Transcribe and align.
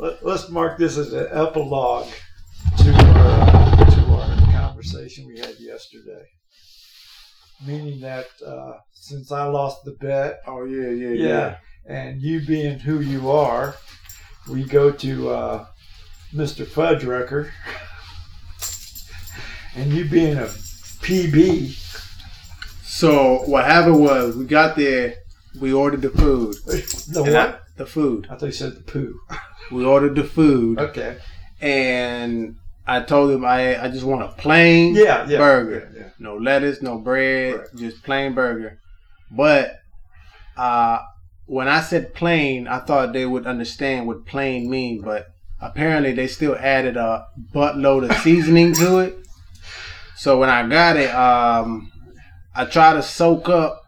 let, 0.00 0.22
us 0.24 0.48
mark 0.48 0.78
this 0.78 0.96
as 0.96 1.12
an 1.12 1.28
epilogue 1.30 2.08
to 2.78 2.90
our, 2.92 3.86
to 3.90 4.00
our 4.12 4.52
conversation 4.52 5.26
we 5.26 5.38
had 5.38 5.54
yesterday. 5.58 6.26
Meaning 7.66 8.00
that 8.00 8.26
uh, 8.46 8.72
since 8.92 9.30
I 9.30 9.44
lost 9.44 9.84
the 9.84 9.92
bet, 9.92 10.40
oh 10.46 10.64
yeah, 10.64 10.88
yeah, 10.88 11.08
yeah, 11.12 11.28
yeah, 11.28 11.56
and 11.86 12.22
you 12.22 12.40
being 12.46 12.78
who 12.78 13.00
you 13.00 13.30
are, 13.30 13.74
we 14.48 14.64
go 14.64 14.90
to 14.90 15.28
uh, 15.28 15.66
Mr. 16.32 16.64
Fuddrucker, 16.64 17.50
and 19.76 19.92
you 19.92 20.06
being 20.08 20.38
a 20.38 20.46
PB. 20.46 21.76
So 22.82 23.42
what 23.44 23.66
happened 23.66 24.00
was 24.00 24.36
we 24.36 24.46
got 24.46 24.76
there, 24.76 25.16
we 25.60 25.74
ordered 25.74 26.00
the 26.00 26.10
food. 26.10 26.54
the 26.66 27.22
And 27.24 27.34
what? 27.34 27.48
I- 27.48 27.58
the 27.76 27.86
food. 27.86 28.26
I 28.30 28.36
thought 28.36 28.46
you 28.46 28.52
said 28.52 28.74
the 28.74 28.82
poo. 28.82 29.18
We 29.70 29.84
ordered 29.84 30.14
the 30.16 30.24
food, 30.24 30.78
Okay. 30.78 31.16
and 31.60 32.56
I 32.86 33.00
told 33.02 33.30
him 33.30 33.44
I 33.44 33.80
I 33.82 33.88
just 33.88 34.04
want 34.04 34.22
a 34.22 34.28
plain 34.28 34.94
Yeah, 34.94 35.26
yeah. 35.28 35.38
burger. 35.38 35.90
Yeah, 35.94 36.00
yeah. 36.00 36.08
no 36.18 36.36
lettuce, 36.36 36.82
no 36.82 36.98
bread, 36.98 37.58
Right. 37.58 37.66
just 37.76 38.02
plain 38.02 38.34
burger. 38.34 38.78
But 39.30 39.76
uh, 40.56 40.98
when 41.46 41.68
I 41.68 41.80
said 41.80 42.14
plain, 42.14 42.66
I 42.66 42.78
thought 42.80 43.12
they 43.12 43.26
would 43.26 43.46
understand 43.46 44.06
what 44.06 44.26
plain 44.26 44.68
mean, 44.68 45.02
but 45.02 45.26
apparently 45.60 46.12
they 46.12 46.26
still 46.26 46.56
added 46.58 46.96
a 46.96 47.26
buttload 47.54 48.10
of 48.10 48.16
seasoning 48.18 48.72
to 48.74 48.98
it. 49.00 49.16
So 50.16 50.38
when 50.38 50.48
I 50.50 50.66
got 50.68 50.96
it, 50.96 51.10
um, 51.14 51.90
I 52.54 52.64
tried 52.64 52.94
to 52.94 53.02
soak 53.02 53.48
up 53.48 53.82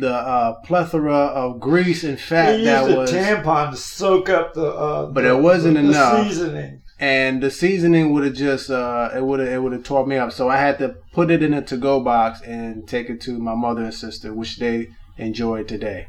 the 0.00 0.12
uh, 0.14 0.54
plethora 0.62 1.14
of 1.14 1.60
grease 1.60 2.02
and 2.04 2.18
fat 2.20 2.58
He 2.58 2.64
that 2.64 2.84
used 2.84 2.94
a 2.96 2.98
was, 3.00 3.12
tampon 3.12 3.70
to 3.70 3.76
soak 3.76 4.28
up 4.28 4.54
the. 4.54 4.66
Uh, 4.66 5.06
But 5.06 5.22
the- 5.22 5.30
it 5.36 5.40
wasn't 5.40 5.74
the, 5.76 5.82
the 5.82 5.88
enough. 5.88 6.26
seasoning. 6.26 6.82
and 6.98 7.42
the 7.42 7.50
seasoning 7.50 8.12
would 8.12 8.24
have 8.24 8.34
just 8.34 8.70
uh, 8.70 9.10
it 9.14 9.22
would 9.24 9.40
have 9.40 9.48
it 9.48 9.58
would 9.62 9.72
have 9.72 9.84
tore 9.84 10.06
me 10.06 10.16
up. 10.16 10.32
So 10.32 10.48
I 10.48 10.56
had 10.56 10.78
to 10.78 10.96
put 11.12 11.30
it 11.30 11.42
in 11.42 11.54
a 11.54 11.62
to 11.62 11.76
go 11.76 12.00
box 12.00 12.40
and 12.42 12.86
take 12.88 13.08
it 13.10 13.20
to 13.22 13.38
my 13.38 13.54
mother 13.54 13.82
and 13.82 13.94
sister, 13.94 14.32
which 14.34 14.58
they 14.58 14.88
enjoyed 15.18 15.68
today 15.68 16.08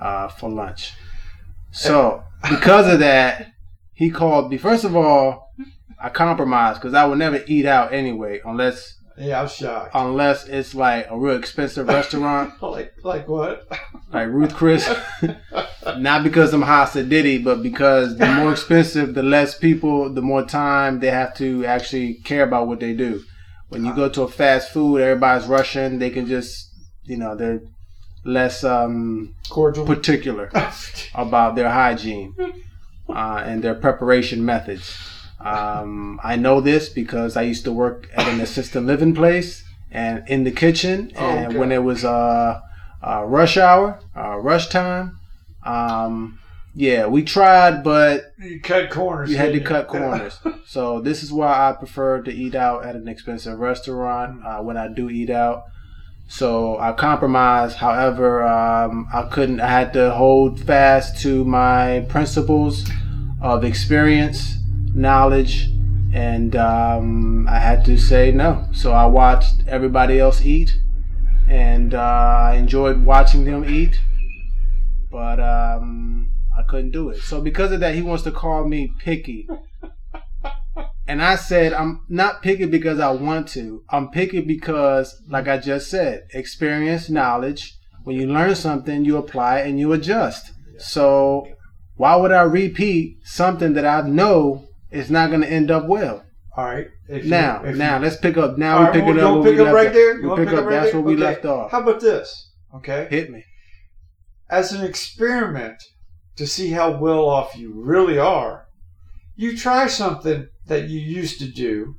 uh, 0.00 0.28
for 0.28 0.50
lunch. 0.50 0.94
So 1.70 2.22
because 2.50 2.92
of 2.92 2.98
that, 3.00 3.52
he 3.92 4.10
called 4.10 4.50
me. 4.50 4.58
First 4.58 4.84
of 4.84 4.96
all, 4.96 5.52
I 6.00 6.08
compromised 6.08 6.80
because 6.80 6.94
I 6.94 7.04
would 7.06 7.18
never 7.18 7.42
eat 7.46 7.64
out 7.66 7.92
anyway, 7.92 8.40
unless 8.44 8.96
Yeah, 9.18 9.42
I'm 9.42 9.48
shocked. 9.48 9.90
unless 9.94 10.46
it's 10.46 10.74
like 10.74 11.06
a 11.10 11.18
real 11.18 11.36
expensive 11.36 11.86
restaurant 11.88 12.54
like, 12.62 12.94
like 13.02 13.28
what? 13.28 13.66
like 14.12 14.28
Ruth 14.28 14.54
Chris. 14.54 14.88
Not 15.98 16.22
because 16.22 16.52
I'm 16.54 16.62
Hasa 16.62 17.08
Diddy, 17.08 17.38
but 17.38 17.62
because 17.62 18.16
the 18.16 18.26
more 18.26 18.52
expensive, 18.52 19.14
the 19.14 19.22
less 19.22 19.58
people, 19.58 20.12
the 20.12 20.22
more 20.22 20.44
time 20.44 21.00
they 21.00 21.10
have 21.10 21.34
to 21.36 21.64
actually 21.66 22.14
care 22.24 22.44
about 22.44 22.68
what 22.68 22.80
they 22.80 22.94
do. 22.94 23.22
When 23.68 23.84
you 23.84 23.94
go 23.94 24.08
to 24.10 24.22
a 24.22 24.28
fast 24.28 24.70
food, 24.70 25.00
everybody's 25.00 25.46
rushing. 25.48 25.98
They 25.98 26.10
can 26.10 26.26
just, 26.26 26.68
you 27.04 27.16
know, 27.16 27.34
they're 27.34 27.62
less 28.24 28.62
um, 28.64 29.34
Cordial. 29.48 29.86
particular 29.86 30.50
about 31.14 31.56
their 31.56 31.70
hygiene 31.70 32.34
uh, 33.08 33.42
and 33.44 33.64
their 33.64 33.74
preparation 33.74 34.44
methods. 34.44 34.94
Um, 35.44 36.20
I 36.22 36.36
know 36.36 36.60
this 36.60 36.88
because 36.88 37.36
I 37.36 37.42
used 37.42 37.64
to 37.64 37.72
work 37.72 38.08
at 38.14 38.28
an 38.28 38.40
assisted 38.40 38.82
living 38.82 39.14
place 39.14 39.64
and 39.90 40.22
in 40.28 40.44
the 40.44 40.50
kitchen, 40.52 41.12
Oh, 41.16 41.20
and 41.26 41.46
okay. 41.48 41.58
when 41.58 41.72
it 41.72 41.82
was 41.82 42.04
uh, 42.04 42.60
uh, 43.02 43.24
rush 43.24 43.56
hour, 43.56 43.98
uh, 44.16 44.36
rush 44.38 44.68
time, 44.68 45.18
um, 45.64 46.38
yeah, 46.74 47.06
we 47.06 47.22
tried, 47.22 47.82
but 47.84 48.32
you 48.38 48.60
cut 48.60 48.88
corners. 48.90 49.30
you 49.30 49.36
had 49.36 49.46
to 49.48 49.52
didn't 49.54 49.66
cut 49.66 49.88
corners. 49.88 50.38
so 50.66 51.00
this 51.00 51.22
is 51.22 51.30
why 51.32 51.68
I 51.68 51.72
prefer 51.72 52.22
to 52.22 52.32
eat 52.32 52.54
out 52.54 52.86
at 52.86 52.96
an 52.96 53.08
expensive 53.08 53.58
restaurant 53.58 54.42
uh, 54.44 54.60
when 54.62 54.76
I 54.78 54.88
do 54.88 55.10
eat 55.10 55.28
out. 55.28 55.64
So 56.28 56.78
I 56.78 56.92
compromised. 56.92 57.76
However, 57.76 58.42
um, 58.42 59.06
I 59.12 59.24
couldn't. 59.24 59.60
I 59.60 59.68
had 59.68 59.92
to 59.92 60.12
hold 60.12 60.60
fast 60.60 61.20
to 61.22 61.44
my 61.44 62.06
principles 62.08 62.88
of 63.42 63.64
experience, 63.64 64.54
knowledge, 64.94 65.68
and 66.12 66.54
um, 66.56 67.48
I 67.48 67.58
had 67.58 67.84
to 67.86 67.96
say 67.98 68.32
no. 68.32 68.68
So 68.72 68.92
I 68.92 69.06
watched 69.06 69.66
everybody 69.66 70.18
else 70.18 70.44
eat, 70.44 70.78
and 71.48 71.94
uh, 71.94 71.98
I 71.98 72.54
enjoyed 72.54 73.04
watching 73.04 73.44
them 73.44 73.64
eat. 73.68 74.00
But 75.10 75.40
um, 75.40 76.32
I 76.56 76.62
couldn't 76.62 76.90
do 76.90 77.10
it. 77.10 77.18
So 77.18 77.40
because 77.40 77.72
of 77.72 77.80
that, 77.80 77.94
he 77.94 78.02
wants 78.02 78.24
to 78.24 78.32
call 78.32 78.66
me 78.66 78.92
picky. 78.98 79.48
And 81.06 81.20
I 81.20 81.36
said, 81.36 81.72
I'm 81.72 82.04
not 82.08 82.42
picky 82.42 82.64
because 82.64 82.98
I 83.00 83.10
want 83.10 83.48
to. 83.48 83.82
I'm 83.90 84.08
picky 84.08 84.40
because, 84.40 85.20
like 85.28 85.48
I 85.48 85.58
just 85.58 85.90
said, 85.90 86.28
experience, 86.32 87.10
knowledge. 87.10 87.76
When 88.04 88.16
you 88.16 88.26
learn 88.26 88.54
something, 88.54 89.04
you 89.04 89.16
apply 89.16 89.58
and 89.60 89.78
you 89.78 89.92
adjust. 89.92 90.52
So 90.78 91.46
why 91.96 92.16
would 92.16 92.32
I 92.32 92.42
repeat 92.42 93.18
something 93.24 93.74
that 93.74 93.84
I 93.84 94.08
know 94.08 94.68
is 94.92 95.10
not 95.10 95.30
going 95.30 95.42
to 95.42 95.50
end 95.50 95.70
up 95.70 95.86
well? 95.86 96.24
All 96.56 96.64
right. 96.66 96.88
If 97.08 97.24
you- 97.24 97.30
Now, 97.30 97.64
you- 97.64 97.72
now 97.74 97.98
let's 97.98 98.16
pick 98.16 98.36
up. 98.36 98.58
Now 98.58 98.80
we 98.86 98.92
pick 98.92 99.04
well, 99.06 99.16
it 99.16 99.22
up. 99.22 99.34
don't 99.34 99.44
pick 99.44 99.58
up 99.58 99.72
right 99.74 99.86
off. 99.88 99.92
there. 99.92 100.20
You 100.20 100.30
We 100.30 100.36
pick 100.36 100.48
pick 100.48 100.54
up. 100.54 100.60
up 100.60 100.66
right 100.66 100.80
That's 100.80 100.92
there? 100.92 101.00
where 101.00 101.06
we 101.08 101.14
Okay. 101.14 101.22
left 101.22 101.44
off. 101.46 101.70
How 101.70 101.80
about 101.80 102.00
this? 102.00 102.50
Okay. 102.76 103.06
Hit 103.10 103.30
me. 103.30 103.44
As 104.50 104.72
an 104.72 104.84
experiment 104.84 105.82
to 106.36 106.46
see 106.46 106.70
how 106.70 106.98
well 106.98 107.28
off 107.28 107.56
you 107.56 107.72
really 107.74 108.18
are, 108.18 108.66
you 109.36 109.56
try 109.56 109.86
something 109.86 110.46
that 110.66 110.88
you 110.88 111.00
used 111.00 111.38
to 111.40 111.48
do, 111.48 111.94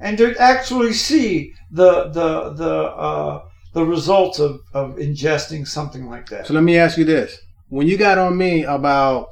and 0.00 0.18
to 0.18 0.36
actually 0.38 0.92
see 0.92 1.52
the 1.70 2.08
the 2.08 2.52
the 2.54 2.74
uh, 3.08 3.42
the 3.74 3.84
results 3.84 4.38
of, 4.40 4.58
of 4.74 4.96
ingesting 4.96 5.66
something 5.66 6.08
like 6.10 6.26
that. 6.30 6.46
So 6.48 6.54
let 6.54 6.64
me 6.64 6.76
ask 6.76 6.98
you 6.98 7.04
this: 7.04 7.38
When 7.68 7.86
you 7.86 7.96
got 7.96 8.18
on 8.18 8.36
me 8.36 8.64
about 8.64 9.28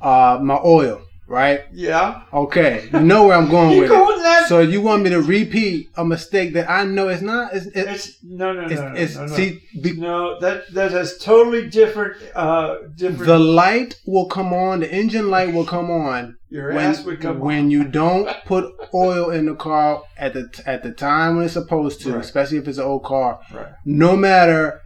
uh, 0.00 0.38
my 0.40 0.58
oil, 0.64 1.02
right? 1.26 1.60
yeah. 1.72 2.22
Okay, 2.32 2.88
you 2.92 3.00
know 3.00 3.26
where 3.26 3.36
I'm 3.36 3.48
going 3.50 3.78
with 3.80 3.90
it. 3.90 4.48
So 4.48 4.60
you 4.60 4.80
want 4.82 5.02
me 5.02 5.10
to 5.10 5.20
repeat 5.22 5.88
a 5.96 6.04
mistake 6.04 6.52
that 6.54 6.68
I 6.68 6.84
know 6.84 7.08
it's 7.08 7.22
not? 7.22 7.54
It's, 7.54 7.66
it's, 7.66 8.06
it's 8.08 8.16
no 8.24 8.52
no 8.52 8.62
no 8.62 8.66
it's, 8.66 8.80
no, 8.80 8.92
it's 8.94 9.14
no, 9.16 9.26
no. 9.26 9.34
see 9.36 9.62
be, 9.80 9.92
no 9.96 10.40
that 10.40 10.72
that 10.74 10.90
has 10.90 11.16
totally 11.18 11.68
different 11.70 12.16
uh 12.34 12.76
different. 12.96 13.26
the 13.26 13.38
light 13.38 14.00
will 14.06 14.26
come 14.26 14.52
on, 14.52 14.80
the 14.80 14.92
engine 14.92 15.30
light 15.30 15.54
will 15.54 15.64
come 15.66 15.90
on 15.90 16.36
your 16.50 16.74
when 16.74 16.84
ass 16.90 17.04
would 17.04 17.20
come 17.20 17.38
when 17.38 17.64
on. 17.66 17.70
you 17.70 17.84
don't 18.02 18.28
put 18.44 18.72
oil 18.92 19.30
in 19.30 19.46
the 19.46 19.54
car 19.54 20.02
at 20.18 20.34
the 20.34 20.50
at 20.66 20.82
the 20.82 20.92
time 20.92 21.36
when 21.36 21.44
it's 21.44 21.54
supposed 21.54 22.00
to, 22.02 22.12
Right. 22.12 22.20
especially 22.24 22.58
if 22.58 22.68
it's 22.68 22.78
an 22.78 22.84
old 22.84 23.04
car. 23.04 23.40
Right. 23.52 23.68
No 23.84 24.16
matter 24.16 24.80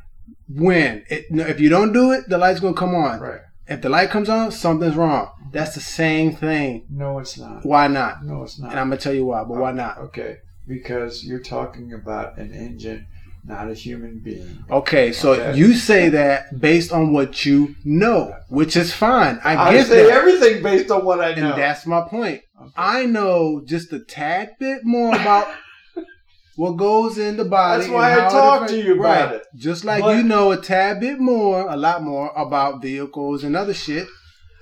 when, 0.48 1.04
it, 1.08 1.26
if 1.30 1.58
you 1.60 1.68
don't 1.68 1.92
do 1.92 2.12
it, 2.12 2.28
the 2.28 2.38
light's 2.38 2.60
gonna 2.60 2.74
come 2.74 2.94
on. 2.94 3.20
Right. 3.20 3.40
If 3.68 3.82
the 3.82 3.88
light 3.88 4.10
comes 4.10 4.28
on, 4.28 4.52
something's 4.52 4.94
wrong. 4.96 5.30
That's 5.52 5.74
the 5.74 5.80
same 5.80 6.34
thing. 6.36 6.86
No, 6.90 7.18
it's 7.18 7.38
not. 7.38 7.64
Why 7.64 7.88
not? 7.88 8.24
No, 8.24 8.42
it's 8.44 8.58
not. 8.58 8.70
And 8.70 8.80
I'm 8.80 8.88
gonna 8.88 9.00
tell 9.00 9.14
you 9.14 9.24
why, 9.26 9.40
but 9.44 9.56
why 9.58 9.70
uh, 9.70 9.74
not? 9.74 9.98
Okay, 9.98 10.38
because 10.66 11.24
you're 11.24 11.40
talking 11.42 11.92
about 11.92 12.36
an 12.38 12.52
engine, 12.52 13.06
not 13.44 13.70
a 13.70 13.74
human 13.74 14.18
being. 14.18 14.64
Okay, 14.70 15.12
so 15.12 15.32
Okay. 15.32 15.56
you 15.58 15.74
say 15.74 16.08
that 16.10 16.60
based 16.60 16.92
on 16.92 17.12
what 17.12 17.44
you 17.46 17.74
know, 17.84 18.34
which 18.48 18.76
is 18.76 18.92
fine. 18.92 19.40
I 19.44 19.56
I, 19.56 19.82
say 19.82 20.04
that. 20.04 20.12
everything 20.12 20.62
based 20.62 20.90
on 20.90 21.04
what 21.04 21.20
I 21.20 21.34
know. 21.34 21.52
and 21.52 21.60
that's 21.62 21.86
my 21.86 22.02
point. 22.02 22.42
Okay. 22.60 22.72
I 22.76 23.06
know 23.06 23.62
just 23.64 23.92
a 23.92 24.00
tad 24.00 24.56
bit 24.58 24.84
more 24.84 25.14
about 25.14 25.48
what 26.56 26.76
goes 26.76 27.18
in 27.18 27.36
the 27.36 27.44
body. 27.44 27.82
That's 27.82 27.92
why 27.92 28.14
I 28.14 28.28
talk 28.28 28.66
to 28.68 28.76
you 28.82 28.94
about 28.98 29.30
right. 29.30 29.34
it. 29.36 29.42
Just 29.54 29.84
like 29.84 30.02
But- 30.02 30.16
you 30.16 30.22
know 30.22 30.50
a 30.52 30.60
tad 30.60 31.00
bit 31.00 31.20
more, 31.20 31.68
a 31.68 31.76
lot 31.76 32.02
more 32.02 32.32
about 32.36 32.82
vehicles 32.82 33.44
and 33.44 33.54
other 33.54 33.74
shit. 33.74 34.08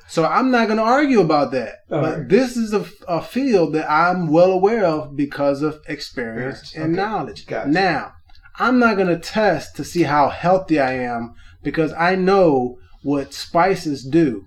So 0.06 0.26
I'm 0.26 0.50
not 0.50 0.66
going 0.66 0.76
to 0.76 0.84
argue 0.84 1.20
about 1.20 1.50
that. 1.52 1.76
All 1.90 2.02
but 2.02 2.18
right. 2.18 2.28
this 2.28 2.56
is 2.58 2.74
a, 2.74 2.84
a 3.08 3.22
field 3.22 3.72
that 3.72 3.90
I'm 3.90 4.26
well 4.28 4.52
aware 4.52 4.84
of 4.84 5.16
because 5.16 5.62
of 5.62 5.80
experience 5.88 6.72
Yes, 6.74 6.74
and 6.74 6.92
okay. 6.92 7.02
knowledge. 7.02 7.46
Gotcha. 7.46 7.70
Now, 7.70 8.12
I'm 8.58 8.78
not 8.78 8.96
going 8.96 9.08
to 9.08 9.18
test 9.18 9.76
to 9.76 9.84
see 9.84 10.02
how 10.02 10.28
healthy 10.28 10.78
I 10.78 10.92
am 10.92 11.34
because 11.62 11.92
I 11.94 12.16
know 12.16 12.76
what 13.02 13.32
spices 13.32 14.04
do. 14.04 14.44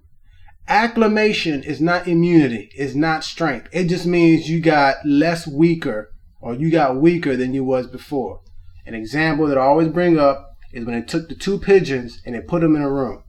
Acclimation 0.68 1.64
is 1.64 1.80
not 1.80 2.08
immunity, 2.08 2.70
it's 2.76 2.94
not 2.94 3.24
strength. 3.24 3.70
It 3.72 3.86
just 3.86 4.06
means 4.06 4.50
you 4.50 4.60
got 4.60 4.98
less 5.06 5.48
weaker 5.48 6.12
or 6.42 6.54
you 6.54 6.70
got 6.72 6.98
weaker 6.98 7.36
than 7.36 7.54
you 7.54 7.64
was 7.64 7.88
before. 7.88 8.42
An 8.86 8.94
example 8.94 9.48
that 9.48 9.58
I 9.58 9.62
always 9.62 9.90
bring 9.90 10.18
up 10.20 10.56
is 10.72 10.86
when 10.86 10.96
they 11.00 11.06
took 11.06 11.28
the 11.30 11.36
two 11.36 11.60
pigeons 11.60 12.22
and 12.26 12.36
they 12.36 12.42
put 12.42 12.62
them 12.62 12.76
in 12.76 12.82
a 12.82 12.90
room. 12.90 13.24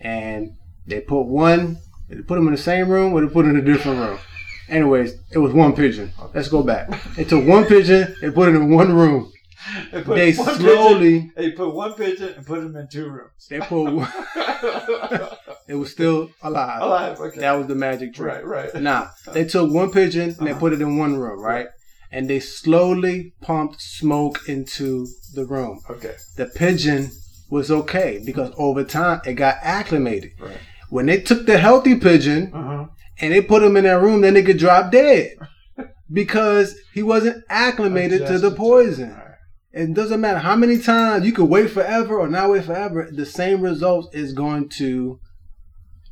And 0.00 0.56
they 0.86 1.00
put 1.00 1.22
one, 1.22 1.78
they 2.08 2.16
put 2.16 2.36
them 2.36 2.46
in 2.48 2.52
the 2.54 2.60
same 2.60 2.88
room 2.88 3.12
or 3.12 3.20
they 3.22 3.32
put 3.32 3.44
them 3.46 3.56
in 3.56 3.62
a 3.62 3.64
different 3.64 3.98
room. 4.00 4.18
Anyways, 4.68 5.14
it 5.30 5.38
was 5.38 5.52
one 5.52 5.74
pigeon. 5.74 6.12
Let's 6.34 6.48
go 6.48 6.62
back. 6.62 6.90
They 7.14 7.24
took 7.24 7.46
one 7.46 7.66
pigeon, 7.66 8.14
and 8.20 8.34
put 8.34 8.48
it 8.48 8.56
in 8.56 8.68
one 8.74 8.92
room. 8.92 9.32
They 9.92 10.02
put 10.02 10.14
they 10.16 10.32
one 10.34 10.56
slowly 10.58 11.20
Pigeon, 11.20 11.32
they 11.36 11.50
put 11.52 11.74
one 11.74 11.92
pigeon 11.94 12.34
and 12.36 12.44
put 12.46 12.60
them 12.62 12.74
in 12.76 12.88
two 12.88 13.08
rooms. 13.08 13.46
they 13.48 13.60
put 13.60 13.84
one, 13.92 14.08
it 15.68 15.74
was 15.74 15.90
still 15.90 16.30
alive. 16.42 16.82
Alive. 16.82 17.20
Okay. 17.20 17.40
That 17.40 17.52
was 17.52 17.66
the 17.66 17.74
magic 17.74 18.14
trick. 18.14 18.44
right. 18.44 18.72
Right. 18.72 18.82
Nah, 18.82 19.08
they 19.32 19.44
took 19.44 19.72
one 19.72 19.90
pigeon 19.90 20.34
and 20.38 20.46
they 20.46 20.50
Uh-huh. 20.52 20.60
put 20.60 20.72
it 20.72 20.80
in 20.80 20.98
one 20.98 21.16
room, 21.16 21.40
right? 21.40 21.66
And 22.12 22.30
they 22.30 22.40
slowly 22.40 23.34
pumped 23.40 23.80
smoke 23.80 24.40
into 24.48 25.06
the 25.34 25.44
room. 25.44 25.80
Okay. 25.90 26.14
The 26.36 26.46
pigeon 26.46 27.10
was 27.50 27.70
okay 27.70 28.20
because 28.24 28.52
over 28.56 28.84
time 28.84 29.20
it 29.26 29.34
got 29.34 29.56
acclimated. 29.62 30.32
Right. 30.40 30.58
When 30.90 31.06
they 31.06 31.20
took 31.20 31.46
the 31.46 31.58
healthy 31.58 31.96
pigeon 31.96 32.52
Uh 32.54 32.62
huh. 32.62 32.86
and 33.20 33.32
they 33.32 33.40
put 33.42 33.62
him 33.62 33.76
in 33.76 33.84
that 33.84 34.00
room, 34.00 34.20
then 34.20 34.34
they 34.34 34.42
could 34.42 34.58
drop 34.58 34.90
dead 34.92 35.32
because 36.12 36.76
he 36.94 37.02
wasn't 37.02 37.44
acclimated 37.48 38.26
to 38.26 38.38
the 38.38 38.50
poison. 38.50 39.20
It 39.72 39.92
doesn't 39.92 40.20
matter 40.22 40.38
how 40.38 40.56
many 40.56 40.78
times 40.78 41.26
you 41.26 41.32
could 41.32 41.50
wait 41.50 41.70
forever 41.70 42.18
or 42.18 42.28
not 42.28 42.50
wait 42.50 42.64
forever. 42.64 43.10
The 43.12 43.26
same 43.26 43.60
result 43.60 44.14
is 44.14 44.32
going 44.32 44.70
to 44.78 45.20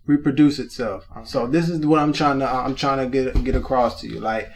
reproduce 0.06 0.58
itself. 0.58 1.06
So 1.24 1.46
this 1.46 1.68
is 1.70 1.84
what 1.86 1.98
I'm 1.98 2.12
trying 2.12 2.40
to 2.40 2.48
I'm 2.48 2.74
trying 2.74 2.98
to 2.98 3.06
get 3.06 3.42
get 3.42 3.54
across 3.54 4.00
to 4.02 4.08
you. 4.08 4.20
Like 4.20 4.50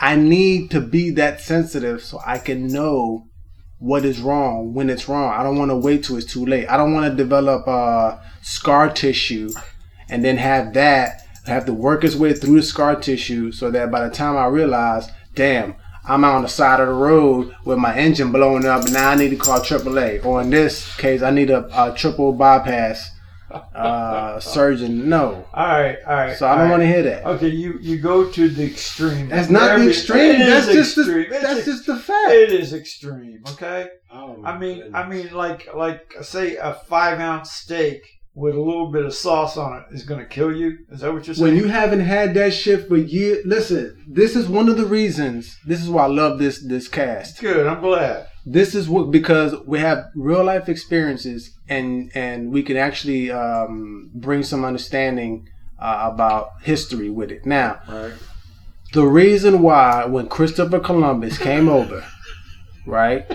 I 0.00 0.16
need 0.16 0.70
to 0.70 0.80
be 0.80 1.10
that 1.10 1.40
sensitive 1.40 2.02
so 2.02 2.20
I 2.24 2.38
can 2.38 2.66
know 2.68 3.26
what 3.78 4.04
is 4.04 4.20
wrong 4.20 4.72
when 4.72 4.88
it's 4.88 5.08
wrong. 5.08 5.32
I 5.32 5.42
don't 5.42 5.58
want 5.58 5.70
to 5.70 5.76
wait 5.76 6.04
till 6.04 6.16
it's 6.16 6.32
too 6.32 6.46
late. 6.46 6.66
I 6.68 6.76
don't 6.78 6.94
want 6.94 7.10
to 7.10 7.16
develop 7.16 7.68
uh, 7.68 8.18
scar 8.40 8.90
tissue 8.90 9.50
and 10.08 10.24
then 10.24 10.38
have 10.38 10.72
that 10.74 11.20
have 11.46 11.66
to 11.66 11.72
work 11.72 12.04
its 12.04 12.14
way 12.14 12.32
through 12.32 12.56
the 12.56 12.62
scar 12.62 12.96
tissue 12.96 13.52
so 13.52 13.70
that 13.70 13.90
by 13.90 14.06
the 14.06 14.14
time 14.14 14.36
I 14.36 14.46
realize, 14.46 15.08
damn, 15.34 15.74
I'm 16.04 16.24
out 16.24 16.36
on 16.36 16.42
the 16.42 16.48
side 16.48 16.80
of 16.80 16.88
the 16.88 16.94
road 16.94 17.54
with 17.64 17.78
my 17.78 17.94
engine 17.96 18.32
blowing 18.32 18.64
up 18.64 18.84
and 18.84 18.92
now 18.92 19.10
I 19.10 19.14
need 19.16 19.30
to 19.30 19.36
call 19.36 19.60
AAA. 19.60 20.24
Or 20.24 20.40
in 20.40 20.50
this 20.50 20.96
case, 20.96 21.22
I 21.22 21.30
need 21.30 21.50
a, 21.50 21.66
a 21.72 21.94
triple 21.94 22.32
bypass 22.32 23.10
uh, 23.50 24.38
surgeon. 24.40 25.08
No. 25.08 25.46
All 25.54 25.66
right. 25.66 25.96
All 26.06 26.14
right. 26.14 26.36
So 26.36 26.46
I 26.46 26.56
don't 26.58 26.70
want 26.70 26.82
to 26.82 26.86
hear 26.86 27.02
that. 27.02 27.24
Okay, 27.26 27.48
you 27.48 27.78
you 27.80 27.98
go 27.98 28.30
to 28.30 28.48
the 28.48 28.64
extreme. 28.64 29.28
That's 29.28 29.50
not 29.50 29.70
Every- 29.72 29.86
the 29.86 29.90
extreme. 29.92 30.30
It 30.36 30.46
That's 30.46 30.68
is 30.68 30.74
just 30.74 30.96
the, 30.96 31.02
extreme. 31.02 31.32
It's 31.32 31.42
that's 31.42 31.56
ex- 31.58 31.66
just 31.66 31.86
the 31.86 31.96
fact. 31.96 32.32
it 32.32 32.52
is 32.52 32.72
extreme. 32.72 33.42
Okay. 33.52 33.88
Oh, 34.12 34.40
I 34.44 34.58
mean, 34.58 34.94
I 34.94 35.08
mean, 35.08 35.32
like 35.32 35.68
like 35.74 36.14
say 36.22 36.56
a 36.56 36.74
five 36.88 37.18
ounce 37.20 37.50
steak 37.52 38.02
with 38.34 38.54
a 38.54 38.60
little 38.60 38.90
bit 38.92 39.04
of 39.04 39.12
sauce 39.12 39.56
on 39.56 39.76
it 39.76 39.84
is 39.94 40.04
going 40.04 40.20
to 40.20 40.26
kill 40.26 40.54
you. 40.54 40.78
Is 40.90 41.00
that 41.00 41.12
what 41.12 41.26
you're 41.26 41.34
saying? 41.34 41.48
when 41.52 41.56
you 41.62 41.68
haven't 41.68 42.00
had 42.00 42.32
that 42.34 42.52
shit 42.54 42.86
for 42.86 42.96
years, 42.96 43.44
listen. 43.44 44.04
This 44.08 44.36
is 44.36 44.48
one 44.48 44.68
of 44.68 44.76
the 44.76 44.86
reasons. 44.86 45.58
This 45.66 45.82
is 45.82 45.90
why 45.90 46.04
I 46.04 46.08
love 46.08 46.38
this 46.38 46.64
this 46.66 46.86
cast. 46.88 47.40
Good. 47.40 47.66
I'm 47.66 47.80
glad. 47.80 48.26
This 48.46 48.74
is 48.74 48.88
what 48.88 49.10
because 49.10 49.54
we 49.66 49.80
have 49.80 50.04
real 50.14 50.42
life 50.44 50.68
experiences 50.68 51.56
and 51.70 52.10
and 52.14 52.52
we 52.52 52.62
can 52.62 52.76
actually 52.76 53.30
um, 53.30 54.10
bring 54.14 54.42
some 54.42 54.64
understanding 54.64 55.48
uh, 55.78 56.10
about 56.12 56.50
history 56.62 57.08
with 57.08 57.30
it. 57.30 57.46
Now, 57.46 57.80
Right. 57.88 58.12
the 58.92 59.06
reason 59.06 59.62
why 59.62 60.04
when 60.04 60.28
Christopher 60.28 60.80
Columbus 60.80 61.38
came 61.38 61.68
over, 61.68 62.04
right? 62.86 63.26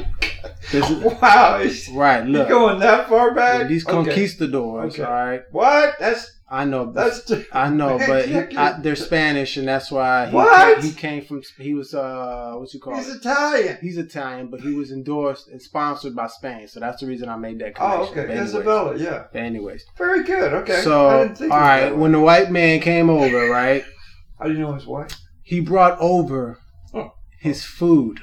This 0.71 0.89
is, 0.89 1.03
Wow. 1.21 1.63
Right. 1.93 2.25
you 2.25 2.31
Look, 2.33 2.49
going 2.49 2.79
that 2.79 3.07
far 3.09 3.33
back? 3.33 3.67
these 3.67 3.85
Okay. 3.87 3.93
conquistadors. 3.95 4.93
Okay. 4.93 5.03
All 5.03 5.11
right. 5.11 5.41
What? 5.51 5.95
That's 5.99 6.31
I 6.47 6.63
know. 6.65 6.91
that's. 6.91 7.31
I 7.51 7.69
know, 7.69 7.97
but 7.97 8.27
he, 8.27 8.37
I, 8.55 8.79
they're 8.79 8.95
Spanish, 8.95 9.57
and 9.57 9.67
that's 9.67 9.89
why 9.91 10.27
he, 10.27 10.35
What? 10.35 10.83
he 10.83 10.91
came 10.91 11.25
from. 11.25 11.41
He 11.57 11.73
was 11.73 11.95
uh, 11.95 12.53
what's 12.57 12.71
you 12.73 12.79
call 12.79 12.95
He's 12.95 13.09
it? 13.09 13.17
Italian. 13.17 13.77
He's 13.81 13.97
Italian, 13.97 14.49
but 14.51 14.61
he 14.61 14.73
was 14.75 14.91
endorsed 14.91 15.47
and 15.47 15.59
sponsored 15.59 16.15
by 16.15 16.27
Spain, 16.27 16.67
so 16.67 16.79
that's 16.79 17.01
the 17.01 17.07
reason 17.07 17.29
I 17.29 17.35
made 17.35 17.57
that 17.59 17.73
connection. 17.75 17.99
Oh, 17.99 18.11
okay. 18.11 18.31
Anyways, 18.31 18.49
Isabella. 18.49 18.95
Yeah. 18.97 19.23
but 19.33 19.41
anyways, 19.41 19.85
Very 19.97 20.23
good. 20.23 20.53
Okay. 20.53 20.81
so 20.81 21.07
I 21.07 21.23
didn't 21.23 21.37
think 21.39 21.51
of 21.51 21.57
it 21.57 21.61
right, 21.61 21.97
when 21.97 22.11
the 22.11 22.19
white 22.19 22.51
man 22.51 22.79
came 22.79 23.09
over, 23.09 23.49
right, 23.49 23.83
How 24.39 24.45
do 24.45 24.53
you 24.53 24.59
know 24.59 24.73
his 24.73 24.85
wife? 24.85 25.17
he 25.41 25.59
brought 25.61 25.97
over 25.99 26.59
Oh. 26.93 27.11
his 27.39 27.63
food. 27.65 28.19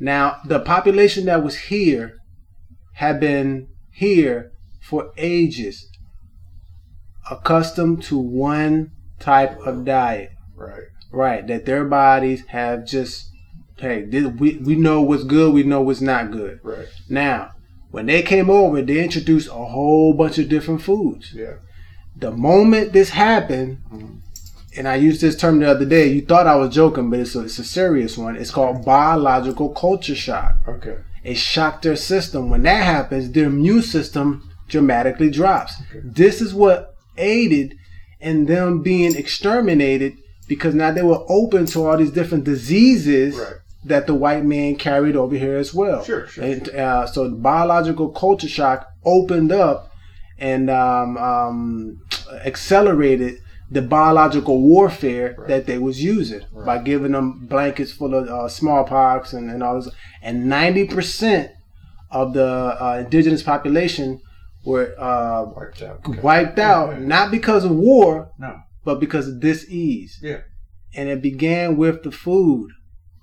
Now, 0.00 0.38
the 0.46 0.60
population 0.60 1.26
that 1.26 1.42
was 1.44 1.56
here 1.58 2.14
had 2.94 3.20
been 3.20 3.68
here 3.92 4.52
for 4.80 5.10
ages, 5.18 5.86
accustomed 7.30 8.02
to 8.04 8.18
one 8.18 8.90
type 9.20 9.58
of 9.66 9.84
diet. 9.84 10.30
Right. 10.56 10.84
Right, 11.10 11.46
that 11.46 11.64
their 11.64 11.84
bodies 11.84 12.44
have 12.48 12.86
just 12.86 13.30
hey, 13.78 14.02
this, 14.02 14.26
we 14.38 14.56
we 14.58 14.74
know 14.76 15.00
what's 15.00 15.24
good, 15.24 15.54
we 15.54 15.62
know 15.62 15.80
what's 15.80 16.00
not 16.00 16.30
good. 16.30 16.60
Right. 16.62 16.86
Now, 17.08 17.52
when 17.90 18.06
they 18.06 18.22
came 18.22 18.50
over, 18.50 18.82
they 18.82 19.02
introduced 19.02 19.48
a 19.48 19.52
whole 19.52 20.12
bunch 20.12 20.38
of 20.38 20.48
different 20.48 20.82
foods. 20.82 21.32
Yeah. 21.32 21.54
The 22.16 22.32
moment 22.32 22.92
this 22.92 23.10
happened, 23.10 23.78
Mhm. 23.92 24.18
and 24.76 24.88
I 24.88 24.96
used 24.96 25.20
this 25.20 25.36
term 25.36 25.60
the 25.60 25.70
other 25.70 25.84
day, 25.86 26.08
you 26.08 26.20
thought 26.22 26.46
I 26.46 26.56
was 26.56 26.74
joking, 26.74 27.08
but 27.08 27.20
it's 27.20 27.34
a, 27.36 27.40
it's 27.40 27.58
a 27.58 27.64
serious 27.64 28.18
one. 28.18 28.36
It's 28.36 28.50
called 28.50 28.84
biological 28.84 29.70
culture 29.70 30.16
shock. 30.16 30.56
Okay. 30.68 30.96
It 31.24 31.36
shocked 31.36 31.82
their 31.82 31.96
system. 31.96 32.50
When 32.50 32.62
that 32.64 32.84
happens, 32.84 33.30
their 33.30 33.46
immune 33.46 33.82
system 33.82 34.50
dramatically 34.68 35.30
drops. 35.30 35.74
Okay. 35.90 36.00
This 36.04 36.40
is 36.42 36.52
what 36.52 36.94
aided 37.18 37.76
in 38.20 38.46
them 38.46 38.82
being 38.82 39.14
exterminated 39.16 40.14
because 40.48 40.74
now 40.74 40.90
they 40.90 41.02
were 41.02 41.22
open 41.28 41.66
to 41.66 41.86
all 41.86 41.96
these 41.98 42.10
different 42.10 42.44
diseases 42.44 43.36
Right. 43.36 43.54
that 43.84 44.06
the 44.06 44.14
white 44.14 44.44
man 44.44 44.76
carried 44.76 45.14
over 45.16 45.36
here 45.36 45.56
as 45.56 45.72
well. 45.74 46.02
Sure, 46.04 46.26
sure. 46.26 46.44
And 46.44 46.68
uh, 46.70 47.06
so 47.06 47.28
the 47.28 47.36
biological 47.36 48.08
culture 48.10 48.48
shock 48.48 48.88
opened 49.04 49.52
up 49.52 49.92
and 50.38 50.70
um, 50.70 51.16
um, 51.18 52.00
accelerated 52.44 53.40
the 53.70 53.82
biological 53.82 54.60
warfare 54.62 55.34
Right. 55.38 55.48
that 55.48 55.66
they 55.66 55.78
was 55.78 56.02
using 56.02 56.40
Right. 56.52 56.66
by 56.66 56.78
giving 56.78 57.12
them 57.12 57.46
blankets 57.46 57.92
full 57.92 58.14
of 58.14 58.26
uh, 58.28 58.48
smallpox 58.48 59.32
and, 59.34 59.50
and 59.50 59.62
all 59.62 59.80
this. 59.80 59.92
And 60.22 60.46
ninety 60.46 60.86
percent 60.86 61.50
of 62.10 62.32
the 62.32 62.46
uh, 62.46 63.02
indigenous 63.04 63.42
population 63.42 64.20
were 64.64 64.94
uh, 64.98 65.44
Wiped 65.56 65.82
out. 65.82 66.00
Okay. 66.08 66.20
wiped 66.20 66.58
out, 66.58 66.90
Okay. 66.94 67.00
not 67.04 67.30
because 67.30 67.64
of 67.64 67.72
war, 67.72 68.30
No. 68.38 68.56
but 68.84 69.00
because 69.00 69.28
of 69.28 69.40
disease. 69.40 70.18
Yeah. 70.22 70.40
And 70.94 71.08
it 71.08 71.22
began 71.22 71.76
with 71.76 72.02
the 72.02 72.10
food. 72.10 72.70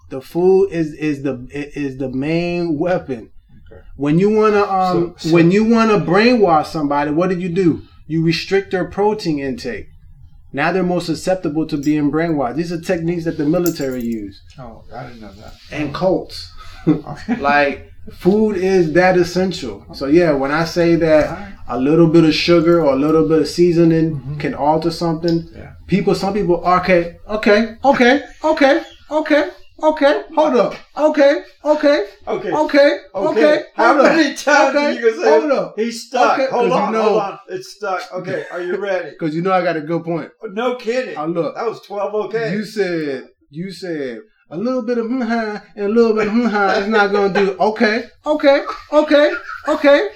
The 0.09 0.21
food 0.21 0.69
is 0.71 0.93
is 0.93 1.23
the 1.23 1.47
is 1.51 1.97
the 1.97 2.09
main 2.09 2.77
weapon. 2.77 3.31
Okay. 3.71 3.81
When 3.95 4.19
you 4.19 4.29
wanna 4.29 4.61
um 4.63 5.15
So- 5.17 5.29
so- 5.29 5.33
when 5.35 5.51
you 5.51 5.65
wanna 5.65 5.99
brainwash 5.99 6.67
somebody, 6.67 7.11
what 7.11 7.29
do 7.29 7.37
you 7.39 7.49
do? 7.49 7.81
You 8.07 8.23
restrict 8.23 8.71
their 8.71 8.85
protein 8.85 9.39
intake. 9.39 9.87
Now 10.53 10.71
they're 10.71 10.83
more 10.83 11.01
susceptible 11.01 11.65
to 11.67 11.75
being 11.77 12.11
brainwashed. 12.11 12.55
These 12.55 12.71
are 12.71 12.79
techniques 12.79 13.25
that 13.25 13.37
the 13.37 13.45
military 13.45 14.03
use 14.03 14.39
Oh, 14.59 14.83
I 14.95 15.03
didn't 15.07 15.21
know 15.21 15.33
that. 15.33 15.53
and 15.71 15.93
cults. 15.93 16.51
Like 17.39 17.89
food 18.11 18.57
is 18.57 18.93
that 18.93 19.17
essential. 19.17 19.85
So 19.93 20.05
yeah, 20.07 20.31
when 20.31 20.51
I 20.51 20.65
say 20.65 20.95
that 20.95 21.53
a 21.67 21.79
little 21.79 22.07
bit 22.07 22.23
of 22.23 22.33
sugar 22.33 22.81
or 22.85 22.93
a 22.93 22.95
little 22.95 23.27
bit 23.27 23.39
of 23.39 23.47
seasoning 23.47 24.21
Mhm. 24.21 24.39
can 24.39 24.53
alter 24.53 24.91
something, 24.91 25.47
Yeah. 25.55 25.71
people, 25.87 26.13
some 26.13 26.33
people, 26.33 26.57
okay, 26.65 27.17
okay, 27.27 27.75
okay, 27.83 28.21
okay, 28.43 28.81
okay, 29.09 29.49
okay, 29.81 30.21
hold 30.35 30.55
up, 30.55 30.75
okay, 30.95 31.41
okay, 31.65 32.05
Okay. 32.27 32.51
okay, 32.51 32.97
okay, 33.15 33.63
How 33.75 33.95
many 34.01 34.35
times 34.35 34.75
okay, 34.75 34.85
are 34.85 34.91
you 34.91 35.01
gonna 35.01 35.23
say 35.23 35.29
hold 35.39 35.51
up, 35.51 35.73
he's 35.75 36.03
stuck? 36.07 36.33
Okay, 36.39 36.51
hold 36.51 36.69
'cause 36.69 36.77
you 36.79 36.85
on, 36.85 36.93
know- 36.93 37.01
hold 37.01 37.21
on. 37.21 37.39
It's 37.49 37.69
stuck. 37.75 38.01
Okay, 38.13 38.45
are 38.51 38.61
you 38.61 38.75
ready? 38.77 39.09
because 39.19 39.35
you 39.35 39.41
know 39.41 39.51
I 39.51 39.63
got 39.63 39.75
a 39.75 39.81
good 39.81 40.03
point. 40.03 40.29
no 40.53 40.75
kidding. 40.75 41.15
Now 41.15 41.25
look, 41.25 41.55
That 41.55 41.65
was 41.65 41.81
twelve. 41.81 42.13
Okay. 42.25 42.51
you 42.53 42.63
said, 42.63 43.23
you 43.49 43.71
said. 43.71 44.19
A 44.51 44.57
little 44.57 44.83
bit 44.83 44.97
of 44.99 45.07
hmm 45.07 45.21
and 45.23 45.61
a 45.77 45.87
little 45.89 46.13
bit 46.13 46.27
of 46.27 46.33
hmm 46.33 46.45
is 46.47 46.87
not 46.87 47.11
gonna 47.11 47.33
do. 47.33 47.57
Okay, 47.59 48.05
okay, 48.25 48.63
okay, 48.93 49.33
okay, 49.67 50.09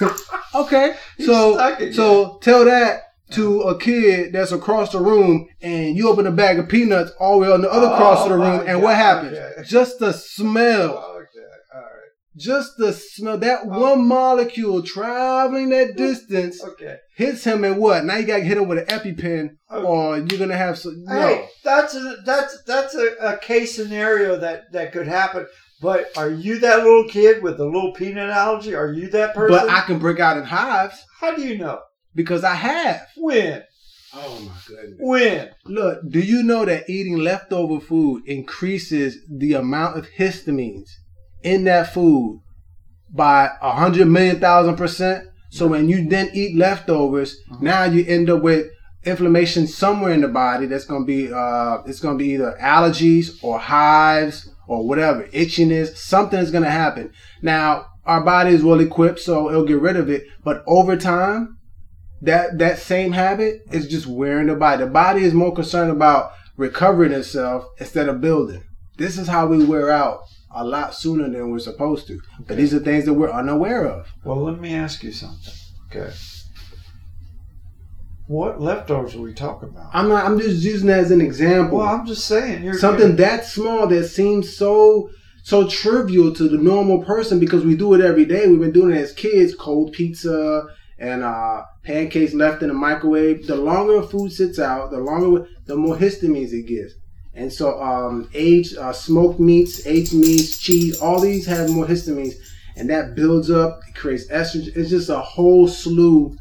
okay. 0.54 0.94
So, 1.20 1.92
so 1.92 2.38
tell 2.42 2.64
that 2.64 3.02
to 3.30 3.62
a 3.62 3.78
kid 3.78 4.32
that's 4.32 4.52
across 4.52 4.92
the 4.92 5.00
room, 5.00 5.48
and 5.60 5.96
you 5.96 6.08
open 6.08 6.26
a 6.26 6.30
bag 6.32 6.58
of 6.58 6.68
peanuts 6.68 7.12
all 7.20 7.38
the 7.38 7.46
way 7.46 7.52
on 7.52 7.60
the 7.62 7.70
other 7.70 7.88
Oh, 7.88 7.96
cross 7.96 8.24
of 8.24 8.30
the 8.30 8.38
room, 8.38 8.58
my 8.58 8.64
and 8.64 8.82
what 8.82 8.96
happens? 8.96 9.68
Just 9.68 9.98
the 9.98 10.12
smell, 10.12 10.98
Okay. 11.16 11.23
All 12.36 12.54
right. 12.54 12.60
just 12.60 12.76
the 12.78 12.92
smell. 12.92 13.38
That 13.38 13.60
Oh. 13.64 13.80
one 13.80 14.06
molecule 14.06 14.82
traveling 14.82 15.70
that 15.70 15.96
distance 15.96 16.62
Okay. 16.62 16.96
hits 17.16 17.44
him, 17.44 17.64
and 17.64 17.76
what? 17.78 18.04
Now 18.04 18.16
you 18.16 18.26
gotta 18.26 18.42
hit 18.42 18.58
him 18.58 18.68
with 18.68 18.78
an 18.78 18.86
EpiPen, 18.86 19.50
Okay. 19.70 19.84
or 19.86 20.18
you're 20.18 20.38
gonna 20.38 20.56
have 20.56 20.78
some. 20.78 21.04
No. 21.04 21.14
Hey, 21.14 21.48
that's 21.64 21.94
a, 21.94 22.16
that's 22.24 22.62
that's 22.66 22.94
a, 22.94 23.14
a 23.20 23.38
case 23.38 23.74
scenario 23.76 24.36
that 24.36 24.72
that 24.72 24.92
could 24.92 25.06
happen. 25.06 25.46
But 25.82 26.06
are 26.16 26.30
you 26.30 26.60
that 26.60 26.78
little 26.84 27.08
kid 27.08 27.42
with 27.42 27.56
the 27.58 27.64
little 27.66 27.92
peanut 27.92 28.30
allergy? 28.30 28.74
Are 28.74 28.92
you 28.92 29.08
that 29.10 29.34
person? 29.34 29.56
But 29.56 29.68
I 29.70 29.82
can 29.82 29.98
break 29.98 30.18
out 30.20 30.36
in 30.38 30.44
hives 30.44 31.04
How 31.20 31.34
do 31.34 31.42
you 31.42 31.58
know? 31.58 31.80
because 32.14 32.42
I 32.44 32.54
have. 32.54 33.06
When? 33.16 33.62
Oh 34.16 34.40
my 34.40 34.52
goodness. 34.68 34.98
When? 35.00 35.50
Look, 35.66 35.98
do 36.08 36.20
you 36.20 36.42
know 36.44 36.64
that 36.64 36.88
eating 36.88 37.16
leftover 37.18 37.80
food 37.80 38.22
increases 38.26 39.18
the 39.28 39.54
amount 39.54 39.98
of 39.98 40.06
histamines 40.18 40.88
in 41.44 41.64
that 41.64 41.92
food 41.92 42.40
by 43.10 43.50
a 43.62 43.72
hundred 43.72 44.08
million 44.08 44.40
thousand 44.40 44.76
percent. 44.76 45.28
So 45.50 45.68
when 45.68 45.88
you 45.88 46.08
then 46.08 46.30
eat 46.34 46.56
leftovers, 46.56 47.38
now 47.60 47.84
you 47.84 48.04
end 48.06 48.28
up 48.28 48.42
with 48.42 48.66
inflammation 49.04 49.66
somewhere 49.66 50.12
in 50.12 50.22
the 50.22 50.28
body 50.28 50.66
that's 50.66 50.86
going 50.86 51.02
to 51.02 51.06
be 51.06 51.32
uh, 51.32 51.82
it's 51.86 52.00
going 52.00 52.18
to 52.18 52.24
be 52.24 52.32
either 52.32 52.56
allergies 52.60 53.42
or 53.44 53.58
hives 53.58 54.50
or 54.66 54.86
whatever 54.86 55.24
itchiness 55.24 55.96
something 55.96 56.40
is 56.40 56.50
going 56.50 56.64
to 56.64 56.70
happen. 56.70 57.12
Now 57.42 57.86
our 58.04 58.22
body 58.22 58.54
is 58.54 58.64
well 58.64 58.80
equipped 58.80 59.20
so 59.20 59.50
it'll 59.50 59.66
get 59.66 59.80
rid 59.80 59.96
of 59.96 60.10
it 60.10 60.24
but 60.42 60.62
over 60.66 60.96
time 60.96 61.58
that 62.22 62.58
that 62.58 62.78
same 62.78 63.12
habit 63.12 63.62
is 63.70 63.86
just 63.86 64.06
wearing 64.06 64.46
the 64.46 64.54
body. 64.54 64.84
The 64.84 64.90
body 64.90 65.22
is 65.22 65.34
more 65.34 65.54
concerned 65.54 65.90
about 65.90 66.32
recovering 66.56 67.12
itself 67.12 67.66
instead 67.78 68.08
of 68.08 68.20
building. 68.22 68.62
This 68.96 69.18
is 69.18 69.28
how 69.28 69.46
we 69.46 69.64
wear 69.64 69.90
out 69.90 70.22
a 70.54 70.64
lot 70.64 70.94
sooner 70.94 71.28
than 71.28 71.50
we're 71.50 71.58
supposed 71.58 72.06
to 72.06 72.20
but 72.46 72.56
these 72.56 72.72
are 72.74 72.78
things 72.80 73.04
that 73.04 73.14
we're 73.14 73.30
unaware 73.30 73.86
of 73.86 74.06
Well, 74.24 74.42
let 74.42 74.60
me 74.60 74.74
ask 74.74 75.02
you 75.02 75.12
something. 75.12 75.52
Okay. 75.90 76.12
What 78.26 78.60
leftovers 78.60 79.14
are 79.14 79.20
we 79.20 79.34
talking 79.34 79.68
about? 79.68 79.90
i'm 79.92 80.08
not 80.08 80.24
i'm 80.24 80.38
just 80.38 80.62
using 80.64 80.86
that 80.88 81.00
as 81.00 81.10
an 81.10 81.20
example 81.20 81.78
well, 81.78 81.88
I'm 81.88 82.06
just 82.06 82.26
saying 82.26 82.62
you're 82.64 82.74
something 82.78 83.16
that 83.16 83.44
small 83.44 83.86
that 83.88 84.04
seems 84.08 84.56
so 84.56 85.10
so 85.42 85.68
trivial 85.68 86.32
to 86.34 86.48
the 86.48 86.56
normal 86.56 87.04
person 87.04 87.38
because 87.38 87.66
we 87.66 87.76
do 87.76 87.92
it 87.92 88.00
every 88.00 88.24
day. 88.24 88.46
We've 88.48 88.58
been 88.60 88.72
doing 88.72 88.94
it 88.94 89.00
as 89.02 89.12
kids, 89.12 89.54
cold 89.54 89.92
pizza 89.92 90.62
and 90.98 91.22
uh, 91.22 91.64
pancakes 91.82 92.32
left 92.32 92.62
in 92.62 92.68
the 92.68 92.74
microwave. 92.74 93.46
The 93.46 93.56
longer 93.56 94.00
food 94.02 94.32
sits 94.32 94.58
out, 94.58 94.90
the 94.90 95.00
longer 95.00 95.46
the 95.66 95.76
more 95.76 95.96
histamines 95.96 96.52
it 96.54 96.66
gives. 96.66 96.94
And 97.34 97.52
so, 97.52 97.80
um, 97.82 98.28
aged 98.32 98.76
uh, 98.76 98.92
smoked 98.92 99.40
meats, 99.40 99.86
aged 99.86 100.14
meats, 100.14 100.58
cheese, 100.58 100.98
all 101.00 101.20
these 101.20 101.46
have 101.46 101.68
more 101.70 101.86
histamines, 101.86 102.34
and 102.76 102.88
that 102.90 103.14
builds 103.14 103.50
up. 103.50 103.80
It 103.88 103.96
creates 103.96 104.28
estrogen. 104.28 104.76
It's 104.76 104.90
just 104.90 105.08
a 105.08 105.18
whole 105.18 105.66
slew, 105.66 106.36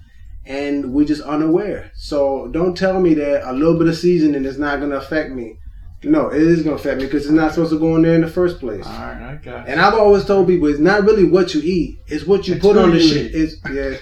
and 0.45 0.93
we're 0.93 1.07
just 1.07 1.23
unaware. 1.23 1.91
So 1.95 2.47
don't 2.49 2.77
tell 2.77 2.99
me 2.99 3.15
that 3.15 3.49
a 3.49 3.53
little 3.53 3.77
bit 3.77 3.87
of 3.87 3.97
seasoning 3.97 4.45
is 4.45 4.59
not 4.59 4.79
going 4.79 4.91
to 4.91 4.97
affect 4.97 5.31
me. 5.31 5.57
No, 6.03 6.27
it 6.29 6.41
is 6.41 6.63
going 6.63 6.75
to 6.75 6.81
affect 6.81 6.99
me 6.99 7.05
because 7.05 7.23
it's 7.23 7.31
not 7.31 7.53
supposed 7.53 7.71
to 7.71 7.79
go 7.79 7.95
in 7.95 8.01
there 8.01 8.15
in 8.15 8.21
the 8.21 8.27
first 8.27 8.59
place. 8.59 8.85
All 8.85 8.91
right, 8.91 9.21
I 9.21 9.35
got. 9.43 9.67
And 9.67 9.79
I've 9.79 9.93
always 9.93 10.25
told 10.25 10.47
people 10.47 10.67
it's 10.67 10.79
not 10.79 11.03
really 11.03 11.23
what 11.23 11.53
you 11.53 11.61
eat; 11.63 11.97
it's 12.07 12.25
what 12.25 12.47
you 12.47 12.55
It's 12.55 12.61
put 12.61 12.77
on 12.77 12.91
the 12.91 12.99
shit. 12.99 13.33
It's 13.33 13.55
yeah. 13.71 13.97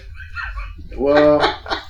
Well, 0.98 1.40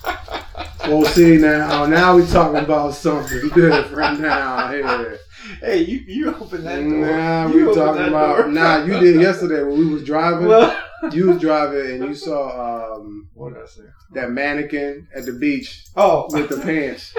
well, 0.91 1.05
see 1.05 1.37
now. 1.37 1.85
Now 1.85 2.15
we 2.15 2.25
talking 2.25 2.63
about 2.63 2.93
something 2.95 3.49
different 3.49 4.19
now. 4.19 4.71
Here, 4.71 5.17
Hey, 5.59 5.79
you 5.83 5.99
you 6.07 6.35
open 6.35 6.63
that 6.63 6.75
door. 6.79 6.87
now 6.87 7.47
You 7.47 7.53
we 7.55 7.63
open 7.63 7.75
talking 7.75 8.07
about. 8.07 8.37
door. 8.37 8.47
Nah, 8.49 8.83
you 8.85 8.99
did 8.99 9.19
yesterday 9.21 9.63
when 9.63 9.77
we 9.79 9.85
was 9.93 10.03
driving. 10.03 10.47
well, 10.47 10.75
you 11.11 11.27
was 11.31 11.39
driving 11.41 11.91
and 12.01 12.05
you 12.05 12.13
saw 12.15 12.95
um, 12.95 13.27
what 13.33 13.53
did 13.53 13.63
I 13.63 13.65
say? 13.65 13.81
that 14.13 14.29
mannequin 14.31 15.07
at 15.15 15.25
the 15.25 15.33
beach 15.33 15.85
Oh, 15.95 16.27
with 16.29 16.49
the 16.49 16.57
pants. 16.57 17.13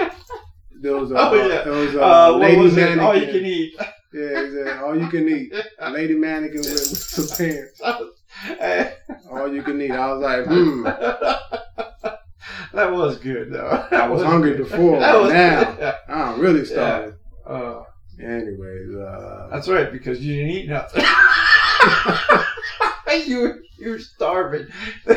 There 0.81 0.95
was 0.95 1.11
a, 1.11 1.15
Oh, 1.17 1.33
yeah. 1.33 1.63
there 1.63 1.73
was 1.73 1.95
a 1.95 2.01
uh, 2.03 2.31
what 2.33 2.41
lady 2.41 2.61
was 2.61 2.73
it? 2.77 2.81
mannequin. 2.81 2.99
All 3.05 3.15
you 3.17 3.27
can 3.27 3.45
eat. 3.45 3.73
Yeah, 4.13 4.21
it 4.21 4.51
said, 4.67 4.77
all 4.83 4.95
you 4.99 5.07
can 5.09 5.27
eat. 5.27 5.53
A 5.79 5.89
lady 5.89 6.13
mannequin 6.15 6.59
with, 6.59 6.69
with 6.69 6.97
some 6.97 7.27
pants. 7.37 7.81
All 9.31 9.53
you 9.53 9.63
can 9.63 9.81
eat. 9.81 9.91
I 9.91 10.13
was 10.13 10.21
like, 10.21 10.45
hmm. 10.45 10.87
That 12.73 12.91
was 12.91 13.17
good 13.17 13.51
though. 13.53 13.87
I 13.91 14.07
was 14.07 14.23
hungry 14.23 14.57
before, 14.57 14.99
That 14.99 15.19
was 15.21 15.31
now. 15.33 15.73
good. 15.75 15.93
I'm 16.09 16.39
really 16.39 16.65
starving. 16.65 17.15
Uh, 17.45 17.81
Anyways, 18.19 18.95
uh, 18.95 19.49
that's 19.51 19.67
right 19.67 19.91
because 19.91 20.23
you 20.23 20.35
didn't 20.35 20.51
eat 20.51 20.69
nothing. 20.69 21.03
you 23.27 23.63
you 23.77 23.89
were 23.89 23.99
starving. 23.99 24.67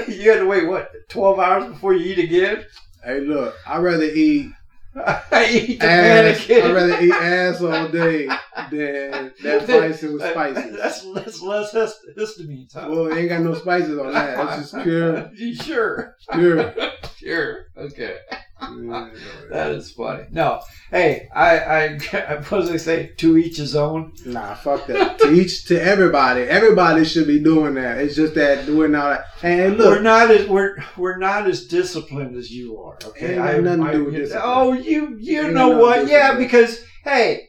You 0.08 0.30
had 0.30 0.38
to 0.40 0.46
wait 0.46 0.66
what 0.66 0.90
twelve 1.10 1.38
hours 1.38 1.68
before 1.70 1.92
you 1.92 2.12
eat 2.12 2.18
again. 2.18 2.64
hey, 3.04 3.20
look, 3.20 3.54
I'd 3.66 3.82
rather 3.82 4.04
eat 4.04 4.50
I 4.96 5.48
eat 5.50 5.80
the 5.80 5.86
ass. 5.86 6.50
I'd 6.50 6.72
rather 6.74 7.00
eat 7.02 7.12
ass 7.12 7.60
all 7.60 7.88
day 7.88 8.26
than 8.70 9.32
that 9.42 9.66
bison 9.66 10.14
with 10.14 10.22
spices. 10.22 10.76
That's, 10.76 11.12
that's 11.12 11.42
less 11.42 11.72
hist- 11.72 12.06
histamine. 12.16 12.72
Huh? 12.72 12.86
Well, 12.90 13.06
it 13.12 13.16
ain't 13.18 13.28
got 13.28 13.42
no 13.42 13.54
spices 13.54 13.98
on 13.98 14.12
that. 14.12 14.58
It's 14.58 14.72
just 14.72 14.84
pure, 14.84 15.30
sure? 15.62 16.16
pure. 16.32 16.74
Sure. 17.18 17.66
Okay. 17.76 18.18
That 18.60 19.72
is 19.72 19.90
funny. 19.90 20.24
No. 20.30 20.62
Hey, 20.90 21.28
I, 21.34 21.58
I, 21.58 22.36
what 22.48 22.50
was 22.50 22.70
they 22.70 22.78
say? 22.78 23.08
To 23.18 23.36
each 23.36 23.58
his 23.58 23.76
own. 23.76 24.12
Nah, 24.24 24.54
fuck 24.54 24.86
that. 24.86 25.18
to 25.18 25.32
each, 25.32 25.66
to 25.66 25.80
everybody, 25.80 26.42
everybody 26.42 27.04
should 27.04 27.26
be 27.26 27.38
doing 27.38 27.74
that. 27.74 27.98
It's 27.98 28.16
just 28.16 28.34
that 28.34 28.66
we're 28.66 28.88
not. 28.88 29.20
And 29.42 29.78
We're 29.78 29.90
look, 29.90 30.02
not 30.02 30.30
as 30.30 30.48
we're 30.48 30.82
we're 30.96 31.18
not 31.18 31.46
as 31.46 31.66
disciplined 31.66 32.36
as 32.36 32.50
you 32.50 32.78
are. 32.78 32.98
Okay. 33.04 33.38
I, 33.38 33.58
nothing 33.58 33.84
to 33.84 33.92
do 33.92 34.04
with 34.06 34.14
discipline. 34.14 34.42
Oh, 34.44 34.72
you 34.72 35.16
you 35.18 35.42
Ain't 35.42 35.54
know 35.54 35.78
what? 35.78 36.08
Yeah, 36.08 36.36
because 36.36 36.82
hey, 37.04 37.48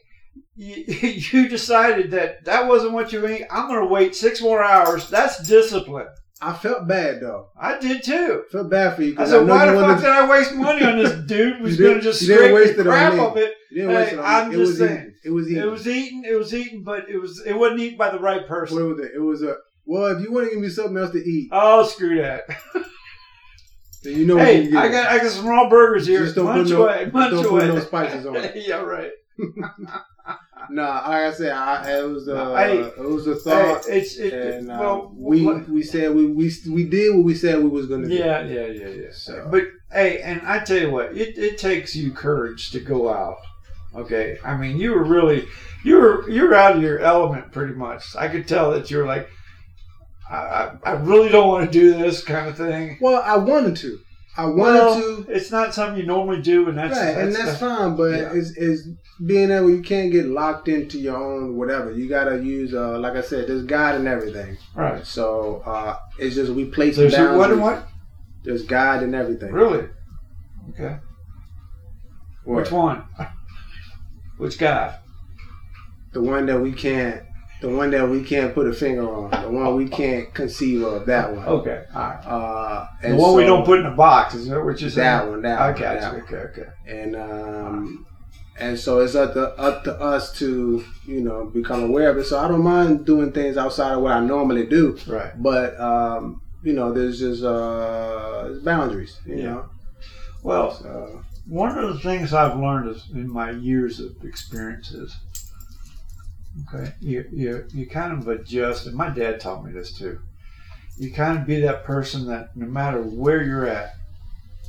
you, 0.56 0.84
you 1.32 1.48
decided 1.48 2.10
that 2.10 2.44
that 2.44 2.66
wasn't 2.66 2.92
what 2.92 3.12
you 3.12 3.26
ate. 3.26 3.44
I'm 3.50 3.68
gonna 3.68 3.86
wait 3.86 4.14
six 4.14 4.42
more 4.42 4.62
hours. 4.62 5.08
That's 5.08 5.46
discipline. 5.46 6.08
I 6.40 6.52
felt 6.52 6.86
bad 6.86 7.20
though. 7.20 7.48
I 7.60 7.78
did 7.78 8.02
too. 8.04 8.44
I 8.48 8.52
felt 8.52 8.70
bad 8.70 8.94
for 8.96 9.02
you 9.02 9.16
I 9.18 9.24
said, 9.24 9.40
I, 9.40 9.42
why 9.42 9.66
the 9.66 9.80
fuck 9.80 9.98
did 10.00 10.08
I 10.08 10.28
waste 10.30 10.54
money 10.54 10.84
on 10.84 10.98
this 10.98 11.12
dude 11.26 11.56
who's 11.56 11.72
You 11.72 11.76
didn't- 11.78 11.92
gonna 11.94 12.02
just 12.02 12.22
scrape 12.24 12.54
waste 12.54 12.74
the 12.76 12.82
it 12.82 12.86
on 12.86 12.92
crap 12.92 13.14
me. 13.14 13.20
of 13.20 13.36
it? 13.36 13.54
You 13.72 13.76
didn't 13.82 13.94
waste 13.96 14.12
it 14.12 14.18
on 14.20 14.24
I'm 14.24 14.48
me. 14.50 14.54
just 14.56 14.58
it 14.58 14.60
was 14.70 14.78
saying. 14.78 14.98
eaten. 14.98 15.14
It 15.24 15.30
was 15.30 15.48
eaten. 15.50 15.62
It 15.64 15.70
was 15.70 15.86
eaten. 15.88 16.24
It 16.24 16.34
was 16.38 16.54
eaten, 16.54 16.82
but 16.84 17.08
it 17.10 17.18
was 17.18 17.42
it 17.44 17.54
wasn't 17.54 17.80
eaten 17.80 17.98
by 17.98 18.10
the 18.10 18.20
right 18.20 18.46
person. 18.46 18.76
What 18.76 18.96
was 18.96 19.04
it? 19.06 19.12
It 19.14 19.20
was 19.20 19.42
a. 19.42 19.56
Well, 19.84 20.06
if 20.16 20.22
you 20.22 20.30
want 20.32 20.46
to 20.48 20.50
give 20.54 20.60
me 20.62 20.68
something 20.68 20.96
else 20.96 21.10
to 21.12 21.18
eat, 21.18 21.48
Oh, 21.50 21.84
screw 21.86 22.20
that. 22.22 22.44
then 24.04 24.16
you 24.16 24.26
know 24.26 24.36
what 24.36 24.54
you 24.54 24.70
Hey. 24.70 24.76
I 24.76 24.88
got 24.88 25.06
I 25.08 25.18
got 25.18 25.30
some 25.32 25.46
raw 25.46 25.68
burgers 25.68 26.06
here. 26.06 26.22
Just 26.22 26.36
don't 26.36 26.46
put 26.46 26.56
munch 26.56 26.70
no- 26.70 26.84
away, 26.84 27.10
munch 27.12 27.32
don't 27.32 27.48
put 27.48 27.66
no 27.66 27.80
spices 27.80 28.26
on 28.26 28.36
it. 28.36 28.52
yeah, 28.66 28.76
right. 28.76 29.10
Nah, 30.70 30.94
like 31.08 31.22
I 31.24 31.32
said, 31.32 31.52
I, 31.52 31.98
it 31.98 32.02
was 32.08 32.28
a, 32.28 32.34
it 32.96 32.98
was 32.98 33.26
a 33.26 33.34
Hey, 33.34 33.38
thought, 33.38 33.82
it's 33.88 34.16
it, 34.16 34.32
and 34.34 34.70
uh, 34.70 34.76
well 34.80 35.12
we 35.16 35.44
what- 35.44 35.68
we 35.68 35.82
said 35.82 36.14
we, 36.14 36.26
we 36.26 36.50
we 36.70 36.84
did 36.84 37.14
what 37.14 37.24
we 37.24 37.34
said 37.34 37.58
we 37.62 37.68
was 37.68 37.86
gonna 37.86 38.08
do. 38.08 38.14
yeah 38.14 38.42
yeah 38.42 38.66
yeah 38.66 38.88
yeah. 38.88 39.08
So- 39.12 39.48
But 39.50 39.64
hey, 39.92 40.20
and 40.20 40.42
I 40.46 40.58
tell 40.64 40.78
you 40.78 40.90
what, 40.90 41.16
it, 41.16 41.38
it 41.38 41.58
takes 41.58 41.96
you 41.96 42.12
courage 42.12 42.70
to 42.72 42.80
go 42.80 43.08
out. 43.08 43.38
Okay, 43.94 44.38
I 44.44 44.56
mean 44.56 44.76
you 44.76 44.90
were 44.92 45.04
really 45.04 45.46
you 45.84 45.96
were 45.96 46.28
you 46.28 46.42
were 46.44 46.54
out 46.54 46.76
of 46.76 46.82
your 46.82 46.98
element 47.00 47.52
pretty 47.52 47.74
much. 47.74 48.14
I 48.16 48.28
could 48.28 48.46
tell 48.46 48.70
that 48.72 48.90
you 48.90 48.98
were 48.98 49.06
like, 49.06 49.28
I 50.30 50.36
I, 50.36 50.72
I 50.84 50.92
really 50.92 51.30
don't 51.30 51.48
want 51.48 51.64
to 51.66 51.72
do 51.72 51.94
this 51.94 52.22
kind 52.22 52.48
of 52.48 52.56
thing. 52.56 52.98
Well, 53.00 53.22
I 53.24 53.36
wanted 53.38 53.76
to. 53.76 53.98
I 54.38 54.44
wanted 54.46 54.60
Well, 54.78 54.94
to. 55.24 55.26
it's 55.32 55.50
not 55.50 55.74
something 55.74 55.98
you 56.00 56.06
normally 56.06 56.40
do, 56.40 56.68
and 56.68 56.78
that's 56.78 56.96
right, 56.96 57.16
and 57.16 57.34
that's 57.34 57.58
fine, 57.58 57.96
but 57.96 58.12
yeah. 58.12 58.74
being 59.26 59.50
able 59.50 59.68
you 59.68 59.82
can't 59.82 60.12
get 60.12 60.26
locked 60.26 60.68
into 60.68 60.96
your 60.96 61.16
own 61.16 61.56
whatever. 61.56 61.90
You 61.92 62.08
gotta 62.08 62.36
use, 62.42 62.72
uh, 62.72 63.00
like 63.00 63.14
I 63.14 63.20
said, 63.20 63.48
there's 63.48 63.64
God 63.64 63.96
and 63.96 64.06
everything. 64.06 64.56
right. 64.76 65.04
So 65.04 65.62
uh, 65.66 65.98
it's 66.20 66.36
just 66.36 66.52
we 66.52 66.66
place 66.66 66.96
There's 66.96 67.14
boundaries. 67.16 67.38
what 67.38 67.50
and 67.50 67.60
what? 67.60 67.88
There's 68.44 68.62
God 68.62 69.02
and 69.02 69.12
everything. 69.12 69.50
Really? 69.50 69.88
Okay. 70.70 70.98
What? 72.44 72.62
Which 72.62 72.70
one? 72.70 73.02
Which 74.38 74.56
God? 74.56 74.94
The 76.12 76.22
one 76.22 76.46
that 76.46 76.60
we 76.60 76.72
can't, 76.72 77.22
the 77.60 77.68
one 77.68 77.90
that 77.90 78.08
we 78.08 78.22
can't 78.22 78.54
put 78.54 78.66
a 78.68 78.72
finger 78.72 79.08
on, 79.08 79.30
the 79.42 79.50
one 79.50 79.74
we 79.76 79.88
can't 79.88 80.32
conceive 80.34 80.82
of. 80.82 81.06
That 81.06 81.34
one. 81.34 81.44
Okay, 81.46 81.84
all 81.94 82.00
right. 82.02 82.24
Uh, 82.24 82.86
The 83.02 83.08
and 83.08 83.18
one 83.18 83.34
we 83.36 83.44
don't 83.44 83.64
put 83.64 83.80
in 83.80 83.86
a 83.86 83.90
box, 83.96 84.34
is 84.34 84.48
that 84.48 84.64
what 84.64 84.80
you're 84.80 84.90
saying? 84.90 85.04
That 85.06 85.28
one, 85.28 85.42
that 85.42 85.58
I 85.60 85.70
one, 85.72 85.80
got 85.80 86.00
that 86.00 86.12
you. 86.12 86.18
one. 86.18 86.22
Okay, 86.44 86.60
okay. 86.60 86.68
and 86.86 87.16
um, 87.16 88.06
and 88.60 88.78
so 88.78 89.00
it's 89.00 89.14
up 89.14 89.34
to 89.34 89.48
up 89.56 89.84
to 89.84 89.94
us 90.00 90.36
to 90.38 90.84
you 91.06 91.20
know 91.20 91.46
become 91.46 91.82
aware 91.84 92.10
of 92.10 92.18
it. 92.18 92.24
So 92.24 92.38
I 92.38 92.48
don't 92.48 92.62
mind 92.62 93.04
doing 93.06 93.32
things 93.32 93.56
outside 93.56 93.92
of 93.94 94.02
what 94.02 94.12
I 94.12 94.20
normally 94.20 94.66
do, 94.66 94.96
Right. 95.06 95.32
but 95.42 95.78
um, 95.80 96.40
you 96.62 96.72
know, 96.72 96.92
there's 96.92 97.18
just 97.20 97.42
uh, 97.44 98.54
boundaries. 98.64 99.18
You 99.26 99.36
Yeah. 99.36 99.42
know, 99.44 99.64
Well, 100.42 100.72
so, 100.72 101.22
one 101.46 101.76
of 101.78 101.92
the 101.94 102.00
things 102.00 102.32
I've 102.32 102.58
learned 102.58 102.88
is 102.90 103.04
in 103.12 103.28
my 103.28 103.50
years 103.52 104.00
of 104.00 104.10
experiences, 104.24 105.16
okay, 106.66 106.92
you, 107.00 107.24
you, 107.32 107.64
you 107.72 107.86
kind 107.86 108.12
of 108.12 108.28
adjust, 108.28 108.86
and 108.86 108.96
my 108.96 109.10
dad 109.10 109.40
taught 109.40 109.64
me 109.64 109.72
this 109.72 109.92
too. 109.92 110.18
You 110.96 111.12
kind 111.12 111.38
of 111.38 111.46
be 111.46 111.60
that 111.60 111.84
person 111.84 112.26
that 112.26 112.56
no 112.56 112.66
matter 112.66 113.00
where 113.02 113.42
you're 113.42 113.66
at, 113.66 113.94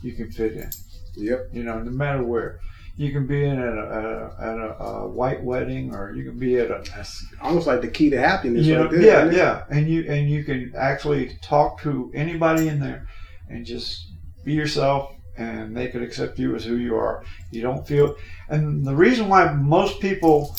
you 0.01 0.13
can 0.13 0.31
fit 0.31 0.53
in. 0.53 0.69
yep, 1.15 1.49
You 1.51 1.63
know, 1.63 1.79
no 1.79 1.91
matter 1.91 2.23
where. 2.23 2.59
You 2.97 3.13
can 3.13 3.27
be 3.27 3.45
in 3.45 3.57
at 3.57 3.77
a, 3.77 3.81
at 3.81 4.05
a, 4.05 4.35
at 4.41 4.57
a, 4.57 4.83
a 4.83 5.07
white 5.07 5.41
wedding, 5.41 5.95
or 5.95 6.11
you 6.11 6.25
can 6.29 6.37
be 6.37 6.57
at 6.57 6.69
a 6.69 6.83
that's 6.93 7.25
almost 7.41 7.65
like 7.65 7.79
the 7.79 7.87
key 7.87 8.09
to 8.09 8.19
happiness. 8.19 8.65
you 8.65 8.75
know, 8.75 8.83
right 8.83 8.91
there, 8.91 9.01
yeah, 9.01 9.31
yeah, 9.31 9.63
and 9.69 9.87
you 9.87 10.03
and 10.11 10.29
you 10.29 10.43
can 10.43 10.73
actually 10.75 11.37
talk 11.41 11.81
to 11.83 12.11
anybody 12.13 12.67
in 12.67 12.81
there, 12.81 13.07
and 13.47 13.65
just 13.65 14.05
be 14.43 14.51
yourself, 14.53 15.13
and 15.37 15.75
they 15.77 15.87
can 15.87 16.03
accept 16.03 16.37
you 16.39 16.53
as 16.57 16.65
who 16.65 16.75
you 16.75 16.97
are. 16.97 17.23
You 17.51 17.61
don't 17.61 17.87
feel, 17.87 18.17
and 18.49 18.85
the 18.85 18.95
reason 18.95 19.29
why 19.29 19.53
most 19.53 20.01
people 20.01 20.53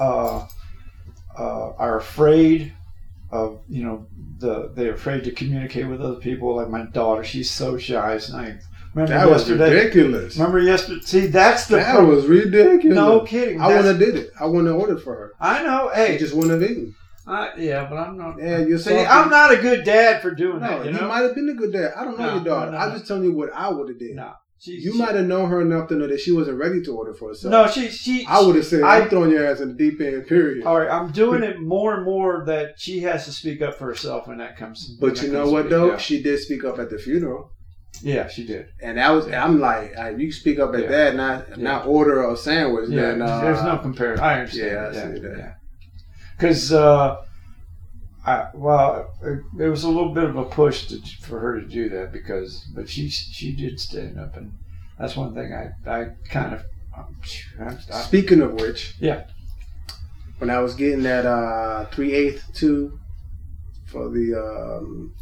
uh, 0.00 0.46
uh, 1.38 1.72
are 1.78 1.98
afraid 1.98 2.72
of 3.30 3.60
you 3.68 3.84
know 3.84 4.06
the 4.38 4.70
they're 4.74 4.94
afraid 4.94 5.24
to 5.24 5.30
communicate 5.32 5.86
with 5.88 6.00
other 6.00 6.16
people. 6.20 6.56
Like 6.56 6.68
my 6.70 6.84
daughter, 6.86 7.24
she's 7.24 7.50
so 7.50 7.76
shy. 7.78 8.14
It's 8.14 8.30
not, 8.30 8.48
remember 8.94 9.12
That 9.14 9.28
was 9.28 9.48
yesterday? 9.48 9.74
ridiculous. 9.74 10.36
Remember 10.36 10.60
yesterday? 10.60 11.00
See, 11.04 11.26
that's 11.26 11.66
the 11.66 11.76
That 11.76 11.96
pro- 11.96 12.06
was 12.06 12.26
ridiculous. 12.26 12.94
no 12.96 13.20
kidding. 13.20 13.60
I 13.60 13.66
wouldn't 13.68 13.86
have 13.86 13.98
did 13.98 14.16
it. 14.16 14.30
I 14.40 14.46
wouldn't 14.46 14.66
have 14.68 14.76
ordered 14.76 15.02
for 15.02 15.14
her. 15.14 15.32
I 15.40 15.62
know. 15.62 15.90
Hey, 15.94 16.12
She 16.14 16.18
just 16.18 16.34
wouldn't 16.34 16.60
have 16.60 16.70
eaten. 16.70 16.94
I, 17.28 17.50
yeah, 17.58 17.86
but 17.90 17.96
I'm 17.96 18.16
not. 18.16 18.36
Yeah, 18.38 18.58
you're 18.58 18.78
See, 18.78 18.90
salty. 18.90 19.04
I'm 19.04 19.28
not 19.30 19.52
a 19.52 19.56
good 19.56 19.84
dad 19.84 20.22
for 20.22 20.30
doing 20.30 20.60
No, 20.60 20.68
that. 20.84 20.92
You 20.92 20.96
you, 20.98 21.06
might 21.08 21.22
have 21.22 21.34
been 21.34 21.48
a 21.48 21.54
good 21.54 21.72
dad. 21.72 21.92
I 21.96 22.04
don't 22.04 22.16
know 22.16 22.26
No, 22.26 22.34
your 22.36 22.44
daughter. 22.44 22.70
no, 22.70 22.78
I'm 22.78 22.92
just 22.92 23.08
telling 23.08 23.24
you 23.24 23.32
what 23.32 23.52
I 23.52 23.68
would 23.68 23.88
have 23.88 23.98
did. 23.98 24.14
no, 24.14 24.32
she, 24.66 24.72
You 24.80 24.92
she- 24.92 24.98
might 24.98 25.14
have 25.14 25.26
known 25.26 25.48
her 25.48 25.60
enough 25.60 25.88
to 25.88 25.94
know 25.94 26.06
that 26.08 26.20
she 26.20 26.32
wasn't 26.32 26.58
ready 26.58 26.82
to 26.82 26.94
order 26.96 27.14
for 27.14 27.28
herself. 27.28 27.52
No, 27.52 27.66
she 27.68 27.88
she. 27.88 28.26
I 28.26 28.40
would 28.42 28.56
have 28.56 28.66
said, 28.66 28.82
I- 28.82 29.00
I'm 29.00 29.08
throwing 29.08 29.30
your 29.30 29.46
ass 29.46 29.60
in 29.60 29.68
the 29.68 29.74
deep 29.74 30.00
end, 30.00 30.26
period. 30.26 30.64
All 30.66 30.78
right, 30.80 30.90
I'm 30.90 31.10
doing 31.12 31.42
it 31.42 31.60
more 31.60 31.94
and 31.94 32.04
more 32.04 32.44
that 32.46 32.74
she 32.78 33.00
has 33.00 33.24
to 33.26 33.32
speak 33.32 33.62
up 33.62 33.74
for 33.78 33.86
herself 33.86 34.26
when 34.26 34.38
that 34.38 34.56
comes. 34.56 34.96
But 35.00 35.22
you 35.22 35.32
know 35.32 35.50
what, 35.50 35.70
though? 35.70 35.90
Yeah. 35.92 35.96
She 35.98 36.22
did 36.22 36.38
speak 36.40 36.64
up 36.64 36.78
at 36.78 36.90
the 36.90 36.98
funeral. 36.98 37.52
yeah, 38.02 38.28
she 38.28 38.44
did. 38.46 38.66
And 38.82 38.98
that 38.98 39.10
was, 39.10 39.26
I'm 39.28 39.58
like, 39.58 39.92
uh, 39.98 40.08
you 40.10 40.30
speak 40.30 40.58
up 40.58 40.74
at 40.74 40.82
Yeah. 40.82 40.88
that, 40.88 41.16
not 41.16 41.58
not 41.58 41.86
order 41.86 42.28
a 42.28 42.36
sandwich. 42.36 42.90
Yeah, 42.90 43.00
then, 43.02 43.22
uh, 43.22 43.40
there's 43.40 43.62
no 43.62 43.78
comparison. 43.78 44.24
I 44.24 44.40
understand. 44.40 44.70
yeah, 44.70 44.78
I 44.80 44.92
Yeah, 44.92 45.14
see 45.14 45.20
that. 45.20 45.38
yeah. 45.38 45.52
Because, 46.36 46.72
uh, 46.72 47.16
I 48.26 48.48
well, 48.54 49.14
it, 49.22 49.40
it 49.64 49.68
was 49.68 49.84
a 49.84 49.88
little 49.88 50.12
bit 50.12 50.24
of 50.24 50.36
a 50.36 50.44
push 50.44 50.86
to, 50.88 51.00
for 51.22 51.38
her 51.38 51.60
to 51.60 51.66
do 51.66 51.88
that 51.90 52.12
because, 52.12 52.66
but 52.74 52.88
she 52.88 53.08
she 53.08 53.54
did 53.54 53.78
stand 53.80 54.18
up, 54.18 54.36
and 54.36 54.52
that's 54.98 55.16
one 55.16 55.34
thing 55.34 55.52
I 55.52 55.70
I 55.90 56.08
kind 56.28 56.54
of. 56.54 56.62
I, 57.60 57.76
I, 57.92 58.00
Speaking 58.02 58.40
of 58.40 58.54
which, 58.54 58.94
Yeah. 58.98 59.26
when 60.38 60.48
I 60.50 60.60
was 60.60 60.74
getting 60.74 61.02
that 61.02 61.26
uh, 61.26 61.84
three 61.86 62.14
eighth 62.14 62.42
two 62.54 62.98
for 63.86 64.08
the 64.08 64.34
um, 64.34 65.14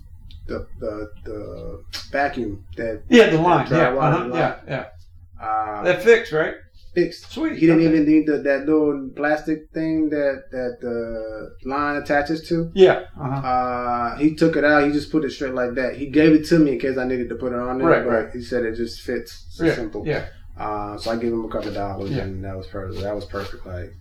the, 0.46 0.66
the 0.78 1.10
the 1.24 1.84
vacuum 2.12 2.64
that 2.76 3.02
yeah, 3.08 3.30
the 3.30 3.38
line. 3.38 3.66
Yeah, 3.70 3.88
uh-huh, 3.88 4.28
line. 4.28 4.32
yeah, 4.34 4.60
yeah. 4.68 5.44
uh, 5.44 5.82
That 5.82 6.02
fixed, 6.02 6.32
right? 6.32 6.54
Fixed. 6.94 7.30
Sweet. 7.30 7.54
He 7.54 7.66
didn't 7.66 7.82
okay. 7.86 7.88
even 7.88 8.06
need 8.06 8.26
the, 8.26 8.38
that 8.38 8.66
little 8.66 9.10
plastic 9.14 9.70
thing 9.72 10.10
that 10.10 10.44
that 10.50 10.78
the 10.80 11.68
line 11.68 11.96
attaches 11.96 12.48
to. 12.48 12.70
Yeah. 12.74 13.04
Uh-huh. 13.20 13.46
Uh, 13.46 14.16
he 14.16 14.34
took 14.34 14.56
it 14.56 14.64
out. 14.64 14.84
He 14.86 14.92
just 14.92 15.10
put 15.10 15.24
it 15.24 15.30
straight 15.30 15.54
like 15.54 15.74
that. 15.74 15.96
He 15.96 16.06
gave 16.06 16.32
it 16.32 16.46
to 16.46 16.58
me 16.58 16.72
in 16.72 16.78
case 16.78 16.96
I 16.98 17.04
needed 17.04 17.28
to 17.30 17.34
put 17.36 17.52
it 17.52 17.58
on 17.58 17.78
there. 17.78 17.88
Right, 17.88 18.04
but 18.04 18.10
right. 18.10 18.30
He 18.32 18.42
said 18.42 18.64
it 18.64 18.76
just 18.76 19.00
fits. 19.02 19.46
So 19.50 19.64
Yeah. 19.64 19.74
simple. 19.74 20.06
Yeah. 20.06 20.26
Uh, 20.56 20.96
so 20.98 21.10
I 21.10 21.16
gave 21.16 21.32
him 21.32 21.44
a 21.44 21.48
couple 21.48 21.68
of 21.68 21.74
dollars, 21.74 22.10
Yeah. 22.10 22.22
and 22.22 22.44
that 22.44 22.56
was 22.56 22.66
perfect. 22.68 23.02
That 23.02 23.14
was 23.14 23.24
perfect. 23.24 23.66
Like, 23.66 23.92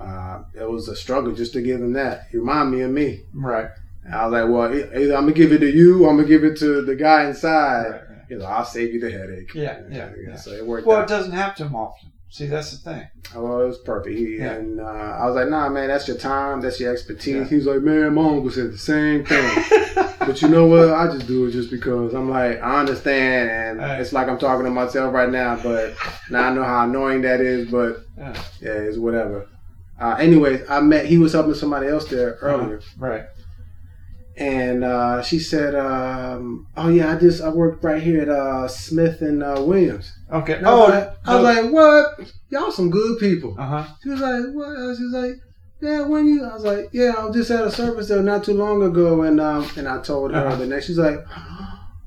uh, 0.00 0.42
it 0.58 0.68
was 0.68 0.88
a 0.88 0.96
struggle 0.96 1.32
just 1.32 1.52
to 1.52 1.62
give 1.62 1.80
him 1.80 1.92
that. 1.92 2.26
He 2.32 2.38
reminded 2.38 2.76
me 2.76 2.82
of 2.82 2.90
me. 2.90 3.24
Right. 3.32 3.68
And 4.04 4.14
I 4.14 4.26
was 4.26 4.32
like, 4.32 4.50
well, 4.50 4.74
either 4.74 5.14
I'm 5.14 5.22
gonna 5.22 5.32
give 5.32 5.52
it 5.52 5.58
to 5.58 5.70
you, 5.70 6.04
or 6.04 6.10
I'm 6.10 6.16
gonna 6.16 6.26
give 6.28 6.42
it 6.42 6.58
to 6.58 6.82
the 6.82 6.96
guy 6.96 7.26
inside. 7.28 8.02
Right. 8.30 8.38
like, 8.40 8.48
I'll 8.48 8.64
save 8.64 8.92
you 8.94 9.00
the 9.00 9.10
headache. 9.10 9.54
Yeah, 9.54 9.80
yeah, 9.90 10.10
yeah. 10.26 10.36
So 10.36 10.50
it 10.52 10.66
worked 10.66 10.86
Well, 10.86 11.02
it 11.02 11.08
doesn't 11.08 11.32
happen 11.32 11.74
often. 11.74 12.10
See, 12.32 12.46
that's 12.46 12.70
the 12.70 12.76
thing. 12.92 13.08
Well, 13.34 13.62
it 13.62 13.66
was 13.66 13.78
perfect. 13.78 14.16
He, 14.16 14.36
Yeah. 14.38 14.52
And 14.52 14.80
uh, 14.80 14.84
I 14.84 15.26
was 15.26 15.34
like, 15.34 15.48
nah, 15.48 15.68
man, 15.68 15.88
that's 15.88 16.06
your 16.06 16.16
time, 16.16 16.60
that's 16.60 16.78
your 16.78 16.92
expertise. 16.92 17.34
Yeah. 17.34 17.44
He 17.44 17.56
was 17.56 17.66
like, 17.66 17.80
man, 17.82 18.14
my 18.14 18.22
uncle 18.24 18.50
said 18.52 18.72
the 18.72 18.78
same 18.78 19.24
thing. 19.24 19.64
but 20.20 20.40
you 20.40 20.48
know 20.48 20.66
what? 20.66 20.90
I 20.90 21.06
just 21.08 21.26
do 21.26 21.46
it 21.46 21.50
just 21.50 21.70
because 21.72 22.14
I'm 22.14 22.30
like, 22.30 22.62
I 22.62 22.78
understand, 22.80 23.50
and 23.50 23.78
Right. 23.80 24.00
it's 24.00 24.12
like 24.12 24.28
I'm 24.28 24.38
talking 24.38 24.64
to 24.64 24.70
myself 24.70 25.12
right 25.12 25.28
now. 25.30 25.60
But 25.60 25.96
now 26.30 26.48
I 26.50 26.54
know 26.54 26.62
how 26.62 26.84
annoying 26.84 27.22
that 27.22 27.40
is. 27.40 27.68
But 27.68 28.04
Yeah. 28.16 28.32
yeah, 28.60 28.70
it's 28.70 28.96
whatever. 28.96 29.48
Uh, 30.00 30.14
anyways, 30.18 30.62
I 30.70 30.80
met. 30.80 31.06
He 31.06 31.18
was 31.18 31.32
helping 31.32 31.54
somebody 31.54 31.88
else 31.88 32.04
there 32.06 32.38
earlier, 32.42 32.80
Right. 32.96 33.24
And 34.40 34.82
uh, 34.84 35.22
she 35.22 35.38
said, 35.38 35.74
um, 35.74 36.66
"Oh 36.76 36.88
yeah, 36.88 37.12
I 37.14 37.18
just 37.18 37.42
I 37.42 37.50
worked 37.50 37.84
right 37.84 38.02
here 38.02 38.22
at 38.22 38.28
uh, 38.28 38.66
Smith 38.68 39.20
and 39.22 39.42
uh, 39.42 39.62
Williams." 39.64 40.12
Okay. 40.32 40.54
And 40.54 40.66
I 40.66 40.74
was 40.74 40.88
Oh, 40.88 40.92
like, 40.92 41.16
I 41.26 41.34
was 41.36 41.44
like, 41.56 41.72
"What? 41.72 42.32
Y'all 42.48 42.72
some 42.72 42.90
good 42.90 43.18
people." 43.20 43.54
uh 43.58 43.66
huh. 43.66 43.86
She 44.02 44.08
was 44.08 44.20
like, 44.20 44.44
"What?" 44.54 44.96
She 44.96 45.04
was 45.04 45.12
like, 45.12 45.34
"Yeah, 45.82 46.02
when 46.06 46.26
you?" 46.26 46.44
I 46.44 46.54
was 46.54 46.64
like, 46.64 46.88
"Yeah, 46.92 47.14
I 47.18 47.24
was 47.26 47.36
just 47.36 47.50
at 47.50 47.64
a 47.64 47.70
service 47.70 48.08
there 48.08 48.22
not 48.22 48.44
too 48.44 48.54
long 48.54 48.82
ago," 48.82 49.22
and 49.22 49.40
um, 49.40 49.68
and 49.76 49.86
I 49.86 50.00
told 50.00 50.32
her 50.32 50.46
Uh-huh. 50.46 50.56
the 50.56 50.66
next. 50.66 50.86
She's 50.86 50.98
like, 50.98 51.18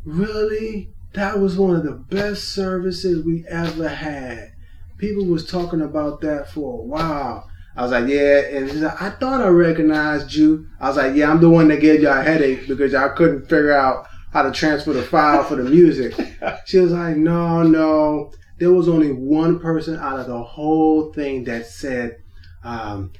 "Really? 0.05 0.89
That 1.13 1.39
was 1.39 1.57
one 1.57 1.75
of 1.75 1.83
the 1.83 1.91
best 1.91 2.45
services 2.55 3.23
we 3.23 3.45
ever 3.47 3.87
had. 3.87 4.49
People 4.97 5.25
was 5.25 5.45
talking 5.45 5.81
about 5.81 6.21
that 6.21 6.49
for 6.49 6.79
a 6.81 6.83
while." 6.85 7.47
I 7.75 7.81
was 7.81 7.91
like, 7.91 8.07
"Yeah," 8.07 8.39
and 8.39 8.69
she's 8.69 8.81
like, 8.81 9.01
"I 9.01 9.09
thought 9.09 9.41
I 9.41 9.47
recognized 9.47 10.33
you." 10.33 10.67
I 10.79 10.87
was 10.87 10.97
like, 10.97 11.15
"Yeah, 11.15 11.31
I'm 11.31 11.41
the 11.41 11.49
one 11.49 11.67
that 11.69 11.81
gave 11.81 12.01
y'all 12.01 12.19
a 12.19 12.23
headache 12.23 12.67
because 12.67 12.93
y'all 12.93 13.09
couldn't 13.09 13.49
figure 13.49 13.73
out 13.73 14.05
how 14.31 14.43
to 14.43 14.51
transfer 14.51 14.93
the 14.93 15.01
file 15.01 15.43
for 15.43 15.55
the 15.55 15.63
music." 15.63 16.13
She 16.65 16.79
was 16.79 16.91
like, 16.91 17.17
"No, 17.17 17.63
no." 17.63 18.31
There 18.59 18.71
was 18.71 18.87
only 18.87 19.11
one 19.11 19.59
person 19.59 19.97
out 19.97 20.19
of 20.19 20.27
the 20.27 20.43
whole 20.43 21.11
thing 21.13 21.45
that 21.45 21.65
said, 21.65 22.17
um, 22.63 23.11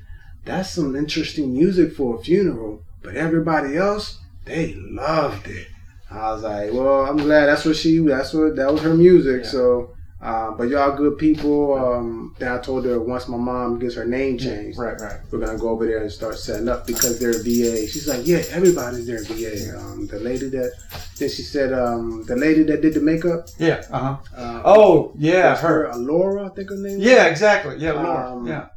"That's 0.46 0.70
some 0.70 0.96
interesting 0.96 1.54
music 1.54 1.94
for 1.94 2.16
a 2.16 2.24
funeral," 2.24 2.84
but 3.02 3.16
everybody 3.16 3.76
else 3.76 4.20
they 4.46 4.76
loved 4.76 5.48
it. 5.48 5.68
I 6.12 6.32
was 6.32 6.44
like, 6.44 6.72
"Well, 6.74 7.06
I'm 7.06 7.18
glad 7.18 7.48
that's 7.48 7.66
what 7.66 7.76
she. 7.76 7.98
That's 8.00 8.34
what 8.34 8.56
that 8.56 8.72
was 8.72 8.82
her 8.82 8.94
music." 8.94 9.44
Yeah. 9.44 9.50
So, 9.50 9.94
uh, 10.24 10.52
but 10.58 10.70
y'all 10.70 10.96
good 10.96 11.18
people. 11.18 11.74
Um, 11.76 12.36
then 12.40 12.52
I 12.52 12.58
told 12.60 12.86
her 12.86 13.00
once 13.00 13.28
my 13.28 13.38
mom 13.38 13.78
gets 13.80 13.96
her 13.96 14.06
name 14.06 14.38
changed, 14.38 14.80
Right. 14.80 15.00
Right. 15.00 15.20
we're 15.32 15.40
gonna 15.40 15.58
go 15.60 15.70
over 15.70 15.86
there 15.86 16.02
and 16.02 16.12
start 16.12 16.40
setting 16.40 16.70
up 16.70 16.88
because 16.88 17.20
they're 17.20 17.34
VA. 17.44 17.86
She's 17.88 18.08
like, 18.08 18.26
yeah, 18.26 18.44
everybody's 18.50 19.06
there 19.06 19.24
VA. 19.24 19.78
Um, 19.78 20.08
the 20.08 20.20
lady 20.20 20.50
that 20.50 20.72
then 21.20 21.30
she 21.30 21.42
said, 21.44 21.74
um, 21.74 22.24
the 22.26 22.36
lady 22.36 22.64
that 22.64 22.82
did 22.82 22.94
the 22.96 23.02
makeup. 23.02 23.48
Yeah. 23.60 23.84
Uh 23.92 24.00
huh. 24.00 24.18
Uh, 24.36 24.62
Oh, 24.66 25.14
yeah. 25.18 25.56
her 25.58 25.68
Her. 25.68 25.86
Alora, 25.92 26.46
I 26.48 26.50
think 26.56 26.70
her 26.70 26.78
name. 26.78 27.00
Yeah. 27.00 27.26
Exactly. 27.26 27.76
Yeah. 27.78 27.92
Laura. 27.94 28.32
Um, 28.34 28.48
yeah. 28.48 28.68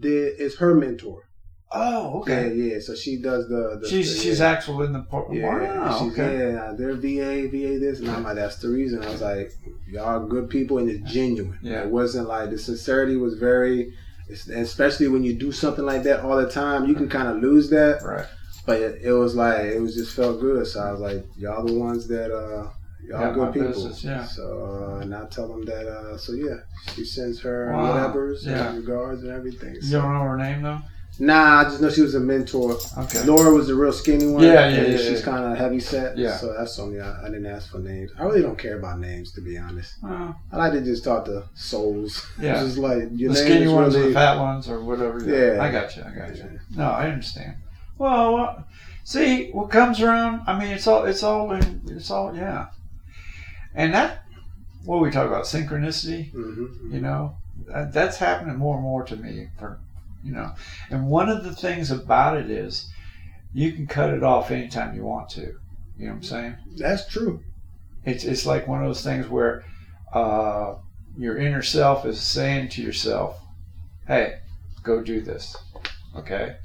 did 0.00 0.40
is 0.40 0.56
her 0.56 0.74
mentor. 0.74 1.22
Oh, 1.74 2.20
okay. 2.20 2.54
Yeah, 2.54 2.74
yeah. 2.74 2.80
So 2.80 2.94
she 2.94 3.16
does 3.16 3.48
the. 3.48 3.78
the 3.80 3.88
She's 3.88 4.14
the, 4.14 4.22
she's 4.22 4.40
yeah. 4.40 4.50
actual 4.50 4.82
in 4.82 4.92
the 4.92 5.00
part. 5.00 5.32
Yeah, 5.32 5.78
wow. 5.78 5.98
she's 5.98 6.12
okay. 6.12 6.52
yeah, 6.52 6.72
they're 6.76 6.94
VA, 6.94 7.48
VA 7.48 7.78
this, 7.78 8.00
and 8.00 8.10
I'm 8.10 8.24
like, 8.24 8.34
that's 8.34 8.56
the 8.56 8.68
reason. 8.68 9.02
I 9.02 9.08
was 9.10 9.22
like, 9.22 9.52
y'all 9.88 10.26
good 10.26 10.50
people, 10.50 10.78
and 10.78 10.90
it's 10.90 11.10
genuine. 11.12 11.58
Yeah. 11.62 11.82
it 11.82 11.88
wasn't 11.88 12.28
like 12.28 12.50
the 12.50 12.58
sincerity 12.58 13.16
was 13.16 13.34
very, 13.38 13.94
especially 14.30 15.08
when 15.08 15.24
you 15.24 15.34
do 15.34 15.52
something 15.52 15.84
like 15.84 16.02
that 16.04 16.20
all 16.20 16.36
the 16.36 16.50
time, 16.50 16.86
you 16.86 16.94
can 16.94 17.08
kind 17.08 17.28
of 17.28 17.36
lose 17.42 17.70
that. 17.70 18.02
Right. 18.02 18.26
But 18.66 18.80
it, 18.80 19.00
it 19.02 19.12
was 19.12 19.34
like 19.34 19.60
it 19.64 19.80
was 19.80 19.94
just 19.94 20.14
felt 20.14 20.40
good. 20.40 20.66
So 20.66 20.80
I 20.80 20.92
was 20.92 21.00
like, 21.00 21.24
y'all 21.36 21.64
the 21.64 21.72
ones 21.72 22.06
that 22.08 22.30
uh, 22.30 22.68
y'all 23.04 23.34
Got 23.34 23.34
good 23.34 23.52
people. 23.54 23.68
business, 23.68 24.04
yeah. 24.04 24.24
So 24.24 24.92
uh, 24.96 25.00
and 25.00 25.14
I 25.14 25.26
tell 25.26 25.48
them 25.48 25.64
that. 25.64 25.88
Uh, 25.88 26.16
so 26.16 26.32
yeah, 26.34 26.58
she 26.94 27.04
sends 27.04 27.40
her 27.40 27.72
Wow, 27.72 27.92
whatever's 27.94 28.46
yeah. 28.46 28.68
and 28.68 28.78
regards 28.78 29.22
and 29.24 29.32
everything. 29.32 29.74
You 29.80 29.90
don't 29.92 30.12
know 30.14 30.20
her 30.20 30.36
name 30.36 30.62
though. 30.62 30.78
Nah, 31.18 31.60
I 31.60 31.64
just 31.64 31.80
know 31.80 31.90
she 31.90 32.00
was 32.02 32.14
a 32.14 32.20
mentor. 32.20 32.78
Okay. 32.98 33.22
Laura 33.24 33.52
was 33.52 33.66
the 33.68 33.74
real 33.74 33.92
skinny 33.92 34.26
one. 34.26 34.42
Yeah, 34.42 34.68
yeah, 34.68 34.82
yeah, 34.82 34.96
She's 34.96 35.20
yeah. 35.20 35.24
kind 35.24 35.44
of 35.52 35.58
heavy 35.58 35.80
set. 35.80 36.16
Yeah. 36.16 36.36
So 36.36 36.54
that's 36.56 36.78
only 36.78 37.00
I, 37.00 37.22
I 37.22 37.24
didn't 37.26 37.46
ask 37.46 37.70
for 37.70 37.78
names. 37.78 38.10
I 38.18 38.24
really 38.24 38.42
don't 38.42 38.58
care 38.58 38.78
about 38.78 38.98
names 38.98 39.32
to 39.32 39.40
be 39.40 39.58
honest. 39.58 39.94
Oh, 40.02 40.34
I 40.50 40.56
like 40.56 40.72
to 40.72 40.80
just 40.80 41.04
talk 41.04 41.24
to 41.26 41.44
souls. 41.54 42.26
Yeah. 42.40 42.60
just 42.62 42.78
like 42.78 43.04
your 43.12 43.32
the 43.32 43.38
skinny 43.38 43.68
ones 43.68 43.94
or 43.94 44.08
the 44.08 44.14
fat 44.14 44.38
ones 44.38 44.68
or 44.68 44.80
whatever. 44.82 45.20
Yeah. 45.22 45.62
I 45.62 45.70
got 45.70 45.96
you. 45.96 46.02
I 46.02 46.10
got 46.14 46.36
you. 46.36 46.58
No, 46.76 46.84
I 46.90 47.08
understand. 47.08 47.56
Well, 47.98 48.64
see, 49.04 49.50
what 49.50 49.70
comes 49.70 50.00
around. 50.00 50.42
I 50.46 50.58
mean, 50.58 50.68
it's 50.68 50.86
all. 50.86 51.04
It's 51.04 51.22
all. 51.22 51.52
In, 51.52 51.82
it's 51.88 52.10
all. 52.10 52.34
Yeah. 52.34 52.68
And 53.74 53.92
that. 53.94 54.24
What 54.84 55.00
we 55.00 55.10
talk 55.10 55.28
about 55.28 55.44
synchronicity. 55.44 56.32
Mhm. 56.32 56.92
You 56.92 57.00
know, 57.00 57.36
that, 57.68 57.92
that's 57.92 58.16
happening 58.16 58.56
more 58.56 58.74
and 58.74 58.82
more 58.82 59.04
to 59.04 59.14
me. 59.16 59.48
For 59.58 59.78
you 60.22 60.32
know, 60.32 60.52
and 60.90 61.06
one 61.06 61.28
of 61.28 61.44
the 61.44 61.54
things 61.54 61.90
about 61.90 62.36
it 62.36 62.50
is, 62.50 62.88
you 63.52 63.72
can 63.72 63.86
cut 63.86 64.10
it 64.10 64.22
off 64.22 64.50
anytime 64.50 64.94
you 64.94 65.04
want 65.04 65.28
to. 65.30 65.40
You 65.98 66.06
know 66.06 66.12
what 66.12 66.16
I'm 66.16 66.22
saying? 66.22 66.54
That's 66.76 67.06
true. 67.06 67.42
It's 68.04 68.24
it's 68.24 68.46
like 68.46 68.66
one 68.66 68.80
of 68.82 68.88
those 68.88 69.02
things 69.04 69.28
where 69.28 69.64
uh, 70.12 70.74
your 71.16 71.36
inner 71.38 71.62
self 71.62 72.04
is 72.06 72.20
saying 72.20 72.70
to 72.70 72.82
yourself, 72.82 73.38
"Hey, 74.06 74.38
go 74.82 75.02
do 75.02 75.20
this." 75.20 75.56
Okay, 76.16 76.56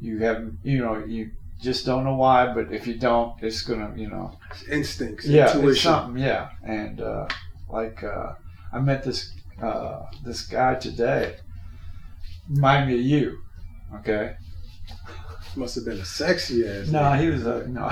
you 0.00 0.18
have 0.20 0.50
you 0.62 0.78
know 0.78 1.04
you 1.04 1.30
just 1.60 1.84
don't 1.84 2.04
know 2.04 2.14
why, 2.14 2.52
but 2.54 2.72
if 2.72 2.86
you 2.86 2.94
don't, 2.94 3.34
it's 3.42 3.62
gonna 3.62 3.92
you 3.96 4.08
know 4.08 4.38
Instincts. 4.70 5.26
yeah, 5.26 5.46
it's 5.46 5.54
Intuition. 5.56 5.82
something 5.82 6.22
yeah. 6.22 6.50
And 6.62 7.00
uh, 7.00 7.26
like 7.68 8.02
uh, 8.04 8.34
I 8.72 8.78
met 8.80 9.04
this 9.04 9.32
uh, 9.60 10.04
this 10.24 10.42
guy 10.42 10.76
today, 10.76 11.36
remind 12.50 12.88
me 12.88 12.94
of 12.94 13.00
you. 13.04 13.38
Okay, 13.96 14.36
Must 15.56 15.74
have 15.76 15.84
been 15.84 15.98
a 15.98 16.04
sexy 16.04 16.66
ass. 16.68 16.88
no, 16.88 17.12
he 17.14 17.28
was 17.28 17.46
a 17.46 17.66
no. 17.68 17.90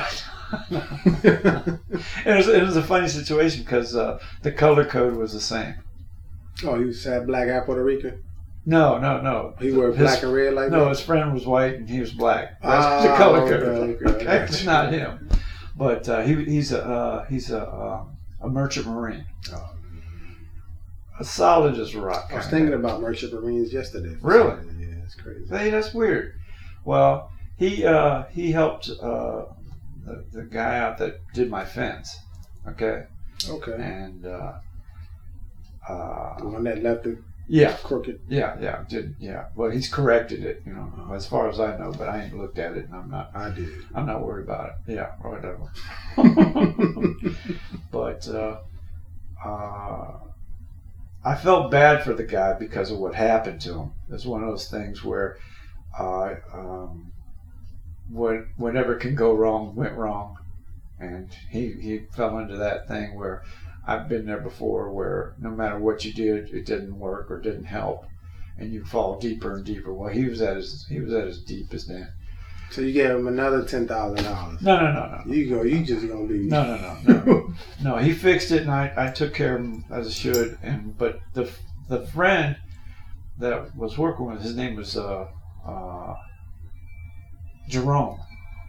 it 1.22 2.36
was 2.36 2.48
it 2.48 2.62
was 2.62 2.76
a 2.76 2.82
funny 2.82 3.08
situation 3.08 3.62
because 3.64 3.96
uh, 3.96 4.18
the 4.42 4.52
color 4.52 4.84
code 4.84 5.14
was 5.16 5.32
the 5.32 5.40
same. 5.40 5.74
oh, 6.64 6.78
he 6.78 6.84
was 6.84 7.02
had 7.04 7.26
black 7.26 7.48
eye 7.48 7.60
Puerto 7.64 7.82
Rican. 7.82 8.22
No, 8.68 8.98
no, 8.98 9.20
no. 9.20 9.54
He 9.60 9.72
wore 9.72 9.92
black 9.92 10.22
and 10.24 10.32
red 10.32 10.54
like 10.54 10.70
No, 10.70 10.84
that. 10.84 10.88
his 10.90 11.00
friend 11.00 11.32
was 11.32 11.46
white 11.46 11.74
and 11.76 11.88
he 11.88 12.00
was 12.00 12.12
black. 12.12 12.60
That's 12.60 12.84
Ah, 12.84 13.02
the 13.02 13.16
color 13.16 13.38
okay, 13.42 13.64
code. 13.64 14.02
okay, 14.02 14.26
Okay, 14.26 14.60
I 14.60 14.64
not 14.64 14.92
him. 14.92 15.28
But 15.76 16.08
uh, 16.08 16.22
he, 16.22 16.34
he's 16.44 16.72
a 16.72 16.84
uh, 16.84 17.24
he's 17.26 17.50
a 17.52 17.62
uh, 17.62 18.04
a 18.42 18.48
merchant 18.48 18.86
marine, 18.86 19.24
Oh. 19.52 19.70
As 21.20 21.30
solid 21.30 21.78
as 21.78 21.94
rock. 21.94 22.28
I 22.32 22.36
was 22.36 22.46
thinking 22.46 22.70
guy. 22.70 22.76
about 22.76 23.00
Merchant 23.00 23.32
Marines 23.32 23.72
yesterday. 23.72 24.16
Really? 24.20 24.56
Yeah, 24.78 24.94
it's 25.04 25.14
crazy. 25.14 25.46
Hey, 25.48 25.70
that's 25.70 25.94
weird. 25.94 26.34
Well, 26.84 27.30
he 27.56 27.84
uh, 27.84 28.24
he 28.30 28.52
helped 28.52 28.88
uh, 28.90 29.44
the, 30.04 30.24
the 30.32 30.42
guy 30.42 30.78
out 30.78 30.98
that 30.98 31.20
did 31.34 31.50
my 31.50 31.64
fence. 31.64 32.16
Okay, 32.68 33.04
Okay. 33.48 33.72
and 33.80 34.26
uh, 34.26 34.54
uh, 35.88 36.38
The 36.38 36.48
one 36.48 36.64
that 36.64 36.82
left 36.82 37.06
it 37.06 37.18
yeah, 37.48 37.76
crooked. 37.84 38.20
yeah, 38.28 38.56
yeah, 38.60 38.84
did 38.88 39.14
yeah. 39.20 39.46
Well, 39.54 39.70
he's 39.70 39.88
corrected 39.88 40.42
it, 40.44 40.62
you 40.66 40.72
know, 40.72 41.12
as 41.14 41.26
far 41.26 41.48
as 41.48 41.60
I 41.60 41.76
know, 41.78 41.92
but 41.92 42.08
I 42.08 42.24
ain't 42.24 42.36
looked 42.36 42.58
at 42.58 42.72
it, 42.76 42.86
and 42.86 42.94
I'm 42.94 43.08
not 43.08 43.30
I 43.36 43.50
did. 43.50 43.68
I'm 43.94 44.04
not 44.06 44.24
worried 44.26 44.44
about 44.46 44.70
it. 44.70 44.94
Yeah, 44.94 45.12
whatever. 45.22 45.70
but 47.92 48.26
uh, 48.28 48.58
uh, 49.44 50.12
I 51.26 51.34
felt 51.34 51.72
bad 51.72 52.04
for 52.04 52.14
the 52.14 52.22
guy 52.22 52.52
because 52.52 52.92
of 52.92 52.98
what 52.98 53.16
happened 53.16 53.60
to 53.62 53.74
him. 53.74 53.90
It's 54.08 54.24
one 54.24 54.44
of 54.44 54.48
those 54.48 54.70
things 54.70 55.02
where 55.02 55.36
uh, 55.98 56.34
um, 56.54 57.10
what 58.08 58.44
whatever 58.56 58.94
can 58.94 59.16
go 59.16 59.34
wrong 59.34 59.74
went 59.74 59.96
wrong, 59.96 60.36
and 61.00 61.34
he 61.50 61.72
he 61.72 62.06
fell 62.14 62.38
into 62.38 62.56
that 62.58 62.86
thing 62.86 63.16
where 63.16 63.42
I've 63.84 64.08
been 64.08 64.24
there 64.24 64.38
before, 64.38 64.92
where 64.92 65.34
no 65.40 65.50
matter 65.50 65.76
what 65.76 66.04
you 66.04 66.12
did, 66.12 66.50
it 66.50 66.64
didn't 66.64 66.96
work 66.96 67.28
or 67.28 67.40
didn't 67.40 67.64
help, 67.64 68.06
and 68.56 68.72
you 68.72 68.84
fall 68.84 69.18
deeper 69.18 69.52
and 69.52 69.64
deeper. 69.64 69.92
Well, 69.92 70.12
he 70.12 70.26
was 70.26 70.40
at 70.40 70.54
his 70.54 70.86
he 70.88 71.00
was 71.00 71.12
at 71.12 71.26
his 71.26 71.42
deepest 71.42 71.88
then. 71.88 72.12
So 72.76 72.82
you 72.82 72.92
gave 72.92 73.08
him 73.08 73.26
another 73.26 73.64
ten 73.64 73.88
thousand 73.88 74.22
dollars. 74.26 74.60
No, 74.60 74.76
no, 74.76 74.92
no, 74.92 75.22
no. 75.24 75.32
You 75.32 75.48
go. 75.48 75.62
You 75.62 75.82
just 75.82 76.06
gonna 76.06 76.26
be. 76.26 76.40
No, 76.40 76.76
no, 76.76 76.98
no, 77.06 77.24
no, 77.24 77.54
no. 77.82 77.96
He 77.96 78.12
fixed 78.12 78.50
it, 78.50 78.60
and 78.60 78.70
I, 78.70 78.92
I 78.94 79.10
took 79.10 79.32
care 79.32 79.56
of 79.56 79.62
him 79.62 79.86
as 79.90 80.06
I 80.06 80.10
should. 80.10 80.58
And 80.62 80.94
but 80.98 81.20
the 81.32 81.50
the 81.88 82.06
friend 82.08 82.54
that 83.38 83.74
was 83.74 83.96
working 83.96 84.26
with 84.26 84.42
his 84.42 84.54
name 84.54 84.76
was 84.76 84.94
uh, 84.94 85.26
uh, 85.66 86.16
Jerome. 87.70 88.20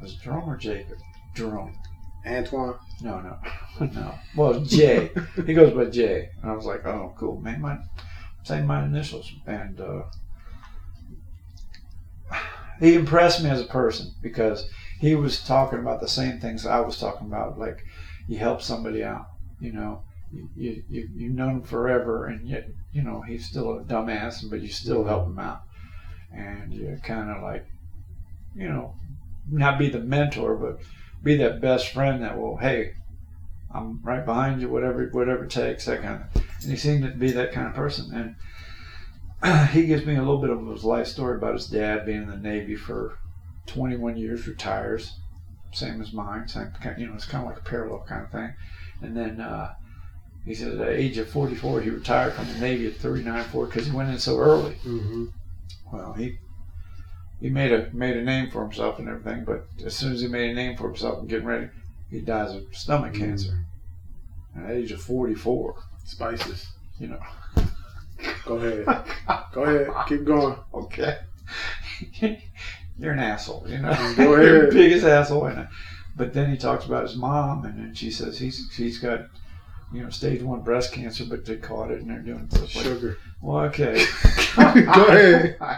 Was 0.01 0.13
it 0.13 0.21
Jerome 0.21 0.49
or 0.49 0.55
Jacob? 0.55 0.99
Jerome. 1.35 1.77
Antoine. 2.25 2.75
No, 3.01 3.19
no, 3.19 3.37
no. 3.87 4.15
Well, 4.37 4.61
Jay. 4.61 5.11
he 5.45 5.53
goes 5.53 5.73
by 5.73 5.89
Jay, 5.89 6.29
and 6.41 6.49
I 6.49 6.55
was 6.55 6.65
like, 6.65 6.85
oh, 6.85 7.13
cool, 7.17 7.41
man. 7.41 7.59
My 7.59 7.77
same 8.43 8.67
my 8.67 8.85
initials, 8.85 9.29
and 9.45 9.81
uh, 9.81 10.03
he 12.79 12.93
impressed 12.93 13.43
me 13.43 13.49
as 13.49 13.61
a 13.61 13.65
person 13.65 14.11
because 14.21 14.69
he 14.99 15.15
was 15.15 15.43
talking 15.43 15.79
about 15.79 16.01
the 16.01 16.07
same 16.07 16.39
things 16.39 16.65
I 16.65 16.79
was 16.79 16.99
talking 16.99 17.27
about. 17.27 17.59
Like, 17.59 17.83
you 18.27 18.37
help 18.37 18.61
somebody 18.61 19.03
out, 19.03 19.27
you 19.59 19.71
know. 19.71 20.03
You, 20.31 20.49
you, 20.57 20.83
you 20.89 21.09
you've 21.15 21.35
known 21.35 21.57
him 21.57 21.63
forever, 21.63 22.25
and 22.25 22.45
yet 22.45 22.67
you 22.91 23.01
know 23.01 23.21
he's 23.21 23.45
still 23.45 23.79
a 23.79 23.83
dumbass, 23.83 24.47
but 24.49 24.59
you 24.59 24.67
still 24.67 25.05
help 25.05 25.27
him 25.27 25.39
out, 25.39 25.61
and 26.33 26.73
you 26.73 26.99
kind 27.01 27.29
of 27.29 27.41
like, 27.41 27.65
you 28.53 28.67
know, 28.67 28.93
not 29.49 29.79
be 29.79 29.89
the 29.89 29.99
mentor, 29.99 30.55
but 30.55 30.85
be 31.23 31.37
that 31.37 31.61
best 31.61 31.93
friend 31.93 32.21
that 32.23 32.37
will, 32.37 32.57
hey, 32.57 32.91
I'm 33.73 34.01
right 34.03 34.25
behind 34.25 34.59
you, 34.59 34.67
whatever 34.67 35.07
whatever 35.11 35.45
it 35.45 35.51
takes, 35.51 35.85
that 35.85 36.01
kind 36.01 36.23
of. 36.23 36.43
And 36.61 36.71
he 36.71 36.77
seemed 36.77 37.03
to 37.03 37.11
be 37.11 37.31
that 37.31 37.53
kind 37.53 37.67
of 37.67 37.73
person. 37.73 38.13
And 38.13 38.35
he 39.71 39.85
gives 39.85 40.05
me 40.05 40.15
a 40.15 40.19
little 40.19 40.39
bit 40.39 40.49
of 40.49 40.65
his 40.67 40.83
life 40.83 41.07
story 41.07 41.37
about 41.37 41.53
his 41.53 41.67
dad 41.67 42.05
being 42.05 42.23
in 42.23 42.29
the 42.29 42.37
Navy 42.37 42.75
for 42.75 43.17
21 43.67 44.17
years, 44.17 44.47
retires, 44.47 45.19
same 45.71 46.01
as 46.01 46.13
mine. 46.13 46.47
Same, 46.47 46.71
kind- 46.81 46.99
you 46.99 47.07
know, 47.07 47.13
it's 47.13 47.25
kind 47.25 47.43
of 47.43 47.49
like 47.49 47.59
a 47.59 47.69
parallel 47.69 48.05
kind 48.07 48.23
of 48.23 48.31
thing. 48.31 48.53
And 49.01 49.15
then 49.15 49.39
uh, 49.39 49.73
he 50.45 50.55
said 50.55 50.71
at 50.71 50.77
the 50.77 50.89
age 50.89 51.17
of 51.17 51.29
44, 51.29 51.81
he 51.81 51.89
retired 51.89 52.33
from 52.33 52.47
the 52.47 52.59
Navy 52.59 52.87
at 52.87 52.95
39, 52.95 53.43
40 53.45 53.69
because 53.69 53.85
he 53.85 53.95
went 53.95 54.09
in 54.09 54.17
so 54.17 54.37
early. 54.37 54.75
Mm-hmm. 54.85 55.25
Well, 55.91 56.13
he 56.13 56.37
he 57.39 57.49
made 57.49 57.71
a 57.71 57.91
made 57.93 58.17
a 58.17 58.23
name 58.23 58.49
for 58.49 58.63
himself 58.63 58.97
and 58.97 59.07
everything, 59.07 59.45
but 59.45 59.67
as 59.85 59.95
soon 59.95 60.13
as 60.13 60.21
he 60.21 60.27
made 60.27 60.49
a 60.49 60.53
name 60.55 60.75
for 60.75 60.87
himself 60.87 61.19
and 61.19 61.29
getting 61.29 61.45
ready, 61.45 61.67
he 62.09 62.19
dies 62.19 62.55
of 62.55 62.63
stomach 62.75 63.13
cancer 63.13 63.65
at 64.55 64.67
the 64.67 64.73
age 64.73 64.91
of 64.91 65.01
44. 65.01 65.75
Spices. 66.03 66.67
You 66.99 67.09
know. 67.09 67.19
Go 68.45 68.55
ahead. 68.55 68.85
Go 69.53 69.63
ahead. 69.63 70.07
Keep 70.07 70.25
going. 70.25 70.55
okay. 70.73 71.17
You're 72.99 73.13
an 73.13 73.19
asshole, 73.19 73.65
you 73.67 73.77
know. 73.79 73.93
Go 74.15 74.35
You're 74.41 74.51
the 74.53 74.59
ahead. 74.61 74.73
biggest 74.73 75.05
asshole 75.05 75.47
in 75.47 75.59
it. 75.59 75.67
But 76.15 76.33
then 76.33 76.49
he 76.49 76.57
talks 76.57 76.85
about 76.85 77.03
his 77.03 77.15
mom, 77.15 77.63
and 77.65 77.77
then 77.77 77.93
she 77.93 78.09
says 78.09 78.39
he's 78.39 78.73
he's 78.75 78.97
got, 78.97 79.27
you 79.93 80.01
know, 80.01 80.09
stage 80.09 80.41
one 80.41 80.61
breast 80.61 80.91
cancer, 80.93 81.25
but 81.29 81.45
they 81.45 81.57
caught 81.57 81.91
it 81.91 82.01
and 82.01 82.09
they're 82.09 82.19
doing 82.19 82.49
stuff 82.49 82.75
like. 82.75 82.85
Sugar. 82.85 83.17
Well, 83.41 83.65
okay. 83.65 83.93
Go 84.55 85.05
ahead. 85.07 85.57
I, 85.61 85.77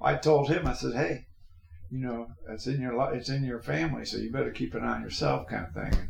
I 0.00 0.14
told 0.14 0.48
him, 0.48 0.66
I 0.66 0.72
said, 0.72 0.94
hey, 0.94 1.26
you 1.90 1.98
know, 1.98 2.28
it's 2.48 2.66
in 2.66 2.80
your 2.80 3.14
it's 3.14 3.28
in 3.28 3.44
your 3.44 3.60
family, 3.60 4.06
so 4.06 4.16
you 4.16 4.32
better 4.32 4.50
keep 4.50 4.74
an 4.74 4.84
eye 4.84 4.94
on 4.96 5.02
yourself, 5.02 5.48
kind 5.48 5.66
of 5.66 5.74
thing. 5.74 6.08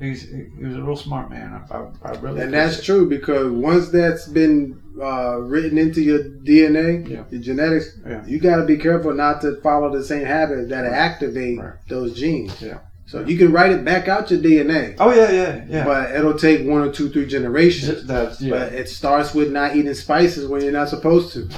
He's 0.00 0.28
he, 0.30 0.64
was 0.64 0.76
a 0.76 0.82
real 0.82 0.96
smart 0.96 1.28
man. 1.30 1.60
I, 1.70 1.74
I, 1.76 1.88
I 2.04 2.10
really 2.20 2.40
And 2.42 2.54
that's 2.54 2.74
appreciate 2.76 2.94
true 2.96 3.08
because 3.08 3.50
once 3.52 3.88
that's 3.88 4.28
been 4.28 4.80
uh, 5.02 5.38
written 5.38 5.76
into 5.78 6.00
your 6.02 6.20
DNA, 6.20 7.08
Yeah. 7.08 7.24
your 7.30 7.40
genetics, 7.40 7.98
Yeah. 8.06 8.24
you 8.26 8.38
got 8.38 8.56
to 8.56 8.64
be 8.64 8.76
careful 8.76 9.12
not 9.14 9.40
to 9.42 9.60
follow 9.60 9.90
the 9.96 10.04
same 10.04 10.24
habits 10.24 10.68
that 10.70 10.84
activate 10.84 11.58
Right. 11.58 11.72
those 11.88 12.14
genes. 12.18 12.60
Yeah. 12.62 12.78
So 13.06 13.24
you 13.24 13.38
can 13.38 13.50
write 13.52 13.72
it 13.72 13.84
back 13.84 14.06
out 14.06 14.30
your 14.30 14.38
DNA, 14.40 14.94
Oh 15.00 15.12
yeah, 15.14 15.30
yeah, 15.32 15.64
yeah. 15.68 15.84
but 15.84 16.14
it'll 16.14 16.38
take 16.38 16.66
one 16.66 16.82
or 16.82 16.92
two, 16.92 17.08
three 17.08 17.26
generations. 17.26 18.06
that's 18.06 18.40
yeah. 18.40 18.50
But 18.50 18.72
it 18.74 18.88
starts 18.88 19.34
with 19.34 19.50
not 19.50 19.74
eating 19.74 19.94
spices 19.94 20.46
when 20.46 20.60
you're 20.62 20.72
not 20.72 20.90
supposed 20.90 21.32
to. 21.32 21.48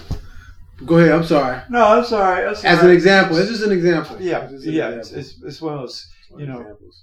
Go 0.86 0.96
ahead. 0.98 1.12
I'm 1.12 1.24
sorry. 1.24 1.60
no, 1.68 1.84
I'm 1.84 2.04
sorry. 2.04 2.44
That's 2.46 2.64
As 2.64 2.82
an 2.82 2.90
example, 2.90 3.36
it's 3.36 3.50
just 3.50 3.64
an 3.64 3.72
example. 3.72 4.16
Yeah, 4.20 4.48
It's 4.50 4.64
yeah. 4.64 4.88
example. 4.90 4.98
It's, 5.00 5.12
it's 5.12 5.42
it's 5.44 5.60
one 5.60 5.74
of 5.74 5.80
those 5.80 6.06
you 6.38 6.46
know, 6.46 6.60
examples. 6.60 7.02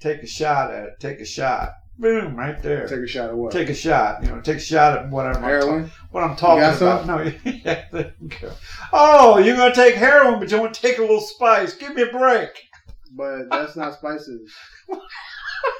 Take 0.00 0.22
a 0.22 0.26
shot 0.26 0.72
at 0.72 0.84
it. 0.84 1.00
Take 1.00 1.20
a 1.20 1.24
shot. 1.24 1.70
Boom, 1.98 2.34
right 2.34 2.60
there. 2.62 2.86
take 2.88 3.00
a 3.00 3.06
shot 3.06 3.28
of 3.30 3.36
what? 3.36 3.52
Take 3.52 3.68
a 3.68 3.74
shot. 3.74 4.22
You 4.24 4.30
know, 4.30 4.40
take 4.40 4.56
a 4.56 4.60
shot 4.60 4.96
at 4.98 5.10
whatever. 5.10 5.38
I'm 5.38 5.44
Heroin. 5.44 5.84
ta- 5.88 5.94
what 6.10 6.24
I'm 6.24 6.34
talking 6.36 6.62
about. 6.62 6.78
some? 6.78 7.06
No, 7.06 7.22
yeah, 7.44 7.84
there 7.92 8.14
you 8.20 8.28
go. 8.40 8.52
Oh, 8.92 9.38
you're 9.38 9.56
gonna 9.56 9.74
take 9.74 9.96
heroin, 9.96 10.40
but 10.40 10.50
you 10.50 10.58
want 10.58 10.72
to 10.74 10.80
take 10.80 10.96
a 10.98 11.02
little 11.02 11.20
spice. 11.20 11.74
Give 11.74 11.94
me 11.94 12.02
a 12.02 12.06
break. 12.10 12.48
But 13.12 13.50
that's 13.50 13.76
not 13.76 13.94
spices. 13.94 14.50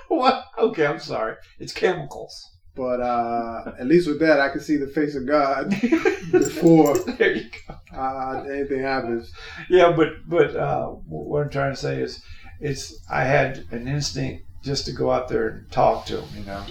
What? 0.09 0.45
Okay, 0.59 0.87
I'm 0.87 0.99
sorry. 0.99 1.37
It's 1.59 1.73
chemicals. 1.73 2.35
But 2.75 3.01
uh, 3.01 3.73
at 3.79 3.87
least 3.87 4.09
with 4.09 4.21
that, 4.21 4.41
I 4.41 4.49
can 4.49 4.61
see 4.61 4.77
the 4.77 4.87
face 4.89 5.15
of 5.15 5.27
God 5.27 5.71
before 6.33 6.99
there 6.99 7.33
you 7.37 7.51
go. 7.69 7.97
uh, 7.97 8.45
anything 8.51 8.81
happens. 8.81 9.31
Yeah, 9.69 9.93
but 9.93 10.09
but 10.27 10.55
uh, 10.57 10.87
what 10.89 11.43
I'm 11.43 11.51
trying 11.51 11.73
to 11.73 11.81
say 11.81 12.01
is, 12.01 12.21
it's 12.61 12.99
I 13.11 13.25
had 13.25 13.65
an 13.71 13.89
instinct 13.89 14.45
just 14.63 14.87
to 14.87 14.93
go 14.93 15.11
out 15.11 15.29
there 15.29 15.49
and 15.49 15.71
talk 15.71 16.07
to 16.07 16.21
him, 16.21 16.29
you 16.41 16.45
know, 16.45 16.65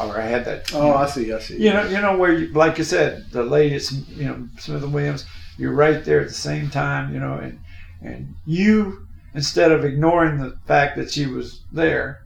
or 0.00 0.18
I 0.20 0.26
had 0.26 0.44
that. 0.46 0.74
Oh, 0.74 0.92
I 0.92 1.06
see. 1.06 1.32
I 1.32 1.38
see. 1.38 1.56
you 1.62 1.72
know, 1.72 1.84
you 1.88 2.00
know 2.00 2.16
where, 2.16 2.32
you, 2.32 2.52
like 2.52 2.78
you 2.78 2.84
said, 2.84 3.26
the 3.30 3.44
Sm- 3.78 4.12
you 4.20 4.24
know, 4.24 4.48
Smith 4.58 4.82
and 4.82 4.92
Williams, 4.92 5.24
you're 5.56 5.72
right 5.72 6.04
there 6.04 6.20
at 6.20 6.28
the 6.28 6.34
same 6.34 6.68
time, 6.70 7.14
you 7.14 7.20
know, 7.20 7.34
and 7.34 7.60
and 8.02 8.34
you 8.46 9.06
instead 9.34 9.70
of 9.72 9.84
ignoring 9.84 10.38
the 10.38 10.56
fact 10.66 10.96
that 10.96 11.10
she 11.10 11.26
was 11.26 11.60
there, 11.72 12.20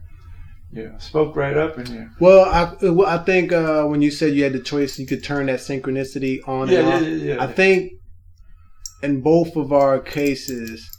you 0.71 0.83
know, 0.87 0.95
spoke 0.97 1.35
right 1.35 1.55
up 1.57 1.77
and 1.77 1.89
you. 1.89 2.09
Well, 2.19 2.45
I 2.45 2.73
well, 2.89 3.07
I 3.07 3.19
think 3.23 3.51
uh, 3.51 3.83
when 3.85 4.01
you 4.01 4.09
said 4.11 4.33
you 4.33 4.43
had 4.43 4.53
the 4.53 4.59
choice, 4.59 4.97
you 4.97 5.05
could 5.05 5.23
turn 5.23 5.45
that 5.47 5.59
synchronicity 5.59 6.39
on 6.47 6.69
Yeah, 6.69 6.79
and 6.79 6.87
yeah, 6.87 6.95
off. 6.95 7.01
yeah, 7.01 7.33
yeah. 7.35 7.43
I 7.43 7.47
think 7.47 7.93
in 9.03 9.21
both 9.21 9.55
of 9.55 9.71
our 9.73 9.99
cases, 9.99 10.89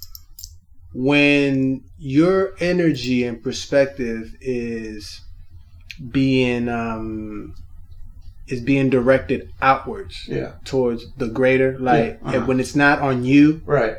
when 0.94 1.84
your 1.98 2.54
energy 2.60 3.24
and 3.24 3.42
perspective 3.42 4.34
is 4.40 5.20
being 6.10 6.68
um, 6.68 7.54
is 8.46 8.60
being 8.60 8.90
directed 8.90 9.50
outwards 9.60 10.26
yeah, 10.28 10.52
towards 10.64 11.04
the 11.16 11.28
greater, 11.28 11.78
like 11.78 12.20
Yeah, 12.22 12.28
uh-huh. 12.28 12.46
when 12.46 12.60
it's 12.60 12.76
not 12.76 13.00
on 13.00 13.24
you, 13.24 13.62
right. 13.66 13.96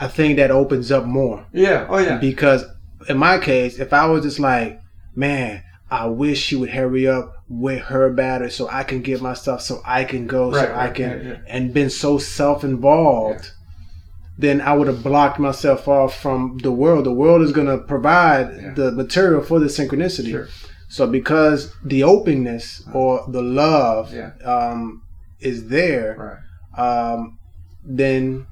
I 0.00 0.08
think 0.08 0.36
that 0.36 0.50
opens 0.50 0.90
up 0.90 1.04
more. 1.04 1.46
Yeah. 1.52 1.86
Oh 1.88 1.98
yeah. 1.98 2.18
Because 2.18 2.64
in 3.08 3.18
my 3.18 3.38
case, 3.38 3.78
if 3.78 3.92
I 3.92 4.06
was 4.06 4.22
just 4.22 4.38
like, 4.38 4.80
man, 5.14 5.62
I 5.90 6.06
wish 6.06 6.40
she 6.40 6.56
would 6.56 6.70
hurry 6.70 7.06
up 7.08 7.34
with 7.48 7.82
her 7.82 8.10
batter 8.10 8.48
so 8.48 8.68
I 8.70 8.84
can 8.84 9.02
get 9.02 9.20
my 9.20 9.34
stuff, 9.34 9.60
so 9.60 9.82
I 9.84 10.04
can 10.04 10.26
go, 10.26 10.52
Right, 10.52 10.68
so 10.68 10.74
I 10.74 10.88
can, 10.90 11.26
yeah, 11.26 11.36
and 11.48 11.74
been 11.74 11.90
so 11.90 12.16
self 12.18 12.62
involved, 12.62 13.50
then 14.40 14.60
I 14.60 14.72
would 14.76 14.88
have 14.92 15.02
blocked 15.02 15.38
myself 15.38 15.86
off 15.88 16.12
from 16.24 16.38
the 16.66 16.72
world. 16.82 17.04
The 17.06 17.12
world 17.24 17.42
is 17.42 17.52
going 17.58 17.66
to 17.74 17.78
provide 17.94 18.46
Yeah. 18.50 18.74
the 18.80 18.88
material 19.02 19.42
for 19.42 19.58
the 19.64 19.66
synchronicity. 19.78 20.30
Sure. 20.30 20.48
So 20.88 21.06
because 21.06 21.72
the 21.84 22.02
openness 22.14 22.82
or 23.00 23.10
the 23.28 23.42
love 23.42 24.12
Yeah. 24.12 24.32
um, 24.54 25.02
is 25.50 25.58
there, 25.68 26.10
Right. 26.76 26.84
um, 26.86 27.38
then 27.84 28.46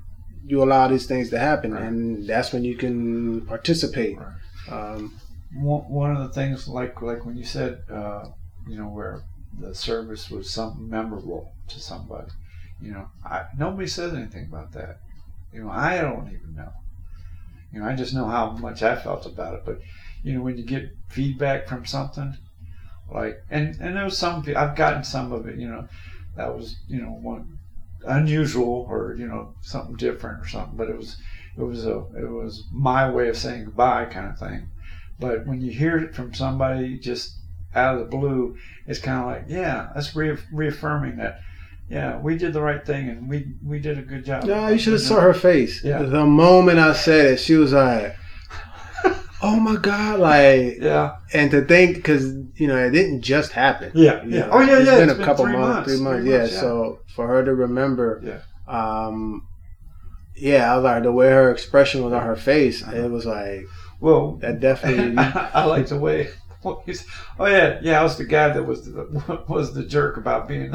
you 0.50 0.62
allow 0.62 0.88
these 0.88 1.06
things 1.06 1.28
to 1.30 1.38
happen, 1.38 1.72
Right. 1.72 1.82
and 1.86 2.26
that's 2.30 2.52
when 2.52 2.64
you 2.64 2.76
can 2.76 3.42
participate. 3.42 4.16
Right. 4.18 4.72
Um, 4.76 5.12
one, 5.54 5.82
one 6.00 6.10
of 6.16 6.20
the 6.26 6.32
things 6.40 6.68
like 6.68 7.00
like 7.10 7.24
when 7.26 7.36
you 7.36 7.44
said 7.44 7.72
uh, 7.90 8.24
you 8.68 8.76
know 8.78 8.88
where 8.98 9.22
the 9.58 9.74
service 9.74 10.30
was 10.30 10.44
something 10.50 10.88
memorable 10.88 11.42
to 11.68 11.80
somebody 11.80 12.30
you 12.80 12.92
know 12.92 13.06
I, 13.24 13.36
nobody 13.58 13.88
says 13.88 14.12
anything 14.14 14.44
about 14.52 14.72
that 14.72 14.94
you 15.52 15.62
know 15.62 15.70
i 15.70 16.00
don't 16.00 16.28
even 16.28 16.54
know. 16.56 16.72
You 17.72 17.80
know 17.80 17.86
i 17.88 17.94
just 17.94 18.14
know 18.14 18.26
how 18.26 18.50
much 18.52 18.82
i 18.82 18.96
felt 18.96 19.26
about 19.26 19.54
it. 19.54 19.62
But 19.64 19.80
you 20.22 20.34
know 20.34 20.42
when 20.42 20.56
you 20.56 20.64
get 20.64 20.90
feedback 21.08 21.68
from 21.68 21.86
something 21.86 22.36
like 23.12 23.38
and 23.50 23.76
and 23.80 23.96
there 23.96 24.04
was 24.04 24.18
some 24.18 24.44
i've 24.56 24.76
gotten 24.76 25.04
some 25.04 25.32
of 25.32 25.46
it 25.46 25.58
you 25.58 25.68
know. 25.68 25.88
That 26.36 26.54
was 26.54 26.76
you 26.86 27.02
know 27.02 27.10
one 27.10 27.58
unusual 28.06 28.86
or 28.88 29.14
you 29.18 29.26
know 29.26 29.54
something 29.60 29.96
different 29.96 30.40
or 30.40 30.46
something. 30.46 30.76
But 30.76 30.88
it 30.88 30.96
was 30.96 31.16
it 31.56 31.62
was 31.62 31.84
a 31.84 31.96
it 32.16 32.30
was 32.30 32.64
my 32.72 33.10
way 33.10 33.28
of 33.28 33.36
saying 33.36 33.64
goodbye 33.64 34.04
kind 34.04 34.28
of 34.28 34.38
thing. 34.38 34.68
But 35.18 35.46
when 35.46 35.60
you 35.60 35.72
hear 35.72 35.98
it 35.98 36.14
from 36.14 36.32
somebody 36.32 36.96
just 36.96 37.38
out 37.74 37.94
of 37.94 38.00
the 38.00 38.16
blue, 38.16 38.56
it's 38.86 39.00
kind 39.00 39.20
of 39.20 39.26
like, 39.26 39.44
yeah, 39.48 39.90
that's 39.94 40.14
re- 40.14 40.38
reaffirming 40.52 41.16
that, 41.16 41.40
yeah, 41.88 42.18
we 42.18 42.36
did 42.36 42.52
the 42.52 42.60
right 42.60 42.84
thing 42.84 43.08
and 43.08 43.28
we 43.28 43.54
we 43.64 43.78
did 43.78 43.98
a 43.98 44.02
good 44.02 44.24
job. 44.24 44.44
no, 44.44 44.68
you 44.68 44.78
should 44.78 44.92
have 44.94 45.02
saw 45.02 45.20
her 45.20 45.34
face. 45.34 45.82
Yeah. 45.84 46.02
The 46.02 46.26
moment 46.26 46.78
I 46.78 46.92
said 46.92 47.26
it, 47.32 47.40
she 47.40 47.54
was 47.54 47.72
like, 47.72 48.14
"Oh 49.42 49.58
my 49.60 49.76
god!" 49.76 50.20
Like, 50.20 50.78
Yeah, 50.80 51.16
and 51.32 51.50
to 51.52 51.64
think 51.64 51.96
because 51.96 52.24
you 52.56 52.66
know 52.66 52.76
it 52.76 52.90
didn't 52.90 53.22
just 53.22 53.52
happen. 53.52 53.92
yeah, 53.94 54.22
You 54.24 54.30
yeah. 54.36 54.46
know, 54.46 54.50
Oh 54.52 54.60
yeah, 54.60 54.78
it's 54.78 54.86
yeah. 54.86 54.98
been 54.98 55.10
it's 55.10 55.18
a 55.20 55.24
couple 55.24 55.44
three 55.44 55.56
months, 55.56 55.90
three 55.92 56.00
months, 56.02 56.22
three 56.24 56.32
yeah, 56.32 56.46
So 56.46 57.00
for 57.14 57.26
her 57.28 57.44
to 57.44 57.54
remember, 57.54 58.20
Yeah. 58.24 58.40
um, 58.66 59.46
yeah, 60.36 60.72
I 60.72 60.76
was 60.76 60.84
like 60.84 61.02
the 61.04 61.12
way 61.12 61.28
her 61.30 61.50
expression 61.50 62.04
was 62.04 62.12
on 62.12 62.22
her 62.22 62.36
face, 62.36 62.82
Uh-huh. 62.82 62.96
it 62.96 63.10
was 63.10 63.24
like 63.26 63.62
well, 64.00 64.36
that 64.42 64.60
definitely. 64.60 65.16
I 65.18 65.64
like 65.64 65.86
the 65.88 65.98
way. 65.98 66.28
Oh 66.64 67.46
yeah, 67.46 67.78
yeah. 67.82 68.00
I 68.00 68.02
was 68.02 68.18
the 68.18 68.24
guy 68.24 68.48
that 68.48 68.62
was 68.64 68.84
the 68.84 69.44
was 69.48 69.74
the 69.74 69.84
jerk 69.84 70.16
about 70.16 70.48
being, 70.48 70.74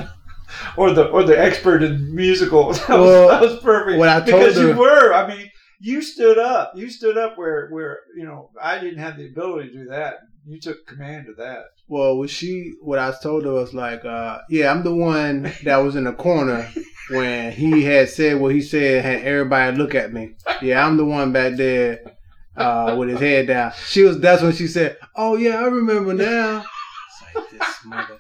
or 0.78 0.92
the 0.92 1.08
or 1.10 1.24
the 1.24 1.40
expert 1.40 1.84
in 1.84 2.14
musical. 2.16 2.74
That 2.88 3.00
was, 3.00 3.30
that 3.30 3.42
was 3.42 3.60
perfect. 3.62 3.98
what 4.00 4.10
I 4.10 4.20
told 4.20 4.42
because 4.44 4.58
you 4.58 4.74
were. 4.76 5.14
I 5.14 5.28
mean, 5.28 5.50
you 5.80 6.02
stood 6.02 6.38
up. 6.38 6.74
You 6.76 6.90
stood 6.90 7.18
up 7.18 7.38
where 7.38 7.70
where 7.70 8.00
you 8.16 8.26
know 8.26 8.50
I 8.62 8.80
didn't 8.80 9.00
have 9.00 9.18
the 9.18 9.28
ability 9.28 9.70
to 9.70 9.74
do 9.74 9.86
that. 9.90 10.16
You 10.46 10.60
took 10.60 10.86
command 10.86 11.30
of 11.30 11.38
that. 11.38 11.64
well, 11.88 12.26
she, 12.28 12.74
what 12.82 13.00
I 13.00 13.14
told 13.24 13.46
her 13.46 13.54
was 13.54 13.74
like, 13.74 14.04
uh, 14.04 14.40
yeah, 14.50 14.70
I'm 14.72 14.84
the 14.84 14.94
one 14.94 15.54
that 15.64 15.78
was 15.78 15.96
in 15.96 16.04
the 16.04 16.12
corner 16.12 16.70
when 17.10 17.54
he 17.54 17.82
had 17.84 18.10
said 18.10 18.42
what 18.42 18.54
he 18.54 18.62
said, 18.62 19.06
had 19.06 19.22
everybody 19.22 19.78
look 19.78 19.96
at 19.96 20.12
me. 20.12 20.36
Yeah, 20.62 20.86
I'm 20.86 20.98
the 20.98 21.06
one 21.06 21.32
back 21.32 21.56
there. 21.56 22.18
Uh, 22.56 22.96
with 23.00 23.10
his 23.10 23.20
head 23.20 23.48
down. 23.48 23.72
She 23.88 24.04
was. 24.04 24.20
That's 24.20 24.44
when 24.44 24.54
she 24.54 24.68
said, 24.68 24.98
"Oh 25.16 25.36
yeah, 25.38 25.56
I 25.60 25.64
remember 25.64 26.14
now." 26.14 26.64
It's 27.08 27.36
like 27.36 27.50
this 27.50 27.86
mother. 27.86 28.20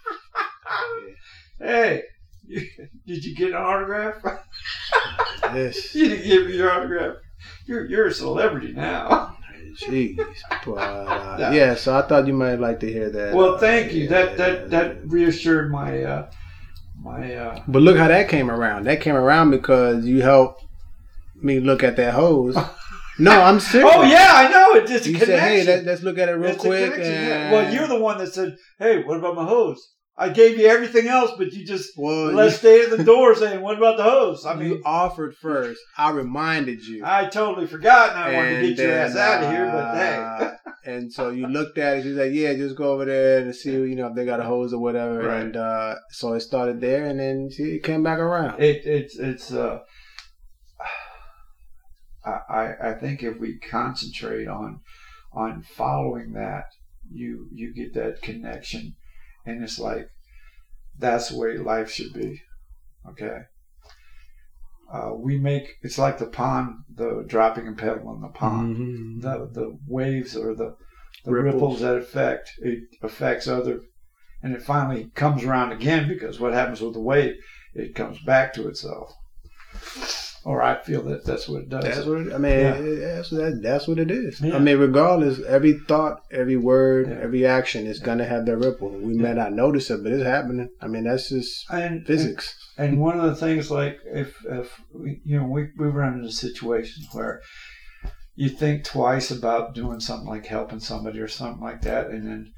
Hey, 1.60 2.02
you, 2.02 2.13
did 3.08 3.26
you 3.26 3.36
get 3.36 3.50
an 3.50 3.56
autograph? 3.56 4.16
Yes. 5.54 5.94
you 5.96 6.10
didn't 6.10 6.26
give 6.26 6.46
me 6.48 6.56
your 6.58 6.72
autograph. 6.72 7.16
You're 7.66 7.86
you're 7.86 8.08
a 8.08 8.14
celebrity 8.14 8.72
now. 8.74 9.38
Jeez. 9.82 10.18
But, 10.66 10.72
uh, 10.74 11.38
Yeah. 11.40 11.52
yeah, 11.52 11.76
so 11.76 11.98
I 11.98 12.02
thought 12.04 12.28
you 12.28 12.34
might 12.34 12.56
like 12.60 12.80
to 12.82 12.92
hear 12.92 13.10
that. 13.10 13.34
Well, 13.36 13.56
Uh, 13.56 13.58
thank 13.60 13.92
you. 13.94 14.08
That 14.08 14.32
yeah. 14.32 14.36
that 14.38 14.70
that 14.72 14.98
reassured 15.08 15.72
my 15.72 16.04
uh, 16.04 16.32
my. 17.02 17.36
Uh, 17.36 17.60
But 17.68 17.82
look 17.82 17.98
how 17.98 18.08
that 18.08 18.30
came 18.30 18.50
around. 18.50 18.86
That 18.86 19.02
came 19.02 19.16
around 19.16 19.52
because 19.52 20.06
you 20.06 20.22
helped 20.22 20.64
me 21.42 21.60
look 21.60 21.84
at 21.84 21.96
that 21.98 22.14
hose. 22.14 22.56
No, 23.20 23.32
I'm 23.42 23.60
serious. 23.60 23.92
oh 23.94 24.04
yeah, 24.04 24.32
I 24.34 24.50
know. 24.50 24.74
It 24.80 24.88
just 24.88 25.06
You 25.06 25.18
said, 25.20 25.40
hey, 25.40 25.64
let, 25.66 25.84
let's 25.86 26.02
look 26.04 26.18
at 26.18 26.30
it 26.30 26.34
real 26.34 26.52
It's 26.52 26.62
quick. 26.62 26.94
connection, 26.94 27.14
yeah. 27.14 27.52
Well, 27.52 27.74
you're 27.74 27.88
the 27.88 28.00
one 28.00 28.18
that 28.20 28.34
said, 28.34 28.56
"Hey, 28.80 29.04
what 29.04 29.18
about 29.18 29.36
my 29.36 29.46
hose?" 29.46 29.82
I 30.16 30.30
gave 30.30 30.60
you 30.60 30.68
everything 30.68 31.08
else, 31.08 31.32
but 31.38 31.54
you 31.54 31.66
just 31.66 31.92
well, 31.98 32.32
you, 32.46 32.50
stay 32.52 32.84
at 32.84 32.92
the 32.96 33.04
door 33.04 33.34
saying, 33.34 33.62
"What 33.62 33.78
about 33.78 33.98
the 33.98 34.04
hose?" 34.04 34.46
I 34.46 34.54
mean, 34.56 34.68
you 34.70 34.82
offered 34.86 35.36
first. 35.36 35.82
I 35.98 36.12
reminded 36.12 36.86
you. 36.86 37.02
I 37.04 37.26
totally 37.30 37.66
forgot, 37.66 38.12
and 38.12 38.20
I 38.20 38.34
wanted 38.36 38.50
to 38.50 38.56
And 38.58 38.68
get 38.76 38.78
your 38.78 38.88
then, 38.96 39.10
ass 39.12 39.16
out 39.18 39.44
of 39.44 39.52
here. 39.52 39.66
But 39.66 39.86
uh, 39.86 39.96
hey, 39.96 40.56
and 40.94 41.12
so 41.12 41.32
you 41.32 41.48
looked 41.48 41.80
at 41.80 41.98
it. 41.98 42.04
She's 42.04 42.16
like, 42.16 42.32
"Yeah, 42.32 42.54
just 42.54 42.76
go 42.76 42.92
over 42.94 43.06
there 43.06 43.40
and 43.40 43.56
see, 43.56 43.72
you 43.72 43.96
know, 43.96 44.08
if 44.08 44.16
they 44.16 44.24
got 44.26 44.40
a 44.40 44.44
hose 44.44 44.72
or 44.72 44.80
whatever." 44.80 45.18
Right. 45.28 45.42
And 45.42 45.56
uh, 45.58 45.96
so 46.12 46.34
it 46.34 46.42
started 46.42 46.80
there, 46.80 47.06
and 47.06 47.20
then 47.20 47.50
she 47.50 47.80
came 47.80 48.04
back 48.04 48.20
around. 48.20 48.62
it, 48.62 48.86
it's 48.86 49.18
it's 49.18 49.52
uh, 49.52 49.80
I 52.26 52.32
I- 52.50 52.90
I 52.92 52.94
think 52.94 53.24
if 53.24 53.40
we 53.40 53.58
concentrate 53.60 54.48
on 54.48 54.82
on 55.34 55.64
following 55.64 56.34
that, 56.34 56.66
you 57.12 57.48
you 57.52 57.74
get 57.74 57.94
that 57.96 58.22
connection, 58.22 58.96
and 59.46 59.64
it's 59.64 59.80
like 59.80 60.10
that's 60.98 61.30
the 61.30 61.38
way 61.38 61.58
life 61.58 61.90
should 61.92 62.14
be. 62.14 62.42
Okay. 63.10 63.40
Uh, 64.92 65.12
we 65.16 65.40
make 65.40 65.78
it's 65.82 65.98
like 65.98 66.20
the 66.20 66.28
pond, 66.28 66.76
the 66.94 67.24
dropping 67.28 67.68
a 67.68 67.72
pebble 67.74 68.14
in 68.14 68.22
the 68.22 68.28
pond. 68.28 68.78
Mhm. 68.78 69.22
The 69.22 69.50
the 69.52 69.78
waves 69.88 70.36
or 70.38 70.54
the 70.54 70.76
the 71.26 71.32
Ripples. 71.32 71.54
ripples 71.54 71.80
that 71.82 71.98
affect 71.98 72.52
it 72.60 72.84
affects 73.02 73.48
other, 73.48 73.80
and 74.42 74.54
it 74.54 74.62
finally 74.62 75.10
comes 75.16 75.44
around 75.44 75.72
again 75.72 76.08
because 76.08 76.40
what 76.40 76.54
happens 76.54 76.82
with 76.82 76.94
the 76.94 77.02
wave, 77.02 77.36
it 77.74 77.96
comes 77.96 78.20
back 78.22 78.54
to 78.54 78.68
itself. 78.68 79.14
Or 80.46 80.62
I 80.62 80.82
feel 80.84 81.04
that 81.04 81.24
that's 81.26 81.48
what 81.48 81.62
it 81.62 81.70
does. 81.70 81.84
That's 81.86 82.06
what 82.06 82.18
it, 82.28 82.34
I 82.34 82.38
mean. 82.38 82.60
Yeah. 82.60 82.74
that's 83.16 83.30
that, 83.30 83.60
that's 83.64 83.88
what 83.88 83.98
it 83.98 84.12
is. 84.12 84.42
Yeah. 84.42 84.58
I 84.58 84.60
mean, 84.60 84.78
regardless, 84.78 85.40
every 85.46 85.80
thought, 85.88 86.22
every 86.32 86.58
word, 86.58 87.08
Yeah. 87.08 87.20
every 87.22 87.46
action 87.46 87.88
is 87.88 88.00
gonna 88.00 88.26
have 88.26 88.46
that 88.48 88.58
ripple. 88.58 88.90
We 88.90 89.14
may 89.14 89.34
not 89.34 89.54
notice 89.54 89.90
it, 89.90 90.04
but 90.04 90.12
it's 90.12 90.24
happening. 90.24 90.70
I 90.82 90.88
mean, 90.88 91.06
that's 91.06 91.30
just 91.30 91.66
and 91.72 92.06
physics. 92.06 92.58
And 92.78 93.00
one 93.00 93.18
of 93.20 93.26
the 93.26 93.36
things, 93.36 93.72
like 93.72 94.00
if 94.06 94.36
if 94.46 94.82
we, 94.94 95.22
you 95.24 95.40
know, 95.40 95.46
we 95.46 95.70
we 95.78 95.88
run 95.88 96.16
into 96.16 96.32
situations 96.32 97.08
where 97.14 97.42
you 98.36 98.50
think 98.50 98.84
twice 98.84 99.32
about 99.32 99.74
doing 99.76 100.02
something 100.02 100.28
like 100.28 100.46
helping 100.48 100.80
somebody 100.82 101.20
or 101.20 101.28
something 101.30 101.64
like 101.64 101.82
that, 101.84 102.08
and 102.08 102.28
then 102.28 102.52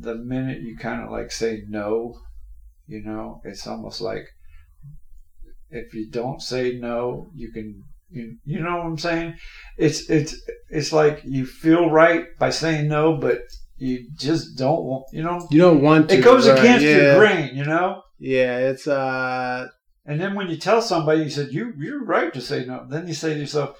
the 0.00 0.16
minute 0.16 0.60
you 0.60 0.76
kind 0.76 1.02
of 1.02 1.10
like 1.10 1.30
say 1.32 1.62
no, 1.68 2.18
you 2.86 3.02
know, 3.02 3.40
it's 3.44 3.66
almost 3.66 4.00
like 4.00 4.26
if 5.70 5.94
you 5.94 6.10
don't 6.10 6.40
say 6.40 6.78
no, 6.78 7.30
you 7.34 7.52
can. 7.52 7.82
You, 8.08 8.36
you 8.44 8.60
know 8.60 8.76
what 8.76 8.86
I'm 8.86 8.98
saying? 8.98 9.34
It's 9.76 10.08
it's 10.08 10.34
it's 10.70 10.92
like 10.92 11.22
you 11.24 11.44
feel 11.44 11.90
right 11.90 12.24
by 12.38 12.50
saying 12.50 12.88
no, 12.88 13.16
but 13.16 13.40
you 13.78 14.08
just 14.16 14.56
don't 14.56 14.84
want. 14.84 15.04
You 15.12 15.22
know, 15.22 15.46
You 15.50 15.60
don't 15.60 15.82
want 15.82 16.08
to. 16.08 16.18
it 16.18 16.22
goes 16.22 16.48
right? 16.48 16.58
against 16.58 16.84
yeah. 16.84 16.96
your 16.96 17.18
grain. 17.18 17.56
You 17.56 17.64
know. 17.64 18.02
Yeah, 18.18 18.58
it's 18.58 18.86
uh, 18.86 19.66
And 20.06 20.20
then 20.20 20.34
when 20.34 20.48
you 20.48 20.56
tell 20.56 20.80
somebody, 20.80 21.22
you 21.24 21.30
said, 21.30 21.52
you, 21.52 21.74
you're 21.76 22.04
right 22.04 22.32
to 22.32 22.40
say 22.40 22.64
no. 22.64 22.86
Then 22.88 23.06
you 23.08 23.14
say 23.14 23.34
to 23.34 23.40
yourself, 23.40 23.76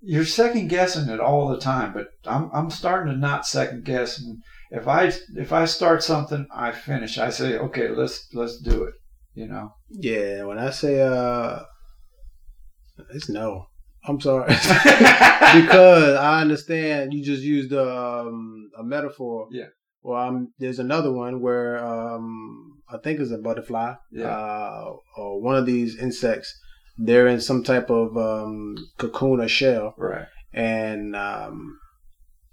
you're 0.00 0.24
second 0.24 0.68
guessing 0.68 1.08
it 1.08 1.20
all 1.20 1.48
the 1.48 1.58
time, 1.58 1.92
but 1.92 2.08
I'm, 2.24 2.50
I'm 2.54 2.70
starting 2.70 3.12
to 3.12 3.18
not 3.18 3.46
second 3.46 3.84
guess. 3.84 4.20
And 4.20 4.38
if 4.70 4.86
I, 4.86 5.12
if 5.36 5.52
I 5.52 5.64
start 5.64 6.02
something, 6.02 6.46
I 6.54 6.70
finish. 6.72 7.18
I 7.18 7.30
say, 7.30 7.58
okay, 7.58 7.88
let's, 7.88 8.28
let's 8.32 8.58
do 8.58 8.84
it. 8.84 8.94
You 9.38 9.46
know? 9.48 9.72
yeah. 9.90 10.42
When 10.44 10.58
I 10.58 10.70
say 10.70 11.00
uh, 11.00 11.60
it's 13.14 13.28
no. 13.28 13.66
I'm 14.04 14.20
sorry 14.20 14.46
because 14.48 16.16
I 16.16 16.40
understand 16.40 17.12
you 17.12 17.22
just 17.22 17.42
used 17.42 17.72
um, 17.72 18.70
a 18.78 18.82
metaphor. 18.82 19.48
Yeah. 19.50 19.66
Well, 20.02 20.20
um, 20.28 20.52
there's 20.58 20.78
another 20.78 21.12
one 21.12 21.40
where 21.40 21.84
um, 21.84 22.80
I 22.88 22.96
think 22.98 23.20
it's 23.20 23.32
a 23.32 23.38
butterfly. 23.38 23.94
Yeah. 24.10 24.26
Uh, 24.28 24.96
or 25.16 25.40
one 25.42 25.56
of 25.56 25.66
these 25.66 25.96
insects. 25.98 26.58
They're 26.96 27.28
in 27.28 27.40
some 27.40 27.62
type 27.62 27.90
of 27.90 28.16
um, 28.16 28.74
cocoon 28.98 29.40
or 29.40 29.46
shell, 29.46 29.94
Right. 29.96 30.26
and 30.52 31.14
um, 31.14 31.78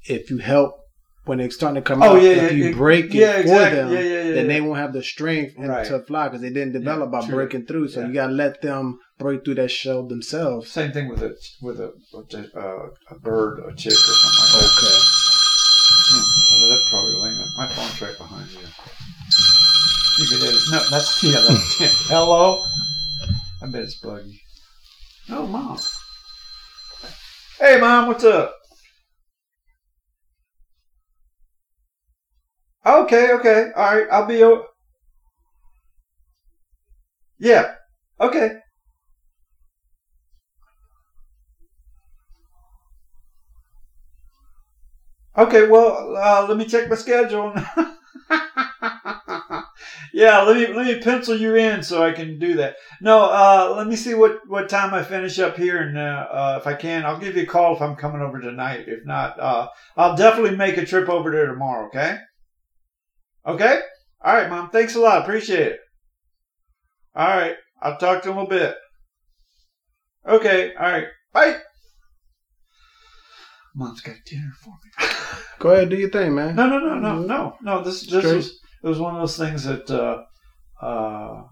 if 0.03 0.29
you 0.29 0.37
help 0.37 0.75
when 1.25 1.39
they're 1.39 1.49
starting 1.49 1.75
to 1.75 1.81
come 1.81 2.01
Oh, 2.03 2.15
out, 2.15 2.21
yeah, 2.21 2.29
if 2.29 2.53
you 2.53 2.65
yeah. 2.65 2.75
break 2.75 3.05
it 3.05 3.15
Yeah, 3.15 3.33
for 3.33 3.39
exactly. 3.41 3.77
them, 3.79 3.91
Yeah, 3.91 4.33
then 4.35 4.47
they 4.47 4.61
won't 4.61 4.79
have 4.79 4.93
the 4.93 5.03
strength 5.03 5.55
Right. 5.57 5.85
to 5.87 5.99
fly 5.99 6.27
because 6.27 6.41
they 6.41 6.49
didn't 6.51 6.73
develop 6.73 7.11
by 7.11 7.25
true. 7.25 7.35
breaking 7.35 7.65
through. 7.65 7.87
So 7.89 8.05
you 8.05 8.13
gotta 8.13 8.33
let 8.33 8.61
them 8.61 8.99
break 9.17 9.43
through 9.43 9.55
that 9.55 9.69
shell 9.71 10.03
themselves. 10.07 10.71
Same 10.71 10.91
thing 10.91 11.09
with 11.09 11.21
a, 11.23 11.35
with 11.61 11.79
a, 11.79 11.93
a, 12.13 12.59
uh, 12.59 12.89
a 13.11 13.15
bird, 13.19 13.59
a 13.59 13.73
chick 13.75 13.91
or 13.93 13.95
something 13.95 14.39
like 14.41 14.61
that. 14.61 14.77
Okay. 14.79 15.25
Well, 16.11 16.69
that 16.69 16.85
probably 16.89 17.15
up. 17.39 17.47
My 17.57 17.67
phone's 17.67 18.01
right 18.01 18.17
behind 18.17 18.49
you. 18.51 18.59
You 20.17 20.27
can 20.27 20.39
could 20.39 20.47
edit. 20.47 20.61
No, 20.69 20.79
that's. 20.91 21.21
That's, 21.21 21.81
yeah. 21.81 21.87
Hello. 22.07 22.63
I 23.61 23.65
bet 23.67 23.81
it's 23.83 23.95
buggy. 23.95 24.41
No, 25.27 25.47
mom. 25.47 25.79
Hey, 27.59 27.79
mom. 27.79 28.07
What's 28.07 28.23
up? 28.23 28.55
Okay, 32.85 33.31
okay. 33.33 33.71
All 33.75 33.95
right. 33.95 34.07
I'll 34.11 34.25
be. 34.25 34.43
O- 34.43 34.65
Yeah. 37.39 37.75
Okay. 38.19 38.59
Okay, 45.37 45.67
well, 45.67 46.15
uh, 46.17 46.45
let 46.47 46.57
me 46.57 46.65
check 46.65 46.89
my 46.89 46.95
schedule. 46.95 47.53
yeah, 50.13 50.41
let 50.41 50.55
me 50.55 50.67
let 50.73 50.85
me 50.85 50.99
pencil 51.01 51.35
you 51.35 51.55
in 51.55 51.83
so 51.83 52.01
I 52.03 52.11
can 52.11 52.39
do 52.39 52.55
that. 52.55 52.75
No, 53.01 53.23
uh, 53.25 53.73
let 53.77 53.87
me 53.87 53.95
see 53.95 54.13
what 54.13 54.39
what 54.47 54.69
time 54.69 54.93
I 54.93 55.03
finish 55.03 55.37
up 55.39 55.57
here, 55.57 55.77
and 55.81 55.97
uh, 55.97 56.27
uh, 56.31 56.57
if 56.61 56.67
I 56.67 56.73
can, 56.73 57.05
I'll 57.05 57.19
give 57.19 57.35
you 57.35 57.43
a 57.43 57.47
call 57.47 57.75
if 57.75 57.81
I'm 57.81 57.95
coming 57.95 58.21
over 58.21 58.39
tonight. 58.39 58.85
If 58.87 59.05
not, 59.05 59.39
uh, 59.39 59.67
I'll 59.97 60.15
definitely 60.15 60.55
make 60.55 60.77
a 60.77 60.85
trip 60.85 61.09
over 61.09 61.31
there 61.31 61.47
tomorrow. 61.47 61.87
Okay. 61.87 62.17
Okay. 63.45 63.79
All 64.23 64.33
right, 64.33 64.49
mom. 64.49 64.69
Thanks 64.69 64.95
a 64.95 64.99
lot. 64.99 65.21
Appreciate 65.21 65.67
it. 65.73 65.79
All 67.15 67.27
right. 67.27 67.55
I'll 67.81 67.97
talk 67.97 68.23
to 68.23 68.31
him 68.31 68.37
a 68.39 68.47
bit. 68.47 68.75
Okay. 70.27 70.73
All 70.73 70.83
right. 70.91 71.07
Bye. 71.33 71.57
Mom's 73.75 74.01
got 74.01 74.15
dinner 74.25 74.51
for 74.61 74.69
me. 74.69 75.07
Go 75.59 75.71
ahead, 75.71 75.89
do 75.89 75.97
your 75.97 76.09
thing, 76.09 76.33
man. 76.33 76.55
No, 76.55 76.67
no, 76.67 76.79
no, 76.79 76.95
no, 76.95 77.19
no, 77.19 77.57
no. 77.61 77.83
This 77.83 78.01
this 78.07 78.23
Straight. 78.23 78.35
was 78.35 78.59
it 78.83 78.87
was 78.87 78.99
one 78.99 79.15
of 79.15 79.21
those 79.21 79.37
things 79.37 79.63
that 79.65 79.89
uh, 79.91 80.23
uh, 80.85 81.43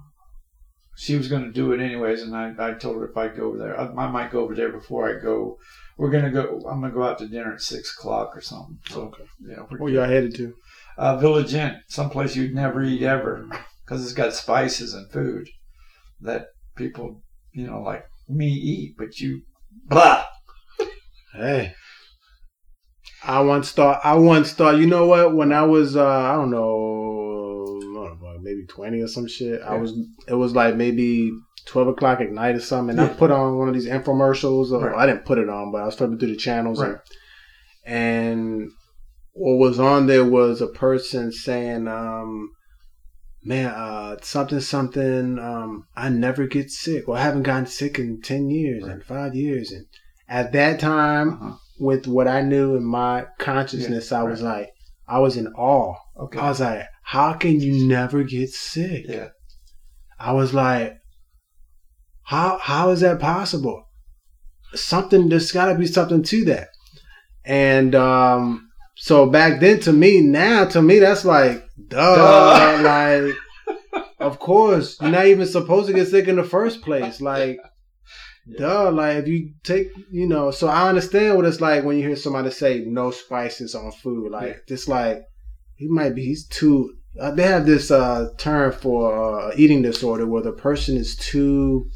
she 0.96 1.16
was 1.18 1.28
going 1.28 1.44
to 1.44 1.52
do 1.52 1.74
it 1.74 1.82
anyways, 1.82 2.22
and 2.22 2.36
I, 2.36 2.54
I 2.60 2.74
told 2.74 2.98
her 2.98 3.08
if 3.10 3.18
I 3.18 3.28
go 3.28 3.48
over 3.50 3.58
there, 3.58 3.80
I, 3.80 3.86
I 3.88 4.10
might 4.10 4.32
go 4.32 4.40
over 4.42 4.56
there 4.56 4.72
before 4.72 5.10
I 5.10 5.22
go. 5.22 5.58
We're 5.98 6.12
gonna 6.12 6.32
go. 6.32 6.62
I'm 6.70 6.82
gonna 6.82 6.94
go 6.94 7.04
out 7.04 7.20
to 7.20 7.28
dinner 7.28 7.54
at 7.54 7.62
six 7.62 7.96
o'clock 7.98 8.36
or 8.36 8.42
something. 8.42 8.80
So 8.90 9.02
Okay. 9.04 9.24
yeah, 9.42 9.64
we're 9.70 9.78
Where 9.78 9.92
y'all 9.94 10.06
headed 10.08 10.34
to? 10.36 10.54
Uh, 10.98 11.18
Village 11.18 11.54
Inn, 11.54 11.80
someplace 11.88 12.36
you'd 12.36 12.54
never 12.56 12.84
eat 12.84 13.04
ever, 13.04 13.48
because 13.86 14.04
it's 14.04 14.14
got 14.14 14.34
spices 14.34 14.94
and 14.94 15.12
food 15.12 15.50
that 16.22 16.48
people, 16.76 17.22
you 17.52 17.68
know, 17.68 17.82
like 17.82 18.06
me 18.30 18.48
eat, 18.48 18.96
but 18.98 19.20
you, 19.20 19.42
blah. 19.88 20.26
Hey. 21.34 21.74
I 23.26 23.40
once 23.40 23.72
thought 23.72 24.02
I 24.04 24.16
once 24.16 24.52
thought, 24.54 24.78
you 24.78 24.86
know 24.86 25.06
what, 25.08 25.34
when 25.36 25.54
I 25.54 25.64
was 25.64 25.96
uh 25.96 26.06
I 26.06 26.34
don't 26.36 26.52
know, 26.52 27.80
I 28.02 28.08
don't 28.10 28.22
know 28.22 28.38
maybe 28.42 28.66
twenty 28.68 29.02
or 29.02 29.08
some 29.08 29.28
shit. 29.28 29.62
I 29.62 29.76
was 29.78 29.94
it 30.28 30.34
was 30.34 30.54
like 30.54 30.76
maybe 30.76 31.32
twelve 31.66 31.88
o'clock 31.88 32.20
at 32.20 32.32
night 32.32 32.56
or 32.56 32.60
something, 32.60 33.00
and 33.00 33.10
I 33.10 33.14
put 33.14 33.32
on 33.32 33.58
one 33.58 33.70
of 33.70 33.74
these 33.74 33.88
infomercials. 33.88 34.72
Or, 34.72 34.90
Right. 34.90 34.98
I 34.98 35.06
didn't 35.06 35.24
put 35.26 35.38
it 35.38 35.48
on, 35.50 35.72
but 35.72 35.82
I 35.82 35.86
was 35.86 35.96
flipping 35.96 36.20
through 36.20 36.32
the 36.32 36.36
channels 36.36 36.82
Right. 36.82 36.98
and, 37.86 38.62
and 38.62 38.72
what 39.34 39.58
was 39.58 39.80
on 39.80 40.08
there 40.08 40.26
was 40.26 40.62
a 40.62 40.68
person 40.68 41.32
saying, 41.32 41.88
um, 41.88 42.50
man, 43.44 43.68
uh, 43.68 44.16
something, 44.22 44.60
something, 44.60 45.40
um, 45.40 45.86
I 45.96 46.10
never 46.10 46.48
get 46.48 46.70
sick. 46.70 47.08
Well, 47.08 47.18
I 47.18 47.24
haven't 47.24 47.44
gotten 47.44 47.66
sick 47.66 48.00
in 48.00 48.22
10 48.22 48.50
years 48.50 48.84
and 48.86 49.04
five 49.04 49.36
years. 49.36 49.72
And 49.72 49.86
at 50.30 50.52
that 50.54 50.80
time, 50.80 51.34
Uh-huh. 51.34 51.56
with 51.80 52.08
what 52.08 52.28
I 52.28 52.42
knew 52.42 52.76
in 52.76 52.86
my 52.86 53.26
consciousness, 53.40 54.12
I 54.12 54.24
was 54.24 54.42
like, 54.42 54.70
I 55.08 55.20
was 55.20 55.36
in 55.36 55.48
awe. 55.48 55.96
Okay. 56.18 56.40
I 56.40 56.48
was 56.50 56.60
like, 56.62 56.86
how 57.02 57.34
can 57.34 57.60
you 57.60 57.86
never 57.88 58.24
get 58.24 58.50
sick? 58.52 59.06
yeah. 59.10 59.30
I 60.20 60.32
was 60.32 60.54
like, 60.54 60.94
how 62.22 62.58
how 62.60 62.92
is 62.92 63.02
that 63.02 63.20
possible? 63.20 63.84
Something 64.74 65.28
there's 65.28 65.52
got 65.52 65.66
to 65.66 65.76
be 65.78 65.86
something 65.88 66.24
to 66.24 66.46
that. 66.46 66.70
And 67.44 67.94
um, 67.94 68.70
so 68.96 69.26
back 69.28 69.60
then, 69.60 69.80
to 69.82 69.94
me, 69.94 70.22
now 70.22 70.66
to 70.66 70.82
me, 70.82 71.00
that's 71.00 71.26
like, 71.26 71.68
duh, 71.88 72.16
Duh. 72.16 72.84
like, 73.96 74.06
of 74.20 74.40
course, 74.40 75.00
you're 75.02 75.12
not 75.12 75.26
even 75.28 75.46
supposed 75.48 75.88
to 75.88 75.94
get 75.94 76.08
sick 76.08 76.28
in 76.28 76.36
the 76.38 76.44
first 76.44 76.82
place, 76.82 77.22
like. 77.22 77.58
Duh, 78.58 78.92
like 78.92 79.20
if 79.20 79.28
you 79.30 79.54
take, 79.64 79.88
you 80.12 80.28
know, 80.28 80.52
so 80.52 80.68
I 80.68 80.90
understand 80.90 81.38
what 81.38 81.46
it's 81.46 81.62
like 81.62 81.86
when 81.86 81.96
you 81.98 82.06
hear 82.06 82.18
somebody 82.18 82.52
say 82.52 82.84
no 82.86 83.10
spices 83.12 83.74
on 83.74 83.94
food. 83.94 84.32
Like, 84.32 84.48
Yeah. 84.48 84.60
just 84.68 84.90
like 84.90 85.24
he 85.76 85.88
might 85.88 86.14
be, 86.14 86.26
he's 86.26 86.46
too. 86.46 86.94
Uh, 87.18 87.32
they 87.32 87.44
have 87.44 87.66
this 87.66 87.90
uh, 87.90 88.32
term 88.38 88.74
for 88.74 89.44
uh, 89.44 89.54
eating 89.56 89.82
disorder 89.82 90.26
where 90.26 90.42
the 90.44 90.52
person 90.52 90.98
is 90.98 91.16
too, 91.16 91.90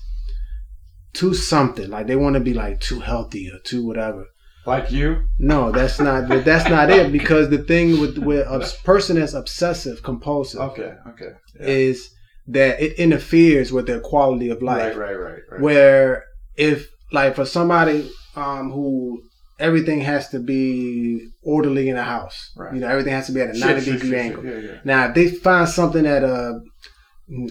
too 1.11 1.33
something. 1.33 1.89
Like 1.89 2.07
they 2.07 2.15
want 2.15 2.35
to 2.35 2.39
be 2.39 2.53
like 2.53 2.79
too 2.79 3.01
healthy 3.01 3.49
or 3.53 3.59
too 3.65 3.85
whatever. 3.85 4.25
Like 4.67 4.91
you? 4.91 5.27
No, 5.39 5.71
that's 5.71 5.99
not. 5.99 6.27
that's 6.45 6.69
not 6.69 6.89
it. 6.89 7.11
Because 7.11 7.49
the 7.49 7.59
thing 7.59 7.99
with 8.01 8.17
with 8.17 8.45
a 8.47 8.59
person 8.83 9.17
that's 9.19 9.33
obsessive 9.33 10.03
compulsive 10.03 10.59
Okay. 10.69 10.93
Okay. 11.11 11.31
Yeah. 11.59 11.67
is 11.67 12.09
that 12.49 12.79
it 12.81 12.93
interferes 12.99 13.71
with 13.71 13.87
their 13.87 13.99
quality 14.01 14.49
of 14.49 14.61
life 14.61 14.95
Right. 14.95 14.97
Right. 14.97 15.19
Right. 15.27 15.39
Right. 15.51 15.61
where 15.61 16.23
if 16.55 16.87
like 17.11 17.35
for 17.35 17.45
somebody 17.45 18.09
um 18.35 18.71
who 18.71 19.21
everything 19.59 19.99
has 20.01 20.29
to 20.29 20.39
be 20.39 21.27
orderly 21.43 21.89
in 21.89 21.97
a 21.97 22.03
house 22.03 22.37
Right. 22.55 22.73
you 22.73 22.79
know 22.81 22.87
everything 22.87 23.13
has 23.13 23.27
to 23.27 23.33
be 23.33 23.41
at 23.41 23.49
a 23.49 23.55
Sure, 23.55 23.67
90 23.67 23.81
sure, 23.85 23.93
degree 23.95 24.09
sure, 24.09 24.19
angle 24.19 24.41
sure, 24.43 24.59
Yeah. 24.61 24.69
Yeah. 24.71 24.79
now 24.85 25.07
if 25.09 25.15
they 25.15 25.27
find 25.29 25.67
something 25.67 26.05
at 26.05 26.23
a 26.23 26.59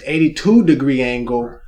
82 0.04 0.64
degree 0.64 1.02
angle 1.02 1.42
Right. 1.44 1.58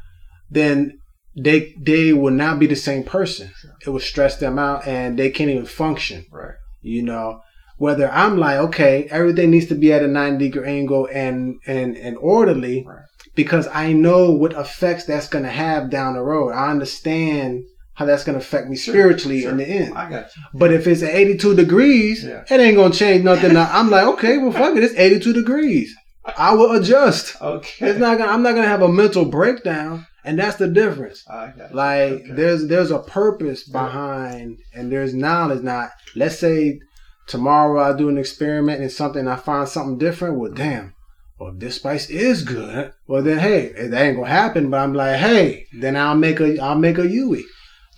then 0.50 0.98
they 1.44 1.74
they 1.80 2.12
will 2.12 2.32
not 2.32 2.58
be 2.58 2.66
the 2.66 2.74
same 2.76 3.04
person 3.04 3.50
Sure. 3.60 3.70
it 3.86 3.90
will 3.90 4.00
stress 4.00 4.36
them 4.38 4.58
out 4.58 4.86
and 4.86 5.18
they 5.18 5.30
can't 5.30 5.50
even 5.50 5.66
function 5.66 6.24
Right. 6.32 6.54
you 6.82 7.02
know 7.02 7.40
whether 7.76 8.10
i'm 8.10 8.36
like 8.38 8.58
okay 8.58 9.06
everything 9.10 9.50
needs 9.50 9.66
to 9.66 9.74
be 9.74 9.92
at 9.92 10.02
a 10.02 10.08
90 10.08 10.48
degree 10.48 10.68
angle 10.68 11.08
and 11.12 11.60
and 11.66 11.96
and 11.96 12.16
orderly 12.18 12.84
Right. 12.86 13.04
because 13.34 13.68
i 13.68 13.92
know 13.92 14.32
what 14.32 14.52
effects 14.52 15.04
that's 15.04 15.28
going 15.28 15.44
to 15.44 15.50
have 15.50 15.90
down 15.90 16.14
the 16.14 16.22
road 16.22 16.50
i 16.52 16.70
understand 16.70 17.62
how 17.94 18.04
that's 18.04 18.24
going 18.24 18.38
to 18.38 18.44
affect 18.44 18.68
me 18.68 18.76
Sure, 18.76 18.94
spiritually 18.94 19.40
sure. 19.42 19.50
in 19.52 19.56
the 19.58 19.66
end 19.66 19.94
I 19.96 20.08
got 20.10 20.26
you. 20.36 20.42
but 20.54 20.72
if 20.72 20.86
it's 20.86 21.02
at 21.02 21.14
82 21.14 21.54
degrees 21.56 22.24
Yeah. 22.24 22.42
it 22.50 22.60
ain't 22.60 22.76
going 22.76 22.92
to 22.92 22.98
change 22.98 23.22
nothing 23.24 23.56
i'm 23.56 23.90
like 23.90 24.06
okay 24.14 24.38
well 24.38 24.52
fuck 24.52 24.76
it 24.76 24.82
it's 24.84 24.94
82 24.94 25.32
degrees 25.32 25.94
i 26.36 26.52
will 26.54 26.72
adjust 26.72 27.36
Okay. 27.42 27.90
it's 27.90 27.98
not 28.00 28.18
gonna 28.18 28.32
i'm 28.32 28.42
not 28.42 28.52
going 28.52 28.62
to 28.64 28.68
have 28.68 28.82
a 28.82 28.88
mental 28.92 29.24
breakdown 29.24 30.06
and 30.28 30.38
that's 30.38 30.56
the 30.56 30.68
difference 30.68 31.24
you. 31.56 31.64
like 31.72 32.12
Okay. 32.12 32.32
there's 32.38 32.66
there's 32.68 32.90
a 32.90 32.98
purpose 32.98 33.62
behind 33.68 34.58
and 34.74 34.92
there's 34.92 35.14
knowledge. 35.14 35.62
Not 35.62 35.90
let's 36.14 36.38
say 36.38 36.80
tomorrow 37.26 37.80
I 37.82 37.96
do 37.96 38.08
an 38.08 38.18
experiment 38.18 38.80
and 38.82 38.92
something 38.92 39.26
I 39.26 39.36
find 39.36 39.68
something 39.68 39.98
different. 39.98 40.38
Well, 40.38 40.52
damn. 40.52 40.94
Well, 41.38 41.54
this 41.56 41.76
spice 41.76 42.10
is 42.10 42.42
good, 42.42 42.92
well 43.06 43.22
then 43.22 43.38
hey, 43.38 43.60
that 43.90 44.02
ain't 44.02 44.16
gonna 44.16 44.28
happen. 44.42 44.70
But 44.70 44.80
I'm 44.80 44.92
like, 44.94 45.16
hey, 45.28 45.66
then 45.82 45.94
I'll 45.96 46.16
make 46.16 46.40
a 46.40 46.58
I'll 46.58 46.78
make 46.86 46.98
a 46.98 47.08
Yui. 47.08 47.44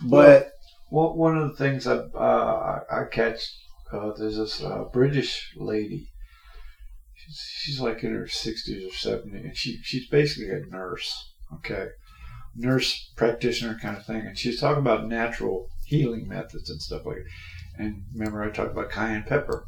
But 0.02 0.50
Well, 0.90 1.16
one 1.16 1.36
of 1.38 1.44
the 1.50 1.56
things 1.56 1.86
I 1.86 1.96
uh, 1.96 2.82
I 2.90 3.00
I 3.00 3.04
catch 3.18 3.40
uh, 3.92 4.10
there's 4.18 4.36
this 4.36 4.62
uh, 4.62 4.84
British 4.92 5.32
lady. 5.56 6.00
She's, 7.14 7.40
she's 7.60 7.80
like 7.80 8.04
in 8.04 8.14
her 8.14 8.28
sixties 8.28 8.82
or 8.88 8.94
seventies, 8.94 9.44
and 9.44 9.56
she 9.56 9.78
she's 9.82 10.06
basically 10.08 10.50
a 10.50 10.60
nurse. 10.70 11.08
Okay, 11.56 11.86
nurse 12.54 13.12
practitioner 13.16 13.78
kind 13.80 13.96
of 13.96 14.06
thing, 14.06 14.26
and 14.26 14.38
she's 14.38 14.60
talking 14.60 14.80
about 14.80 15.06
natural 15.06 15.68
healing 15.84 16.28
methods 16.28 16.70
and 16.70 16.80
stuff 16.80 17.06
like. 17.06 17.16
That. 17.16 17.84
And 17.84 18.04
remember, 18.12 18.42
I 18.42 18.50
talked 18.50 18.72
about 18.72 18.90
cayenne 18.90 19.24
pepper, 19.24 19.66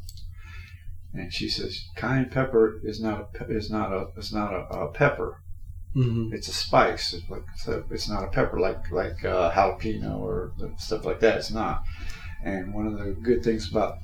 and 1.13 1.33
she 1.33 1.49
says 1.49 1.85
cayenne 1.95 2.29
pepper 2.29 2.79
is 2.83 3.01
not 3.01 3.29
a 3.39 3.45
is 3.45 3.69
not 3.71 3.91
a 3.91 4.07
is 4.17 4.33
not 4.33 4.53
a, 4.53 4.67
a 4.67 4.91
pepper 4.91 5.37
Mhm. 5.95 6.33
it's 6.33 6.47
a 6.47 6.53
spice. 6.53 7.13
It's 7.13 7.29
like 7.29 7.45
so 7.55 7.83
it's 7.91 8.09
not 8.09 8.23
a 8.23 8.27
pepper 8.27 8.59
like 8.59 8.89
like 8.91 9.23
uh, 9.23 9.51
jalapeno 9.51 10.19
or 10.19 10.51
stuff 10.77 11.05
like 11.05 11.19
that. 11.19 11.37
It's 11.37 11.51
not. 11.51 11.83
And 12.43 12.73
one 12.73 12.87
of 12.87 12.97
the 12.97 13.11
good 13.11 13.43
things 13.43 13.69
about 13.69 13.99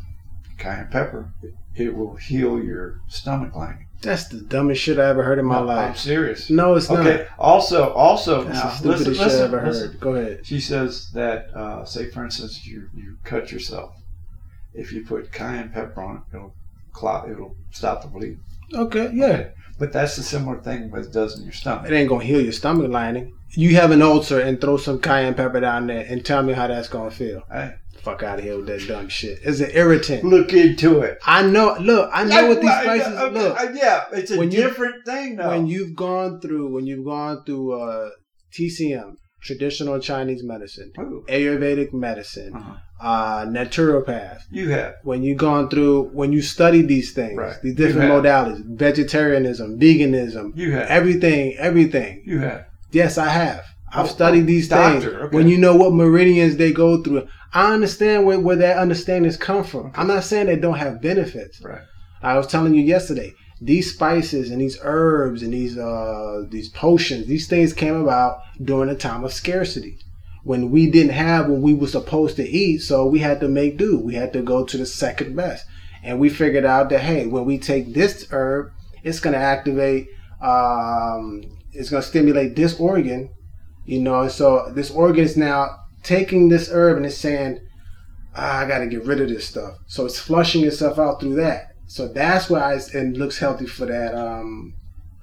cayenne 0.57 0.89
pepper, 0.91 1.33
it, 1.41 1.53
it 1.75 1.95
will 1.95 2.15
heal 2.15 2.63
your 2.63 3.01
stomach 3.07 3.55
lining. 3.55 3.87
That's 4.01 4.27
the 4.29 4.39
dumbest 4.39 4.81
shit 4.81 4.97
I 4.97 5.09
ever 5.09 5.23
heard 5.23 5.39
in 5.39 5.45
my 5.45 5.59
No, 5.59 5.69
I'm 5.69 5.95
serious. 5.95 6.49
No, 6.49 6.75
it's 6.75 6.89
not. 6.89 7.05
Okay. 7.05 7.27
Also, 7.37 7.91
also 7.93 8.43
That's 8.43 8.55
now 8.55 8.69
the 8.69 8.75
stupidest 8.75 9.07
listen, 9.07 9.13
shit 9.13 9.23
listen, 9.25 9.41
I 9.41 9.45
ever 9.45 9.67
listen. 9.67 9.87
heard. 9.91 9.99
Go 9.99 10.15
ahead. 10.15 10.45
She 10.45 10.59
says 10.59 11.11
that, 11.11 11.53
uh, 11.55 11.85
say 11.85 12.09
for 12.09 12.23
instance, 12.23 12.65
you 12.65 12.89
you 12.95 13.17
cut 13.23 13.51
yourself. 13.51 13.95
If 14.73 14.93
you 14.93 15.05
put 15.05 15.31
cayenne 15.31 15.69
pepper 15.69 16.01
on 16.01 16.17
it, 16.17 16.35
it'll 16.35 16.53
clot. 16.93 17.29
It'll 17.29 17.55
stop 17.71 18.01
the 18.01 18.07
bleeding. 18.07 18.39
Okay, 18.73 19.09
yeah. 19.13 19.25
Okay. 19.25 19.51
But 19.77 19.93
that's 19.93 20.17
the 20.17 20.23
similar 20.23 20.59
thing 20.61 20.91
it 20.93 21.13
does 21.13 21.37
in 21.37 21.43
your 21.45 21.53
stomach. 21.53 21.89
It 21.89 21.95
ain't 21.95 22.09
gonna 22.09 22.23
heal 22.23 22.41
your 22.41 22.51
stomach 22.51 22.91
lining. 22.91 23.33
You 23.51 23.75
have 23.77 23.91
an 23.91 24.01
ulcer 24.01 24.39
and 24.39 24.61
throw 24.61 24.77
some 24.77 24.99
cayenne 24.99 25.33
pepper 25.33 25.59
down 25.59 25.87
there 25.87 26.05
and 26.07 26.23
tell 26.23 26.43
me 26.43 26.53
how 26.53 26.67
that's 26.67 26.87
gonna 26.89 27.11
feel. 27.11 27.43
Hey, 27.51 27.75
Fuck 28.01 28.23
out 28.23 28.39
of 28.39 28.45
here 28.45 28.55
with 28.57 28.67
that 28.67 28.87
dumb 28.87 29.09
shit. 29.09 29.39
It's 29.43 29.59
an 29.59 29.71
irritant. 29.73 30.23
look 30.23 30.53
into 30.53 31.01
it. 31.01 31.17
I 31.25 31.43
know. 31.45 31.75
Look, 31.79 32.09
I 32.13 32.23
know 32.23 32.47
what 32.47 32.61
these 32.61 32.69
spices. 32.71 33.17
Okay, 33.19 33.33
Look, 33.39 33.59
uh, 33.61 33.67
yeah, 33.73 34.05
it's 34.13 34.31
a 34.31 34.37
when 34.37 34.51
you- 34.51 34.61
different 34.63 35.05
thing 35.05 35.35
though. 35.35 35.49
when 35.49 35.67
you've 35.67 35.95
gone 35.95 36.39
through, 36.41 36.73
when 36.73 36.85
you've 36.87 37.05
gone 37.05 37.43
through 37.45 37.79
uh, 37.81 38.09
TCM, 38.57 39.15
traditional 39.41 39.99
Chinese 39.99 40.43
medicine, 40.43 40.91
Ooh, 40.99 41.23
Ayurvedic 41.29 41.93
medicine, 41.93 42.53
uh-huh. 42.53 42.75
uh, 43.01 43.45
naturopath. 43.45 44.39
You 44.51 44.69
have 44.69 44.95
When 45.03 45.23
you've 45.23 45.37
gone 45.37 45.69
through, 45.69 46.09
when 46.13 46.33
you 46.33 46.41
study 46.41 46.81
these 46.81 47.13
things, 47.13 47.37
Right. 47.37 47.55
these 47.63 47.75
different 47.75 48.11
modalities, 48.11 48.63
vegetarianism, 48.77 49.79
veganism, 49.79 50.51
you 50.55 50.71
have 50.73 50.87
everything, 50.87 51.55
everything. 51.57 52.23
you 52.25 52.39
have 52.39 52.65
Yes, 52.91 53.17
I 53.19 53.29
have. 53.29 53.63
I've 53.93 54.05
Oh, 54.05 54.09
studied 54.09 54.45
these 54.47 54.67
things. 54.67 55.05
okay. 55.05 55.35
When 55.35 55.47
you 55.47 55.57
know 55.57 55.75
what 55.75 55.93
meridians 55.93 56.57
they 56.57 56.71
go 56.71 57.01
through, 57.01 57.27
I 57.53 57.73
understand 57.73 58.25
where, 58.25 58.39
where 58.39 58.55
that 58.57 58.77
understandings 58.77 59.37
come 59.37 59.63
from. 59.63 59.91
I'm 59.95 60.07
not 60.07 60.23
saying 60.23 60.45
they 60.47 60.55
don't 60.55 60.77
have 60.77 61.01
benefits. 61.01 61.61
Right. 61.63 61.81
I 62.21 62.37
was 62.37 62.47
telling 62.47 62.75
you 62.75 62.83
yesterday, 62.83 63.33
these 63.61 63.93
spices 63.93 64.51
and 64.51 64.61
these 64.61 64.77
herbs 64.83 65.41
and 65.41 65.53
these 65.53 65.77
uh 65.77 66.43
these 66.49 66.69
potions, 66.69 67.27
these 67.27 67.47
things 67.47 67.73
came 67.73 67.95
about 67.95 68.37
during 68.63 68.89
a 68.89 68.95
time 68.95 69.23
of 69.23 69.33
scarcity. 69.33 69.97
When 70.43 70.69
we 70.71 70.89
didn't 70.89 71.11
have 71.13 71.47
what 71.49 71.59
we 71.61 71.73
were 71.73 71.87
supposed 71.87 72.35
to 72.37 72.47
eat, 72.47 72.79
so 72.79 73.05
we 73.05 73.19
had 73.19 73.39
to 73.41 73.47
make 73.49 73.77
do. 73.77 73.99
We 73.99 74.15
had 74.15 74.31
to 74.33 74.41
go 74.41 74.63
to 74.65 74.77
the 74.77 74.85
second 74.85 75.35
best. 75.35 75.65
And 76.03 76.19
we 76.19 76.29
figured 76.29 76.63
out 76.65 76.89
that 76.89 76.99
hey, 77.01 77.25
when 77.25 77.45
we 77.45 77.57
take 77.57 77.93
this 77.93 78.27
herb, 78.31 78.71
it's 79.03 79.19
gonna 79.19 79.37
activate 79.37 80.07
um 80.41 81.41
it's 81.73 81.89
gonna 81.89 82.01
stimulate 82.03 82.55
this 82.55 82.79
organ, 82.79 83.29
you 83.89 83.99
know, 83.99 84.27
so 84.27 84.71
this 84.75 84.91
organ 84.91 85.23
is 85.23 85.35
now 85.35 85.59
taking 86.03 86.49
this 86.49 86.69
herb 86.71 86.97
and 86.97 87.05
it's 87.05 87.17
saying, 87.17 87.59
ah, 88.35 88.59
I 88.59 88.67
got 88.67 88.79
to 88.79 88.87
get 88.87 89.05
rid 89.05 89.19
of 89.21 89.29
this 89.29 89.47
stuff. 89.47 89.73
So 89.87 90.05
it's 90.05 90.19
flushing 90.19 90.63
itself 90.65 90.99
out 90.99 91.19
through 91.19 91.35
that. 91.35 91.73
So 91.87 92.07
that's 92.07 92.49
why 92.49 92.75
it 92.75 93.17
looks 93.17 93.39
healthy 93.39 93.65
for 93.65 93.85
that 93.87 94.13
um 94.15 94.73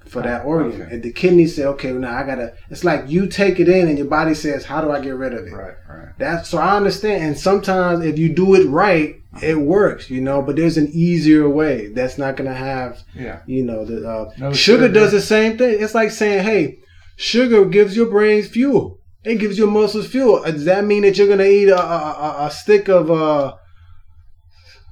for 0.05 0.21
that 0.21 0.45
organ. 0.45 0.81
Okay. 0.81 0.93
And 0.95 1.03
the 1.03 1.11
kidneys 1.11 1.55
say, 1.55 1.65
okay, 1.65 1.91
well, 1.91 2.01
now 2.01 2.17
I 2.17 2.23
gotta. 2.23 2.53
It's 2.69 2.83
like 2.83 3.09
you 3.09 3.27
take 3.27 3.59
it 3.59 3.67
in 3.69 3.87
and 3.89 3.97
your 3.97 4.07
body 4.07 4.33
says, 4.33 4.65
how 4.65 4.79
do 4.81 4.91
I 4.91 4.99
get 5.01 5.15
rid 5.15 5.33
of 5.33 5.45
it? 5.47 5.51
Right. 5.53 5.75
Right. 5.89 6.09
That's 6.17 6.49
so 6.49 6.57
I 6.57 6.75
understand. 6.77 7.23
And 7.23 7.37
sometimes 7.37 8.05
if 8.05 8.17
you 8.17 8.29
do 8.33 8.55
it 8.55 8.65
right, 8.67 9.15
it 9.41 9.57
works, 9.57 10.09
you 10.09 10.21
know. 10.21 10.41
But 10.41 10.55
there's 10.57 10.77
an 10.77 10.89
easier 10.91 11.47
way 11.49 11.87
that's 11.87 12.17
not 12.17 12.35
gonna 12.37 12.53
have 12.71 13.03
Yeah. 13.15 13.39
you 13.47 13.63
know 13.63 13.85
the 13.85 13.97
uh, 14.09 14.31
No 14.37 14.51
sugar. 14.53 14.87
does 14.89 15.11
the 15.11 15.21
same 15.21 15.57
thing 15.57 15.81
it's 15.81 15.95
like 15.95 16.11
saying 16.11 16.43
hey 16.43 16.79
sugar 17.17 17.65
gives 17.65 17.97
your 17.97 18.07
brains 18.09 18.47
fuel. 18.47 18.99
It 19.25 19.39
gives 19.39 19.57
your 19.57 19.67
muscles 19.69 20.07
fuel. 20.07 20.37
Uh, 20.45 20.51
does 20.51 20.65
that 20.65 20.85
mean 20.85 21.01
that 21.03 21.17
you're 21.17 21.27
gonna 21.27 21.43
eat 21.43 21.67
a, 21.69 21.77
a, 21.81 21.81
a- 21.81 22.45
a 22.47 22.51
stick 22.51 22.87
of 22.87 23.11
uh, 23.11 23.55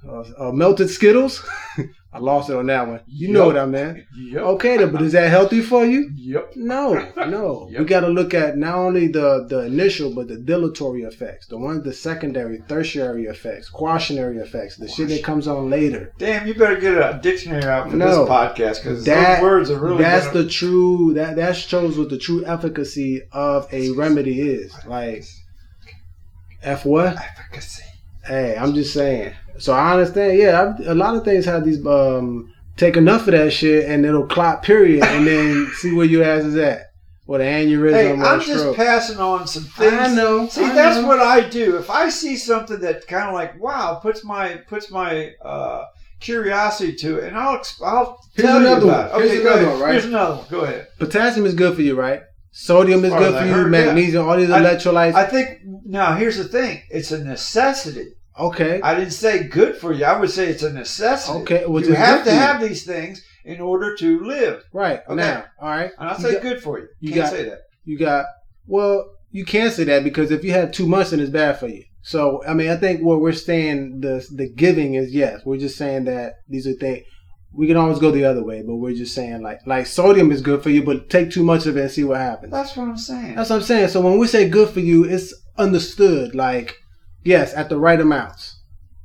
uh, 0.07 0.23
uh, 0.37 0.51
melted 0.51 0.89
skittles 0.89 1.47
i 2.15 2.19
lost 2.19 2.49
it 2.49 2.55
on 2.55 2.65
that 2.67 2.87
one 2.87 3.01
you 3.07 3.27
know 3.33 3.45
Yup. 3.45 3.47
what 3.53 3.57
i 3.57 3.65
meant 3.65 3.97
Yep. 4.17 4.41
okay 4.53 4.77
then, 4.77 4.91
but 4.93 5.01
is 5.01 5.11
that 5.11 5.29
healthy 5.29 5.61
for 5.61 5.85
you 5.85 6.09
Yep. 6.15 6.53
no 6.55 6.93
no 7.27 7.65
we 7.69 7.73
Yep. 7.75 7.87
got 7.87 7.99
to 8.01 8.07
look 8.07 8.33
at 8.33 8.57
not 8.57 8.75
only 8.75 9.07
the 9.07 9.45
the 9.49 9.65
initial 9.65 10.13
but 10.15 10.27
the 10.29 10.37
dilatory 10.37 11.01
effects 11.03 11.47
the 11.47 11.57
ones 11.57 11.83
the 11.83 11.93
secondary 11.93 12.59
tertiary 12.69 13.25
effects 13.25 13.67
quaternary 13.69 14.37
effects 14.37 14.77
the 14.77 14.87
shit 14.87 15.09
that 15.09 15.23
comes 15.23 15.45
on 15.47 15.69
later 15.69 16.13
Damn, 16.17 16.47
you 16.47 16.53
better 16.55 16.79
get 16.79 16.93
a 16.93 17.19
dictionary 17.21 17.65
out 17.65 17.89
for 17.91 17.97
No. 17.97 18.07
this 18.07 18.29
podcast 18.29 18.83
because 18.83 19.03
those 19.05 19.41
words 19.41 19.69
are 19.69 19.77
really. 19.79 19.97
that's 19.97 20.27
gonna- 20.27 20.43
the 20.43 20.49
true 20.49 21.13
that 21.15 21.35
that 21.35 21.55
shows 21.57 21.97
what 21.97 22.09
the 22.09 22.17
true 22.17 22.45
efficacy 22.45 23.23
of 23.33 23.67
a 23.73 23.91
remedy 23.91 24.39
is 24.41 24.73
like 24.87 25.25
f 26.63 26.85
what 26.85 27.15
efficacy. 27.17 27.83
hey 28.25 28.55
i'm 28.57 28.73
just 28.73 28.93
saying 28.93 29.33
so 29.57 29.73
i 29.73 29.93
understand 29.93 30.37
yeah 30.37 30.61
I've, 30.79 30.87
a 30.87 30.93
lot 30.95 31.15
of 31.15 31.23
things 31.23 31.45
have 31.45 31.63
these 31.65 31.85
um 31.85 32.53
take 32.77 32.97
enough 32.97 33.21
of 33.27 33.33
that 33.33 33.51
shit 33.53 33.85
and 33.89 34.05
it'll 34.05 34.27
clot 34.27 34.63
period 34.63 35.03
and 35.03 35.25
then 35.25 35.71
see 35.75 35.93
where 35.93 36.05
your 36.05 36.23
ass 36.23 36.43
is 36.43 36.55
at 36.57 36.91
What 37.25 37.41
an 37.41 37.47
aneurysm 37.47 37.93
Hey, 37.93 38.11
I'm 38.21 38.39
just 38.41 38.59
stroke 38.59 38.75
passing 38.75 39.17
on 39.19 39.47
some 39.47 39.63
things. 39.63 39.93
i 39.93 40.13
know 40.13 40.47
See, 40.47 40.63
I 40.63 40.73
that's 40.73 40.97
know. 41.01 41.07
what 41.07 41.19
I 41.19 41.47
do. 41.49 41.77
If 41.77 41.89
I 41.89 42.09
see 42.09 42.35
something 42.37 42.79
that 42.81 43.07
kind 43.07 43.27
of 43.29 43.33
like, 43.33 43.59
wow, 43.59 43.95
puts 44.05 44.23
my 44.23 44.57
puts 44.69 44.91
my 44.91 45.31
uh, 45.41 45.85
curiosity 46.19 46.93
to 46.97 47.17
it, 47.19 47.29
and 47.29 47.37
I'll 47.37 47.61
I'll 47.83 48.19
Here's 48.35 48.45
tell 48.47 48.57
another 48.57 48.85
you 48.85 48.91
about 48.91 49.11
one. 49.13 49.21
it. 49.23 49.29
Here's 49.29 49.39
Okay, 49.39 49.43
go 49.43 49.49
another 49.53 49.61
ahead. 49.65 49.71
one, 49.73 49.81
right? 49.81 49.91
Here's 49.93 50.05
another 50.05 50.35
one. 50.35 50.45
Go 50.49 50.59
ahead. 50.61 50.87
potassium 50.99 51.45
is 51.45 51.53
good 51.55 51.75
for 51.75 51.81
you 51.81 51.95
right 51.95 52.21
sodium 52.51 53.03
is 53.03 53.11
good 53.11 53.33
for 53.33 53.39
I 53.39 53.45
you 53.47 53.51
heard, 53.53 53.73
yeah. 53.73 53.85
magnesium 53.85 54.27
all 54.27 54.37
these 54.37 54.49
I- 54.49 54.61
electrolytes 54.61 55.13
I 55.15 55.25
think 55.25 55.59
now 55.85 56.15
here's 56.15 56.37
the 56.37 56.43
thing. 56.57 56.81
It's 56.89 57.11
a 57.11 57.23
necessity. 57.23 58.07
Okay 58.39 58.81
I 58.81 58.95
didn't 58.95 59.11
say 59.13 59.43
good 59.47 59.77
for 59.77 59.93
you. 59.93 60.05
I 60.05 60.19
would 60.19 60.29
say 60.31 60.47
it's 60.47 60.63
a 60.63 60.71
necessity. 60.73 61.39
okay 61.39 61.65
which 61.65 61.87
you 61.87 61.93
have 61.93 62.23
to 62.25 62.31
have 62.31 62.61
these 62.61 62.85
things 62.85 63.23
in 63.45 63.61
order 63.61 63.95
to 63.97 64.19
live. 64.25 64.63
right 64.73 65.01
Okay. 65.07 65.15
now 65.15 65.45
all 65.61 65.69
right 65.69 65.91
And 65.99 66.09
I 66.09 66.15
You 66.15 66.21
say 66.23 66.33
got- 66.33 66.41
good 66.41 66.61
for 66.63 66.79
you. 66.79 66.87
you 66.99 67.11
Can't 67.13 67.21
got- 67.23 67.31
say 67.31 67.43
that. 67.49 67.59
you 67.85 67.97
got 67.97 68.25
well 68.67 69.05
you 69.31 69.45
can't 69.45 69.73
say 69.73 69.83
that 69.85 70.03
because 70.03 70.31
if 70.31 70.43
you 70.43 70.51
have 70.51 70.71
too 70.71 70.87
much 70.87 71.09
then 71.09 71.19
it's 71.19 71.29
bad 71.29 71.59
for 71.59 71.67
you 71.67 71.83
so 72.01 72.41
i 72.47 72.53
mean 72.53 72.69
i 72.69 72.75
think 72.77 73.01
what 73.01 73.19
we're 73.21 73.31
saying 73.33 73.99
the 74.01 74.25
the 74.33 74.47
giving 74.49 74.93
is 74.95 75.13
yes 75.13 75.41
we're 75.45 75.57
just 75.57 75.77
saying 75.77 76.05
that 76.05 76.33
these 76.49 76.65
are 76.67 76.73
things 76.73 77.03
we 77.53 77.67
can 77.67 77.77
always 77.77 77.99
go 77.99 78.11
the 78.11 78.23
other 78.25 78.43
way 78.43 78.61
but 78.61 78.75
we're 78.75 78.93
just 78.93 79.13
saying 79.13 79.41
like 79.41 79.59
like 79.65 79.85
sodium 79.85 80.31
is 80.31 80.41
good 80.41 80.61
for 80.63 80.69
you 80.69 80.81
but 80.83 81.09
take 81.09 81.29
too 81.31 81.43
much 81.43 81.65
of 81.65 81.75
it 81.77 81.81
and 81.81 81.91
see 81.91 82.03
what 82.03 82.17
happens 82.17 82.51
That's 82.51 82.75
what 82.77 82.87
I'm 82.87 82.97
saying. 82.97 83.35
that's 83.35 83.49
what 83.49 83.57
i'm 83.57 83.61
saying 83.63 83.87
so 83.89 84.01
when 84.01 84.17
we 84.19 84.27
say 84.27 84.47
good 84.49 84.69
for 84.69 84.79
you 84.79 85.03
it's 85.05 85.33
understood 85.57 86.33
like 86.35 86.75
yes 87.25 87.53
at 87.53 87.67
the 87.69 87.77
right 87.77 87.99
amounts 87.99 88.61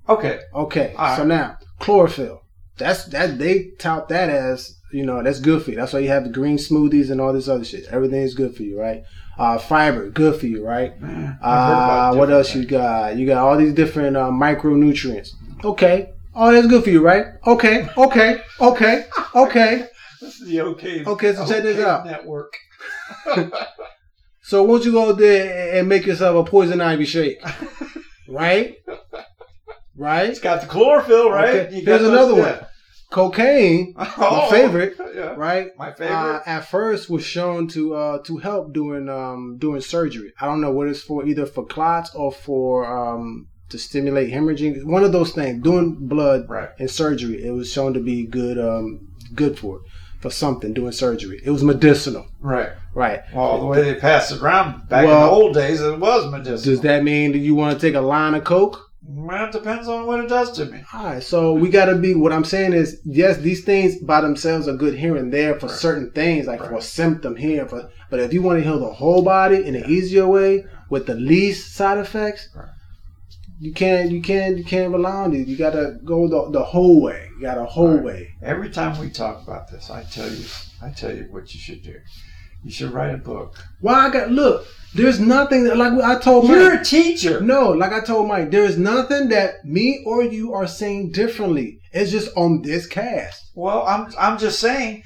okay. 0.09 0.41
okay 0.55 0.95
All 0.97 1.17
so 1.17 1.23
right. 1.23 1.29
now 1.29 1.57
chlorophyll. 1.81 2.43
That's 2.79 3.05
that 3.07 3.39
they 3.39 3.73
tout 3.79 4.09
that 4.09 4.31
as 4.31 4.77
you 4.93 5.05
know 5.05 5.23
that's 5.23 5.41
good 5.41 5.63
for 5.63 5.71
you. 5.71 5.77
That's 5.77 5.93
why 5.93 5.99
you 6.01 6.09
have 6.09 6.25
the 6.25 6.31
green 6.31 6.57
smoothies 6.57 7.11
and 7.11 7.21
all 7.21 7.33
this 7.33 7.49
other 7.49 7.65
shit. 7.65 7.87
Everything 7.91 8.23
is 8.23 8.35
good 8.35 8.55
for 8.57 8.63
you 8.63 8.79
right? 8.81 9.03
Uh 9.39 9.59
fiber 9.59 10.09
good 10.11 10.39
for 10.39 10.47
you 10.47 10.65
right? 10.65 10.99
Man, 11.01 11.39
uh 11.43 12.15
what 12.15 12.31
else 12.31 12.55
you 12.55 12.65
got? 12.65 13.17
You 13.17 13.27
got 13.27 13.45
all 13.45 13.57
these 13.57 13.75
different 13.75 14.17
uh, 14.17 14.31
micronutrients. 14.31 15.31
Okay. 15.65 16.11
Oh 16.35 16.53
that's 16.53 16.69
good 16.69 16.85
for 16.85 16.91
you 16.91 17.03
right? 17.03 17.27
Okay 17.47 17.89
okay 17.97 18.41
okay 18.61 19.07
okay. 19.35 19.87
This 20.21 20.39
is 20.39 20.49
the 20.49 20.61
OK. 20.61 21.05
Okay, 21.07 21.35
so 21.35 21.47
check 21.47 21.63
this 21.63 21.79
out. 21.79 22.05
Network. 22.05 22.55
so 24.43 24.63
won't 24.65 24.85
you 24.85 24.93
go 24.93 25.13
there 25.13 25.79
and 25.79 25.89
make 25.89 26.05
yourself 26.05 26.47
a 26.47 26.51
poison 26.51 26.81
ivy 26.83 27.07
shake 27.07 27.43
right 28.31 28.77
right 29.97 30.31
It's 30.31 30.41
got 30.41 30.61
the 30.63 30.67
chlorophyll, 30.67 31.31
right? 31.31 31.49
Okay, 31.67 31.77
You 31.77 31.85
got 31.85 32.01
here's 32.01 32.09
another 32.13 32.35
those- 32.37 32.45
one. 32.61 32.67
cocaine 33.11 33.95
yeah. 33.99 34.05
my 34.05 34.13
Oh, 34.19 34.51
favorite 34.51 34.97
Yeah. 35.15 35.35
right 35.37 35.69
My 35.77 35.93
favorite. 35.93 36.15
uh, 36.17 36.41
at 36.47 36.61
first 36.61 37.11
was 37.11 37.25
shown 37.25 37.67
to 37.69 37.95
uh, 37.95 38.23
to 38.25 38.39
help 38.39 38.73
doing 38.73 39.09
um, 39.09 39.57
doing 39.59 39.81
surgery. 39.81 40.33
I 40.41 40.47
don't 40.47 40.61
know 40.61 40.71
what 40.73 40.89
it's 40.89 41.03
for, 41.03 41.27
either 41.27 41.47
for 41.47 41.67
clots 41.67 42.15
or 42.15 42.31
for 42.33 42.87
um, 42.87 43.49
to 43.71 43.79
stimulate 43.79 44.33
hemorrhaging. 44.33 44.85
One 44.85 45.03
of 45.05 45.13
those 45.13 45.33
things. 45.33 45.63
Doing 45.63 45.97
blood 46.01 46.49
right. 46.49 46.69
and 46.79 46.89
surgery, 46.91 47.45
it 47.45 47.51
was 47.51 47.71
shown 47.73 47.95
to 47.95 48.01
be 48.01 48.27
good 48.27 48.59
um, 48.59 49.09
good 49.35 49.59
for 49.59 49.77
it, 49.79 49.83
for 50.21 50.31
something 50.31 50.73
doing 50.73 50.93
surgery. 50.93 51.41
It 51.45 51.51
was 51.51 51.65
medicinal, 51.65 52.27
Right. 52.41 52.69
right? 52.95 53.21
Well, 53.35 53.59
the 53.61 53.67
way 53.67 53.83
they 53.83 53.95
passed 53.95 54.33
it 54.33 54.41
around 54.43 54.89
back 54.89 55.05
in 55.05 55.11
the 55.11 55.17
old 55.17 55.55
days, 55.55 55.81
it 55.81 55.99
was 55.99 56.31
medicinal. 56.31 56.63
Does 56.63 56.81
that 56.83 57.03
mean 57.03 57.33
that 57.33 57.39
you 57.39 57.55
want 57.55 57.79
to 57.79 57.81
take 57.87 57.95
a 57.95 58.01
line 58.01 58.35
of 58.35 58.45
coke? 58.45 58.87
Well, 59.03 59.47
it 59.47 59.53
depends 59.53 59.89
on 59.89 60.07
what 60.07 60.21
it 60.21 60.29
does 60.29 60.53
to 60.53 60.67
me. 60.67 60.83
All 60.93 61.05
right, 61.07 61.23
so 61.23 61.55
we 61.55 61.69
got 61.71 61.87
to 61.87 61.97
be. 61.97 62.15
What 62.15 62.33
I'm 62.33 62.45
saying 62.45 62.75
is, 62.75 63.01
yes, 63.05 63.39
these 63.39 63.65
things 63.65 63.97
by 63.97 64.21
themselves 64.21 64.69
are 64.69 64.77
good 64.77 64.95
here 64.95 65.17
and 65.17 65.33
there 65.33 65.59
for 65.59 65.67
Right. 65.67 65.75
certain 65.75 66.11
things, 66.11 66.47
like 66.47 66.61
for 66.63 66.75
a 66.77 66.83
symptom 66.83 67.35
here. 67.35 67.67
For 67.67 67.89
but 68.11 68.21
if 68.21 68.33
you 68.33 68.43
want 68.43 68.59
to 68.59 68.65
heal 68.65 68.79
the 68.79 68.93
whole 68.93 69.23
body 69.23 69.65
in 69.67 69.75
an 69.75 69.85
easier 69.89 70.27
way 70.29 70.65
with 70.91 71.07
the 71.07 71.15
least 71.15 71.75
side 71.75 71.99
effects, 71.99 72.51
Right. 72.55 72.67
You 73.61 73.73
can't, 73.73 74.11
you 74.11 74.23
can't, 74.23 74.57
you 74.59 74.65
can't 74.65 74.91
rely 74.93 75.11
on 75.13 75.35
it. 75.35 75.47
You 75.47 75.57
got 75.57 75.73
to 75.73 75.99
go 76.05 76.27
the, 76.29 76.51
the 76.51 76.65
whole 76.65 77.01
way. 77.03 77.29
You 77.37 77.43
got 77.43 77.59
a 77.59 77.65
whole 77.67 77.95
Right. 77.97 78.05
way. 78.05 78.29
Every 78.43 78.71
time 78.71 78.99
we 78.99 79.11
talk 79.11 79.43
about 79.47 79.71
this, 79.71 79.91
I 79.91 80.03
tell 80.05 80.29
you, 80.31 80.45
I 80.83 80.91
tell 80.91 81.15
you 81.15 81.27
what 81.31 81.53
you 81.55 81.61
should 81.61 81.83
do. 81.83 81.95
You 82.65 82.71
should 82.71 82.93
write 82.93 83.15
a 83.15 83.19
book. 83.19 83.57
Why 83.81 84.07
I 84.07 84.11
got 84.11 84.31
look? 84.31 84.67
There's 84.95 85.21
nothing 85.21 85.65
that, 85.65 85.77
like 85.77 85.93
I 86.03 86.19
told 86.19 86.49
You're 86.49 86.71
Mike. 86.71 86.81
a 86.81 86.85
teacher. 86.85 87.41
No, 87.41 87.71
like 87.71 87.93
I 87.93 88.01
told 88.01 88.29
Mike, 88.29 88.51
there 88.51 88.65
is 88.65 88.77
nothing 88.77 89.29
that 89.29 89.65
me 89.65 90.03
or 90.05 90.23
you 90.25 90.53
are 90.53 90.67
saying 90.67 91.13
differently. 91.13 91.79
It's 91.93 92.11
just 92.11 92.37
on 92.37 92.63
this 92.63 92.87
cast. 92.87 93.51
Well, 93.55 93.87
I'm 93.87 94.13
I'm 94.19 94.37
just 94.39 94.59
saying, 94.59 95.05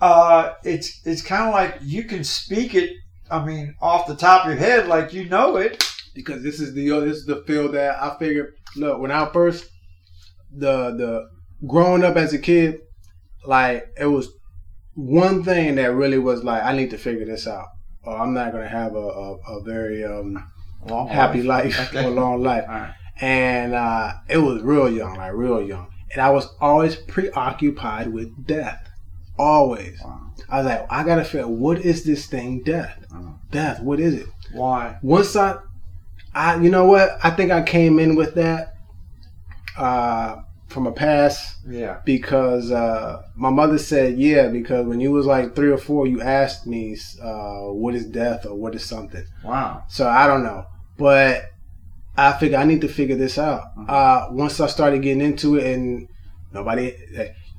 uh, 0.00 0.54
it's 0.64 1.00
it's 1.06 1.22
kind 1.22 1.48
of 1.48 1.52
like 1.54 1.78
you 1.82 2.04
can 2.04 2.24
speak 2.24 2.74
it. 2.74 2.90
I 3.30 3.44
mean, 3.44 3.74
off 3.80 4.06
the 4.06 4.16
top 4.16 4.44
of 4.46 4.52
your 4.52 4.58
head, 4.60 4.88
like 4.88 5.12
you 5.12 5.28
know 5.28 5.56
it. 5.56 5.84
Because 6.16 6.42
this 6.42 6.58
is 6.60 6.74
the 6.74 6.88
this 7.00 7.18
is 7.18 7.26
the 7.26 7.44
field 7.46 7.74
that 7.74 8.02
I 8.02 8.18
figured. 8.18 8.54
Look, 8.74 9.00
when 9.00 9.12
I 9.12 9.30
first 9.32 9.66
the 10.52 10.90
the 10.96 11.28
growing 11.66 12.02
up 12.04 12.16
as 12.16 12.32
a 12.32 12.38
kid, 12.38 12.80
like 13.44 13.88
it 13.98 14.06
was 14.06 14.28
one 14.94 15.44
thing 15.44 15.76
that 15.76 15.94
really 15.94 16.18
was 16.18 16.42
like 16.42 16.62
I 16.64 16.74
need 16.76 16.90
to 16.90 16.98
figure 16.98 17.26
this 17.26 17.46
out, 17.46 17.66
or 18.04 18.16
I'm 18.16 18.34
not 18.34 18.52
gonna 18.52 18.68
have 18.68 18.94
a 18.94 18.98
a, 18.98 19.34
a 19.58 19.62
very 19.62 20.04
um, 20.04 20.42
Long 20.88 21.08
happy 21.08 21.42
life 21.42 21.78
Okay. 21.94 22.04
or 22.06 22.10
long 22.10 22.42
life. 22.42 22.64
Right. 22.68 22.94
And 23.20 23.74
uh, 23.74 24.12
it 24.28 24.38
was 24.38 24.62
real 24.62 24.90
young, 24.90 25.16
like 25.16 25.32
real 25.32 25.62
young, 25.62 25.88
and 26.12 26.20
I 26.20 26.30
was 26.30 26.48
always 26.60 26.96
preoccupied 26.96 28.08
with 28.12 28.46
death. 28.46 28.82
Always, 29.38 30.00
Wow. 30.02 30.30
I 30.48 30.56
was 30.58 30.66
like, 30.66 30.86
I 30.90 31.02
gotta 31.02 31.24
figure 31.24 31.42
out 31.46 31.50
what 31.50 31.78
is 31.80 32.04
this 32.04 32.26
thing, 32.26 32.62
death. 32.62 32.96
Uh-huh. 33.12 33.32
Death, 33.50 33.82
what 33.82 34.00
is 34.00 34.14
it? 34.14 34.26
Why? 34.52 34.96
once 35.02 35.34
I, 35.36 35.56
I, 36.36 36.60
you 36.62 36.70
know 36.70 36.84
what? 36.84 37.18
I 37.24 37.30
think 37.30 37.50
I 37.50 37.62
came 37.62 37.98
in 37.98 38.14
with 38.14 38.34
that 38.34 38.74
uh, 39.78 40.36
from 40.68 40.86
a 40.86 40.92
past 40.92 41.58
Yeah. 41.66 42.00
because 42.04 42.70
uh, 42.70 43.22
my 43.36 43.50
mother 43.50 43.78
said, 43.78 44.18
yeah, 44.18 44.48
because 44.48 44.86
when 44.86 45.00
you 45.00 45.12
was 45.12 45.26
like 45.26 45.54
three 45.56 45.70
or 45.70 45.78
four, 45.78 46.06
you 46.06 46.20
asked 46.20 46.66
me, 46.66 46.96
uh, 47.22 47.72
what 47.72 47.94
is 47.94 48.06
death 48.06 48.44
or 48.46 48.54
what 48.54 48.74
is 48.74 48.84
something. 48.84 49.24
Wow. 49.44 49.84
So 49.88 50.06
I 50.08 50.26
don't 50.26 50.44
know, 50.44 50.66
but 50.98 51.44
I 52.16 52.32
figure 52.34 52.58
I 52.58 52.64
need 52.64 52.80
to 52.82 52.88
figure 52.88 53.16
this 53.16 53.38
out. 53.38 53.62
Mhm. 53.76 53.88
Uh, 53.88 54.28
once 54.32 54.60
I 54.60 54.66
started 54.66 55.02
getting 55.02 55.22
into 55.22 55.56
it, 55.56 55.74
and 55.74 56.08
nobody 56.52 56.94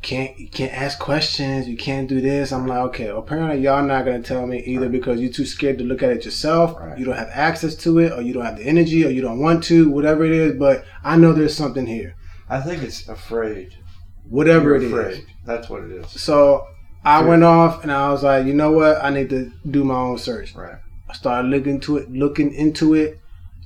can't 0.02 0.38
you 0.40 0.48
can't 0.50 0.74
ask 0.74 1.00
questions, 1.00 1.68
you 1.68 1.76
can't 1.78 2.08
do 2.08 2.22
this. 2.22 2.52
I'm 2.52 2.68
like, 2.68 2.80
okay, 2.90 3.08
apparently 3.08 3.62
y'all 3.62 3.84
not 3.84 4.06
gonna 4.06 4.22
tell 4.22 4.46
me 4.48 4.60
either 4.60 4.84
Right. 4.84 4.92
because 4.92 5.20
you're 5.20 5.32
too 5.32 5.46
scared 5.46 5.78
to 5.80 5.84
look 5.84 6.04
at 6.04 6.12
it 6.12 6.26
yourself, 6.26 6.78
Right. 6.80 6.98
you 6.98 7.06
don't 7.06 7.16
have 7.18 7.30
access 7.32 7.76
to 7.78 8.00
it, 8.00 8.12
or 8.12 8.22
you 8.22 8.34
don't 8.34 8.46
have 8.46 8.58
the 8.58 8.66
energy, 8.66 9.06
or 9.06 9.10
you 9.10 9.22
don't 9.22 9.40
want 9.40 9.64
to, 9.66 9.90
whatever 9.90 10.24
it 10.26 10.32
is. 10.32 10.54
But 10.58 10.86
I 11.04 11.18
know 11.18 11.34
there's 11.34 11.56
something 11.56 11.86
here, 11.88 12.16
I 12.50 12.60
think 12.62 12.84
it's 12.84 13.08
afraid. 13.08 13.76
whatever 14.30 14.70
You're 14.72 14.76
it 14.78 14.84
is. 14.84 14.92
afraid. 14.92 15.26
That's 15.46 15.70
what 15.70 15.84
it 15.84 15.92
is. 15.92 16.08
So 16.22 16.68
I 17.06 17.22
went 17.24 17.44
off 17.44 17.84
and 17.84 17.92
I 17.92 18.12
was 18.12 18.24
like, 18.24 18.46
you 18.46 18.54
know 18.54 18.72
what? 18.72 19.02
I 19.04 19.10
need 19.10 19.30
to 19.30 19.52
do 19.72 19.84
my 19.86 19.96
own 19.96 20.18
search. 20.18 20.54
Right. 20.54 20.76
I 21.10 21.14
started 21.14 21.48
looking 21.48 21.80
to 21.82 21.96
it, 21.98 22.12
looking 22.12 22.54
into 22.54 22.94
it, 22.94 23.20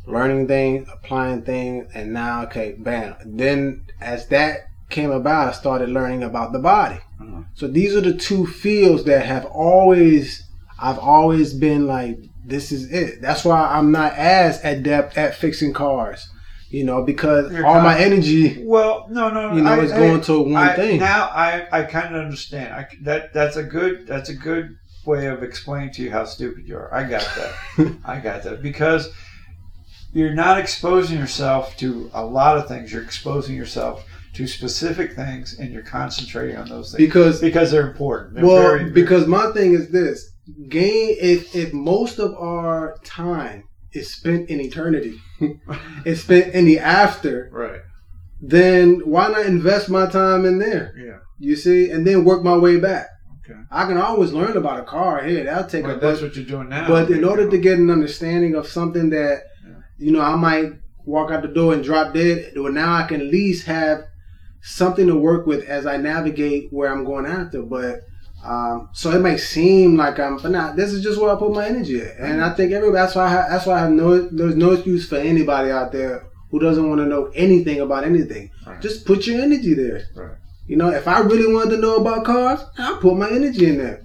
learning 0.05 0.47
things, 0.47 0.87
applying 0.93 1.41
things, 1.41 1.87
and 1.95 2.13
now, 2.13 2.43
okay, 2.43 2.75
bam. 2.77 3.15
Then 3.25 3.81
as 3.99 4.27
that 4.27 4.67
came 4.91 5.11
about, 5.11 5.49
I 5.49 5.51
started 5.53 5.89
learning 5.89 6.23
about 6.23 6.51
the 6.53 6.59
body. 6.59 6.99
Mhm. 7.21 7.45
So 7.55 7.67
these 7.67 7.95
are 7.95 8.01
the 8.01 8.13
two 8.13 8.45
fields 8.45 9.03
that 9.05 9.25
have 9.25 9.45
always, 9.45 10.43
I've 10.79 10.99
always 10.99 11.53
been 11.53 11.87
like, 11.87 12.17
this 12.45 12.71
is 12.71 12.91
it. 12.91 13.21
That's 13.21 13.45
why 13.45 13.61
I'm 13.61 13.91
not 13.91 14.13
as 14.15 14.63
adept 14.63 15.17
at 15.17 15.35
fixing 15.35 15.73
cars, 15.73 16.27
you 16.69 16.83
know, 16.83 17.03
because 17.03 17.51
You're 17.51 17.65
all 17.65 17.81
my 17.81 17.97
energy, 17.99 18.63
Well, 18.65 19.07
no, 19.09 19.29
no. 19.29 19.53
you 19.55 19.61
know, 19.61 19.71
I, 19.73 19.79
is 19.79 19.91
I- 19.91 19.97
going 19.97 20.21
to 20.21 20.39
one 20.41 20.55
I, 20.55 20.75
thing. 20.75 20.99
Now 20.99 21.29
I, 21.33 21.67
I 21.71 21.83
kind 21.83 22.15
of 22.15 22.21
understand. 22.23 22.73
I, 22.73 22.87
that 23.03 23.33
that's 23.33 23.55
a 23.57 23.63
good 23.63 24.07
that's 24.07 24.29
a 24.29 24.33
good 24.35 24.75
way 25.05 25.27
of 25.27 25.41
explaining 25.43 25.91
to 25.93 26.03
you 26.03 26.11
how 26.11 26.25
stupid 26.25 26.67
you 26.67 26.75
are. 26.77 26.93
I 26.93 27.03
got 27.03 27.27
that. 27.37 27.95
I 28.05 28.19
got 28.19 28.43
that 28.43 28.61
because 28.61 29.09
you're 30.13 30.33
not 30.33 30.57
exposing 30.59 31.17
yourself 31.17 31.77
to 31.77 32.09
a 32.13 32.25
lot 32.25 32.57
of 32.57 32.67
things. 32.67 32.91
You're 32.91 33.03
exposing 33.03 33.55
yourself 33.55 34.03
to 34.33 34.47
specific 34.47 35.13
things, 35.13 35.57
and 35.59 35.71
you're 35.73 35.83
concentrating 35.83 36.55
on 36.55 36.69
those 36.69 36.91
things 36.91 36.97
because 36.97 37.41
because 37.41 37.71
they're 37.71 37.87
important. 37.89 38.35
They're 38.35 38.45
well, 38.45 38.61
very, 38.61 38.79
very- 38.79 38.91
because 38.91 39.27
my 39.27 39.51
thing 39.51 39.73
is 39.73 39.89
this: 39.91 40.31
gain. 40.69 41.17
If 41.19 41.55
if 41.55 41.73
most 41.73 42.19
of 42.19 42.33
our 42.35 42.97
time 43.03 43.63
is 43.93 44.13
spent 44.13 44.49
in 44.49 44.59
eternity, 44.61 45.17
it's 46.05 46.21
spent 46.21 46.53
in 46.53 46.65
the 46.65 46.79
after, 46.79 47.49
right. 47.51 47.81
then 48.41 49.01
why 49.05 49.27
not 49.27 49.45
invest 49.45 49.89
my 49.89 50.05
time 50.07 50.45
in 50.45 50.59
there? 50.59 50.93
Yeah. 50.97 51.17
You 51.39 51.55
see, 51.55 51.89
and 51.89 52.05
then 52.05 52.23
work 52.23 52.43
my 52.43 52.55
way 52.55 52.79
back. 52.79 53.07
Okay. 53.43 53.59
I 53.71 53.85
can 53.85 53.97
always 53.97 54.31
learn 54.31 54.55
about 54.55 54.79
a 54.79 54.83
car. 54.83 55.23
Here, 55.23 55.43
that'll 55.43 55.67
take 55.67 55.83
Well, 55.83 55.97
a 55.97 55.99
that's 55.99 56.21
what 56.21 56.35
you're 56.35 56.45
doing 56.45 56.69
now. 56.69 56.87
but 56.87 57.09
in 57.09 57.23
order 57.23 57.49
to 57.49 57.57
get 57.57 57.79
an 57.79 57.89
understanding 57.89 58.53
of 58.55 58.67
something 58.67 59.09
that, 59.09 59.41
Yeah. 59.67 59.73
you 59.97 60.11
know, 60.11 60.21
I 60.21 60.35
might 60.35 60.71
walk 61.03 61.31
out 61.31 61.41
the 61.41 61.47
door 61.47 61.73
and 61.73 61.83
drop 61.83 62.13
dead. 62.13 62.53
Well, 62.55 62.71
now 62.71 62.93
I 62.93 63.07
can 63.07 63.21
at 63.21 63.27
least 63.27 63.65
have 63.65 64.03
something 64.61 65.07
to 65.07 65.15
work 65.15 65.45
with 65.45 65.67
as 65.67 65.85
I 65.85 65.97
navigate 65.97 66.71
where 66.71 66.91
I'm 66.91 67.03
going 67.03 67.25
after. 67.25 67.61
But 67.61 68.01
um, 68.43 68.89
so 68.93 69.11
it 69.11 69.19
may 69.19 69.37
seem 69.37 69.97
like 69.97 70.19
I'm, 70.19 70.37
but 70.37 70.51
not. 70.51 70.75
This 70.75 70.93
is 70.93 71.03
just 71.03 71.19
where 71.19 71.35
I 71.35 71.39
put 71.39 71.53
my 71.53 71.67
energy 71.67 72.01
at, 72.01 72.17
and 72.17 72.43
I 72.43 72.53
think 72.53 72.71
everybody. 72.71 73.01
That's 73.01 73.15
why. 73.15 73.25
I 73.25 73.29
have, 73.29 73.49
that's 73.49 73.65
why 73.65 73.75
I 73.75 73.79
have 73.79 73.91
no. 73.91 74.27
There's 74.29 74.55
no 74.55 74.71
excuse 74.71 75.07
for 75.07 75.17
anybody 75.17 75.71
out 75.71 75.91
there 75.91 76.27
who 76.49 76.59
doesn't 76.59 76.87
want 76.87 76.99
to 76.99 77.05
know 77.05 77.31
anything 77.35 77.79
about 77.81 78.03
anything. 78.03 78.51
Right. 78.65 78.81
Just 78.81 79.05
put 79.05 79.27
your 79.27 79.41
energy 79.41 79.73
there. 79.73 80.05
Right. 80.15 80.37
You 80.67 80.77
know, 80.77 80.89
if 80.89 81.07
I 81.07 81.19
really 81.19 81.51
wanted 81.51 81.75
to 81.75 81.81
know 81.81 81.97
about 81.97 82.25
cars, 82.25 82.61
I'll 82.77 82.97
put 82.97 83.15
my 83.15 83.29
energy 83.29 83.67
in 83.67 83.77
there. 83.77 84.03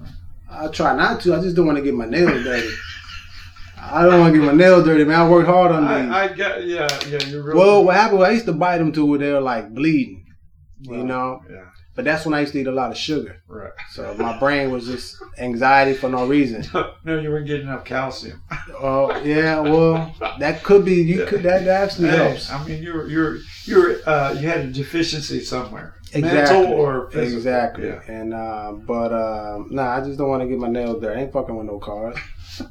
I 0.50 0.68
try 0.68 0.94
not 0.96 1.20
to. 1.22 1.34
I 1.34 1.40
just 1.40 1.57
don't 1.57 1.66
want 1.66 1.78
to 1.78 1.84
get 1.84 1.94
my 1.94 2.07
nails 2.07 2.44
dirty. 2.44 2.68
I 3.78 4.02
don't 4.04 4.20
want 4.20 4.34
to 4.34 4.40
get 4.40 4.46
my 4.46 4.52
nails 4.52 4.84
dirty, 4.84 5.04
man. 5.04 5.20
I 5.20 5.28
worked 5.28 5.48
hard 5.48 5.70
on 5.70 5.82
these. 5.82 6.12
I, 6.12 6.24
I 6.24 6.28
get 6.28 6.66
yeah 6.66 6.88
yeah 7.09 7.22
you're 7.26 7.42
really 7.42 7.59
well, 7.59 7.84
what 7.84 7.94
happened? 7.94 8.24
I 8.24 8.30
used 8.30 8.46
to 8.46 8.52
bite 8.52 8.78
them 8.78 8.92
to 8.92 9.04
where 9.04 9.18
they 9.18 9.30
were 9.32 9.40
like 9.40 9.72
bleeding, 9.72 10.25
well, 10.84 10.98
you 10.98 11.04
know. 11.04 11.42
yeah 11.50 11.64
But 11.94 12.04
that's 12.04 12.26
when 12.26 12.34
I 12.34 12.40
used 12.40 12.52
to 12.52 12.60
eat 12.60 12.66
a 12.66 12.72
lot 12.72 12.90
of 12.90 12.96
sugar. 12.96 13.40
right. 13.48 13.72
So 13.92 14.14
my 14.18 14.38
brain 14.38 14.70
was 14.70 14.86
just 14.86 15.16
anxiety 15.38 15.94
for 15.94 16.08
no 16.10 16.26
reason. 16.26 16.64
no, 17.04 17.18
you 17.18 17.30
weren't 17.30 17.46
getting 17.46 17.66
enough 17.68 17.84
calcium. 17.84 18.42
Oh 18.78 19.16
yeah, 19.22 19.60
well 19.60 20.14
that 20.38 20.62
could 20.62 20.84
be. 20.84 20.94
You 21.02 21.24
could 21.26 21.42
that, 21.44 21.66
actually 21.66 22.08
Hey, 22.08 22.16
helps. 22.16 22.50
I 22.50 22.62
mean, 22.66 22.82
you're 22.82 23.08
you're 23.08 23.38
you're 23.64 24.08
uh, 24.08 24.32
you 24.32 24.46
had 24.48 24.60
a 24.60 24.70
deficiency 24.72 25.40
somewhere, 25.40 25.94
Exactly. 26.12 26.32
mental 26.60 26.72
or 26.74 27.10
physical. 27.10 27.36
Exactly. 27.38 27.86
Yeah. 27.88 28.00
And 28.08 28.34
uh, 28.34 28.72
but 28.72 29.12
um, 29.12 29.68
nah, 29.70 29.96
I 29.96 30.00
just 30.04 30.18
don't 30.18 30.28
want 30.28 30.42
to 30.42 30.48
get 30.48 30.58
my 30.58 30.68
nails 30.68 31.00
dirty. 31.00 31.18
I 31.18 31.22
ain't 31.24 31.32
fucking 31.32 31.56
with 31.56 31.66
no 31.66 31.78
cars. 31.78 32.16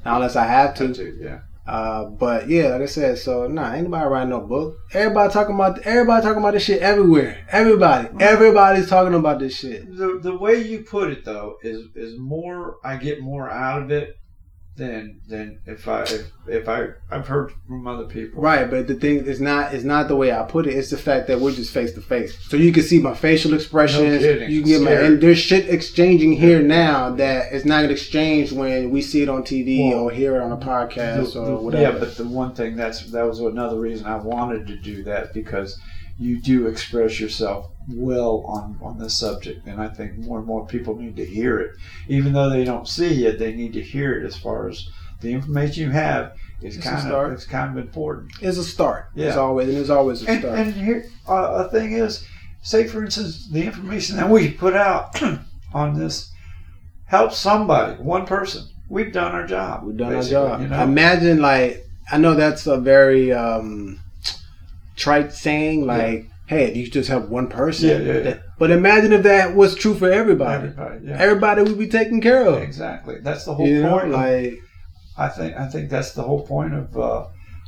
Not 0.05 0.15
unless 0.17 0.35
I 0.35 0.45
have 0.45 0.75
to. 0.75 0.85
Yeah. 1.19 1.39
Uh, 1.67 2.05
but 2.05 2.47
yeah, 2.47 2.67
like 2.67 2.81
I 2.81 2.85
said, 2.85 3.17
so 3.17 3.47
nah, 3.47 3.73
ain't 3.73 3.85
nobody 3.85 4.07
writing 4.07 4.29
no 4.29 4.41
book. 4.41 4.77
Everybody 4.93 5.33
talking 5.33 5.55
about 5.55 5.79
everybody 5.79 6.23
talking 6.23 6.37
about 6.37 6.53
this 6.53 6.63
shit 6.63 6.81
everywhere. 6.81 7.45
Everybody, 7.49 8.09
everybody's 8.19 8.87
talking 8.87 9.15
about 9.15 9.39
this 9.39 9.57
shit. 9.57 9.85
The 9.97 10.19
the 10.21 10.37
way 10.37 10.61
you 10.61 10.83
put 10.83 11.11
it 11.11 11.25
though 11.25 11.57
is 11.63 11.87
is 11.95 12.19
more. 12.19 12.77
I 12.83 12.97
get 12.97 13.21
more 13.21 13.49
out 13.49 13.81
of 13.81 13.91
it 13.91 14.15
than 14.77 15.21
than 15.27 15.59
if 15.65 15.87
I 15.87 16.01
if, 16.03 16.31
if 16.47 16.67
I 16.67 16.87
I've 17.09 17.27
heard 17.27 17.53
from 17.67 17.87
other 17.87 18.03
people. 18.05 18.41
Right, 18.41 18.69
but 18.69 18.87
the 18.87 18.95
thing 18.95 19.25
is 19.25 19.39
not 19.39 19.73
it's 19.73 19.83
not 19.85 20.07
the 20.09 20.15
way 20.15 20.33
I 20.33 20.43
put 20.43 20.67
it. 20.67 20.71
It's 20.75 20.89
the 20.89 20.97
fact 20.97 21.27
that 21.27 21.39
we're 21.39 21.53
just 21.53 21.73
face 21.73 21.93
to 21.93 22.01
face, 22.01 22.37
so 22.49 22.57
you 22.57 22.73
can 22.73 22.83
see 22.83 22.99
my 22.99 23.13
facial 23.13 23.53
expressions. 23.53 24.21
No. 24.21 24.29
You 24.47 24.61
can 24.61 24.69
get 24.69 24.81
my 24.81 24.91
and 24.91 25.21
there's 25.21 25.39
shit 25.39 25.69
exchanging 25.69 26.33
here 26.33 26.61
now 26.61 27.09
that 27.11 27.53
is 27.53 27.63
not 27.63 27.85
an 27.85 27.91
exchange 27.91 28.51
when 28.51 28.89
we 28.89 29.01
see 29.01 29.21
it 29.21 29.29
on 29.29 29.43
TV 29.43 29.91
Well, 29.91 29.99
or 30.03 30.11
hear 30.11 30.35
it 30.35 30.41
on 30.41 30.51
a 30.51 30.57
podcast 30.57 31.33
The- 31.33 31.39
or 31.39 31.57
whatever. 31.57 31.93
Yeah, 31.93 31.99
but 31.99 32.17
the 32.17 32.27
one 32.27 32.53
thing 32.53 32.75
that's 32.75 33.09
that 33.11 33.25
was 33.25 33.39
another 33.39 33.79
reason 33.79 34.05
I 34.07 34.17
wanted 34.17 34.67
to 34.67 34.75
do 34.75 35.03
that 35.03 35.33
because 35.33 35.79
you 36.17 36.39
do 36.41 36.67
express 36.67 37.19
yourself 37.19 37.71
well 37.89 38.43
on 38.47 38.77
on 38.81 38.97
this 38.99 39.17
subject, 39.17 39.67
and 39.67 39.81
I 39.81 39.87
think 39.89 40.17
more 40.17 40.37
and 40.39 40.47
more 40.47 40.65
people 40.65 40.95
need 40.95 41.15
to 41.17 41.25
hear 41.25 41.59
it, 41.59 41.71
even 42.07 42.33
though 42.33 42.49
they 42.49 42.63
don't 42.63 42.87
see 42.87 43.25
it. 43.25 43.37
They 43.39 43.53
need 43.53 43.73
to 43.73 43.81
hear 43.81 44.17
it 44.19 44.25
as 44.25 44.37
far 44.37 44.69
as 44.69 44.87
the 45.21 45.31
information 45.33 45.83
you 45.83 45.91
have 45.91 46.33
is 46.61 46.77
It's 46.77 46.85
kind 46.85 47.11
of 47.11 47.31
it's 47.33 47.45
kind 47.45 47.77
of 47.77 47.83
important. 47.85 48.31
it's 48.41 48.57
a 48.57 48.63
start. 48.63 49.09
It's 49.15 49.35
always 49.37 49.69
and 49.69 49.77
it's 49.77 49.89
always 49.89 50.23
a 50.23 50.29
And, 50.31 50.39
start. 50.41 50.57
and 50.59 50.73
here 50.73 51.05
uh, 51.27 51.65
a 51.65 51.69
thing 51.69 51.93
is, 51.93 52.25
say 52.61 52.87
for 52.87 53.03
instance, 53.03 53.47
the 53.51 53.63
information 53.63 54.15
that 54.17 54.29
we 54.29 54.51
put 54.51 54.73
out 54.75 55.21
on 55.73 55.99
this 55.99 56.31
helps 57.05 57.37
somebody, 57.37 58.01
one 58.01 58.25
person. 58.25 58.63
We've 58.89 59.11
done 59.11 59.31
our 59.33 59.45
job. 59.47 59.83
We've 59.83 59.97
done 59.97 60.15
our 60.15 60.23
job. 60.23 60.61
You 60.61 60.67
know? 60.69 60.83
Imagine 60.83 61.39
like 61.41 61.85
I 62.11 62.17
know 62.17 62.35
that's 62.35 62.67
a 62.67 62.77
very 62.77 63.31
um 63.33 63.99
trite 64.95 65.33
saying, 65.33 65.85
like, 65.85 66.27
hey, 66.47 66.73
you 66.73 66.87
just 66.89 67.09
have 67.09 67.29
one 67.29 67.47
person. 67.47 67.89
Yeah, 67.89 67.97
yeah, 68.13 68.19
yeah. 68.21 68.37
But 68.59 68.71
imagine 68.71 69.11
if 69.13 69.23
that 69.23 69.55
was 69.55 69.75
true 69.75 69.95
for 69.95 70.09
everybody. 70.11 70.67
Everybody, 70.69 71.05
yeah. 71.05 71.17
Everybody 71.19 71.61
would 71.63 71.77
be 71.77 71.87
taken 71.87 72.21
care 72.21 72.45
of. 72.45 72.61
Exactly. 72.61 73.19
That's 73.21 73.45
the 73.45 73.53
whole 73.53 73.67
You 73.67 73.81
know, 73.83 73.91
point. 73.91 74.05
of- 74.05 74.11
like 74.11 74.59
I 75.17 75.29
think 75.29 75.55
I 75.55 75.67
think 75.67 75.89
that's 75.89 76.11
the 76.13 76.23
whole 76.23 76.45
point 76.45 76.73
of 76.73 76.97
uh, 76.97 77.27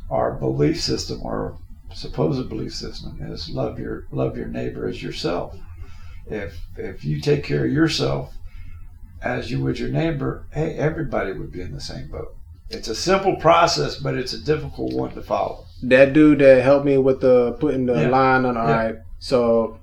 our 0.10 0.34
belief 0.34 0.82
system 0.82 1.22
our 1.26 1.58
supposed 1.94 2.50
belief 2.50 2.74
system 2.76 3.18
is 3.22 3.50
love 3.50 3.80
your 3.80 4.04
love 4.12 4.36
your 4.38 4.48
neighbor 4.48 4.88
as 4.88 5.02
yourself. 5.02 5.56
If 6.30 6.58
if 6.78 7.06
you 7.06 7.22
take 7.22 7.44
care 7.46 7.66
of 7.66 7.72
yourself 7.72 8.34
as 9.22 9.50
you 9.50 9.64
would 9.64 9.80
your 9.80 9.90
neighbor, 9.90 10.46
hey, 10.54 10.74
everybody 10.78 11.32
would 11.32 11.52
be 11.52 11.62
in 11.62 11.74
the 11.74 11.82
same 11.82 12.10
boat. 12.10 12.36
It's 12.70 12.90
a 12.90 12.96
simple 12.96 13.38
process, 13.38 13.96
but 13.96 14.16
it's 14.16 14.34
a 14.34 14.44
difficult 14.44 14.94
one 14.94 15.12
to 15.16 15.22
follow. 15.22 15.64
That 15.84 16.14
dude 16.14 16.40
that 16.40 16.64
helped 16.64 16.86
me 16.86 16.98
with 16.98 17.22
the 17.22 17.54
putting 17.60 17.86
the 17.86 17.94
Yeah. 18.02 18.10
line 18.10 18.46
on. 18.46 18.58
All 18.58 18.68
Yeah. 18.68 18.84
right, 18.84 18.96
so 19.20 19.78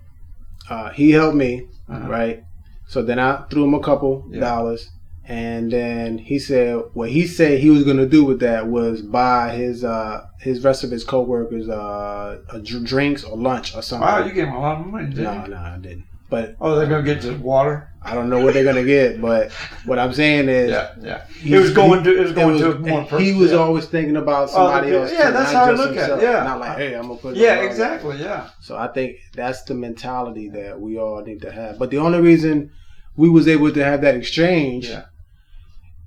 uh, 0.70 0.90
he 0.90 1.10
helped 1.12 1.36
me, 1.36 1.66
Uh-huh. 1.88 2.08
right? 2.08 2.42
So 2.86 3.02
then 3.02 3.18
I 3.18 3.42
threw 3.50 3.64
him 3.64 3.74
a 3.74 3.80
couple 3.80 4.24
Yeah. 4.30 4.40
dollars, 4.40 4.90
and 5.26 5.70
then 5.72 6.18
he 6.18 6.38
said 6.38 6.80
what 6.94 7.10
he 7.10 7.26
said 7.26 7.60
he 7.60 7.70
was 7.70 7.84
gonna 7.84 8.06
do 8.06 8.24
with 8.24 8.40
that 8.40 8.68
was 8.68 9.00
buy 9.02 9.50
his 9.54 9.84
uh 9.84 10.22
his 10.40 10.62
rest 10.64 10.84
of 10.84 10.90
his 10.90 11.02
coworkers 11.04 11.68
uh 11.68 12.38
a 12.50 12.58
dr- 12.60 12.84
drinks 12.84 13.24
or 13.24 13.36
lunch 13.38 13.74
or 13.74 13.82
something. 13.82 14.06
Wow, 14.06 14.24
you 14.24 14.32
gave 14.32 14.48
him 14.48 14.54
a 14.54 14.60
lot 14.60 14.80
of 14.80 14.86
money, 14.86 15.08
didn't 15.08 15.24
no, 15.24 15.44
you? 15.44 15.50
no, 15.50 15.56
I 15.56 15.78
didn't. 15.80 16.04
But 16.30 16.56
Oh, 16.60 16.74
they're 16.76 16.86
gonna 16.88 17.02
get 17.02 17.20
to 17.22 17.34
water. 17.36 17.90
I 18.02 18.14
don't 18.14 18.28
know 18.28 18.42
what 18.44 18.54
they're 18.54 18.64
gonna 18.64 18.84
get. 18.84 19.20
But 19.20 19.52
what 19.84 19.98
I'm 19.98 20.12
saying 20.12 20.48
is, 20.48 20.70
Yeah, 20.70 20.90
yeah. 21.00 21.26
he- 21.40 21.54
It 21.54 21.58
was 21.60 21.70
going 21.72 22.02
to 22.04 22.16
it 22.16 22.20
was 22.20 22.30
it 22.30 22.34
going 22.34 22.52
was- 22.54 22.62
to 22.62 22.92
one 22.92 23.06
person. 23.06 23.24
he 23.24 23.32
was 23.34 23.50
yeah. 23.52 23.58
always 23.58 23.84
thinking 23.86 24.16
about 24.16 24.50
somebody 24.50 24.90
the- 24.90 25.00
else. 25.00 25.12
yeah, 25.12 25.30
that's 25.30 25.52
how 25.52 25.64
I 25.66 25.70
look 25.72 25.96
at 25.96 26.10
it, 26.18 26.22
yeah. 26.22 26.42
not 26.44 26.60
like, 26.60 26.76
hey, 26.78 26.94
I'm 26.94 27.08
gonna 27.08 27.16
put. 27.16 27.36
Yeah, 27.36 27.56
exactly. 27.62 28.16
Yeah. 28.20 28.48
So 28.60 28.76
I 28.76 28.88
think 28.88 29.16
that's 29.34 29.62
the 29.64 29.74
mentality 29.74 30.48
that 30.50 30.80
we 30.80 30.98
all 30.98 31.22
need 31.22 31.42
to 31.42 31.52
have. 31.52 31.78
But 31.78 31.90
the 31.90 31.98
only 31.98 32.20
reason 32.20 32.70
we 33.16 33.28
was 33.30 33.46
able 33.46 33.70
to 33.72 33.84
have 33.84 34.00
that 34.00 34.14
exchange 34.16 34.88
Yeah. 34.88 35.02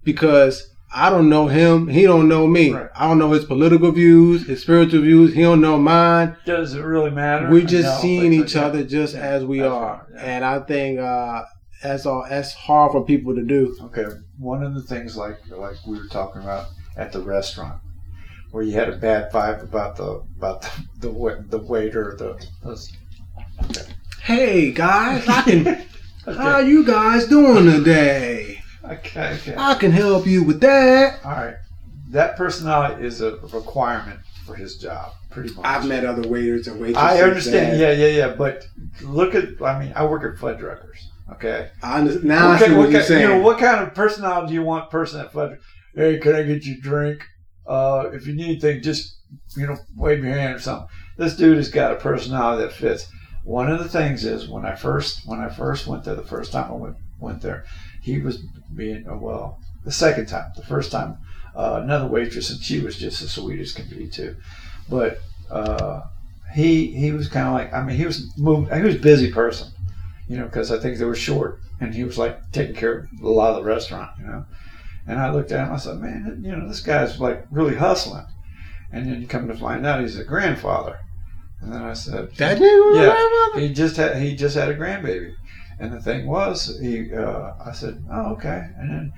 because 0.04 0.70
I 0.94 1.10
don't 1.10 1.30
know 1.30 1.48
him. 1.48 1.88
He 1.88 2.04
don't 2.04 2.28
know 2.30 2.48
me. 2.48 2.72
Right. 2.72 2.90
I 2.96 3.08
don't 3.08 3.20
know 3.20 3.32
his 3.32 3.46
political 3.46 3.92
views, 3.92 4.48
his 4.48 4.62
spiritual 4.62 5.02
views. 5.02 5.34
He 5.34 5.42
don't 5.42 5.62
know 5.62 5.78
mine. 5.78 6.38
Does 6.46 6.74
it 6.74 6.82
really 6.82 7.12
matter? 7.12 7.50
We're 7.50 7.66
just 7.66 8.02
seeing 8.02 8.32
each 8.34 8.56
like 8.56 8.64
other 8.64 8.84
just 8.84 9.14
Yeah, 9.14 9.22
as 9.22 9.46
we 9.46 9.60
that's 9.60 9.72
are, 9.74 10.08
right, 10.12 10.16
yeah. 10.16 10.36
and 10.36 10.46
I 10.46 10.60
think 10.60 11.00
uh, 11.00 11.44
that's 11.84 12.06
all. 12.06 12.26
That's 12.30 12.54
hard 12.54 12.94
for 12.94 13.04
people 13.06 13.36
to 13.36 13.44
do. 13.44 13.76
Okay, 13.84 14.06
one 14.40 14.64
of 14.64 14.74
the 14.76 14.82
things 14.82 15.18
like 15.18 15.38
like 15.50 15.76
we 15.86 15.98
were 15.98 16.08
talking 16.08 16.42
about 16.42 16.68
at 16.96 17.12
the 17.12 17.20
restaurant, 17.22 17.82
where 18.52 18.64
you 18.64 18.72
had 18.74 18.90
a 18.90 18.96
bad 18.96 19.32
vibe 19.32 19.64
about 19.64 19.98
the 19.98 20.24
about 20.38 20.62
the 20.62 20.70
the, 21.10 21.46
the 21.50 21.58
waiter, 21.58 22.16
the, 22.18 22.48
the 22.64 23.88
Hey 24.22 24.72
guys, 24.72 25.28
I 25.28 25.42
can. 25.42 25.66
How 26.26 26.60
okay, 26.60 26.70
you 26.70 26.86
guys 26.86 27.26
doing 27.28 27.66
today? 27.66 28.57
Okay, 28.92 29.34
okay. 29.36 29.56
I 29.58 29.76
can 29.76 29.92
help 29.92 30.26
you 30.28 30.44
with 30.44 30.60
that. 30.62 31.24
All 31.26 31.32
right, 31.32 31.56
that 32.12 32.38
personality 32.38 33.06
is 33.06 33.22
a 33.22 33.38
requirement 33.38 34.20
for 34.46 34.56
his 34.56 34.78
job, 34.78 35.12
pretty 35.30 35.54
much. 35.54 35.66
I've 35.66 35.86
met 35.88 36.06
other 36.06 36.28
waiters 36.28 36.68
and 36.68 36.80
waitresses. 36.80 37.20
I 37.20 37.22
understand. 37.24 37.74
that- 37.74 37.98
Yeah, 37.98 38.06
yeah, 38.08 38.28
yeah. 38.28 38.34
But 38.36 38.66
look 39.04 39.36
at. 39.36 39.62
I 39.62 39.80
mean, 39.80 39.94
I 39.96 40.06
work 40.06 40.24
at 40.24 40.40
Fuddruckers. 40.40 40.98
Okay. 41.34 41.70
I 41.84 42.00
understand. 42.00 42.26
now 42.26 42.52
I 42.52 42.56
Okay, 42.56 42.68
see 42.68 42.74
what, 42.76 42.90
you're 42.90 43.02
ki- 43.02 43.08
saying. 43.08 43.22
You 43.22 43.28
know, 43.28 43.42
what 43.42 43.60
kind 43.60 43.82
of 43.86 43.94
personality 43.94 44.48
do 44.48 44.54
you 44.54 44.64
want 44.64 44.90
person 44.90 45.20
at 45.20 45.34
Fuddruckers? 45.34 45.60
Hey, 45.96 46.20
can 46.20 46.36
I 46.36 46.44
get 46.44 46.64
you 46.66 46.76
a 46.78 46.82
drink? 46.82 47.22
Uh, 47.68 48.10
if 48.14 48.26
you 48.26 48.34
need 48.34 48.46
anything, 48.46 48.82
just 48.82 49.18
you 49.58 49.68
know, 49.68 49.76
wave 49.98 50.24
your 50.24 50.34
hand 50.34 50.56
or 50.56 50.60
something. 50.60 50.88
This 51.18 51.36
dude 51.36 51.58
has 51.58 51.70
got 51.70 51.92
a 51.92 51.96
personality 51.96 52.64
that 52.64 52.72
fits. 52.72 53.08
One 53.44 53.70
of 53.70 53.80
the 53.80 53.90
things 53.90 54.24
is 54.24 54.48
when 54.48 54.66
I 54.66 54.76
first 54.76 55.22
when 55.26 55.40
I 55.42 55.50
first 55.50 55.86
went 55.88 56.06
there 56.06 56.16
the 56.16 56.24
first 56.24 56.52
time 56.54 56.72
I 56.72 56.76
went 56.76 56.96
went 57.20 57.42
there, 57.42 57.66
he 58.14 58.20
was 58.20 58.38
being 58.76 59.08
uh, 59.08 59.16
well. 59.16 59.60
The 59.84 59.92
second 59.92 60.28
time, 60.28 60.52
the 60.56 60.64
first 60.66 60.92
time, 60.92 61.18
uh, 61.56 61.80
another 61.84 62.08
waitress 62.08 62.50
and 62.50 62.62
she 62.62 62.80
was 62.82 62.98
just 62.98 63.22
as 63.22 63.32
sweet 63.32 63.60
as 63.60 63.72
can 63.72 63.88
be 63.90 64.08
too, 64.08 64.36
but 64.90 65.20
uh, 65.50 66.02
he 66.54 66.92
he 66.92 67.12
was 67.12 67.28
kind 67.28 67.48
of 67.48 67.54
like 67.54 67.74
I 67.74 67.84
mean 67.84 67.96
he 67.98 68.06
was 68.06 68.32
moved 68.38 68.74
he 68.74 68.82
was 68.82 68.96
a 68.96 69.00
busy 69.00 69.32
person, 69.32 69.72
you 70.28 70.38
know, 70.38 70.46
because 70.46 70.72
I 70.72 70.80
think 70.80 70.98
they 70.98 71.06
were 71.06 71.16
short 71.16 71.60
and 71.80 71.94
he 71.94 72.04
was 72.04 72.18
like 72.18 72.52
taking 72.52 72.76
care 72.76 73.00
of 73.00 73.22
a 73.22 73.30
lot 73.30 73.52
of 73.52 73.58
the 73.58 73.70
restaurant, 73.70 74.12
you 74.20 74.26
know. 74.28 74.46
And 75.08 75.20
I 75.20 75.32
looked 75.32 75.52
at 75.52 75.66
him, 75.66 75.74
I 75.74 75.78
said, 75.78 76.00
man, 76.00 76.42
you 76.44 76.52
know, 76.52 76.68
this 76.68 76.82
guy's 76.82 77.20
like 77.20 77.46
really 77.50 77.76
hustling. 77.76 78.26
And 78.92 79.06
then 79.06 79.22
you 79.22 79.28
come 79.28 79.48
to 79.48 79.56
find 79.56 79.86
out 79.86 80.02
he's 80.02 80.18
a 80.20 80.24
grandfather. 80.24 81.00
And 81.62 81.74
then 81.74 81.82
I 81.82 81.94
said, 81.94 82.30
was 82.30 82.98
Yeah. 83.56 83.62
he 83.62 83.74
just 83.74 83.96
had 83.98 84.18
he 84.22 84.36
just 84.36 84.56
had 84.56 84.70
a 84.70 84.76
grandbaby, 84.76 85.34
and 85.80 85.94
the 85.94 86.02
thing 86.02 86.28
was 86.28 86.80
he 86.80 87.14
uh, 87.14 87.54
I 87.66 87.72
said 87.74 88.04
oh 88.12 88.34
okay, 88.34 88.70
and 88.78 88.90
then 88.90 89.14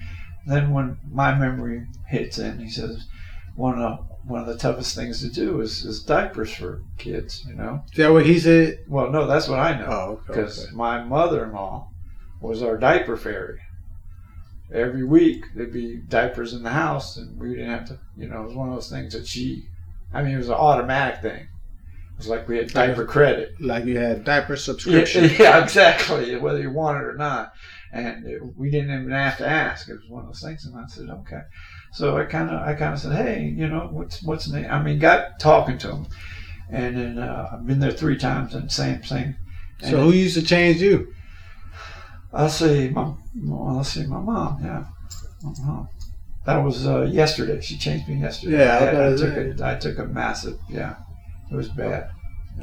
then 0.45 0.73
when 0.73 0.97
my 1.11 1.33
memory 1.35 1.87
hits 2.07 2.37
in, 2.39 2.59
he 2.59 2.69
says 2.69 3.07
one 3.55 3.81
of 3.81 4.05
one 4.25 4.41
of 4.41 4.47
the 4.47 4.57
toughest 4.57 4.95
things 4.95 5.21
to 5.21 5.29
do 5.29 5.59
is, 5.61 5.83
is 5.85 6.03
diapers 6.03 6.53
for 6.53 6.81
kids, 6.97 7.45
you 7.47 7.55
know. 7.55 7.83
Is 7.91 7.97
that 7.97 8.11
what 8.11 8.25
he 8.25 8.39
said? 8.39 8.79
Well, 8.87 9.09
no, 9.11 9.25
that's 9.25 9.47
what 9.47 9.59
I 9.59 9.79
know 9.79 9.87
Oh, 9.89 10.21
because 10.27 10.65
okay. 10.65 10.75
my 10.75 11.03
mother-in-law 11.03 11.89
was 12.41 12.61
our 12.61 12.77
diaper 12.77 13.17
fairy. 13.17 13.59
Every 14.71 15.03
week 15.03 15.45
there'd 15.55 15.73
be 15.73 15.97
diapers 15.97 16.53
in 16.53 16.61
the 16.63 16.69
house, 16.69 17.17
and 17.17 17.39
we 17.39 17.55
didn't 17.55 17.71
have 17.71 17.87
to. 17.87 17.99
You 18.15 18.27
know, 18.27 18.43
it 18.43 18.47
was 18.47 18.55
one 18.55 18.69
of 18.69 18.75
those 18.75 18.89
things 18.89 19.13
that 19.13 19.25
she. 19.25 19.67
I 20.13 20.21
mean, 20.21 20.35
it 20.35 20.37
was 20.37 20.49
an 20.49 20.55
automatic 20.55 21.21
thing. 21.21 21.47
It 22.19 22.23
was 22.23 22.27
like 22.27 22.49
we 22.49 22.57
had 22.57 22.73
diaper 22.73 23.05
credit. 23.05 23.61
Like 23.61 23.85
you 23.85 23.97
had 23.97 24.25
diaper 24.25 24.57
subscription. 24.57 25.31
yeah, 25.39 25.63
exactly. 25.63 26.35
Whether 26.35 26.59
you 26.59 26.69
want 26.69 26.97
it 26.97 27.05
or 27.05 27.15
not, 27.15 27.53
and 27.93 28.27
it, 28.27 28.41
we 28.57 28.69
didn't 28.69 28.91
even 28.93 29.11
have 29.11 29.37
to 29.37 29.47
ask. 29.47 29.87
It 29.87 29.93
was 29.93 30.09
one 30.09 30.23
of 30.23 30.27
those 30.27 30.41
things, 30.41 30.65
and 30.65 30.75
I 30.75 30.85
said, 30.87 31.09
okay. 31.09 31.43
So 31.93 32.17
I 32.17 32.25
kind 32.25 32.49
of, 32.49 32.67
I 32.67 32.73
kind 32.73 32.93
of 32.93 32.99
said, 32.99 33.15
hey, 33.15 33.45
you 33.45 33.69
know, 33.69 33.87
what's 33.89 34.21
what's 34.21 34.47
the 34.47 34.59
name? 34.59 34.69
I 34.69 34.83
mean, 34.83 34.99
got 34.99 35.39
talking 35.39 35.77
to 35.77 35.91
him, 35.91 36.07
and 36.69 36.97
then 36.97 37.19
uh, 37.19 37.51
I've 37.53 37.65
been 37.65 37.79
there 37.79 37.89
three 37.91 38.17
times, 38.17 38.53
and 38.53 38.69
same 38.69 38.99
thing. 38.99 39.37
So 39.81 40.01
who 40.01 40.11
used 40.11 40.35
to 40.35 40.43
change 40.43 40.81
you? 40.81 41.13
I'll 42.33 42.49
say 42.49 42.89
my, 42.89 43.13
let's 43.33 43.93
see, 43.93 44.05
my 44.07 44.19
mom. 44.19 44.59
Yeah, 44.61 44.83
my 45.41 45.53
mom. 45.65 45.87
That 46.45 46.57
was 46.57 46.85
uh, 46.85 47.03
yesterday. 47.03 47.61
She 47.61 47.77
changed 47.77 48.09
me 48.09 48.15
yesterday. 48.15 48.57
Yeah, 48.57 48.77
I 48.77 48.85
I, 48.87 49.13
I 49.13 49.15
took 49.15 49.37
a, 49.37 49.71
I 49.71 49.75
took 49.75 49.97
a 49.99 50.05
massive. 50.05 50.59
Yeah, 50.67 50.97
it 51.51 51.55
was 51.55 51.69
bad. 51.69 52.09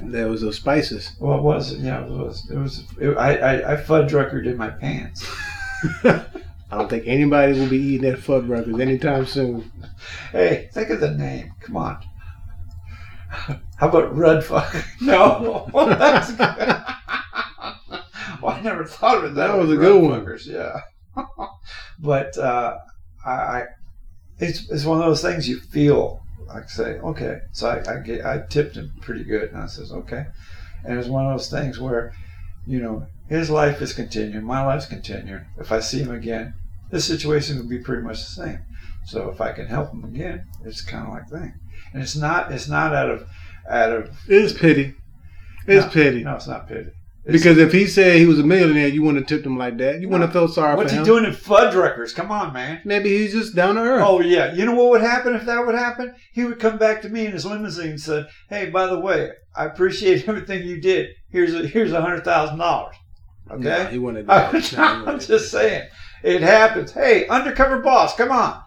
There 0.03 0.29
was 0.29 0.43
those 0.43 0.57
spices. 0.57 1.13
Well, 1.19 1.39
it 1.39 1.43
was. 1.43 1.75
Yeah, 1.77 2.05
it 2.05 2.11
was. 2.11 2.51
It 2.51 2.57
was. 2.57 2.85
It, 3.01 3.17
I, 3.17 3.37
I 3.37 3.73
I 3.73 3.77
fudge 3.77 4.13
record 4.13 4.47
in 4.47 4.57
my 4.57 4.71
pants. 4.71 5.27
I 6.05 6.79
don't 6.79 6.91
think 6.91 7.05
anybody 7.07 7.59
will 7.59 7.69
be 7.69 7.79
eating 7.79 8.11
at 8.11 8.19
Fuddruckers 8.19 8.81
anytime 8.81 9.27
soon. 9.27 9.71
Hey, 10.33 10.69
think 10.73 10.91
of 10.91 11.01
the 11.01 11.13
name. 11.13 11.53
Come 11.61 11.77
on. 11.77 12.05
How 13.29 13.89
about 13.89 14.15
Rudfuck? 14.15 14.85
No, 15.01 15.69
well, 15.73 15.87
that's 15.87 16.31
good. 16.33 16.39
well, 18.43 18.55
I 18.55 18.61
never 18.63 18.85
thought 18.85 19.19
of 19.19 19.25
it. 19.25 19.35
That 19.35 19.53
way, 19.53 19.61
was 19.61 19.73
a 19.73 19.77
good 19.77 20.03
one. 20.03 20.39
Yeah, 20.45 20.81
but 21.99 22.37
uh, 22.39 22.79
I, 23.25 23.31
I, 23.31 23.65
it's 24.39 24.71
it's 24.71 24.85
one 24.85 25.01
of 25.01 25.07
those 25.07 25.23
things 25.23 25.49
you 25.49 25.61
feel 25.61 26.23
like 26.47 26.69
say, 26.71 26.99
okay. 26.99 27.41
So 27.53 27.69
I 27.69 27.95
I, 27.95 28.01
get, 28.01 28.25
I 28.25 28.43
tipped 28.49 28.77
him 28.77 28.93
pretty 29.01 29.25
good, 29.25 29.51
and 29.53 29.59
I 29.63 29.67
says, 29.67 29.93
okay. 29.93 30.27
And 30.85 30.99
it's 30.99 31.09
one 31.09 31.27
of 31.27 31.33
those 31.33 31.51
things 31.51 31.79
where, 31.81 32.13
you 32.67 32.81
know, 32.81 33.07
his 33.29 33.51
life 33.51 33.83
is 33.83 33.93
continuing, 33.93 34.45
my 34.45 34.65
life's 34.65 34.87
continuing. 34.87 35.45
If 35.59 35.73
I 35.73 35.81
see 35.81 36.01
him 36.01 36.13
again, 36.13 36.55
this 36.91 37.05
situation 37.05 37.57
will 37.59 37.69
be 37.69 37.79
pretty 37.81 38.03
much 38.03 38.19
the 38.19 38.31
same. 38.31 38.61
So 39.07 39.31
if 39.31 39.41
I 39.41 39.53
can 39.53 39.67
help 39.67 39.93
him 39.93 40.05
again, 40.05 40.45
it's 40.65 40.81
kind 40.83 41.07
of 41.07 41.13
like 41.13 41.29
thing. 41.29 41.55
And 41.93 42.03
it's 42.03 42.17
not 42.17 42.53
it's 42.53 42.69
not 42.69 42.95
out 42.95 43.11
of 43.11 43.27
out 43.69 43.93
of 43.93 44.11
It's 44.29 44.53
pity. 44.53 44.95
It's 45.67 45.87
No, 45.87 45.93
pity. 45.93 46.23
no, 46.25 46.37
it's 46.37 46.47
not 46.47 46.69
pity. 46.69 46.91
Because 47.27 47.59
if 47.59 47.73
he 47.73 47.87
said 47.89 48.19
he 48.19 48.27
was 48.27 48.39
a 48.39 48.45
millionaire, 48.45 48.87
you 48.87 49.03
wouldn't 49.03 49.19
have 49.25 49.27
tipped 49.29 49.45
him 49.45 49.59
like 49.59 49.77
that. 49.79 50.01
You 50.01 50.09
wouldn't 50.09 50.23
have 50.31 50.33
felt 50.33 50.55
sorry 50.55 50.77
what's 50.77 50.93
for 50.93 50.99
him. 50.99 51.01
What's 51.01 51.09
he 51.09 51.13
doing 51.13 51.25
in 51.25 51.33
Fuddruckers? 51.37 52.15
Come 52.15 52.31
on, 52.31 52.53
man. 52.53 52.81
Maybe 52.85 53.09
he's 53.19 53.33
just 53.33 53.57
down 53.57 53.75
to 53.75 53.81
earth. 53.81 54.05
Oh 54.07 54.21
yeah, 54.21 54.55
you 54.55 54.65
know 54.65 54.75
what 54.75 54.91
would 54.91 55.01
happen 55.01 55.35
if 55.35 55.45
that 55.47 55.67
would 55.67 55.75
happen? 55.75 56.15
He 56.33 56.45
would 56.45 56.61
come 56.61 56.79
back 56.79 57.03
to 57.03 57.09
me 57.09 57.27
in 57.27 57.33
his 57.33 57.45
limousine 57.45 57.91
and 57.91 58.01
said, 58.01 58.27
"Hey, 58.49 58.71
by 58.71 58.87
the 58.87 59.01
way, 59.01 59.31
I 59.57 59.65
appreciate 59.65 60.29
everything 60.29 60.67
you 60.69 60.81
did. 60.81 61.09
Here's 61.31 61.53
a 61.53 61.67
here's 61.67 61.93
a 61.93 62.01
hundred 62.01 62.25
thousand 62.25 62.59
dollars." 62.59 62.95
Okay, 63.51 63.63
Nah, 63.65 63.85
he 63.87 63.99
wouldn't 63.99 64.29
have 64.29 64.53
done 64.71 65.05
that. 65.05 65.09
I'm 65.15 65.21
just 65.21 65.51
saying, 65.51 65.89
it 66.23 66.43
happens. 66.43 66.93
Hey, 66.93 67.27
undercover 67.27 67.81
boss, 67.81 68.15
come 68.17 68.31
on, 68.31 68.61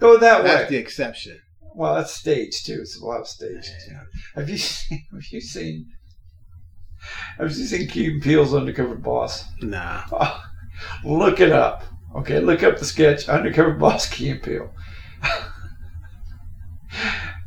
go 0.00 0.16
that 0.18 0.42
that. 0.42 0.44
That's 0.44 0.70
the 0.70 0.76
exception. 0.76 1.38
Well, 1.74 1.94
that's 1.94 2.12
stage 2.12 2.64
too. 2.64 2.78
It's 2.80 3.00
a 3.00 3.04
lot 3.04 3.20
of 3.20 3.28
stage. 3.28 3.70
Have 4.34 4.48
you 4.50 4.58
seen? 4.58 5.06
Have 5.12 5.22
you 5.30 5.40
seen? 5.40 5.86
Have 7.38 7.48
you 7.50 7.64
seen 7.66 7.88
Key 7.88 8.20
Peele's 8.20 8.54
Undercover 8.54 8.94
Boss? 8.94 9.44
Nah. 9.62 10.02
Oh, 10.12 10.42
look 11.04 11.40
it 11.40 11.52
up. 11.52 11.84
Okay, 12.16 12.40
look 12.40 12.62
up 12.62 12.78
the 12.78 12.84
sketch 12.84 13.28
Undercover 13.28 13.72
Boss 13.72 14.08
Key 14.08 14.30
and 14.30 14.42
Peele. 14.42 14.72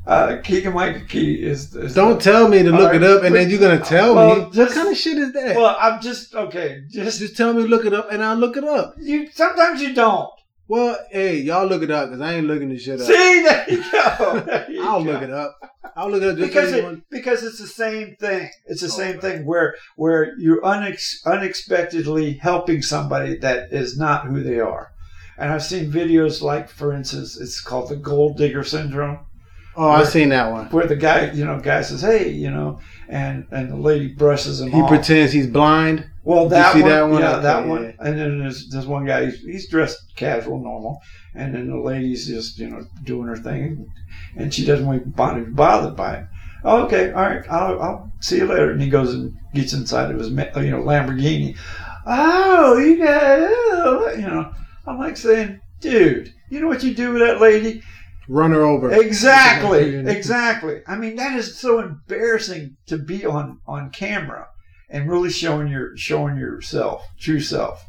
uh, 0.08 0.38
Keegan 0.43 0.74
Michael 0.74 1.06
Key 1.08 1.43
is. 1.43 1.76
is 1.76 1.93
Don't 1.93 2.22
tell 2.22 2.47
me 2.47 2.64
to 2.64 2.72
look 2.72 2.89
All 2.93 2.95
it 2.95 3.04
up 3.04 3.24
and 3.24 3.36
then 3.36 3.49
you're 3.49 3.60
gonna 3.60 3.80
tell 3.84 4.16
well, 4.16 4.36
me 4.36 4.41
just- 4.51 4.58
what 4.58 4.72
kind 4.74 4.89
of 4.89 4.97
shit 4.97 5.18
is 5.18 5.34
that? 5.34 5.56
Well, 5.56 5.76
I'm 5.80 6.01
just 6.01 6.36
okay. 6.36 6.84
Just 6.89 7.20
just 7.20 7.38
tell 7.38 7.54
me 7.54 7.64
to 7.64 7.68
look 7.68 7.86
it 7.86 7.93
up 7.93 8.12
and 8.12 8.24
I'll 8.24 8.38
look 8.38 8.58
it 8.58 8.64
up. 8.64 8.95
you. 8.99 9.30
Sometimes 9.32 9.82
you 9.82 9.93
don't. 9.93 10.30
Well, 10.68 10.97
hey, 11.11 11.38
y'all 11.38 11.68
look 11.68 11.84
it 11.84 11.91
up 11.91 12.09
because 12.09 12.22
I 12.22 12.36
ain't 12.36 12.47
looking 12.47 12.70
this 12.70 12.84
shit 12.84 12.99
up. 13.01 13.05
See, 13.07 13.14
there 13.43 13.66
you 13.70 13.84
go. 13.91 14.39
There 14.45 14.72
you 14.72 14.84
I'll 14.84 15.03
go. 15.03 15.11
look 15.11 15.22
it 15.22 15.32
up. 15.32 15.57
I'll 15.95 16.09
look 16.09 16.24
it 16.24 16.30
up 16.30 16.38
just 16.38 16.49
because 16.49 16.72
it, 16.72 17.09
because 17.11 17.43
it's 17.43 17.59
the 17.59 17.68
same 17.68 18.16
thing. 18.16 18.49
It's 18.66 18.82
the 18.82 18.88
Oh, 18.88 18.89
same 18.89 19.11
right. 19.14 19.22
thing 19.22 19.45
where 19.45 19.76
where 19.95 20.34
you're 20.39 20.61
unex, 20.61 21.18
unexpectedly 21.26 22.34
helping 22.34 22.82
somebody 22.82 23.38
that 23.38 23.72
is 23.72 23.97
not 23.97 24.26
who 24.28 24.41
they 24.41 24.59
are. 24.59 24.91
And 25.38 25.51
I've 25.51 25.64
seen 25.64 25.91
videos 25.91 26.41
like, 26.41 26.70
for 26.70 26.93
instance, 26.93 27.39
it's 27.39 27.59
called 27.61 27.89
the 27.89 27.95
gold 27.95 28.38
digger 28.38 28.64
syndrome, 28.64 29.20
Oh, 29.76 29.89
I've 29.89 30.07
seen 30.09 30.30
that 30.30 30.51
one. 30.51 30.68
where 30.68 30.86
the 30.86 30.95
guy, 30.95 31.32
you 31.32 31.43
know, 31.45 31.59
guy 31.59 31.82
says, 31.82 32.01
"Hey, 32.01 32.30
you 32.30 32.51
know," 32.51 32.80
and 33.14 33.45
and 33.51 33.70
the 33.72 33.76
lady 33.76 34.07
brushes 34.07 34.59
him 34.59 34.72
He 34.72 34.82
off. 34.82 34.89
pretends 34.89 35.32
he's 35.32 35.47
blind. 35.47 36.09
Well, 36.24 36.45
you 36.45 36.49
that 36.49 36.74
see 36.74 36.82
one, 36.82 36.89
that 36.89 37.09
one? 37.09 37.22
yeah, 37.22 37.38
that 37.38 37.64
yeah. 37.64 37.70
one. 37.70 37.93
And 37.99 38.18
then 38.18 38.39
there's 38.39 38.70
this 38.70 38.86
one 38.86 39.05
guy. 39.05 39.26
He's, 39.26 39.41
he's 39.41 39.70
dressed 39.70 40.16
casual, 40.16 40.59
normal, 40.59 40.99
and 41.36 41.53
then 41.53 41.70
the 41.70 41.78
lady's 41.78 42.28
just 42.28 42.57
you 42.57 42.70
know 42.70 42.86
doing 43.03 43.28
her 43.28 43.38
thing, 43.38 43.86
and 44.36 44.51
she 44.53 44.66
doesn't 44.66 44.86
want 44.88 45.01
to 45.03 45.05
be 45.05 45.51
bothered 45.51 45.95
by 45.95 46.16
it. 46.16 46.26
Oh, 46.66 46.86
okay, 46.86 47.11
all 47.11 47.22
right, 47.24 47.45
I'll, 47.51 47.82
I'll 47.82 48.11
see 48.20 48.38
you 48.38 48.45
later. 48.45 48.72
And 48.72 48.82
he 48.82 48.89
goes 48.89 49.14
and 49.14 49.38
gets 49.53 49.74
inside 49.74 50.09
of 50.09 50.18
his 50.18 50.30
you 50.30 50.36
know 50.72 50.82
Lamborghini. 50.82 51.55
Oh, 52.07 52.78
you 52.80 52.97
got 52.97 54.18
you 54.18 54.26
know. 54.28 54.51
I'm 54.88 54.97
like 54.97 55.18
saying, 55.18 55.61
dude, 55.82 56.34
you 56.49 56.59
know 56.59 56.68
what 56.68 56.84
you 56.84 56.95
do 56.95 57.14
with 57.14 57.22
that 57.22 57.39
lady? 57.39 57.84
Run 58.28 58.52
her 58.52 58.64
over. 58.64 58.92
Exactly, 58.92 59.96
exactly. 60.08 60.82
I 60.88 60.96
mean, 60.96 61.16
that 61.18 61.38
is 61.38 61.58
so 61.60 61.80
embarrassing 61.80 62.78
to 62.88 62.98
be 62.98 63.26
on 63.26 63.60
on 63.68 63.90
camera 63.92 64.48
and 64.90 65.10
really 65.10 65.30
showing 65.30 65.68
your 65.68 65.96
showing 65.98 66.38
yourself, 66.38 67.04
true 67.20 67.42
self. 67.42 67.86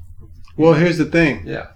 Well, 0.56 0.74
here's 0.74 0.98
the 0.98 1.04
thing. 1.04 1.46
Yeah. 1.46 1.68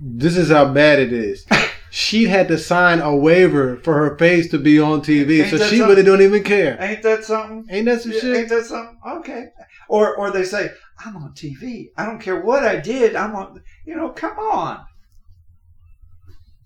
this 0.00 0.36
is 0.36 0.50
how 0.50 0.72
bad 0.72 0.98
it 0.98 1.12
is. 1.12 1.46
She 1.90 2.24
had 2.24 2.48
to 2.48 2.58
sign 2.58 2.98
a 2.98 3.14
waiver 3.14 3.76
for 3.76 3.94
her 3.94 4.18
face 4.18 4.50
to 4.50 4.58
be 4.58 4.80
on 4.80 5.00
TV, 5.00 5.42
Ain't 5.44 5.50
so 5.50 5.58
she 5.58 5.78
something? 5.78 5.88
really 5.90 6.02
don't 6.02 6.22
even 6.22 6.42
care. 6.42 6.76
Ain't 6.80 7.04
that 7.04 7.22
something? 7.22 7.68
Ain't 7.70 7.84
that 7.86 8.02
some 8.02 8.10
Yeah, 8.10 8.18
shit? 8.18 8.36
Ain't 8.36 8.48
that 8.48 8.64
something? 8.64 8.98
Okay. 9.18 9.44
Or 9.88 10.16
or 10.16 10.32
they 10.32 10.42
say, 10.42 10.70
I'm 11.04 11.16
on 11.16 11.34
TV. 11.34 11.90
I 11.96 12.04
don't 12.04 12.18
care 12.20 12.40
what 12.40 12.64
I 12.64 12.80
did. 12.80 13.14
I'm 13.14 13.36
on. 13.36 13.62
You 13.86 13.94
know, 13.94 14.08
come 14.08 14.36
on. 14.40 14.84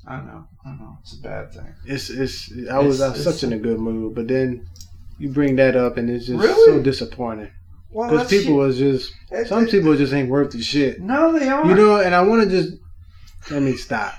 I 0.08 0.16
know. 0.22 0.48
I 0.64 0.70
know. 0.70 0.98
It's 1.02 1.12
a 1.18 1.20
bad 1.20 1.52
thing. 1.52 1.74
It's 1.84 2.08
it's. 2.10 2.50
I 2.70 2.78
was, 2.78 3.00
I 3.02 3.10
was 3.10 3.20
It's- 3.20 3.24
such 3.24 3.44
in 3.44 3.52
a 3.52 3.58
good 3.58 3.78
mood, 3.78 4.14
but 4.14 4.26
then 4.26 4.66
you 5.18 5.28
bring 5.28 5.56
that 5.56 5.76
up, 5.76 5.96
and 5.98 6.08
it's 6.08 6.26
just 6.26 6.42
Really? 6.42 6.78
so 6.78 6.82
disappointing 6.82 7.50
because 7.90 8.18
that's 8.18 8.30
people 8.30 8.54
was 8.56 8.78
just 8.78 9.12
It- 9.30 9.48
some 9.48 9.64
it- 9.64 9.70
people 9.70 9.94
just 9.96 10.12
ain't 10.14 10.30
worth 10.30 10.50
the 10.52 10.62
shit. 10.62 11.00
No, 11.00 11.38
they 11.38 11.48
aren't. 11.48 11.68
You 11.68 11.74
know, 11.74 11.96
and 12.00 12.14
I 12.14 12.22
want 12.22 12.42
to 12.42 12.48
just 12.48 12.78
let 13.50 13.62
me 13.62 13.76
stop. 13.76 14.14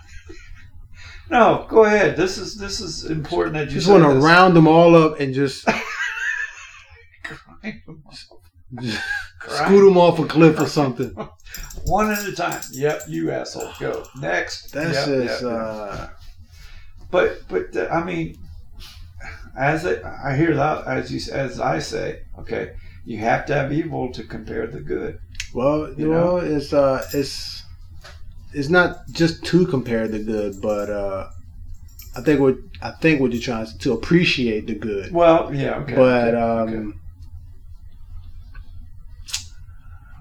No, 1.31 1.65
go 1.69 1.85
ahead. 1.85 2.15
This 2.17 2.37
is 2.37 2.55
this 2.57 2.79
is 2.81 3.05
important 3.05 3.53
that 3.55 3.67
you 3.69 3.75
Just 3.75 3.87
want 3.89 4.03
to 4.03 4.09
round 4.19 4.55
them 4.55 4.67
all 4.67 4.95
up 4.95 5.19
and 5.19 5.33
just, 5.33 5.65
Grind 7.23 7.81
them 7.85 8.03
off. 8.07 8.25
just 9.45 9.57
scoot 9.63 9.85
them 9.85 9.97
off 9.97 10.19
a 10.19 10.25
cliff 10.25 10.59
or 10.59 10.67
something. 10.67 11.15
One 11.85 12.11
at 12.11 12.27
a 12.27 12.33
time. 12.35 12.61
Yep, 12.71 13.03
you 13.07 13.31
asshole. 13.31 13.71
Go 13.79 14.05
next. 14.19 14.71
That's 14.71 15.07
Yep, 15.07 15.21
just. 15.27 15.41
yep, 15.43 15.51
yep. 15.51 15.51
uh 15.51 16.07
But 17.11 17.41
but 17.47 17.75
uh, 17.75 17.87
I 17.91 18.03
mean, 18.03 18.37
as 19.57 19.85
I, 19.85 19.95
I 20.23 20.35
hear 20.35 20.55
that 20.55 20.85
as 20.87 21.11
you 21.11 21.33
as 21.33 21.59
I 21.59 21.79
say, 21.79 22.21
okay, 22.39 22.73
you 23.05 23.17
have 23.19 23.45
to 23.47 23.53
have 23.55 23.71
evil 23.73 24.11
to 24.13 24.23
compare 24.23 24.67
the 24.67 24.79
good. 24.79 25.19
Well, 25.53 25.89
You 25.89 26.05
you 26.05 26.11
know, 26.11 26.37
it's 26.37 26.73
uh, 26.73 27.03
it's 27.13 27.63
it's 28.53 28.69
not 28.69 29.07
just 29.11 29.43
to 29.45 29.65
compare 29.65 30.07
the 30.07 30.19
good, 30.19 30.61
but 30.61 30.89
uh, 30.89 31.29
I 32.15 32.21
think 32.21 32.39
what 32.39 32.57
I 32.81 32.91
think 32.91 33.21
what 33.21 33.31
you're 33.31 33.41
trying 33.41 33.65
to, 33.65 33.77
to 33.79 33.93
appreciate 33.93 34.67
the 34.67 34.75
good. 34.75 35.11
Well, 35.11 35.53
yeah, 35.53 35.77
okay. 35.77 35.95
but 35.95 36.35
okay, 36.35 36.37
um, 36.37 36.69
okay. 36.69 36.97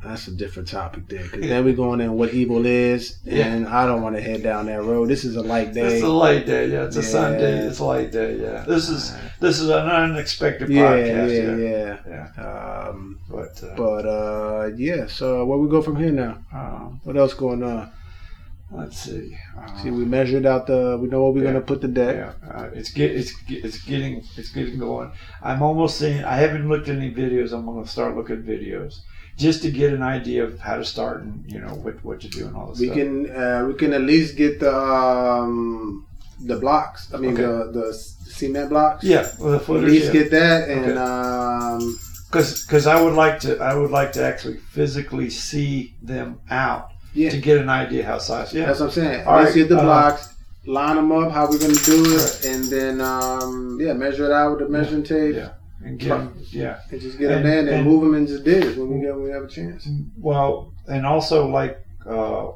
That's 0.05 0.28
a 0.28 0.30
different 0.32 0.68
topic 0.68 1.09
there. 1.09 1.22
Because 1.22 1.49
then 1.49 1.64
we're 1.64 1.74
going 1.74 2.01
in 2.01 2.12
what 2.14 2.32
evil 2.34 2.64
is, 2.66 3.18
and 3.26 3.66
I 3.66 3.86
don't 3.86 4.03
want 4.03 4.16
to 4.16 4.22
head 4.22 4.42
down 4.42 4.66
that 4.66 4.82
road. 4.82 5.09
This 5.09 5.24
is 5.24 5.36
a 5.36 5.42
light 5.42 5.74
day. 5.74 5.94
It's 5.96 6.03
a 6.05 6.09
light 6.09 6.46
day. 6.46 6.68
Yeah, 6.68 6.84
it's 6.84 6.96
a 6.96 7.01
Yeah. 7.01 7.07
Sunday. 7.07 7.59
It's 7.66 7.78
a 7.80 7.84
light 7.84 8.12
day. 8.12 8.38
Yeah, 8.40 8.64
this 8.66 8.88
is 8.88 9.12
this 9.40 9.61
is 9.61 9.68
an 9.68 9.88
unexpected 9.88 10.68
yeah, 10.70 10.82
podcast. 10.82 11.36
yeah, 11.36 11.57
Yeah, 11.57 11.96
yeah, 12.09 12.28
yeah. 12.36 12.88
Um, 12.88 13.18
But, 13.30 13.62
uh, 13.62 13.74
but 13.76 14.05
uh, 14.07 14.70
yeah. 14.76 15.07
So 15.07 15.44
where 15.44 15.59
we 15.59 15.68
go 15.68 15.82
from 15.82 15.96
here 15.96 16.12
now? 16.12 16.38
um, 16.53 17.01
What 17.05 17.16
else 17.16 17.34
going 17.34 17.62
on? 17.62 17.90
let's 18.70 18.99
see. 19.01 19.34
Uh, 19.59 19.82
See, 19.82 19.90
we 19.90 20.05
measured 20.05 20.44
out 20.44 20.66
the. 20.66 20.99
We 21.01 21.09
know 21.09 21.22
what 21.24 21.34
we're 21.34 21.44
Yeah. 21.44 21.53
gonna 21.53 21.62
put 21.72 21.80
the 21.80 21.88
deck. 21.88 22.16
Yeah, 22.16 22.32
uh, 22.55 22.68
it's 22.74 22.90
get 22.90 23.11
it's 23.12 23.32
it's 23.49 23.78
getting 23.84 24.22
it's 24.36 24.51
getting 24.51 24.78
going. 24.78 25.11
I'm 25.42 25.62
almost 25.62 25.96
seeing. 25.99 26.22
I 26.24 26.36
haven't 26.36 26.68
looked 26.68 26.88
at 26.88 26.96
any 26.96 27.11
videos. 27.11 27.53
I'm 27.53 27.64
going 27.64 27.82
to 27.82 27.88
start 27.90 28.14
looking 28.16 28.36
at 28.36 28.44
videos 28.44 29.01
just 29.39 29.62
to 29.62 29.70
get 29.70 29.93
an 29.93 30.03
idea 30.03 30.45
of 30.45 30.59
how 30.59 30.76
to 30.76 30.84
start 30.84 31.22
and 31.22 31.32
you 31.51 31.61
know 31.61 31.74
what 31.84 31.95
what 32.05 32.20
to 32.20 32.28
do 32.28 32.47
and 32.47 32.55
all 32.57 32.66
this 32.70 32.80
We 32.80 32.86
stuff. 32.86 32.99
can 32.99 33.30
uh, 33.43 33.64
we 33.68 33.74
can 33.74 33.93
at 33.95 34.03
least 34.03 34.36
get 34.36 34.59
the 34.61 34.74
um, 34.76 36.07
the 36.51 36.57
blocks. 36.57 37.12
I 37.14 37.16
mean 37.18 37.32
Okay. 37.34 37.43
the 37.43 37.70
the 37.78 37.86
cement 37.95 38.68
blocks. 38.70 39.05
yeah, 39.05 39.30
well, 39.41 39.59
the 39.59 39.74
At 39.74 39.84
least 39.84 40.07
Yeah, 40.07 40.12
get 40.20 40.30
that 40.32 40.68
and 40.68 40.84
Okay. 40.91 40.99
um, 40.99 41.99
because 42.30 42.86
I 42.86 43.01
would 43.01 43.14
like 43.14 43.41
to 43.41 43.59
I 43.59 43.74
would 43.74 43.91
like 43.91 44.12
to 44.12 44.22
actually 44.24 44.59
physically 44.76 45.30
see 45.30 45.95
them 46.03 46.41
out 46.51 46.91
yeah. 47.14 47.30
to 47.30 47.39
get 47.41 47.57
an 47.59 47.70
idea 47.70 48.05
how 48.05 48.18
size. 48.18 48.53
Yeah, 48.53 48.66
That's 48.66 48.80
what 48.80 48.86
I'm 48.86 48.93
saying. 48.93 49.26
All 49.26 49.36
Let's 49.36 49.47
right, 49.51 49.55
get 49.61 49.68
the 49.70 49.78
uh, 49.78 49.82
blocks, 49.82 50.34
line 50.66 50.97
them 50.97 51.11
up, 51.12 51.32
how 51.32 51.49
we're 51.49 51.59
gonna 51.59 51.74
do 51.95 52.05
it, 52.05 52.18
Right. 52.18 52.45
and 52.53 52.64
then 52.64 53.01
um, 53.01 53.78
yeah, 53.80 53.95
measure 53.95 54.26
it 54.26 54.32
out 54.32 54.51
with 54.53 54.61
the 54.61 54.68
measuring 54.68 55.05
tape, 55.05 55.36
yeah, 55.36 55.53
and 55.85 55.99
get 55.99 56.11
'em- 56.12 56.35
yeah. 56.51 56.81
and 56.91 57.01
just 57.01 57.18
get 57.18 57.29
them 57.29 57.39
And- 57.39 57.49
in 57.49 57.59
and, 57.59 57.68
and- 57.68 57.85
move 57.87 58.03
them 58.03 58.14
and 58.14 58.26
just 58.26 58.45
dig 58.45 58.64
it 58.64 58.76
when 58.79 58.89
we 58.95 59.01
get 59.01 59.14
when 59.14 59.24
we 59.24 59.31
have 59.31 59.45
a 59.45 59.49
chance. 59.49 59.89
Well, 60.18 60.72
and 60.89 61.07
also 61.07 61.47
like 61.49 61.79
uh, 62.07 62.49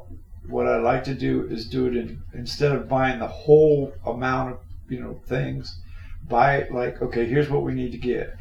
what 0.47 0.67
I 0.67 0.77
like 0.79 1.03
to 1.05 1.13
do 1.13 1.45
is 1.47 1.67
do 1.69 1.87
it 1.87 1.95
in 1.95 2.21
instead 2.33 2.71
of 2.73 2.89
buying 2.89 3.19
the 3.19 3.27
whole 3.27 3.93
amount 4.05 4.53
of 4.53 4.59
you 4.89 4.99
know 4.99 5.21
things, 5.27 5.79
buy 6.27 6.57
it 6.57 6.71
like 6.73 7.01
okay, 7.01 7.25
here's 7.25 7.49
what 7.49 7.63
we 7.63 7.73
need 7.73 7.91
to 7.93 7.97
get. 7.97 8.35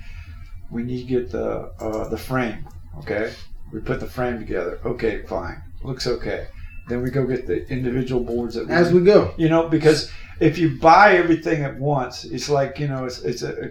We 0.70 0.82
need 0.82 0.98
to 0.98 1.08
get 1.08 1.30
the 1.30 1.70
uh, 1.80 2.08
the 2.08 2.18
frame. 2.18 2.66
Okay, 2.98 3.32
we 3.72 3.80
put 3.80 4.00
the 4.00 4.06
frame 4.06 4.38
together. 4.38 4.78
Okay, 4.84 5.22
fine, 5.26 5.62
looks 5.84 6.06
okay. 6.06 6.46
Then 6.88 7.02
we 7.02 7.10
go 7.10 7.24
get 7.24 7.46
the 7.46 7.66
individual 7.68 8.22
boards 8.24 8.56
that 8.56 8.66
we 8.66 8.74
As 8.74 8.92
we 8.92 9.02
go, 9.02 9.32
you 9.38 9.48
know 9.48 9.68
because 9.68 10.10
if 10.40 10.58
you 10.58 10.78
buy 10.80 11.14
everything 11.16 11.62
at 11.62 11.78
once, 11.78 12.24
it's 12.24 12.48
like 12.48 12.78
you 12.80 12.88
know 12.88 13.04
it's 13.04 13.20
it's 13.22 13.42
a 13.42 13.70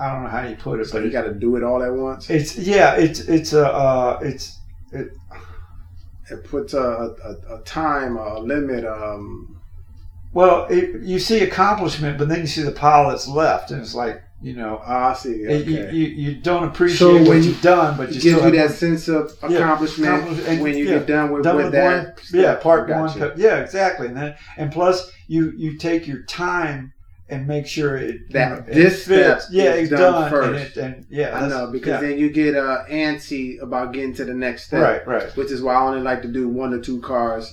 I 0.00 0.10
don't 0.12 0.22
know 0.24 0.30
how 0.30 0.46
you 0.46 0.56
put 0.56 0.80
it, 0.80 0.86
so 0.86 0.92
but 0.98 1.04
you 1.04 1.10
got 1.10 1.22
to 1.24 1.34
do 1.34 1.56
it 1.56 1.62
all 1.62 1.82
at 1.82 1.92
once. 1.92 2.28
it's 2.30 2.56
yeah, 2.56 2.94
it's 2.96 3.20
it's 3.20 3.52
a 3.52 3.66
uh, 3.72 4.18
it's 4.22 4.58
It 4.92 5.08
It 6.30 6.44
puts 6.44 6.72
a, 6.74 6.80
a, 6.80 7.56
a 7.56 7.62
time, 7.64 8.16
a 8.16 8.38
limit. 8.38 8.84
Um, 8.86 9.60
well, 10.32 10.66
it, 10.70 11.02
you 11.02 11.18
see 11.18 11.40
accomplishment, 11.42 12.16
but 12.16 12.28
then 12.28 12.40
you 12.40 12.46
see 12.46 12.62
the 12.62 12.72
pile 12.72 13.10
that's 13.10 13.28
left, 13.28 13.70
and 13.70 13.80
it's 13.82 13.94
like 13.94 14.22
you 14.40 14.56
know, 14.56 14.80
ah, 14.84 15.10
I 15.10 15.14
see. 15.14 15.30
it- 15.30 15.66
you, 15.68 15.78
Okay. 15.84 15.94
you 15.94 16.06
you 16.06 16.34
don't 16.40 16.64
appreciate 16.64 16.98
So 16.98 17.22
what 17.28 17.42
you've 17.44 17.60
done, 17.62 17.96
but 17.96 18.08
it 18.08 18.14
you 18.16 18.20
gives 18.22 18.42
you 18.44 18.50
that 18.52 18.70
sense 18.72 19.08
of 19.08 19.36
Yeah, 19.48 19.58
accomplishment 19.58 20.14
accomplish- 20.14 20.48
and- 20.48 20.62
when 20.62 20.76
you 20.76 20.84
yeah, 20.86 20.98
get 20.98 21.06
done 21.06 21.30
with, 21.32 21.44
done 21.44 21.56
with 21.56 21.66
with 21.66 21.72
that. 21.74 22.06
one, 22.06 22.14
yeah, 22.32 22.54
part 22.56 22.88
one, 22.88 23.16
you. 23.18 23.32
yeah, 23.36 23.56
exactly, 23.58 24.06
and 24.08 24.16
then 24.16 24.34
and 24.56 24.72
plus 24.72 25.12
you 25.28 25.52
you 25.56 25.76
take 25.78 26.06
your 26.08 26.22
time 26.24 26.91
and 27.32 27.46
make 27.46 27.66
sure 27.66 27.96
it 27.96 28.14
you 28.14 28.20
That 28.30 28.48
know, 28.50 28.56
it 28.58 28.66
this 28.74 29.06
fits. 29.06 29.44
step 29.46 29.52
yeah, 29.52 29.74
is 29.74 29.90
it's 29.90 29.90
done 29.90 30.12
done, 30.12 30.30
first. 30.30 30.76
and, 30.76 30.94
it, 30.94 30.96
and 30.96 31.06
yeah, 31.10 31.38
I 31.38 31.48
know 31.48 31.66
because 31.70 32.00
yeah. 32.02 32.08
then 32.08 32.18
you 32.18 32.30
get 32.30 32.54
uh, 32.54 32.84
antsy 32.90 33.60
about 33.60 33.92
getting 33.92 34.14
to 34.14 34.24
the 34.24 34.34
next 34.34 34.64
step. 34.66 34.82
right, 34.82 35.06
right, 35.24 35.36
which 35.36 35.50
is 35.50 35.62
why 35.62 35.74
I 35.74 35.80
only 35.82 36.02
like 36.02 36.22
to 36.22 36.28
do 36.28 36.48
one 36.48 36.72
or 36.74 36.80
two 36.80 37.00
cars. 37.00 37.44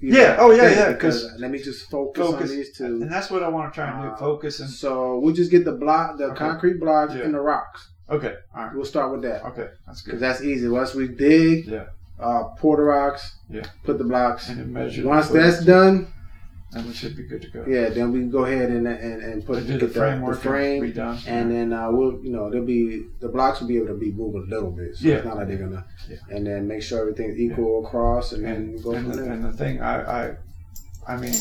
you 0.00 0.12
Yeah, 0.16 0.36
know, 0.36 0.36
oh, 0.40 0.50
yeah, 0.52 0.70
yeah, 0.70 0.92
Because 0.92 1.28
let 1.38 1.50
me 1.50 1.58
just 1.58 1.90
focus, 1.90 2.26
focus, 2.26 2.50
on 2.50 2.56
these 2.56 2.76
two. 2.76 2.84
and 3.02 3.10
that's 3.10 3.30
what 3.30 3.42
I 3.42 3.48
want 3.48 3.72
to 3.72 3.74
try 3.78 3.88
and 3.90 4.02
do: 4.02 4.08
Uh, 4.08 4.16
focus 4.16 4.60
and 4.60 4.70
So 4.70 5.18
we'll 5.20 5.34
just 5.34 5.50
get 5.50 5.64
the 5.64 5.72
block, 5.84 6.18
the 6.18 6.26
Okay. 6.26 6.36
concrete 6.38 6.78
blocks, 6.80 7.14
Yeah. 7.14 7.24
and 7.24 7.34
the 7.34 7.40
rocks. 7.40 7.80
okay, 8.10 8.34
all 8.54 8.64
right, 8.64 8.74
We'll 8.74 8.84
start 8.94 9.12
with 9.12 9.22
that 9.22 9.44
okay, 9.50 9.68
that's 9.86 10.00
good. 10.02 10.06
because 10.12 10.20
that's 10.20 10.42
easy. 10.42 10.66
Once 10.68 10.94
we 10.94 11.08
dig, 11.08 11.66
Yeah. 11.66 11.86
uh, 12.20 12.42
pour 12.60 12.76
the 12.76 12.82
rocks, 12.82 13.22
Yeah. 13.50 13.66
put 13.84 13.98
the 13.98 14.04
blocks. 14.12 14.48
And 14.48 14.72
measure. 14.72 15.06
Once 15.06 15.28
that's 15.28 15.64
done, 15.64 16.06
then 16.72 16.86
we 16.86 16.92
should 16.92 17.16
be 17.16 17.22
good 17.22 17.40
to 17.42 17.48
go. 17.48 17.64
yeah, 17.66 17.88
then 17.88 18.12
we 18.12 18.18
can 18.20 18.30
go 18.30 18.44
ahead 18.44 18.70
and 18.70 18.86
and, 18.86 19.22
and 19.22 19.46
put 19.46 19.66
the 19.66 19.78
the, 19.78 19.88
framework 19.88 20.36
the 20.42 20.48
frame, 20.48 20.82
and 20.84 20.94
done. 20.94 21.18
and 21.26 21.50
then 21.50 21.72
uh, 21.72 21.90
we'll 21.90 22.22
you 22.22 22.30
know 22.30 22.50
there'll 22.50 22.66
be 22.66 23.06
the 23.20 23.28
blocks 23.28 23.60
will 23.60 23.68
be 23.68 23.76
able 23.76 23.86
to 23.88 23.94
be 23.94 24.12
moved 24.12 24.36
a 24.36 24.40
little 24.54 24.70
bit. 24.70 24.96
So 24.96 25.08
Yeah. 25.08 25.14
it's 25.16 25.24
not 25.24 25.36
like 25.36 25.48
they're 25.48 25.56
gonna. 25.58 25.84
Yeah. 26.10 26.16
And 26.30 26.46
then 26.46 26.68
make 26.68 26.82
sure 26.82 27.00
everything's 27.00 27.38
equal 27.38 27.86
across, 27.86 28.32
and 28.32 28.44
then 28.44 28.54
and, 28.56 28.82
go 28.82 28.92
and, 28.92 29.06
from 29.06 29.16
the, 29.16 29.22
there. 29.22 29.32
and 29.32 29.44
the 29.44 29.52
thing 29.52 29.80
I, 29.80 30.26
I 30.30 30.36
I 31.06 31.16
mean 31.16 31.32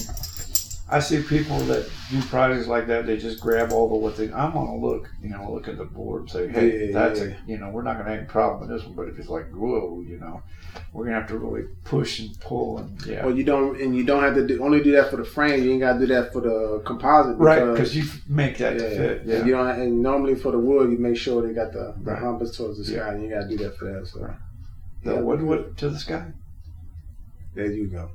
I 0.90 1.00
see 1.00 1.22
people 1.22 1.60
that 1.66 1.90
do 2.10 2.22
projects 2.24 2.68
like 2.68 2.88
that 2.88 3.06
they 3.06 3.18
just 3.18 3.42
grab 3.42 3.72
all 3.74 3.90
the 3.90 3.96
what 3.96 4.16
they 4.16 4.32
I'm 4.32 4.54
gonna 4.54 4.78
look 4.78 5.10
you 5.22 5.30
know 5.30 5.52
look 5.52 5.68
at 5.68 5.78
the 5.78 5.84
board 5.86 6.22
and 6.22 6.30
say 6.30 6.48
hey 6.48 6.88
Yeah, 6.88 6.92
that's 6.94 7.20
yeah. 7.20 7.26
a 7.26 7.36
you 7.46 7.58
know 7.58 7.70
we're 7.70 7.82
not 7.82 7.98
gonna 7.98 8.10
have 8.10 8.20
any 8.20 8.28
problem 8.28 8.62
with 8.62 8.70
this 8.70 8.86
one 8.88 8.96
but 8.96 9.10
if 9.10 9.20
it's 9.20 9.28
like 9.28 9.50
whoa 9.52 10.02
you 10.08 10.18
know 10.18 10.42
we're 10.94 11.06
gonna 11.06 11.18
have 11.20 11.28
to 11.28 11.38
really 11.38 11.64
push 11.84 12.20
and 12.20 12.40
pull 12.40 12.78
and 12.78 13.06
yeah 13.06 13.26
Well, 13.26 13.36
you 13.36 13.44
don't, 13.44 13.82
and 13.82 13.96
you 13.96 14.04
don't 14.06 14.24
have 14.24 14.36
to 14.36 14.46
do, 14.48 14.64
only 14.64 14.82
do 14.82 14.92
that 14.92 15.10
for 15.10 15.18
the 15.18 15.26
frame. 15.26 15.64
You 15.64 15.72
ain't 15.72 15.80
got 15.82 15.94
to 15.94 16.00
do 16.00 16.06
that 16.08 16.32
for 16.32 16.42
the 16.42 16.82
composite, 16.86 17.38
right 17.38 17.60
because- 17.60 17.94
because 17.94 17.96
you 17.98 18.04
make 18.30 18.58
that 18.60 18.74
yeah, 18.80 18.90
fit 18.90 19.22
And 19.22 19.30
yeah 19.30 19.46
you 19.46 19.52
don't, 19.54 19.68
and 19.70 20.02
normally 20.04 20.36
for 20.36 20.52
the 20.52 20.60
wood, 20.60 20.92
you 20.92 20.98
make 21.00 21.18
sure 21.18 21.42
they 21.46 21.54
got 21.54 21.74
the, 21.74 21.96
the 21.98 22.12
Right. 22.12 22.22
towards 22.54 22.78
the 22.78 22.86
sky, 22.86 23.14
and 23.14 23.24
you 23.24 23.30
got 23.30 23.50
to 23.50 23.50
do 23.50 23.58
that 23.64 23.76
for 23.78 23.86
that. 23.92 24.06
So, 24.08 24.22
Right. 24.22 24.38
the 25.04 25.14
yeah, 25.16 25.20
wood, 25.22 25.42
what 25.42 25.78
to 25.78 25.90
the 25.90 26.00
sky 26.00 26.26
there 27.56 27.72
you 27.72 27.88
go. 27.88 28.12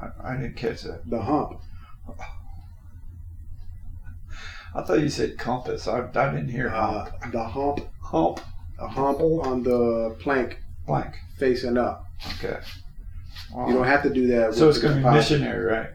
I, 0.00 0.32
I 0.32 0.36
didn't 0.36 0.56
catch 0.56 0.82
that 0.82 1.08
The 1.10 1.20
hump. 1.20 1.60
I 4.76 4.82
thought 4.82 5.00
you 5.00 5.08
said 5.08 5.38
compass 5.38 5.86
I, 5.86 6.00
I 6.14 6.30
didn't 6.32 6.48
hear 6.48 6.68
Uh, 6.68 7.04
hump 7.04 7.32
the 7.32 7.44
hump, 7.44 7.80
hump 8.02 8.40
a 8.78 8.88
hump 8.88 9.20
on 9.20 9.62
the 9.62 10.16
plank 10.20 10.58
blank 10.86 11.14
facing 11.38 11.78
up. 11.78 12.06
okay 12.34 12.58
You 13.68 13.72
don't 13.72 13.84
have 13.86 14.02
to 14.02 14.10
do 14.10 14.26
that. 14.28 14.54
so 14.54 14.68
it's 14.68 14.78
gonna 14.78 14.96
be 14.96 15.02
missionary 15.02 15.64
right 15.64 15.90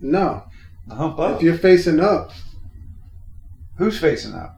No, 0.00 0.44
the 0.86 0.94
hump 0.94 1.18
up 1.18 1.36
if 1.36 1.42
you're 1.42 1.58
facing 1.58 2.00
up, 2.00 2.30
Who's 3.78 3.98
facing 3.98 4.34
up? 4.34 4.54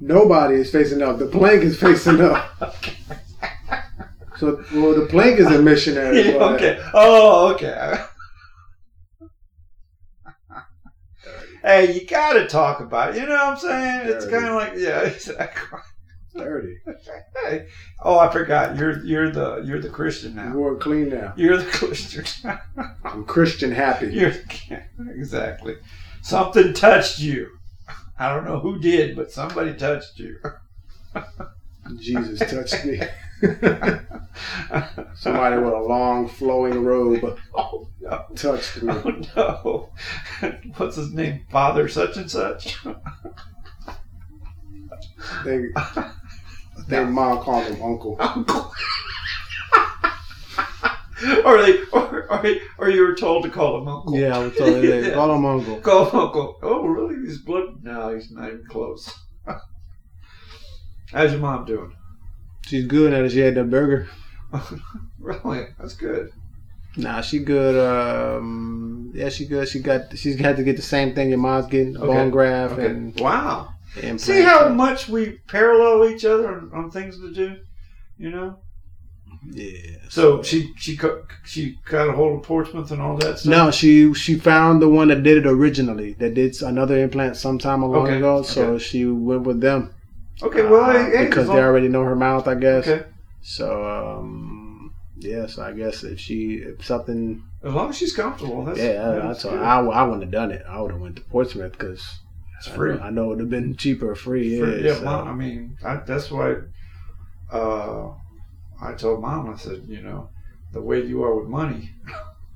nobody 0.00 0.56
is 0.56 0.70
facing 0.70 1.00
up. 1.02 1.18
The 1.18 1.26
plank 1.26 1.62
is 1.62 1.78
facing 1.78 2.20
up. 2.20 2.50
okay. 2.62 2.96
So, 4.36 4.62
well, 4.74 4.94
the 4.94 5.06
plank 5.06 5.38
is 5.40 5.46
a 5.46 5.60
missionary. 5.62 6.22
Yeah, 6.32 6.44
okay. 6.54 6.78
Oh, 6.92 7.52
okay. 7.54 8.04
Hey, 11.66 11.92
you 11.92 12.06
got 12.06 12.34
to 12.34 12.46
talk 12.46 12.80
about 12.80 13.10
it. 13.10 13.20
You 13.20 13.26
know 13.26 13.34
what 13.34 13.44
I'm 13.44 13.58
saying? 13.58 14.00
It's 14.04 14.26
kind 14.26 14.46
of 14.46 14.54
like, 14.54 14.74
yeah, 14.76 15.00
exactly. 15.04 15.80
Thirty. 16.34 16.76
Hey, 17.44 17.66
oh, 18.02 18.18
I 18.18 18.30
forgot. 18.30 18.76
You're 18.76 19.02
you're 19.04 19.30
the 19.30 19.62
you're 19.64 19.80
the 19.80 19.88
Christian 19.88 20.34
now. 20.34 20.52
You're 20.52 20.76
clean 20.76 21.08
now. 21.08 21.32
You're 21.34 21.56
the 21.56 21.64
Christian. 21.64 22.26
I'm 23.04 23.24
Christian 23.24 23.72
happy. 23.72 24.08
you're 24.12 24.34
exactly. 25.14 25.76
Something 26.20 26.74
touched 26.74 27.20
you. 27.20 27.48
I 28.18 28.34
don't 28.34 28.44
know 28.44 28.60
who 28.60 28.78
did, 28.78 29.16
but 29.16 29.32
somebody 29.32 29.72
touched 29.74 30.18
you. 30.18 30.38
Jesus 31.98 32.38
touched 32.50 32.84
me. 32.84 33.00
Somebody 35.14 35.58
with 35.58 35.72
a 35.74 35.84
long 35.86 36.28
flowing 36.28 36.82
robe 36.84 37.38
oh 37.54 37.88
no! 38.00 38.24
touched 38.34 38.82
me. 38.82 38.92
Oh 38.92 39.22
no! 39.36 39.90
What's 40.76 40.96
his 40.96 41.12
name? 41.12 41.44
Father 41.50 41.86
such 41.88 42.16
and 42.16 42.30
such. 42.30 42.78
They, 45.44 45.66
their 46.88 47.06
mom 47.06 47.42
called 47.42 47.66
him 47.66 47.82
uncle. 47.82 48.16
Uncle. 48.20 48.72
or 51.44 51.62
they, 51.62 51.82
or, 51.92 52.26
or, 52.30 52.54
or 52.78 52.90
you 52.90 53.02
were 53.02 53.14
told 53.14 53.42
to 53.44 53.50
call 53.50 53.78
him 53.80 53.88
uncle. 53.88 54.14
Yeah, 54.16 54.38
I 54.38 54.44
was 54.44 54.56
told 54.56 54.82
they 54.82 55.10
call 55.10 55.34
him 55.34 55.44
uncle. 55.44 55.80
Call 55.80 56.10
him 56.10 56.20
uncle. 56.20 56.58
Oh, 56.62 56.86
really? 56.86 57.16
He's 57.26 57.38
blood? 57.38 57.82
No, 57.82 58.14
he's 58.14 58.30
not 58.30 58.48
even 58.48 58.64
close. 58.66 59.12
How's 61.12 61.32
your 61.32 61.40
mom 61.40 61.64
doing? 61.64 61.94
She's 62.66 62.86
good 62.86 63.12
at 63.12 63.24
it. 63.24 63.30
She 63.32 63.38
had 63.40 63.54
that 63.54 63.70
burger. 63.70 64.08
really? 65.18 65.66
That's 65.78 65.94
good. 65.94 66.30
Nah, 66.96 67.20
she 67.20 67.38
good. 67.40 67.76
Um, 67.76 69.12
yeah, 69.14 69.28
she 69.28 69.46
good. 69.46 69.68
She 69.68 69.80
got. 69.80 70.16
She's 70.16 70.38
had 70.38 70.56
to 70.56 70.62
get 70.64 70.76
the 70.76 70.82
same 70.82 71.14
thing 71.14 71.28
your 71.28 71.38
mom's 71.38 71.66
getting: 71.66 71.96
Okay. 71.96 72.06
bone 72.06 72.30
graft 72.30 72.74
Okay. 72.74 72.86
and 72.86 73.18
Wow. 73.20 73.68
implants. 73.96 74.24
See 74.24 74.42
how 74.42 74.68
much 74.70 75.08
we 75.08 75.38
parallel 75.48 76.08
each 76.10 76.24
other 76.24 76.48
on, 76.48 76.70
on 76.74 76.90
things 76.90 77.18
to 77.20 77.32
do. 77.32 77.56
You 78.18 78.30
know. 78.30 78.58
Yeah. 79.52 79.98
So 80.08 80.42
she 80.42 80.72
she 80.76 80.96
co- 80.96 81.22
she 81.44 81.78
got 81.88 82.08
a 82.08 82.12
hold 82.12 82.38
of 82.40 82.42
Portsmouth 82.44 82.90
and 82.90 83.00
all 83.02 83.16
that 83.18 83.38
stuff. 83.40 83.50
No, 83.50 83.70
she 83.70 84.12
she 84.14 84.36
found 84.38 84.80
the 84.82 84.88
one 84.88 85.08
that 85.08 85.22
did 85.22 85.36
it 85.36 85.46
originally. 85.46 86.14
That 86.14 86.34
did 86.34 86.60
another 86.62 86.96
implant 86.98 87.36
sometime 87.36 87.82
a 87.82 87.86
long 87.88 88.06
Okay, 88.06 88.16
ago. 88.16 88.42
So 88.42 88.78
she 88.78 89.04
went 89.04 89.42
with 89.42 89.60
them. 89.60 89.92
Okay. 90.42 90.62
Well, 90.62 90.84
Uh, 90.84 91.24
because 91.24 91.48
they 91.48 91.54
already 91.62 91.88
know 91.88 92.04
her 92.04 92.16
mouth, 92.16 92.46
I 92.46 92.54
guess. 92.54 92.86
okay. 92.86 93.06
So 93.40 93.84
um, 93.84 94.92
yeah, 95.18 95.46
so 95.46 95.62
I 95.62 95.72
guess 95.72 96.02
if 96.04 96.18
she 96.20 96.62
if 96.64 96.84
something, 96.84 97.42
As 97.62 97.72
long 97.72 97.88
as 97.90 97.96
she's 97.96 98.14
comfortable. 98.14 98.64
That's, 98.64 98.78
yeah, 98.78 99.08
I, 99.08 99.16
I 99.16 99.26
that's 99.28 99.42
good. 99.44 99.52
her 99.52 99.64
I, 99.64 99.80
I 99.80 100.02
wouldn't 100.02 100.22
have 100.22 100.32
done 100.32 100.50
it. 100.50 100.64
I 100.68 100.80
would 100.80 100.90
have 100.92 101.00
went 101.00 101.16
to 101.16 101.22
Portsmouth 101.22 101.72
because 101.72 102.04
It's 102.58 102.68
free. 102.68 102.98
I 102.98 103.10
know 103.10 103.24
it 103.24 103.28
would 103.28 103.40
have 103.40 103.50
been 103.50 103.76
cheaper, 103.76 104.14
free. 104.14 104.58
Free, 104.58 104.82
Yeah, 104.82 104.88
yeah, 104.88 104.94
so- 104.98 105.04
mom, 105.04 105.28
I 105.28 105.32
mean, 105.32 105.76
I, 105.84 105.96
that's 105.96 106.30
why 106.30 106.56
uh, 107.52 108.10
I 108.82 108.92
told 108.94 109.22
mom, 109.22 109.48
I 109.48 109.56
said, 109.56 109.84
you 109.88 110.02
know, 110.02 110.30
the 110.72 110.82
way 110.82 111.04
you 111.04 111.22
are 111.22 111.38
with 111.38 111.48
money, 111.48 111.92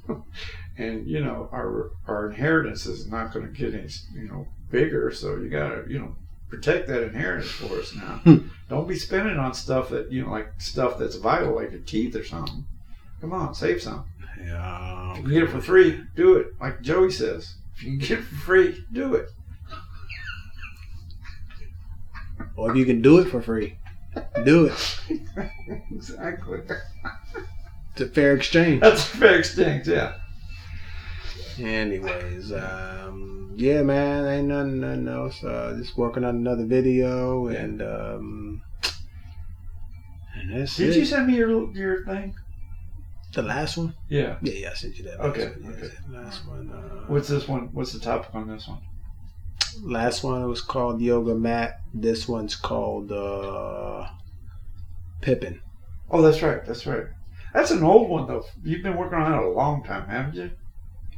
and 0.78 1.06
you 1.06 1.22
know, 1.24 1.48
our 1.52 1.90
our 2.06 2.28
inheritance 2.30 2.86
is 2.86 3.06
not 3.06 3.32
going 3.32 3.46
to 3.46 3.52
get 3.52 3.74
any, 3.74 3.88
you 4.14 4.28
know, 4.28 4.46
bigger. 4.70 5.10
So 5.12 5.36
you 5.36 5.48
got 5.48 5.68
to, 5.70 5.84
you 5.88 5.98
know, 5.98 6.16
protect 6.50 6.88
that 6.88 7.02
inheritance 7.02 7.50
for 7.50 7.78
us 7.78 7.94
now. 7.94 8.20
Hmm. 8.24 8.48
Don't 8.68 8.88
be 8.88 8.96
spending 8.96 9.38
on 9.38 9.54
stuff 9.54 9.88
that 9.90 10.10
you 10.12 10.24
know, 10.24 10.30
like 10.30 10.52
stuff 10.58 10.98
that's 10.98 11.16
vital, 11.16 11.54
like 11.56 11.70
your 11.70 11.80
teeth 11.80 12.14
or 12.16 12.24
something. 12.24 12.66
Come 13.20 13.32
on, 13.32 13.54
save 13.54 13.82
some. 13.82 14.04
yeah. 14.44 15.12
If 15.12 15.16
you 15.18 15.22
can 15.22 15.32
get 15.32 15.42
it 15.44 15.50
for 15.50 15.60
free, 15.60 16.02
do 16.16 16.36
it. 16.36 16.48
Like 16.60 16.82
Joey 16.82 17.10
says, 17.10 17.54
if 17.76 17.82
you 17.84 17.90
can 17.90 17.98
get 17.98 18.18
it 18.18 18.24
for 18.24 18.34
free, 18.36 18.84
do 18.92 19.14
it. 19.14 19.30
Or 22.56 22.70
if 22.70 22.76
you 22.76 22.84
can 22.84 23.00
do 23.00 23.18
it 23.20 23.28
for 23.28 23.40
free, 23.40 23.76
do 24.44 24.66
it. 24.66 25.00
exactly. 25.90 26.60
It's 27.92 28.00
a 28.00 28.06
fair 28.06 28.34
exchange. 28.34 28.80
That's 28.80 29.02
a 29.02 29.16
fair 29.16 29.38
exchange, 29.38 29.88
yeah. 29.88 30.16
Anyways, 31.60 32.52
um, 32.52 33.52
yeah, 33.56 33.82
man, 33.82 34.26
ain't 34.26 34.48
nothing, 34.48 34.80
nothing 34.80 35.08
else. 35.08 35.44
Uh, 35.44 35.76
just 35.78 35.96
working 35.96 36.24
on 36.24 36.36
another 36.36 36.64
video, 36.64 37.48
and 37.48 37.82
um, 37.82 38.62
and 40.34 40.54
that's 40.54 40.76
Did 40.76 40.90
it. 40.90 40.96
you 40.96 41.04
send 41.04 41.26
me 41.26 41.36
your 41.36 41.70
your 41.72 42.04
thing? 42.04 42.34
the 43.32 43.42
last 43.42 43.76
one? 43.76 43.94
Yeah. 44.08 44.38
Yeah, 44.42 44.54
yeah, 44.54 44.70
I 44.70 44.74
sent 44.74 44.98
you 44.98 45.04
that. 45.04 45.20
Okay, 45.20 45.44
last 45.44 45.60
one. 45.60 45.72
Okay. 45.74 45.90
last 46.10 46.46
one. 46.48 46.70
Uh, 46.70 47.04
What's 47.06 47.28
this 47.28 47.46
one? 47.46 47.68
What's 47.72 47.92
the 47.92 48.00
topic 48.00 48.34
on 48.34 48.48
this 48.48 48.66
one? 48.66 48.80
last 49.82 50.24
one 50.24 50.46
was 50.48 50.60
called 50.60 51.00
Yoga 51.00 51.34
Mat. 51.34 51.80
This 51.94 52.26
one's 52.28 52.56
called 52.56 53.12
uh, 53.12 54.08
Pippin. 55.20 55.60
Oh, 56.10 56.22
that's 56.22 56.42
right. 56.42 56.64
That's 56.64 56.86
right. 56.86 57.04
That's 57.54 57.70
an 57.70 57.82
old 57.82 58.08
one 58.10 58.26
though. 58.26 58.44
You've 58.64 58.82
been 58.82 58.96
working 58.96 59.18
on 59.18 59.30
that 59.30 59.42
a 59.42 59.48
long 59.48 59.84
time, 59.84 60.08
haven't 60.08 60.34
you? 60.34 60.50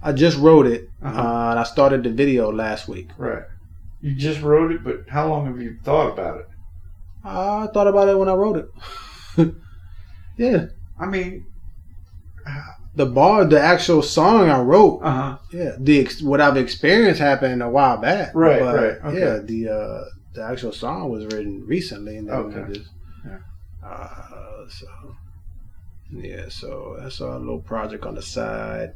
I 0.02 0.12
just 0.12 0.38
wrote 0.38 0.66
it, 0.66 0.88
Uh-huh. 1.02 1.20
uh, 1.20 1.50
and 1.50 1.58
I 1.58 1.62
started 1.64 2.02
the 2.02 2.10
video 2.10 2.50
last 2.52 2.88
week. 2.88 3.10
Right. 3.18 3.44
You 4.00 4.14
just 4.14 4.40
wrote 4.42 4.72
it, 4.72 4.82
but 4.82 5.04
how 5.08 5.28
long 5.28 5.46
have 5.46 5.60
you 5.60 5.76
thought 5.84 6.12
about 6.12 6.40
it? 6.40 6.46
I 7.24 7.68
thought 7.72 7.86
about 7.86 8.08
it 8.08 8.18
when 8.18 8.28
I 8.28 8.34
wrote 8.34 8.56
it. 8.56 8.68
yeah, 10.36 10.66
I 10.98 11.06
mean, 11.06 11.46
the 12.96 13.06
bar, 13.06 13.44
the 13.44 13.60
actual 13.60 14.02
song 14.02 14.50
I 14.50 14.60
wrote. 14.60 15.00
uh 15.02 15.10
huh. 15.10 15.38
Yeah, 15.52 15.72
the 15.78 16.00
ex- 16.00 16.20
what 16.22 16.40
I've 16.40 16.56
experienced 16.56 17.20
happened 17.20 17.62
a 17.62 17.68
while 17.68 17.98
back. 17.98 18.34
Right, 18.34 18.60
but, 18.60 18.74
right, 18.74 18.96
okay. 19.04 19.20
Yeah, 19.20 19.38
the 19.38 19.68
uh, 19.68 20.04
the 20.34 20.42
actual 20.42 20.72
song 20.72 21.10
was 21.10 21.24
written 21.26 21.64
recently, 21.66 22.16
and 22.16 22.28
then 22.28 22.36
Okay. 22.36 22.72
just 22.74 22.90
Yeah. 23.24 23.38
uh, 23.86 24.68
so 24.68 24.86
yeah, 26.10 26.48
so 26.48 26.96
that's 26.98 27.20
our 27.20 27.38
little 27.38 27.60
project 27.60 28.04
on 28.04 28.16
the 28.16 28.22
side. 28.22 28.94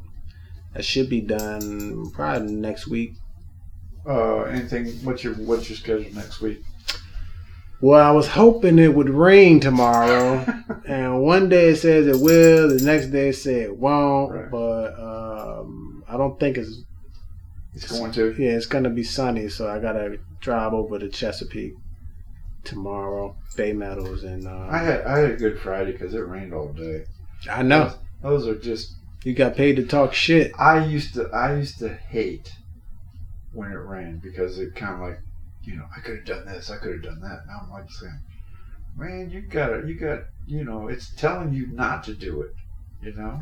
That 0.73 0.85
should 0.85 1.09
be 1.09 1.21
done 1.21 2.11
probably 2.11 2.53
next 2.53 2.87
week. 2.87 3.13
Uh, 4.07 4.43
anything? 4.43 4.87
What's 5.03 5.23
your 5.23 5.33
What's 5.33 5.69
your 5.69 5.77
schedule 5.77 6.13
next 6.13 6.39
week? 6.41 6.61
Well, 7.79 8.01
I 8.01 8.11
was 8.11 8.27
hoping 8.27 8.79
it 8.79 8.93
would 8.93 9.09
rain 9.09 9.59
tomorrow, 9.59 10.45
and 10.87 11.21
one 11.21 11.47
day 11.47 11.69
it 11.69 11.75
says 11.75 12.07
it 12.07 12.19
will, 12.19 12.69
the 12.69 12.83
next 12.83 13.07
day 13.07 13.29
it 13.29 13.35
says 13.35 13.65
it 13.65 13.77
won't. 13.77 14.33
Right. 14.33 14.51
But 14.51 14.99
um, 14.99 16.03
I 16.07 16.17
don't 16.17 16.39
think 16.39 16.57
it's 16.57 16.83
It's 17.73 17.91
going 17.91 18.11
to. 18.13 18.33
Yeah, 18.37 18.51
it's 18.51 18.65
gonna 18.65 18.89
be 18.89 19.03
sunny, 19.03 19.49
so 19.49 19.69
I 19.69 19.79
gotta 19.79 20.17
drive 20.41 20.73
over 20.73 20.97
to 20.97 21.09
Chesapeake 21.09 21.73
tomorrow. 22.63 23.35
Bay 23.55 23.73
Meadows 23.73 24.23
and 24.23 24.47
uh, 24.47 24.67
I 24.69 24.77
had 24.77 25.01
I 25.05 25.19
had 25.19 25.31
a 25.31 25.35
good 25.35 25.59
Friday 25.59 25.91
because 25.91 26.13
it 26.13 26.19
rained 26.19 26.53
all 26.53 26.73
day. 26.73 27.05
I 27.49 27.61
know 27.63 27.93
Those 28.21 28.47
are 28.47 28.55
just. 28.55 28.93
You 29.27 29.33
got 29.33 29.57
paid 29.57 29.75
to 29.75 29.83
talk 29.85 30.13
shit. 30.13 30.53
I 30.57 30.85
used 30.85 31.15
to 31.15 31.29
I 31.33 31.57
used 31.57 31.79
to 31.79 31.93
hate 31.93 32.49
when 33.51 33.73
it 33.73 33.75
rained 33.75 34.21
because 34.21 34.57
it 34.57 34.73
kind 34.73 34.93
of 34.93 35.01
like, 35.01 35.19
you 35.63 35.75
know, 35.75 35.83
I 35.95 35.99
could 35.99 36.15
have 36.19 36.25
done 36.25 36.45
this, 36.45 36.69
I 36.71 36.77
could 36.77 36.93
have 36.93 37.03
done 37.03 37.19
that. 37.19 37.41
Now 37.45 37.59
I'm 37.63 37.69
like 37.69 37.91
saying, 37.91 38.21
man, 38.95 39.29
you 39.29 39.41
got 39.41 39.73
it, 39.73 39.85
you 39.85 39.95
got, 39.95 40.19
you 40.45 40.63
know, 40.63 40.87
it's 40.87 41.09
telling 41.15 41.53
you 41.53 41.67
not 41.67 42.05
to 42.05 42.13
do 42.13 42.41
it. 42.41 42.53
You 43.01 43.15
know, 43.15 43.41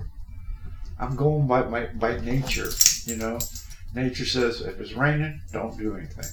I'm 0.99 1.15
going 1.15 1.45
by 1.45 1.61
my 1.67 1.85
by 1.85 2.19
nature. 2.19 2.71
You 3.05 3.17
know, 3.17 3.37
nature 3.93 4.25
says 4.25 4.61
if 4.61 4.79
it's 4.79 4.93
raining, 4.93 5.39
don't 5.51 5.77
do 5.77 5.95
anything. 5.97 6.25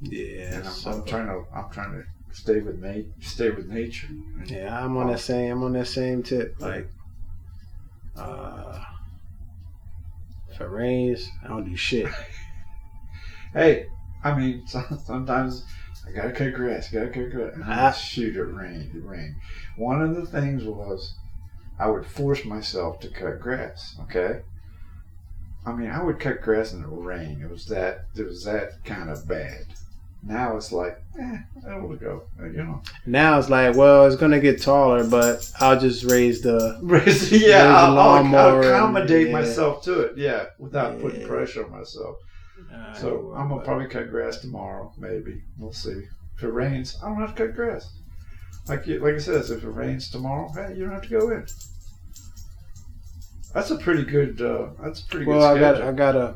Yeah, 0.00 0.58
And 0.58 0.68
I'm, 0.68 0.72
so- 0.72 0.92
I'm 0.92 1.04
trying 1.04 1.26
to 1.26 1.42
I'm 1.52 1.70
trying 1.72 1.90
to 1.92 2.04
stay 2.30 2.60
with 2.60 2.78
nat 2.80 3.02
stay 3.20 3.50
with 3.50 3.66
nature. 3.66 4.06
Yeah, 4.46 4.80
I'm 4.80 4.96
on 4.96 5.08
that 5.08 5.18
same. 5.18 5.50
I'm 5.50 5.64
on 5.64 5.72
that 5.72 5.88
same 5.88 6.22
tip. 6.22 6.54
Like, 6.60 6.88
uh, 8.16 8.78
if 10.50 10.60
it 10.60 10.68
rains, 10.68 11.28
I 11.44 11.48
don't 11.48 11.64
do 11.68 11.76
shit. 11.76 12.08
Hey, 13.52 13.86
I 14.24 14.36
mean, 14.36 14.66
sometimes 14.66 15.64
I 16.04 16.10
gotta 16.10 16.32
cut 16.32 16.54
grass, 16.54 16.90
gotta 16.90 17.08
cut 17.08 17.30
grass. 17.30 17.54
And 17.54 17.62
Ah. 17.64 17.92
shoot, 17.92 18.34
it 18.34 18.42
rained, 18.42 18.94
it 18.96 19.04
rained. 19.04 19.36
One 19.76 20.02
of 20.02 20.16
the 20.16 20.26
things 20.26 20.64
was 20.64 21.14
I 21.78 21.86
would 21.88 22.04
force 22.04 22.44
myself 22.44 22.98
to 23.00 23.08
cut 23.08 23.38
grass. 23.38 23.94
Okay. 24.02 24.42
I 25.64 25.72
mean, 25.72 25.88
I 25.88 26.02
would 26.02 26.18
cut 26.18 26.42
grass 26.42 26.72
in 26.72 26.82
the 26.82 26.88
rain. 26.88 27.40
It 27.42 27.48
was 27.48 27.66
that. 27.66 28.06
It 28.16 28.24
was 28.24 28.44
that 28.44 28.84
kind 28.84 29.08
of 29.08 29.26
bad. 29.28 29.66
Now 30.26 30.56
it's 30.56 30.72
like, 30.72 30.96
eh, 31.20 31.36
it'll 31.68 31.94
go. 31.96 32.22
uh, 32.40 32.46
You 32.46 32.64
know. 32.64 32.82
Now 33.06 33.38
it's 33.38 33.50
like, 33.50 33.76
well, 33.76 34.06
it's 34.06 34.16
gonna 34.16 34.40
get 34.40 34.62
taller, 34.62 35.04
but 35.06 35.50
I'll 35.60 35.78
just 35.78 36.04
raise 36.10 36.40
the. 36.40 36.78
yeah, 36.82 36.88
Raise 37.04 37.30
the 37.30 37.52
I'll, 37.54 37.98
I'll- 37.98 38.34
I'll 38.34 38.56
and- 38.56 38.64
accommodate 38.64 39.26
yeah. 39.28 39.32
myself 39.32 39.82
to 39.84 40.00
it. 40.00 40.16
Yeah, 40.16 40.46
without 40.58 41.00
putting 41.00 41.26
pressure 41.26 41.64
on 41.66 41.72
myself. 41.72 42.16
Uh, 42.72 42.94
So 42.94 43.34
I'm 43.36 43.48
gonna 43.50 43.62
probably 43.62 43.86
cut 43.88 44.08
grass 44.10 44.38
tomorrow, 44.38 44.92
maybe. 44.98 45.42
We'll 45.58 45.72
see. 45.72 46.02
If 46.36 46.42
it 46.42 46.48
rains, 46.48 46.96
I 47.02 47.08
don't 47.08 47.20
have 47.20 47.34
to 47.34 47.46
cut 47.46 47.54
grass. 47.54 47.92
Like 48.66 48.86
you, 48.86 48.98
like 49.00 49.14
I 49.14 49.18
says, 49.18 49.50
if 49.50 49.62
it 49.62 49.68
rains 49.68 50.10
tomorrow, 50.10 50.50
hey, 50.54 50.74
you 50.74 50.84
don't 50.84 50.94
have 50.94 51.02
to 51.02 51.08
go 51.20 51.30
in. 51.32 51.46
That's 53.52 53.70
a 53.70 53.76
pretty 53.76 54.04
good. 54.04 54.40
Uh, 54.40 54.68
that's 54.82 55.02
a 55.02 55.06
pretty 55.06 55.26
Well, 55.26 55.54
good 55.54 55.62
I 55.62 55.72
got. 55.78 55.82
I 55.82 55.92
got 55.92 56.16
a, 56.16 56.34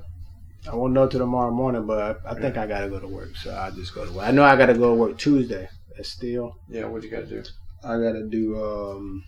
I 0.71 0.75
won't 0.75 0.93
know 0.93 1.07
till 1.09 1.21
tomorrow 1.21 1.51
morning, 1.51 1.87
but 1.87 2.21
I 2.27 2.35
think 2.35 2.57
I 2.59 2.67
gotta 2.67 2.89
go 2.89 3.01
to 3.01 3.07
work, 3.09 3.37
so 3.37 3.51
I'll 3.53 3.73
just 3.73 3.95
go 3.95 4.05
to 4.05 4.13
work. 4.13 4.27
I 4.27 4.31
know 4.31 4.45
I 4.45 4.57
gotta 4.57 4.75
go 4.75 4.91
to 4.91 4.95
work 4.95 5.19
Tuesday. 5.19 5.69
That's 5.97 6.11
still. 6.11 6.57
Yeah, 6.69 6.87
what 6.87 7.03
you 7.03 7.11
got 7.11 7.21
to 7.21 7.27
do? 7.27 7.43
I 7.83 7.99
gotta 7.99 8.27
do 8.29 8.63
um, 8.63 9.25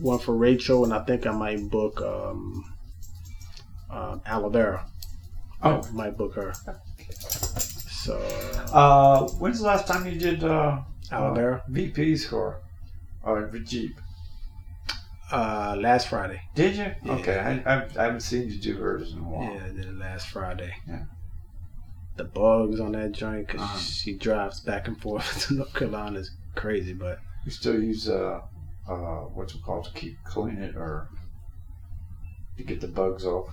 one 0.00 0.18
for 0.18 0.36
Rachel, 0.36 0.84
and 0.84 0.92
I 0.94 1.02
think 1.04 1.26
I 1.26 1.32
might 1.32 1.68
book 1.70 2.00
um, 2.00 2.64
uh, 3.90 4.16
Alavera. 4.26 4.84
Oh. 5.62 5.82
I 5.86 5.90
might 5.92 6.16
book 6.16 6.34
her. 6.34 6.52
So 8.04 8.16
Uh, 8.72 9.28
when's 9.40 9.58
the 9.58 9.66
last 9.66 9.86
time 9.86 10.06
you 10.06 10.18
did 10.18 10.42
uh, 10.44 10.80
Alavera, 11.10 11.62
VP 11.68 12.16
score 12.16 12.60
or 13.22 13.46
Jeep? 13.64 14.00
Uh, 15.32 15.76
last 15.78 16.08
Friday. 16.08 16.40
Did 16.54 16.76
you? 16.76 16.92
Yeah. 17.04 17.12
Okay, 17.18 17.38
I, 17.38 17.74
I, 17.74 17.84
I 17.98 18.02
haven't 18.04 18.20
seen 18.20 18.48
you 18.50 18.58
do 18.58 18.76
hers 18.76 19.12
in 19.12 19.18
a 19.20 19.22
while. 19.22 19.54
Yeah, 19.54 19.64
I 19.64 19.68
did 19.68 19.84
it 19.86 19.94
last 19.98 20.28
Friday. 20.28 20.72
Yeah. 20.88 21.04
The 22.16 22.24
bugs 22.24 22.80
on 22.80 22.92
that 22.92 23.12
joint 23.12 23.46
because 23.46 23.60
Uh-huh. 23.62 23.78
she 23.78 24.16
drives 24.16 24.60
back 24.60 24.88
and 24.88 25.00
forth 25.00 25.46
to 25.48 25.54
North 25.54 25.72
Carolina 25.74 26.18
is 26.18 26.30
crazy, 26.54 26.92
but 26.92 27.18
You 27.44 27.50
still 27.50 27.80
use 27.82 28.08
uh, 28.08 28.40
uh, 28.88 29.20
what's 29.34 29.54
it 29.54 29.62
called 29.62 29.84
to 29.86 29.92
keep 29.92 30.16
clean 30.24 30.58
it 30.58 30.74
or 30.76 31.08
to 32.58 32.64
get 32.64 32.80
the 32.80 32.88
bugs 32.88 33.24
off? 33.24 33.48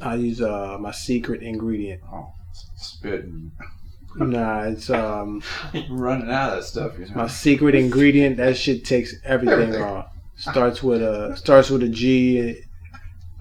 I 0.00 0.14
use 0.16 0.40
uh, 0.40 0.78
my 0.80 0.90
secret 0.90 1.42
ingredient. 1.42 2.00
Oh, 2.12 2.32
spit 2.76 3.26
nah, 4.16 4.62
it's 4.62 4.90
um 4.90 5.40
you're 5.72 5.84
running 5.96 6.30
out 6.30 6.50
of 6.54 6.56
that 6.60 6.64
stuff. 6.64 6.98
You 6.98 7.06
know. 7.06 7.14
my 7.14 7.28
secret 7.28 7.74
ingredient. 7.76 8.38
That 8.38 8.56
shit 8.56 8.84
takes 8.84 9.14
everything, 9.24 9.60
Everything. 9.60 9.82
off. 9.82 10.06
Starts 10.40 10.82
with 10.82 11.02
a 11.02 11.36
starts 11.36 11.68
with 11.68 11.82
a 11.82 11.88
G. 11.88 12.62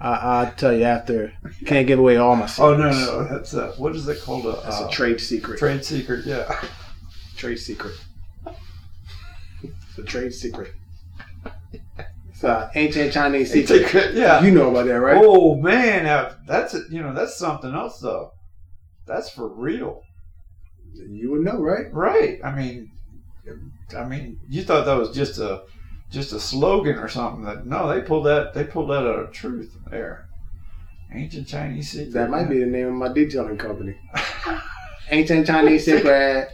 I, 0.02 0.12
I'll 0.12 0.52
tell 0.52 0.74
you 0.74 0.84
after. 0.84 1.34
Can't 1.66 1.88
give 1.88 1.98
away 1.98 2.18
all 2.18 2.36
my 2.36 2.44
oh, 2.44 2.48
secrets. 2.48 2.60
oh 2.60 2.76
no, 2.76 2.90
no, 2.90 3.28
that's 3.28 3.54
a, 3.54 3.70
what 3.78 3.96
is 3.96 4.08
it 4.08 4.22
called? 4.22 4.46
Uh, 4.46 4.50
a, 4.50 4.62
That's 4.62 4.82
uh, 4.82 4.88
a 4.88 4.92
trade 4.92 5.22
secret. 5.22 5.60
trade 5.60 5.84
secret. 5.86 6.26
Yeah. 6.26 6.62
Trade 7.38 7.58
secret. 7.58 7.96
It's 9.62 9.98
a 9.98 10.04
trade 10.04 10.34
secret. 10.34 10.72
It's 12.30 12.44
an 12.44 12.70
ancient 12.76 13.12
Chinese 13.12 13.52
secret. 13.52 13.86
Secret, 13.86 14.14
yeah. 14.14 14.42
You 14.42 14.52
know 14.52 14.70
about 14.70 14.86
that, 14.86 15.00
right? 15.00 15.18
Oh 15.20 15.56
man, 15.56 16.04
now, 16.04 16.32
that's 16.48 16.74
it. 16.74 16.90
You 16.90 17.02
know, 17.02 17.14
that's 17.14 17.38
something 17.38 17.74
else 17.74 18.00
though. 18.00 18.32
That's 19.08 19.30
for 19.30 19.48
real, 19.48 20.04
You 20.94 21.32
would 21.32 21.42
know, 21.42 21.60
right? 21.60 21.92
right? 21.92 22.40
I 22.44 22.56
mean, 22.56 22.92
I 23.98 24.06
mean, 24.06 24.40
you 24.48 24.64
thought 24.64 24.86
that 24.86 24.94
was 24.98 25.12
just 25.12 25.40
a 25.40 25.64
just 26.10 26.34
a 26.34 26.40
slogan 26.40 26.98
or 26.98 27.08
something. 27.08 27.44
That 27.44 27.66
no, 27.66 27.88
they 27.88 28.02
pulled 28.02 28.26
that 28.26 28.54
they 28.54 28.64
pulled 28.64 28.90
that 28.90 29.06
out 29.06 29.20
of 29.20 29.32
truth 29.32 29.76
there. 29.90 30.28
Ancient 31.14 31.48
Chinese 31.48 31.92
secret. 31.92 32.14
That 32.14 32.30
might 32.30 32.50
be 32.50 32.60
the 32.60 32.66
name 32.68 32.88
of 32.88 32.94
my 32.94 33.08
detailing 33.12 33.58
company. 33.58 33.96
Ancient 35.10 35.48
Chinese 35.48 35.86
secret. 35.86 36.50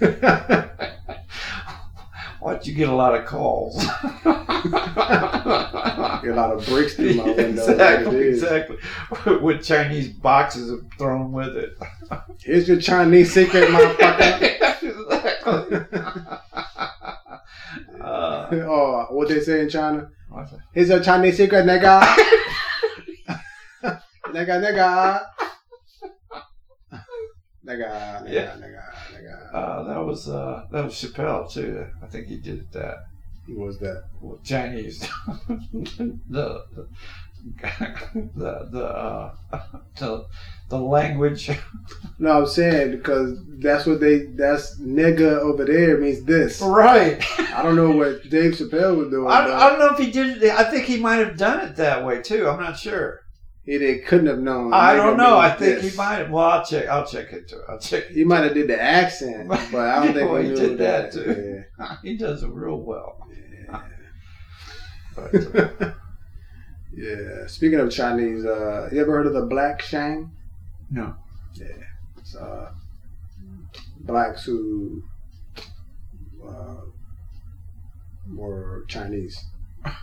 Why'd 2.40 2.66
you 2.66 2.74
get 2.74 2.88
a 2.88 2.94
lot 2.94 3.14
of 3.14 3.26
calls? 3.26 3.84
Get 6.22 6.32
a 6.32 6.34
lot 6.34 6.52
of 6.52 6.66
bricks 6.66 6.94
through 6.94 7.14
my 7.14 7.24
window. 7.24 7.62
exactly, 7.62 8.28
exactly. 8.28 8.76
With 9.40 9.62
Chinese 9.64 10.08
boxes 10.08 10.80
thrown 10.98 11.32
with 11.32 11.56
it. 11.56 11.78
Here's 12.40 12.68
your 12.68 12.80
Chinese 12.80 13.32
secret, 13.32 13.68
motherfucker. 13.68 14.42
exactly. 14.82 16.38
oh, 18.52 19.06
what 19.10 19.28
they 19.28 19.40
say 19.40 19.60
in 19.62 19.68
China? 19.68 20.10
what's 20.28 20.50
that? 20.52 20.60
Here's 20.72 20.88
your 20.88 21.00
Chinese 21.00 21.36
secret, 21.36 21.64
nigga. 21.66 22.00
nigga, 24.28 24.60
nigga. 24.62 25.26
Nigga, 27.66 28.22
nigga, 28.22 28.32
Yeah. 28.32 28.56
nigga, 28.56 28.82
nigga. 29.12 29.54
Uh, 29.54 29.82
that 29.84 30.00
was 30.04 30.28
uh, 30.28 30.64
that 30.72 30.84
was 30.84 30.94
Chappelle 30.94 31.50
too. 31.52 31.86
I 32.02 32.06
think 32.06 32.28
he 32.28 32.38
did 32.38 32.70
that. 32.72 32.96
Who 33.46 33.60
was 33.60 33.78
that? 33.80 34.04
Well, 34.20 34.38
Chinese. 34.44 35.00
the 35.48 36.64
the 36.74 36.88
the 37.62 38.68
the, 38.72 38.84
uh, 38.84 39.34
the 39.98 40.26
the 40.68 40.78
language. 40.78 41.50
No, 42.20 42.32
I'm 42.40 42.46
saying 42.48 42.90
because 42.90 43.38
that's 43.60 43.86
what 43.86 44.00
they. 44.00 44.24
That's 44.34 44.80
nigga 44.80 45.38
over 45.38 45.64
there 45.64 45.98
means 45.98 46.24
this. 46.24 46.60
right. 46.60 47.24
I 47.54 47.62
don't 47.62 47.76
know 47.76 47.92
what 47.92 48.28
Dave 48.30 48.54
Chappelle 48.54 48.96
was 48.96 49.08
doing. 49.10 49.28
I, 49.30 49.44
I 49.44 49.70
don't 49.70 49.78
know 49.78 49.90
if 49.92 49.98
he 49.98 50.10
did 50.10 50.42
it. 50.42 50.50
I 50.52 50.64
think 50.64 50.86
he 50.86 50.98
might 50.98 51.18
have 51.24 51.36
done 51.36 51.64
it 51.64 51.76
that 51.76 52.04
way 52.04 52.20
too. 52.20 52.48
I'm 52.48 52.58
not 52.60 52.76
sure. 52.76 53.20
he 53.64 53.76
they 53.76 53.98
couldn't 54.00 54.26
have 54.26 54.40
known. 54.40 54.72
I 54.74 54.94
don't 54.96 55.16
know. 55.16 55.38
I 55.38 55.50
think 55.50 55.80
this. 55.80 55.92
he 55.92 55.96
might. 55.96 56.16
have. 56.16 56.30
Well, 56.30 56.44
I'll 56.44 56.64
check. 56.66 56.88
I'll 56.88 57.06
check 57.06 57.32
into 57.32 57.58
it. 57.60 57.64
I'll 57.68 57.78
check. 57.78 58.08
He 58.08 58.24
might 58.24 58.42
have 58.42 58.54
did 58.54 58.66
the 58.66 58.82
accent, 58.82 59.48
but 59.48 59.60
I 59.76 60.04
don't 60.04 60.14
think 60.14 60.28
Well, 60.28 60.42
he, 60.42 60.48
he 60.48 60.54
did 60.56 60.78
that, 60.78 61.12
too. 61.12 61.62
Yeah. 61.78 61.96
He 62.02 62.16
does 62.16 62.42
it 62.42 62.50
real 62.50 62.78
well. 62.78 63.28
Yeah. 63.70 63.82
But, 65.14 65.34
uh, 65.82 65.92
yeah. 67.02 67.46
Speaking 67.46 67.78
of 67.80 67.90
Chinese, 67.90 68.44
uh, 68.44 68.88
you 68.92 69.00
ever 69.00 69.12
heard 69.12 69.26
of 69.26 69.32
the 69.34 69.46
Black 69.46 69.80
Shang? 69.82 70.30
no. 70.90 71.14
It's 72.18 72.34
uh, 72.36 72.72
blacks 74.00 74.44
who 74.44 75.02
uh, 76.46 76.82
were 78.34 78.84
Chinese. 78.88 79.44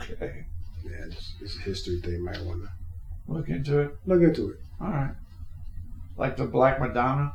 Okay. 0.00 0.44
Yeah, 0.84 1.06
it's, 1.06 1.34
it's 1.40 1.56
a 1.56 1.60
history 1.62 2.00
thing. 2.00 2.24
Might 2.24 2.40
want 2.44 2.62
to 2.62 2.68
Look 3.26 3.48
into 3.48 3.80
it. 3.80 3.96
look 4.06 4.22
into 4.22 4.50
it. 4.50 4.58
All 4.80 4.90
right. 4.90 5.14
Like 6.16 6.36
the 6.36 6.46
Black 6.46 6.78
Madonna. 6.80 7.32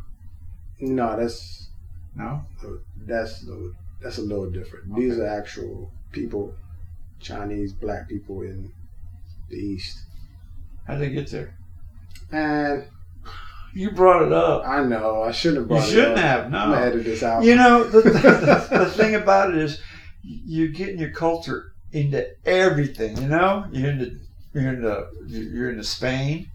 No, 0.80 1.18
that's 1.18 1.68
No. 2.16 2.46
that's 3.06 3.44
a 3.44 3.48
little, 3.48 3.72
that's 4.02 4.18
a 4.18 4.22
little 4.22 4.50
different. 4.50 4.96
These 4.96 5.20
are 5.20 5.28
actual 5.28 5.92
people, 6.14 6.56
Chinese 7.20 7.74
black 7.74 8.08
people 8.08 8.44
in 8.44 8.72
the 9.54 9.60
East. 9.62 10.00
How'd 10.88 11.00
they 11.00 11.10
get 11.10 11.30
there? 11.32 11.56
And 12.32 12.86
You 13.74 13.92
brought 13.92 14.24
it 14.24 14.34
up. 14.34 14.66
I 14.68 14.84
know 14.84 15.24
I 15.24 15.32
shouldn't 15.32 15.62
have 15.62 15.66
You 15.70 15.76
brought 15.78 15.88
shouldn't 15.88 16.12
it 16.18 16.18
up. 16.18 16.24
have. 16.24 16.46
I'm 16.46 16.52
gonna 16.52 16.76
No. 16.76 16.82
edit 16.82 17.04
this 17.06 17.24
out. 17.24 17.44
You 17.44 17.56
know 17.56 17.84
the, 17.86 18.02
the, 18.02 18.68
the 18.80 18.86
thing 18.92 19.16
about 19.16 19.50
it 19.52 19.58
is 19.58 19.80
you're 20.24 20.68
getting 20.70 21.00
your 21.00 21.12
culture 21.12 21.74
into 21.92 22.28
everything. 22.46 23.18
You 23.22 23.28
know, 23.28 23.66
you're 23.72 23.90
into 23.92 24.18
you're 24.54 24.74
into 24.74 25.08
you're 25.28 25.70
into 25.72 25.84
Spain. 25.84 26.48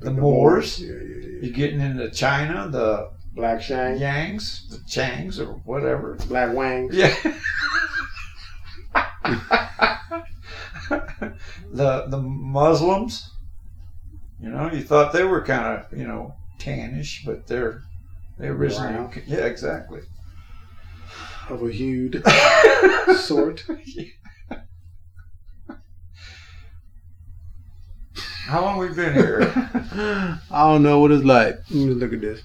the 0.00 0.10
Moors. 0.10 0.80
Yeah, 0.80 0.92
yeah, 0.94 0.98
yeah. 1.02 1.38
You're 1.42 1.52
getting 1.52 1.80
into 1.80 2.10
China. 2.10 2.68
The 2.70 3.10
Black 3.34 3.60
Shang, 3.60 3.98
Yangs, 3.98 4.68
the 4.70 4.78
Changs, 4.78 5.38
or 5.38 5.52
whatever. 5.64 6.14
Black 6.28 6.54
Wang. 6.54 6.88
Yeah. 6.92 7.14
the 11.72 12.06
the 12.08 12.18
Muslims, 12.18 13.30
you 14.40 14.50
know, 14.50 14.70
you 14.72 14.82
thought 14.82 15.12
they 15.12 15.24
were 15.24 15.42
kind 15.42 15.78
of 15.80 15.98
you 15.98 16.06
know 16.06 16.34
tannish, 16.58 17.24
but 17.24 17.46
they're 17.46 17.82
they 18.38 18.48
originally 18.48 18.92
Brown. 18.92 19.22
yeah 19.26 19.44
exactly. 19.46 20.00
of 21.48 21.62
a 21.62 21.70
hued 21.70 22.22
sort. 23.16 23.64
How 28.46 28.62
long 28.62 28.78
we 28.78 28.88
been 28.90 29.12
here? 29.12 29.40
I 30.52 30.70
don't 30.70 30.84
know 30.84 31.00
what 31.00 31.10
it's 31.10 31.24
like. 31.24 31.58
Look 31.70 32.12
at 32.12 32.20
this. 32.20 32.42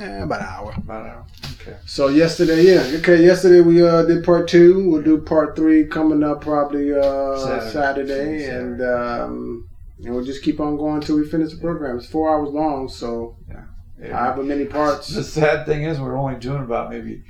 Eh, 0.00 0.22
about 0.22 0.40
an 0.40 0.46
hour. 0.46 0.74
About 0.78 1.04
an 1.04 1.10
hour. 1.12 1.26
Okay. 1.60 1.76
So 1.84 2.08
yesterday, 2.08 2.62
yeah, 2.62 2.98
okay. 3.00 3.22
Yesterday 3.22 3.60
we 3.60 3.86
uh, 3.86 4.02
did 4.04 4.24
part 4.24 4.48
two. 4.48 4.88
We'll 4.88 5.02
do 5.02 5.18
part 5.18 5.54
three 5.54 5.84
coming 5.86 6.22
up 6.22 6.40
probably 6.40 6.92
uh, 6.94 7.36
Saturday. 7.36 7.70
Saturday, 7.70 8.38
Saturday. 8.40 8.44
and 8.48 8.82
um, 8.82 9.68
and 10.02 10.14
we'll 10.14 10.24
just 10.24 10.42
keep 10.42 10.58
on 10.58 10.78
going 10.78 10.96
until 10.96 11.16
we 11.16 11.28
finish 11.28 11.52
the 11.52 11.58
program. 11.60 11.98
It's 11.98 12.06
four 12.06 12.34
hours 12.34 12.48
long, 12.48 12.88
so 12.88 13.36
Yeah. 13.50 14.16
however 14.16 14.42
many 14.42 14.64
parts. 14.64 15.08
The 15.08 15.22
sad 15.22 15.66
thing 15.66 15.82
is, 15.84 16.00
we're 16.00 16.16
only 16.16 16.38
doing 16.40 16.62
about 16.62 16.88
maybe 16.88 17.22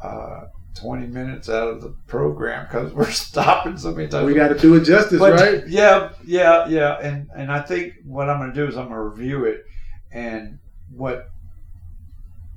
uh, 0.00 0.42
20 0.76 1.08
minutes 1.08 1.48
out 1.48 1.66
of 1.66 1.80
the 1.80 1.92
program 2.06 2.66
because 2.66 2.92
we're 2.92 3.10
stopping 3.26 3.76
so 3.76 3.90
many 3.90 4.06
times. 4.06 4.26
We 4.26 4.34
got 4.34 4.48
to 4.48 4.58
do 4.58 4.76
it 4.76 4.84
justice, 4.84 5.18
But, 5.18 5.32
right? 5.40 5.66
Yeah, 5.66 6.12
yeah, 6.24 6.68
yeah. 6.68 6.98
And 7.00 7.28
and 7.36 7.50
I 7.50 7.62
think 7.62 7.94
what 8.04 8.30
I'm 8.30 8.38
going 8.38 8.52
to 8.52 8.54
do 8.54 8.68
is 8.68 8.76
I'm 8.76 8.84
going 8.88 8.94
to 8.94 9.02
review 9.02 9.44
it 9.46 9.64
and 10.12 10.60
what 10.94 11.30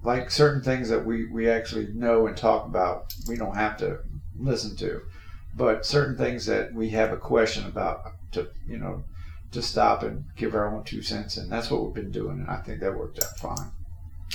like 0.04 0.32
certain 0.32 0.62
things 0.62 0.90
that 0.90 1.06
we 1.06 1.26
we 1.26 1.50
actually 1.50 1.88
know 1.94 2.28
and 2.28 2.38
talk 2.38 2.66
about, 2.66 3.14
we 3.28 3.36
don't 3.36 3.56
have 3.56 3.78
to 3.78 4.00
listen 4.38 4.76
to. 4.78 5.02
But 5.56 5.86
certain 5.86 6.18
things 6.18 6.46
that 6.46 6.74
we 6.74 6.90
have 6.90 7.12
a 7.12 7.18
question 7.18 7.66
about 7.66 8.14
to 8.32 8.50
you 8.68 8.78
know 8.78 9.04
to 9.52 9.62
stop 9.62 10.04
and 10.04 10.26
give 10.36 10.54
our 10.54 10.74
own 10.74 10.84
two 10.84 11.02
cents 11.02 11.38
and 11.38 11.52
that's 11.52 11.72
what 11.72 11.84
we've 11.84 11.94
been 11.94 12.12
doing 12.12 12.40
and 12.40 12.50
I 12.50 12.58
think 12.58 12.82
that 12.82 12.96
worked 12.96 13.24
out 13.24 13.38
fine. 13.38 13.72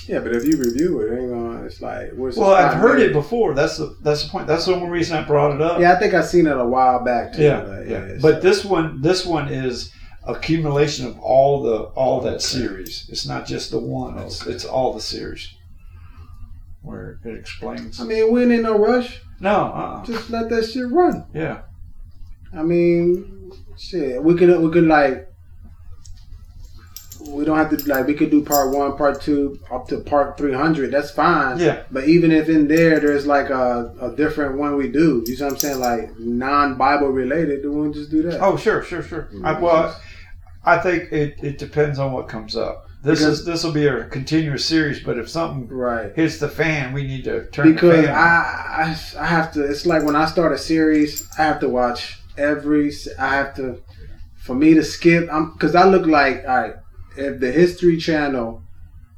Yeah, 0.08 0.18
but 0.20 0.34
if 0.34 0.44
you 0.44 0.58
review 0.58 1.00
it, 1.00 1.18
ain't 1.18 1.30
gonna. 1.30 1.64
It's 1.64 1.80
like 1.80 2.10
where's 2.12 2.36
Well, 2.36 2.52
I've 2.52 2.74
heard 2.74 3.00
it 3.00 3.12
before. 3.12 3.54
That's 3.54 3.78
the 3.78 3.96
that's 4.02 4.24
the 4.24 4.28
point. 4.28 4.46
That's 4.46 4.66
the 4.66 4.74
only 4.74 4.90
reason 4.90 5.16
I 5.16 5.22
brought 5.22 5.54
it 5.54 5.62
up. 5.62 5.80
Yeah, 5.80 5.94
I 5.94 5.98
think 5.98 6.12
I've 6.12 6.26
seen 6.26 6.46
it 6.46 6.56
a 6.56 6.64
while 6.64 7.02
back 7.02 7.32
too. 7.32 7.42
yeah, 7.42 7.60
but 7.60 7.88
yeah. 7.88 7.98
it's, 8.00 8.22
But 8.22 8.42
this 8.42 8.64
one, 8.64 9.00
this 9.00 9.24
one 9.24 9.48
is 9.48 9.92
accumulation 10.26 11.06
of 11.06 11.18
all 11.20 11.62
the 11.62 11.76
all 11.94 12.20
that 12.22 12.34
Okay. 12.36 12.38
series. 12.44 13.06
It's 13.10 13.26
not 13.26 13.46
just 13.46 13.70
the 13.70 13.78
one. 13.78 14.18
It's 14.18 14.42
Okay. 14.42 14.52
it's 14.52 14.64
all 14.64 14.92
the 14.92 15.00
series 15.00 15.54
where 16.82 17.18
it 17.24 17.34
explains. 17.38 18.00
I 18.00 18.04
mean, 18.04 18.32
we 18.32 18.42
ain't 18.42 18.52
in 18.52 18.62
no 18.62 18.78
rush. 18.78 19.20
no, 19.40 19.50
uh, 19.50 20.04
Just 20.04 20.30
let 20.30 20.48
that 20.50 20.64
shit 20.64 20.90
run. 20.90 21.24
yeah, 21.34 21.62
I 22.52 22.62
mean, 22.62 23.52
shit. 23.76 24.22
We 24.22 24.34
could 24.34 24.58
we 24.60 24.70
could 24.70 24.84
like. 24.86 25.28
We 27.28 27.44
don't 27.44 27.56
have 27.56 27.70
to 27.70 27.76
like. 27.88 28.06
We 28.06 28.14
could 28.14 28.30
do 28.30 28.44
part 28.44 28.74
one, 28.74 28.96
part 28.96 29.20
two, 29.22 29.58
up 29.70 29.88
to 29.88 29.98
part 30.00 30.36
three 30.36 30.52
hundred. 30.52 30.90
That's 30.90 31.10
fine. 31.10 31.58
yeah, 31.58 31.84
But 31.90 32.04
even 32.08 32.30
if 32.32 32.48
in 32.48 32.68
there 32.68 33.00
there's 33.00 33.26
like 33.26 33.50
a, 33.50 33.94
a 34.00 34.14
different 34.14 34.58
one 34.58 34.76
we 34.76 34.88
do, 34.88 35.24
you 35.26 35.34
see 35.36 35.42
what 35.42 35.52
I'm 35.52 35.58
saying? 35.58 35.80
Like 35.80 36.18
non 36.18 36.76
Bible 36.76 37.08
related, 37.08 37.62
then 37.62 37.72
we'll 37.72 37.92
just 37.92 38.10
do 38.10 38.22
that. 38.22 38.40
Oh, 38.40 38.56
sure, 38.56 38.82
sure, 38.82 39.02
sure. 39.02 39.22
Mm-hmm. 39.32 39.46
I, 39.46 39.58
well, 39.60 40.00
I 40.64 40.78
think 40.78 41.12
it, 41.12 41.36
it 41.42 41.58
depends 41.58 41.98
on 41.98 42.12
what 42.12 42.28
comes 42.28 42.56
up. 42.56 42.86
This 43.02 43.20
Because- 43.20 43.40
is 43.40 43.44
this 43.46 43.64
will 43.64 43.72
be 43.72 43.86
a 43.86 44.04
continuous 44.06 44.64
series, 44.64 45.00
but 45.02 45.18
if 45.18 45.28
something 45.28 45.68
right. 45.68 46.14
hits 46.14 46.38
the 46.38 46.48
fan, 46.48 46.92
we 46.92 47.06
need 47.06 47.24
to 47.24 47.46
turn 47.50 47.72
Because. 47.74 48.06
I, 48.06 48.12
I 48.12 48.96
I 49.18 49.26
have 49.26 49.52
to. 49.54 49.64
It's 49.64 49.86
like 49.86 50.04
when 50.04 50.16
I 50.16 50.26
start 50.26 50.52
a 50.52 50.58
series, 50.58 51.26
I 51.38 51.42
have 51.42 51.60
to 51.60 51.68
watch 51.68 52.18
every. 52.38 52.92
I 53.18 53.34
have 53.36 53.54
to. 53.56 53.82
For 54.36 54.54
me 54.54 54.74
to 54.74 54.84
skip, 54.84 55.26
I'm 55.32 55.52
because 55.52 55.74
I 55.74 55.84
look 55.84 56.06
like 56.06 56.44
all 56.46 56.56
right. 56.60 56.74
If 57.16 57.40
the 57.40 57.52
History 57.52 57.96
Channel 57.96 58.62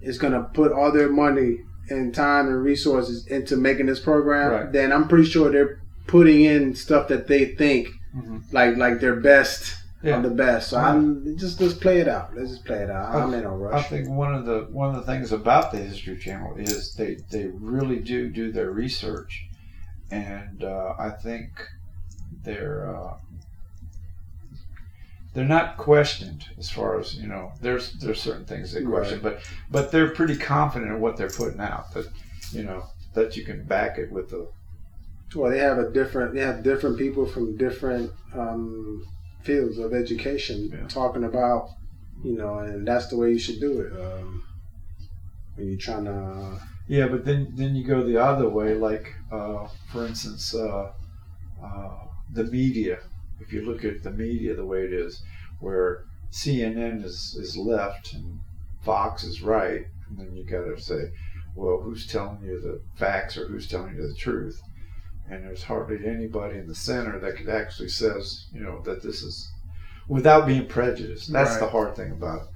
is 0.01 0.19
gonna 0.19 0.43
put 0.55 0.73
all 0.73 0.93
their 0.93 1.11
money 1.11 1.59
and 1.89 2.15
time 2.15 2.49
and 2.49 2.63
resources 2.63 3.27
into 3.29 3.57
making 3.57 3.87
this 3.87 4.01
program, 4.01 4.51
Right. 4.51 4.73
then 4.73 4.93
I'm 4.93 5.09
pretty 5.09 5.25
sure 5.25 5.51
they're 5.51 5.79
putting 6.07 6.43
in 6.43 6.75
stuff 6.75 7.09
that 7.09 7.27
they 7.27 7.47
think 7.55 7.89
Mhm. 8.17 8.43
like 8.53 8.77
like 8.77 9.01
their 9.01 9.17
best 9.17 9.77
Yeah. 10.03 10.17
of 10.19 10.23
the 10.25 10.31
best. 10.31 10.71
So 10.71 10.77
Right. 10.79 10.91
I'm 10.91 11.37
just 11.37 11.61
let's 11.61 11.75
play 11.75 12.01
it 12.01 12.09
out. 12.09 12.37
Let's 12.37 12.51
just 12.51 12.65
play 12.65 12.83
it 12.83 12.91
out. 12.91 13.15
I'm 13.15 13.33
in 13.35 13.43
no 13.45 13.57
rush. 13.57 13.85
I 13.85 13.89
think 13.89 14.09
one 14.09 14.35
of 14.35 14.45
the 14.47 14.67
one 14.71 14.89
of 14.95 14.97
the 14.97 15.03
things 15.11 15.33
about 15.33 15.73
the 15.73 15.79
History 15.79 16.17
Channel 16.17 16.55
is 16.57 16.95
they 16.95 17.19
they 17.31 17.47
really 17.47 17.99
do 18.01 18.29
do 18.29 18.53
their 18.53 18.71
research, 18.71 19.49
and 20.11 20.63
uh, 20.63 20.95
I 20.99 21.11
think 21.11 21.51
they're 22.45 22.95
uh, 22.97 23.15
they're 25.37 25.45
not 25.45 25.77
questioned 25.77 26.47
as 26.59 26.71
far 26.71 26.99
as 26.99 27.15
you 27.15 27.29
know. 27.29 27.53
There's 27.61 27.93
there's 28.01 28.21
certain 28.21 28.47
things 28.47 28.73
they 28.73 28.83
question, 28.83 29.21
but 29.23 29.41
but 29.71 29.93
they're 29.93 30.11
pretty 30.11 30.37
confident 30.37 30.91
in 30.93 31.01
what 31.01 31.17
they're 31.19 31.29
putting 31.29 31.61
out. 31.61 31.93
That 31.93 32.07
you 32.53 32.63
know 32.65 32.85
that 33.15 33.37
you 33.37 33.45
can 33.45 33.65
back 33.65 33.99
it 33.99 34.11
with 34.11 34.31
the 34.31 34.49
Well, 35.35 35.51
they 35.51 35.59
have 35.59 35.79
a 35.79 35.91
different. 35.91 36.35
They 36.35 36.41
have 36.41 36.63
different 36.63 36.97
people 36.99 37.27
from 37.27 37.57
different 37.59 38.11
um, 38.35 39.05
fields 39.43 39.77
of 39.79 39.93
education 39.93 40.71
Yeah. 40.73 40.89
talking 40.89 41.25
about, 41.25 41.69
you 42.25 42.37
know, 42.37 42.59
and 42.61 42.89
that's 42.89 43.09
the 43.09 43.17
way 43.19 43.31
you 43.33 43.39
should 43.39 43.61
do 43.61 43.81
it. 43.83 43.93
Um, 43.93 44.43
when 45.57 45.69
you're 45.69 45.79
trying 45.79 46.05
to, 46.07 46.61
Yeah, 46.89 47.09
but 47.09 47.25
then 47.27 47.53
then 47.55 47.77
you 47.77 47.85
go 47.87 48.03
the 48.05 48.17
other 48.17 48.49
way, 48.49 48.75
like 48.75 49.15
uh, 49.31 49.69
for 49.93 50.07
instance, 50.07 50.55
uh, 50.55 50.93
uh, 51.63 51.99
the 52.33 52.45
media. 52.45 52.99
If 53.41 53.53
you 53.53 53.63
look 53.65 53.85
at 53.85 54.03
the 54.03 54.11
media 54.11 54.55
the 54.55 54.65
way 54.65 54.85
it 54.85 54.93
is, 54.93 55.23
where 55.61 56.05
CNN 56.31 57.05
is 57.05 57.37
is 57.39 57.57
left 57.57 58.13
and 58.15 58.41
Fox 58.83 59.25
is 59.25 59.43
right, 59.43 59.87
and 60.09 60.19
then 60.19 60.35
you 60.37 60.45
got 60.45 60.65
to 60.65 60.81
say, 60.81 61.11
well, 61.55 61.81
who's 61.81 62.07
telling 62.07 62.43
you 62.43 62.61
the 62.61 62.81
facts 62.97 63.37
or 63.37 63.47
who's 63.49 63.67
telling 63.67 63.97
you 63.97 64.07
the 64.07 64.15
truth? 64.15 64.61
And 65.29 65.45
there's 65.45 65.65
hardly 65.65 66.07
anybody 66.07 66.59
in 66.59 66.69
the 66.69 66.75
center 66.75 67.19
that 67.19 67.37
could 67.37 67.49
actually 67.49 67.89
says, 67.89 68.47
you 68.53 68.61
know, 68.61 68.81
that 68.83 69.03
this 69.03 69.23
is 69.23 69.51
without 70.09 70.47
being 70.47 70.67
prejudiced. 70.67 71.33
That's 71.33 71.53
Right. 71.53 71.61
the 71.61 71.69
hard 71.69 71.97
thing 71.97 72.13
about 72.13 72.43
it, 72.43 72.49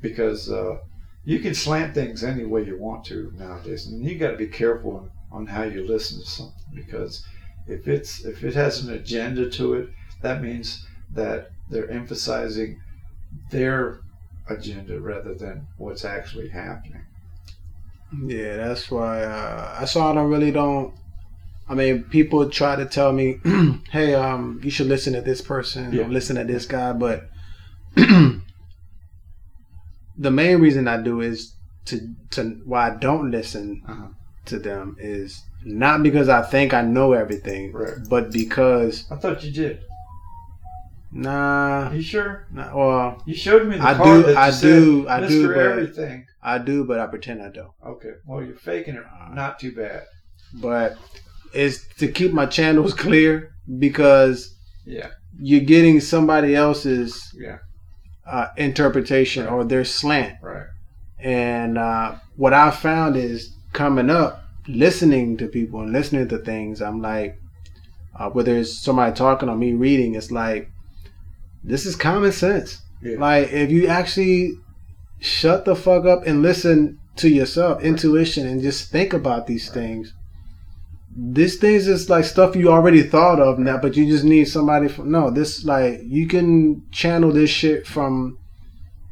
because. 0.00 0.50
Uh, 0.50 0.78
you 1.26 1.40
can 1.40 1.54
slant 1.54 1.92
things 1.92 2.22
any 2.22 2.44
way 2.44 2.64
you 2.64 2.78
want 2.78 3.04
to 3.06 3.32
nowadays, 3.36 3.88
and 3.88 4.04
you 4.04 4.16
got 4.16 4.30
to 4.30 4.36
be 4.36 4.46
careful 4.46 4.96
on, 4.96 5.10
on 5.40 5.46
how 5.46 5.64
you 5.64 5.84
listen 5.84 6.20
to 6.20 6.24
something 6.24 6.64
because 6.72 7.26
if 7.66 7.88
it's 7.88 8.24
if 8.24 8.44
it 8.44 8.54
has 8.54 8.84
an 8.84 8.94
agenda 8.94 9.50
to 9.50 9.74
it, 9.74 9.88
that 10.22 10.42
means 10.42 10.86
that 11.14 11.50
they're 11.70 11.90
emphasizing 11.90 12.80
their 13.50 14.00
agenda 14.48 15.00
rather 15.00 15.34
than 15.34 15.66
what's 15.78 16.04
actually 16.04 16.48
happening. 16.48 17.04
yeah, 18.26 18.56
that's 18.56 18.90
why 18.90 19.22
uh, 19.22 19.80
that's 19.80 19.94
why 19.94 20.10
I 20.10 20.14
don't 20.14 20.30
really 20.30 20.50
don't. 20.52 20.94
I 21.68 21.74
mean, 21.74 22.04
people 22.04 22.48
try 22.48 22.76
to 22.76 22.86
tell 22.86 23.12
me, 23.12 23.38
"Hey, 23.90 24.14
um, 24.14 24.60
you 24.62 24.70
should 24.70 24.86
listen 24.86 25.12
to 25.14 25.20
this 25.20 25.40
person, 25.40 25.92
Yeah. 25.92 26.04
or 26.04 26.08
listen 26.08 26.36
to 26.36 26.44
this 26.44 26.64
guy," 26.66 26.92
but 26.92 27.28
the 27.96 28.40
main 30.30 30.60
reason 30.60 30.88
I 30.88 31.02
do 31.02 31.20
is 31.20 31.52
to 31.86 32.00
to 32.30 32.60
why 32.64 32.90
I 32.90 32.96
don't 32.96 33.30
listen 33.30 33.82
Uh-huh. 33.88 34.08
to 34.46 34.58
them 34.58 34.96
is 34.98 35.42
not 35.64 36.02
because 36.02 36.28
I 36.28 36.42
think 36.42 36.72
I 36.72 36.82
know 36.82 37.12
everything, 37.12 37.72
Right. 37.72 37.94
but 38.08 38.32
because 38.32 39.04
I 39.10 39.16
thought 39.16 39.42
you 39.44 39.52
did. 39.52 39.80
Nah, 41.12 41.90
you 41.92 42.02
sure? 42.02 42.46
nah 42.52 42.76
well, 42.76 43.22
You 43.26 43.34
showed 43.34 43.66
me 43.68 43.76
the 43.78 43.84
I 43.86 43.94
card 43.94 44.24
do- 44.24 44.26
that 44.32 44.36
I 44.36 44.50
said, 44.50 44.66
do- 44.68 45.08
I 45.08 45.20
Mr. 45.20 45.28
do, 45.28 45.48
but- 45.48 45.58
Everything. 45.58 46.26
I 46.42 46.58
do, 46.58 46.84
but 46.84 46.98
I 47.00 47.06
pretend 47.06 47.42
I 47.42 47.48
don't. 47.50 47.72
Okay, 47.84 48.12
well 48.26 48.42
you're 48.42 48.54
faking 48.56 48.94
it. 48.94 49.02
Not 49.32 49.58
too 49.58 49.74
bad. 49.74 50.02
But 50.54 50.96
it's 51.52 51.86
to 51.98 52.08
keep 52.08 52.32
my 52.32 52.46
channels 52.46 52.94
clear 53.04 53.52
because 53.78 54.54
Yeah, 54.84 55.10
you're 55.38 55.60
getting 55.64 56.00
somebody 56.00 56.54
else's 56.54 57.34
yeah, 57.36 57.58
uh, 58.26 58.48
interpretation 58.56 59.44
Right. 59.44 59.52
or 59.52 59.64
their 59.64 59.84
slant. 59.84 60.36
right. 60.42 60.66
And 61.18 61.78
uh, 61.78 62.16
what 62.36 62.52
I 62.52 62.70
found 62.70 63.16
is 63.16 63.50
coming 63.72 64.10
up, 64.10 64.44
listening 64.68 65.36
to 65.38 65.48
people 65.48 65.80
and 65.80 65.92
listening 65.92 66.28
to 66.28 66.38
things, 66.38 66.80
I'm 66.82 67.00
like, 67.00 67.38
uh, 68.18 68.28
whether 68.30 68.56
it's 68.56 68.78
somebody 68.82 69.14
talking 69.14 69.48
or 69.48 69.56
me 69.56 69.72
reading, 69.72 70.14
it's 70.14 70.30
like, 70.30 70.70
this 71.66 71.84
is 71.84 71.96
common 71.96 72.32
sense. 72.32 72.80
Yeah. 73.02 73.18
Like, 73.18 73.52
if 73.52 73.70
you 73.70 73.88
actually 73.88 74.52
shut 75.18 75.64
the 75.64 75.76
fuck 75.76 76.06
up 76.06 76.26
and 76.26 76.42
listen 76.42 76.98
to 77.16 77.28
yourself, 77.28 77.82
intuition, 77.82 78.46
and 78.46 78.62
just 78.62 78.90
think 78.90 79.12
about 79.12 79.46
these 79.46 79.70
things. 79.70 80.14
These 81.18 81.58
things 81.58 81.88
is 81.88 82.10
like 82.10 82.24
stuff 82.24 82.54
you 82.54 82.70
already 82.70 83.02
thought 83.02 83.40
of 83.40 83.58
now, 83.58 83.78
but 83.78 83.96
you 83.96 84.06
just 84.06 84.24
need 84.24 84.44
somebody 84.44 84.86
from. 84.88 85.10
No, 85.10 85.30
this 85.30 85.64
like 85.64 86.00
you 86.04 86.28
can 86.28 86.86
channel 86.92 87.32
this 87.32 87.48
shit 87.48 87.86
from 87.86 88.38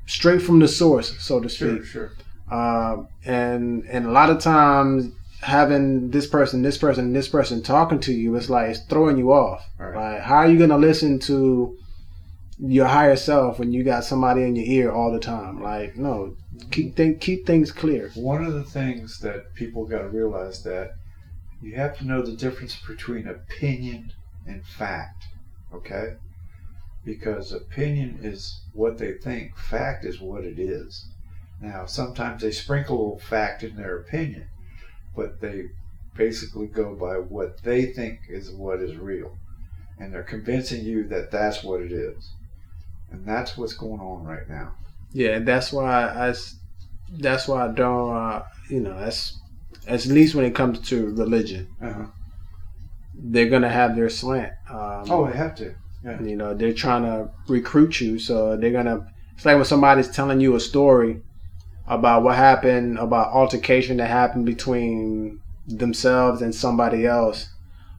straight 0.07 0.43
from 0.43 0.59
the 0.59 0.69
source, 0.69 1.17
so 1.19 1.41
to 1.41 1.49
speak. 1.49 1.83
Sure, 1.85 2.13
sure. 2.51 2.57
Um, 2.57 3.09
and 3.25 3.85
and 3.89 4.05
a 4.05 4.11
lot 4.11 4.29
of 4.29 4.39
times 4.39 5.13
having 5.41 6.11
this 6.11 6.27
person, 6.27 6.61
this 6.61 6.77
person, 6.77 7.15
this 7.15 7.29
person 7.29 7.63
talking 7.63 8.01
to 8.01 8.13
you, 8.13 8.37
it's 8.37 8.51
like 8.51 8.69
it's 8.69 8.81
throwing 8.81 9.17
you 9.17 9.33
off. 9.33 9.65
Right. 9.79 9.95
Like, 9.95 10.23
how 10.23 10.37
are 10.37 10.49
you 10.49 10.59
gonna 10.59 10.77
listen 10.77 11.19
to 11.21 11.79
your 12.71 12.87
higher 12.87 13.17
self 13.17 13.59
when 13.59 13.73
you 13.73 13.85
got 13.85 14.05
somebody 14.05 14.43
in 14.43 14.57
your 14.57 14.67
ear 14.67 14.93
all 14.93 15.13
the 15.13 15.21
time? 15.21 15.63
Like, 15.63 15.97
no, 15.97 16.37
keep 16.71 16.97
th- 16.97 17.21
keep 17.21 17.47
things 17.47 17.71
clear. 17.73 18.11
One 18.15 18.45
of 18.45 18.55
the 18.55 18.65
things 18.65 19.19
that 19.21 19.55
people 19.55 19.87
got 19.87 20.03
to 20.03 20.09
realize 20.09 20.63
that 20.65 20.95
you 21.63 21.77
have 21.77 21.97
to 21.99 22.07
know 22.07 22.23
the 22.23 22.37
difference 22.37 22.77
between 22.87 23.27
opinion 23.27 24.13
and 24.47 24.65
fact. 24.65 25.25
Okay? 25.73 26.15
Because 27.05 27.53
opinion 27.53 28.19
is 28.23 28.63
what 28.73 28.99
they 28.99 29.13
think, 29.13 29.57
fact 29.57 30.05
is 30.05 30.21
what 30.21 30.45
it 30.45 30.59
is. 30.59 31.07
Now, 31.61 31.87
sometimes 31.87 32.43
they 32.43 32.51
sprinkle 32.51 33.19
fact 33.19 33.63
in 33.63 33.77
their 33.77 33.97
opinion, 33.99 34.49
but 35.17 35.41
they 35.41 35.69
basically 36.15 36.67
go 36.67 36.95
by 36.95 37.19
what 37.19 37.63
they 37.63 37.87
think 37.87 38.21
is 38.29 38.51
what 38.51 38.81
is 38.81 38.97
real. 38.97 39.37
And 39.99 40.13
they're 40.13 40.23
convincing 40.23 40.85
you 40.85 41.07
that 41.09 41.31
that's 41.31 41.63
what 41.63 41.81
it 41.81 41.93
is. 41.93 42.33
And 43.11 43.25
that's 43.27 43.57
what's 43.57 43.75
going 43.75 44.01
on 44.01 44.25
right 44.25 44.49
now. 44.49 44.75
Yeah, 45.13 45.39
that's 45.39 45.73
why 45.73 46.05
I. 46.09 46.35
That's 47.19 47.47
why 47.47 47.67
I 47.67 47.69
don't. 47.73 48.17
Uh, 48.17 48.43
you 48.69 48.81
know, 48.81 48.99
that's 48.99 49.39
at 49.87 50.05
least 50.07 50.35
when 50.35 50.45
it 50.45 50.55
comes 50.55 50.81
to 50.89 51.15
religion, 51.15 51.69
Uh-huh. 51.81 52.07
they're 53.15 53.49
gonna 53.49 53.69
have 53.69 53.95
their 53.97 54.09
slant. 54.09 54.53
Um, 54.69 55.05
Oh, 55.11 55.27
they 55.31 55.37
have 55.37 55.55
to. 55.57 55.75
You 56.23 56.37
know, 56.37 56.53
they're 56.53 56.75
trying 56.75 57.03
to 57.05 57.31
recruit 57.49 58.01
you, 58.01 58.19
so 58.19 58.57
they're 58.57 58.73
gonna. 58.73 59.07
It's 59.37 59.45
like 59.47 59.57
when 59.57 59.65
somebody's 59.65 60.09
telling 60.11 60.41
you 60.41 60.55
a 60.55 60.61
story 60.61 61.23
about 61.87 62.23
what 62.23 62.37
happened, 62.37 62.99
about 62.99 63.29
altercation 63.33 63.97
that 63.99 64.09
happened 64.09 64.45
between 64.47 65.41
themselves 65.67 66.43
and 66.43 66.55
somebody 66.55 67.07
else, 67.07 67.49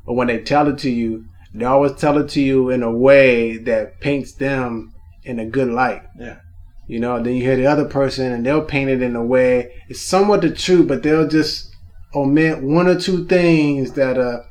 but 0.05 0.13
when 0.13 0.27
they 0.27 0.39
tell 0.41 0.67
it 0.67 0.77
to 0.79 0.89
you, 0.89 1.25
they 1.53 1.65
always 1.65 1.93
tell 1.93 2.17
it 2.19 2.29
to 2.29 2.41
you 2.41 2.69
in 2.69 2.83
a 2.83 2.91
way 2.91 3.57
that 3.57 3.99
paints 4.01 4.33
them 4.33 4.93
in 5.25 5.39
a 5.39 5.45
good 5.45 5.67
light. 5.69 6.03
Yeah. 6.17 6.39
You 6.87 6.99
know, 6.99 7.21
then 7.21 7.35
you 7.35 7.41
hear 7.41 7.55
the 7.55 7.65
other 7.65 7.85
person 7.85 8.31
and 8.31 8.45
they'll 8.45 8.63
paint 8.63 8.91
it 8.91 9.01
in 9.01 9.15
a 9.15 9.25
way 9.25 9.73
it's 9.89 10.01
somewhat 10.01 10.41
the 10.41 10.51
truth, 10.51 10.87
but 10.87 11.01
they'll 11.03 11.27
just 11.27 11.75
omit 12.13 12.61
one 12.61 12.87
or 12.87 12.99
two 12.99 13.25
things 13.25 13.93
that 13.93 14.17
uh 14.17 14.41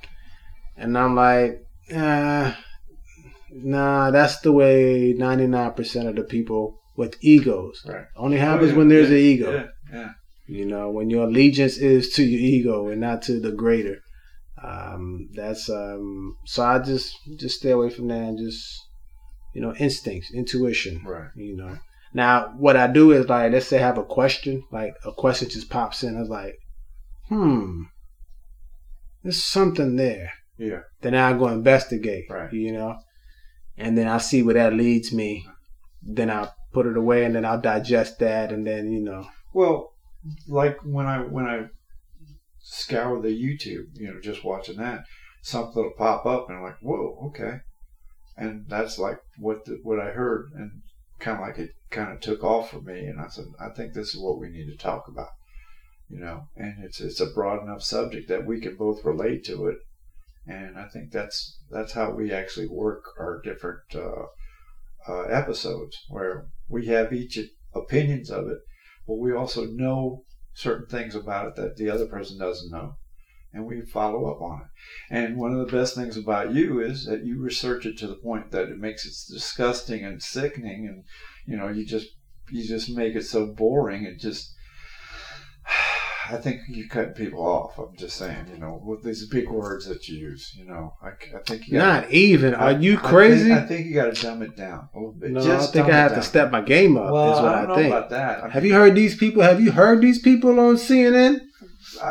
and 0.77 0.99
I'm 0.99 1.15
like, 1.15 1.65
uh 1.95 2.55
nah, 3.53 4.11
that's 4.11 4.41
the 4.41 4.53
way 4.53 5.15
ninety 5.17 5.47
nine 5.47 5.73
percent 5.73 6.09
of 6.09 6.17
the 6.17 6.25
people 6.25 6.81
with 6.97 7.17
egos. 7.21 7.85
Right. 7.87 8.07
Only 8.17 8.39
happens 8.39 8.71
Oh, 8.71 8.73
yeah, 8.73 8.79
when 8.79 8.89
there's 8.89 9.11
yeah, 9.11 9.17
an 9.17 9.23
ego. 9.23 9.53
Yeah, 9.53 9.67
yeah. 9.93 10.09
You 10.47 10.67
know, 10.67 10.91
when 10.91 11.09
your 11.09 11.25
allegiance 11.29 11.79
is 11.79 12.11
to 12.15 12.25
your 12.25 12.41
ego 12.41 12.89
and 12.89 13.01
not 13.01 13.23
to 13.23 13.41
the 13.41 13.53
greater. 13.53 14.01
Um, 14.63 15.29
that's 15.35 15.69
um 15.69 16.37
so 16.47 16.63
I 16.65 16.79
just 16.79 17.17
just 17.39 17.59
stay 17.59 17.71
away 17.71 17.91
from 17.91 18.09
that 18.09 18.23
and 18.23 18.39
just 18.39 18.84
you 19.55 19.61
know, 19.61 19.75
instincts, 19.77 20.33
intuition. 20.33 21.03
Right. 21.05 21.31
You 21.35 21.57
know. 21.57 21.79
Now 22.13 22.55
what 22.57 22.77
I 22.77 22.87
do 22.87 23.13
is 23.13 23.29
like 23.29 23.53
let's 23.53 23.67
say 23.67 23.79
I 23.79 23.87
have 23.87 23.99
a 23.99 24.05
question, 24.05 24.65
like 24.71 24.95
a 25.05 25.13
question 25.13 25.49
just 25.49 25.71
pops 25.71 26.03
in, 26.03 26.17
I 26.17 26.21
was 26.21 26.29
like, 26.29 26.59
hmm, 27.29 27.83
there's 29.23 29.43
something 29.43 29.97
there. 29.97 30.33
Yeah. 30.59 30.81
Then 31.01 31.15
I 31.15 31.33
go 31.33 31.49
investigate. 31.49 32.27
Right. 32.29 32.53
You 32.53 32.73
know? 32.73 32.99
And 33.77 33.99
then 33.99 34.07
I 34.07 34.19
see 34.19 34.43
where 34.43 34.55
that 34.55 34.75
leads 34.75 35.13
me. 35.13 35.47
Then 36.03 36.31
I 36.31 36.49
put 36.73 36.87
it 36.87 36.97
away 36.97 37.25
and 37.25 37.35
then 37.35 37.45
I'll 37.45 37.61
digest 37.61 38.19
that 38.21 38.53
and 38.53 38.67
then, 38.67 38.93
you 38.93 39.01
know. 39.01 39.27
Well, 39.53 39.95
like 40.49 40.79
when 40.85 41.07
I 41.07 41.19
when 41.19 41.47
I 41.47 41.67
scour 42.61 43.21
the 43.21 43.29
YouTube, 43.29 43.87
you 43.95 44.09
know, 44.09 44.21
just 44.21 44.45
watching 44.45 44.77
that, 44.77 45.05
something 45.43 45.83
will 45.83 45.93
pop 45.97 46.27
up 46.27 46.49
and 46.49 46.59
I'm 46.59 46.65
like, 46.65 46.79
whoa, 46.81 47.29
okay, 47.29 47.59
and 48.37 48.67
that's 48.69 48.99
like 48.99 49.19
what 49.39 49.65
the, 49.65 49.79
what 49.83 50.01
I 50.01 50.11
heard, 50.11 50.51
and 50.55 50.83
kind 51.19 51.39
of 51.41 51.47
like 51.47 51.59
it 51.59 51.71
kind 51.91 52.13
of 52.13 52.21
took 52.21 52.43
off 52.43 52.71
for 52.71 52.81
me, 52.81 53.01
and 53.07 53.21
I 53.21 53.29
said, 53.29 53.47
I 53.61 53.69
think 53.71 53.95
this 53.95 54.15
is 54.15 54.21
what 54.21 54.39
we 54.39 54.49
need 54.49 54.67
to 54.67 54.77
talk 54.77 55.09
about, 55.09 55.31
you 56.09 56.19
know, 56.19 56.49
and 56.57 56.83
it's 56.85 57.01
it's 57.01 57.21
a 57.21 57.27
broad 57.27 57.63
enough 57.63 57.83
subject 57.83 58.29
that 58.29 58.47
we 58.47 58.61
can 58.61 58.77
both 58.77 59.05
relate 59.05 59.45
to 59.45 59.67
it, 59.67 59.79
and 60.47 60.79
I 60.79 60.89
think 60.89 61.13
that's 61.13 61.59
that's 61.71 61.93
how 61.93 62.11
we 62.11 62.33
actually 62.33 62.69
work 62.69 63.05
our 63.19 63.41
different 63.43 63.95
uh, 63.95 64.27
uh, 65.09 65.23
episodes, 65.25 65.97
where 66.09 66.47
we 66.69 66.87
have 66.87 67.13
each 67.13 67.39
opinions 67.75 68.31
of 68.31 68.49
it 68.49 68.59
but 69.07 69.19
we 69.19 69.33
also 69.33 69.67
know 69.67 70.25
certain 70.55 70.87
things 70.87 71.15
about 71.15 71.49
it 71.49 71.57
that 71.57 71.77
the 71.77 71.91
other 71.91 72.07
person 72.07 72.39
doesn't 72.39 72.71
know 72.71 72.97
and 73.55 73.65
we 73.67 73.81
follow 73.83 74.27
up 74.31 74.43
on 74.43 74.61
it 74.61 74.67
and 75.15 75.37
one 75.39 75.53
of 75.53 75.59
the 75.65 75.73
best 75.77 75.95
things 75.95 76.17
about 76.17 76.53
you 76.53 76.81
is 76.81 77.07
that 77.07 77.25
you 77.25 77.41
research 77.41 77.87
it 77.87 77.97
to 77.97 78.07
the 78.07 78.17
point 78.17 78.51
that 78.51 78.69
it 78.69 78.79
makes 78.79 79.07
it 79.07 79.33
disgusting 79.33 80.05
and 80.05 80.21
sickening 80.23 80.87
and 80.89 81.05
you 81.47 81.57
know 81.57 81.69
you 81.69 81.87
just 81.87 82.09
you 82.51 82.67
just 82.67 82.91
make 82.91 83.15
it 83.15 83.25
so 83.25 83.47
boring 83.47 84.05
it 84.05 84.19
just 84.19 84.53
I 86.31 86.39
think 86.39 86.63
you 86.69 86.89
cut 86.89 87.15
people 87.15 87.41
off. 87.47 87.79
I'm 87.79 87.95
just 87.99 88.17
saying, 88.17 88.47
you 88.51 88.57
know, 88.59 88.81
with 88.83 89.03
these 89.05 89.29
big 89.29 89.47
words 89.51 89.87
that 89.89 90.09
you 90.09 90.17
use, 90.31 90.55
you 90.57 90.65
know, 90.65 90.95
I, 91.03 91.09
I 91.37 91.41
think 91.47 91.69
you 91.69 91.75
gotta- 91.75 92.01
Not 92.07 92.11
even. 92.13 92.55
Are 92.55 92.73
you 92.73 92.93
I 92.93 92.97
think- 92.97 93.03
crazy? 93.03 93.53
I 93.53 93.61
think, 93.61 93.87
you 93.87 93.95
got 93.95 94.15
to 94.15 94.23
dumb 94.23 94.41
it 94.41 94.57
down 94.57 94.89
a 94.95 94.99
little 94.99 95.13
bit. 95.13 95.33
no, 95.33 95.45
Just 95.45 95.69
I 95.69 95.73
think 95.83 95.93
I 95.93 95.97
have 95.99 96.15
to 96.15 96.23
step 96.23 96.51
my 96.51 96.63
game 96.63 96.97
up. 96.97 97.13
Well, 97.13 97.37
is 97.37 97.43
what 97.43 97.55
I 97.55 97.59
I, 97.59 97.61
don't 97.61 97.69
know 97.69 97.75
think. 97.75 97.89
about 97.89 98.09
that. 98.11 98.43
I 98.45 98.49
Have 98.49 98.65
you 98.65 98.73
heard 98.73 98.95
these 98.95 99.15
people? 99.19 99.43
Have 99.43 99.61
you 99.61 99.73
heard 99.73 100.01
these 100.01 100.19
people 100.19 100.59
on 100.61 100.77
CNN? 100.77 101.41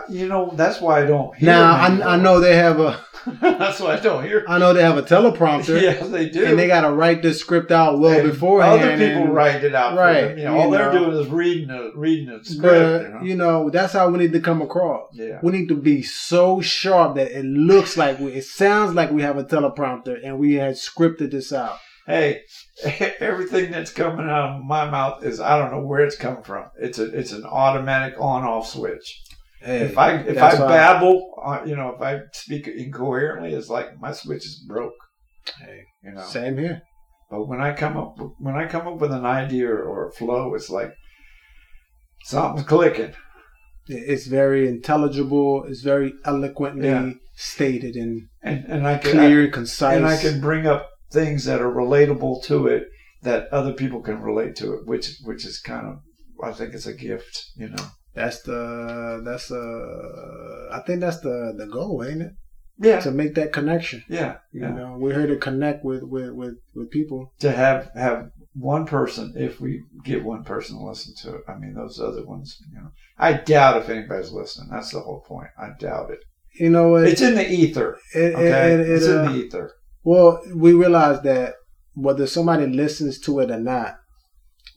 You 0.09 0.27
know, 0.27 0.51
that's 0.55 0.79
why 0.81 1.01
I 1.01 1.05
don't 1.05 1.35
hear. 1.35 1.47
Now 1.47 1.73
I, 1.73 2.13
I 2.13 2.17
know 2.17 2.39
they 2.39 2.55
have 2.55 2.79
a. 2.79 3.03
that's 3.41 3.79
why 3.79 3.93
I 3.93 3.99
don't 3.99 4.23
hear. 4.23 4.43
I 4.49 4.57
know 4.59 4.73
they 4.73 4.83
have 4.83 4.97
a 4.97 5.01
teleprompter, 5.01 5.81
yes, 5.81 6.09
they 6.09 6.27
do. 6.29 6.45
and 6.45 6.59
they 6.59 6.67
got 6.67 6.81
to 6.81 6.91
write 6.91 7.21
this 7.21 7.39
script 7.39 7.71
out 7.71 7.97
well 7.99 8.19
And 8.19 8.29
beforehand. 8.29 8.81
Other 8.81 8.91
people 8.97 9.23
and- 9.23 9.33
write 9.33 9.63
it 9.63 9.73
out. 9.73 9.97
Right, 9.97 10.21
For 10.23 10.27
them. 10.29 10.37
You 10.39 10.43
know, 10.45 10.55
you 10.55 10.59
all 10.61 10.71
they're 10.71 10.91
doing 10.91 11.11
is 11.13 11.27
reading 11.29 11.69
a 11.69 11.91
reading 11.95 12.29
a 12.29 12.43
script. 12.43 12.61
But 12.63 13.01
you 13.03 13.09
know? 13.09 13.21
you 13.23 13.35
know 13.35 13.69
that's 13.69 13.93
how 13.93 14.09
we 14.09 14.19
need 14.19 14.33
to 14.33 14.41
come 14.41 14.61
across. 14.61 15.09
yeah. 15.13 15.39
We 15.41 15.51
need 15.53 15.69
to 15.69 15.75
be 15.75 16.03
so 16.03 16.59
sharp 16.59 17.15
that 17.15 17.31
it 17.31 17.45
looks 17.45 17.95
like 17.95 18.19
we, 18.19 18.33
it 18.33 18.43
sounds 18.43 18.93
like 18.93 19.11
we 19.11 19.21
have 19.21 19.37
a 19.37 19.43
teleprompter 19.45 20.19
and 20.23 20.37
we 20.37 20.55
had 20.55 20.75
scripted 20.75 21.31
this 21.31 21.53
out. 21.53 21.77
Hey, 22.05 22.41
everything 23.21 23.71
that's 23.71 23.91
coming 23.93 24.29
out 24.29 24.57
of 24.57 24.63
my 24.65 24.89
mouth 24.89 25.23
is 25.23 25.39
I 25.39 25.57
don't 25.57 25.71
know 25.71 25.79
where 25.79 26.01
it's 26.03 26.17
coming 26.17 26.43
from. 26.43 26.65
It's 26.77 26.99
a 26.99 27.05
it's 27.17 27.31
an 27.31 27.45
automatic 27.45 28.15
on 28.19 28.43
off 28.43 28.67
switch. 28.67 29.21
Hey, 29.63 29.81
if 29.81 29.97
I 29.97 30.15
if 30.15 30.37
I 30.37 30.57
babble, 30.57 31.35
uh, 31.43 31.61
you 31.65 31.75
know, 31.75 31.89
if 31.95 32.01
I 32.01 32.19
speak 32.33 32.67
incoherently, 32.67 33.53
it's 33.53 33.69
like 33.69 33.99
my 33.99 34.11
switch 34.11 34.45
is 34.45 34.63
broke. 34.67 34.93
Hey, 35.59 35.83
You 36.03 36.11
know. 36.11 36.21
same 36.21 36.57
here. 36.57 36.81
But 37.29 37.47
when 37.47 37.61
I 37.61 37.73
come 37.73 37.95
up 37.97 38.17
when 38.39 38.55
I 38.55 38.67
come 38.67 38.87
up 38.87 38.99
with 38.99 39.11
an 39.11 39.25
idea 39.25 39.67
or, 39.69 39.83
or 39.83 40.09
a 40.09 40.11
flow, 40.11 40.53
it's 40.53 40.69
like 40.69 40.91
something's 42.25 42.67
clicking. 42.67 43.13
It's 43.87 44.27
very 44.27 44.67
intelligible. 44.67 45.63
It's 45.67 45.81
very 45.81 46.13
eloquently 46.25 46.87
Yeah. 46.87 47.11
stated 47.35 47.95
and 47.95 48.27
And 48.41 48.65
and 48.65 48.87
I 48.87 48.97
can 48.97 49.11
clear 49.11 49.43
and 49.45 49.53
concise. 49.53 49.95
and 49.95 50.05
I 50.05 50.17
can 50.17 50.41
bring 50.41 50.67
up 50.67 50.89
things 51.11 51.45
that 51.45 51.61
are 51.61 51.71
relatable 51.71 52.43
to 52.45 52.67
it 52.67 52.83
that 53.21 53.47
other 53.51 53.73
people 53.73 54.01
can 54.01 54.21
relate 54.21 54.55
to 54.57 54.73
it, 54.73 54.85
which 54.85 55.07
which 55.23 55.45
is 55.45 55.59
kind 55.59 55.87
of 55.87 55.95
I 56.43 56.51
think 56.51 56.73
it's 56.73 56.85
a 56.87 56.93
gift, 56.93 57.45
you 57.55 57.69
know. 57.69 57.85
That's 58.15 58.41
the 58.43 59.21
that's 59.25 59.51
uh 59.51 60.69
I 60.71 60.79
think 60.85 60.99
that's 61.01 61.19
the 61.21 61.53
the 61.57 61.65
goal, 61.67 62.03
ain't 62.03 62.21
it? 62.21 62.31
Yeah, 62.79 62.99
To 63.01 63.11
make 63.11 63.35
that 63.35 63.53
connection. 63.53 64.03
yeah, 64.09 64.37
You 64.51 64.61
yeah. 64.61 64.71
know, 64.71 64.95
we're 64.97 65.13
here 65.17 65.27
to 65.27 65.37
connect 65.37 65.85
with 65.85 66.03
with 66.03 66.31
with, 66.31 66.55
with 66.75 66.89
people. 66.91 67.31
To 67.39 67.51
have 67.51 67.89
have 67.95 68.31
one 68.53 68.85
person, 68.85 69.33
if 69.35 69.59
we 69.61 69.83
get 70.03 70.23
one 70.23 70.43
person 70.43 70.77
to 70.77 70.83
listen 70.85 71.13
to 71.23 71.35
it, 71.37 71.41
I 71.47 71.55
mean 71.55 71.75
those 71.75 71.99
other 71.99 72.25
ones, 72.25 72.57
you 72.71 72.79
know, 72.81 72.89
I 73.17 73.33
doubt 73.33 73.77
if 73.77 73.89
anybody's 73.89 74.31
listening. 74.31 74.69
That's 74.71 74.91
the 74.91 74.99
whole 75.01 75.21
point. 75.21 75.49
I 75.57 75.69
doubt 75.79 76.11
it. 76.11 76.19
You 76.59 76.69
know 76.69 76.89
what? 76.89 77.05
It's 77.07 77.21
in 77.21 77.35
the 77.35 77.47
ether. 77.49 77.97
it, 78.13 78.33
Okay, 78.35 78.73
it, 78.73 78.79
it, 78.81 78.89
it's 78.89 79.07
uh, 79.07 79.23
in 79.23 79.31
the 79.31 79.45
ether. 79.45 79.71
Well, 80.03 80.41
we 80.53 80.73
realize 80.73 81.21
that 81.23 81.55
whether 81.93 82.27
somebody 82.27 82.67
listens 82.67 83.19
to 83.21 83.39
it 83.39 83.49
or 83.51 83.59
not, 83.59 83.95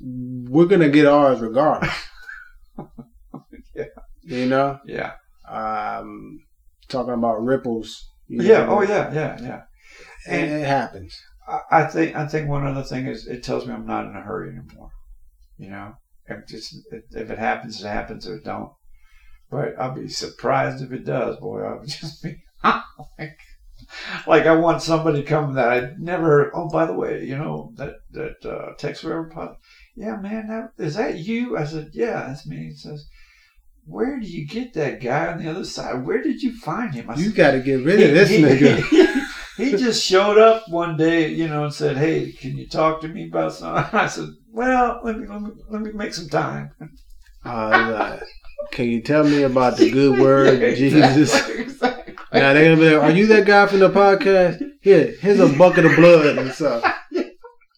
we're 0.01 0.67
gonna 0.67 0.89
get 0.91 1.07
ours 1.07 1.41
regardless. 1.41 1.93
You 4.27 4.47
know, 4.47 4.79
Yeah, 4.85 5.13
um, 5.49 6.41
talking 6.89 7.15
about 7.15 7.43
ripples. 7.45 8.11
yeah. 8.29 8.65
know, 8.67 8.79
Oh, 8.79 8.83
yeah, 8.83 9.13
yeah, 9.13 9.39
yeah. 9.41 9.63
It, 10.29 10.51
it 10.51 10.67
happens. 10.67 11.17
I- 11.49 11.61
I 11.71 11.85
think 11.85 12.17
I 12.17 12.27
think 12.27 12.49
one 12.49 12.67
other 12.67 12.83
thing 12.83 13.07
is 13.07 13.27
it 13.29 13.45
tells 13.45 13.67
me 13.67 13.73
I'm 13.73 13.87
not 13.87 14.07
in 14.07 14.17
a 14.17 14.21
hurry 14.23 14.49
anymore. 14.51 14.91
You 15.59 15.71
know, 15.71 15.95
if 16.27 16.47
just 16.49 16.75
if 16.91 17.31
it 17.31 17.39
happens, 17.39 17.83
it 17.83 17.89
happens, 17.89 18.27
or 18.27 18.35
it 18.37 18.45
don't. 18.45 18.71
But 19.49 19.79
I'll 19.79 19.95
be 19.95 20.09
surprised 20.09 20.83
if 20.83 20.91
it 20.91 21.05
does, 21.05 21.37
boy. 21.39 21.61
I'll 21.63 21.85
just 21.87 22.21
be 22.23 22.35
like, 22.65 23.39
like 24.27 24.47
I 24.47 24.57
want 24.57 24.83
somebody 24.83 25.23
to 25.23 25.29
come 25.29 25.55
that 25.55 25.69
I 25.71 25.93
never. 25.99 26.51
Oh, 26.55 26.69
by 26.69 26.85
the 26.87 26.95
way, 26.95 27.25
you 27.25 27.39
know 27.39 27.71
that 27.77 27.95
that 28.11 28.45
uh, 28.45 28.73
Texas 28.77 29.05
4Ever 29.05 29.33
pod. 29.33 29.55
Yeah, 29.95 30.17
man, 30.17 30.49
that, 30.49 30.85
is 30.85 30.97
that 30.97 31.19
you? 31.19 31.57
I 31.57 31.65
said, 31.65 31.91
yeah, 31.95 32.27
that's 32.27 32.45
me. 32.47 32.57
He 32.71 32.75
says, 32.75 33.07
where 33.87 34.19
do 34.19 34.27
you 34.27 34.47
get 34.47 34.75
that 34.75 35.01
guy 35.01 35.29
on 35.29 35.43
the 35.43 35.49
other 35.51 35.65
side? 35.65 36.05
Where 36.05 36.23
did 36.23 36.43
you 36.43 36.57
find 36.59 36.93
him? 36.95 37.09
I 37.09 37.15
You 37.15 37.31
got 37.33 37.53
to 37.53 37.61
get 37.61 37.85
rid 37.85 38.01
of 38.03 38.15
this 38.15 38.29
he, 38.31 38.43
nigga. 38.43 39.27
He, 39.57 39.71
he 39.71 39.77
just 39.77 40.05
showed 40.05 40.37
up 40.39 40.69
one 40.69 40.97
day, 40.97 41.29
you 41.33 41.49
know, 41.49 41.65
and 41.65 41.73
said, 41.73 41.97
"Hey, 41.97 42.33
can 42.33 42.57
you 42.59 42.69
talk 42.69 43.01
to 43.01 43.09
me 43.09 43.29
about 43.29 43.53
something?" 43.55 43.85
I 43.99 44.07
said, 44.07 44.29
"Well, 44.53 45.01
let 45.05 45.19
me 45.19 45.27
let 45.27 45.41
me, 45.41 45.51
let 45.71 45.83
me 45.83 45.93
make 45.93 46.13
some 46.15 46.29
time." 46.29 46.73
Uh, 47.45 48.19
can 48.73 48.87
you 48.89 49.01
tell 49.03 49.25
me 49.25 49.43
about 49.43 49.77
the 49.77 49.91
good 49.91 50.19
word, 50.21 50.61
Yeah, 50.61 50.75
Jesus? 50.75 51.33
exactly, 51.49 51.63
exactly. 51.63 52.15
Now 52.33 52.53
they're 52.53 52.75
gonna 52.75 52.77
be 52.89 52.95
like, 52.97 53.05
"Are 53.11 53.17
you 53.17 53.27
that 53.29 53.47
guy 53.47 53.67
from 53.67 53.79
the 53.79 53.89
podcast? 53.91 54.61
Here, 54.83 55.15
here's 55.21 55.41
a 55.41 55.49
bucket 55.57 55.87
of 55.87 55.97
blood 55.97 56.37
and 56.39 56.51
stuff, 56.53 56.83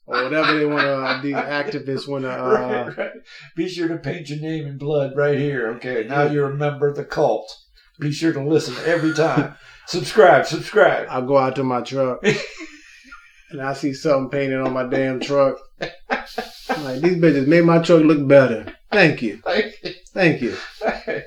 or 0.09 0.25
whatever 0.25 0.59
they 0.59 0.67
want 0.67 0.83
to. 0.83 0.95
Uh, 0.95 1.23
these 1.23 1.35
activists 1.35 2.09
want 2.09 2.25
to. 2.25 2.29
Uh, 2.39 2.85
right, 2.87 2.97
right. 2.97 3.11
Be 3.57 3.69
sure 3.69 3.89
to 3.89 3.97
paint 3.97 4.29
your 4.29 4.39
name 4.39 4.67
in 4.67 4.79
blood 4.79 5.17
right 5.17 5.39
here. 5.39 5.69
Okay, 5.77 6.07
now 6.09 6.23
you're 6.23 6.51
a 6.51 6.55
member 6.55 6.89
of 6.89 6.97
the 6.97 7.05
cult. 7.05 7.55
Be 8.01 8.13
sure 8.13 8.33
to 8.33 8.43
listen 8.43 8.75
every 8.85 9.13
time. 9.13 9.55
subscribe, 9.87 10.47
subscribe. 10.47 11.09
I 11.11 11.21
go 11.21 11.37
out 11.37 11.57
to 11.57 11.65
my 11.65 11.81
truck 11.81 12.21
and 13.51 13.61
I 13.61 13.73
see 13.75 13.93
something 13.93 14.31
painted 14.31 14.61
on 14.61 14.73
my 14.73 14.85
damn 14.85 15.21
truck. 15.21 15.59
I'm 15.81 16.85
like, 16.85 17.01
these 17.01 17.17
bitches 17.17 17.47
made 17.47 17.65
my 17.65 17.81
truck 17.81 18.03
look 18.03 18.27
better. 18.27 18.75
Thank 18.91 19.23
you. 19.23 19.37
Thank 19.45 19.75
you. 19.85 19.93
Thank 20.15 20.41
you. 20.43 20.57
Hey, 20.81 21.25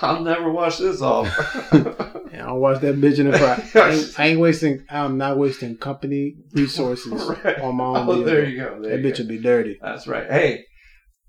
I'll 0.00 0.22
never 0.22 0.50
wash 0.50 0.78
this 0.78 1.00
off. 1.02 1.28
And 2.32 2.42
I'll 2.42 2.58
watch 2.58 2.80
that 2.82 2.96
bitch 2.96 3.18
in 3.18 3.30
the 3.30 3.38
front. 3.38 3.74
I 3.76 3.90
ain't, 3.92 4.20
I 4.20 4.26
ain't 4.26 4.40
wasting, 4.40 4.84
I'm 4.90 5.16
not 5.16 5.38
wasting 5.38 5.76
company 5.78 6.34
resources 6.52 7.12
Right. 7.44 7.60
on 7.60 7.76
my 7.76 7.84
own 7.84 8.08
Oh, 8.10 8.22
there 8.24 8.44
you 8.44 8.58
go. 8.58 8.78
There 8.82 8.90
That 8.90 8.98
you 9.02 9.10
bitch 9.12 9.16
go. 9.18 9.22
would 9.22 9.28
be 9.28 9.38
dirty. 9.38 9.78
That's 9.80 10.06
right. 10.06 10.30
Hey, 10.30 10.64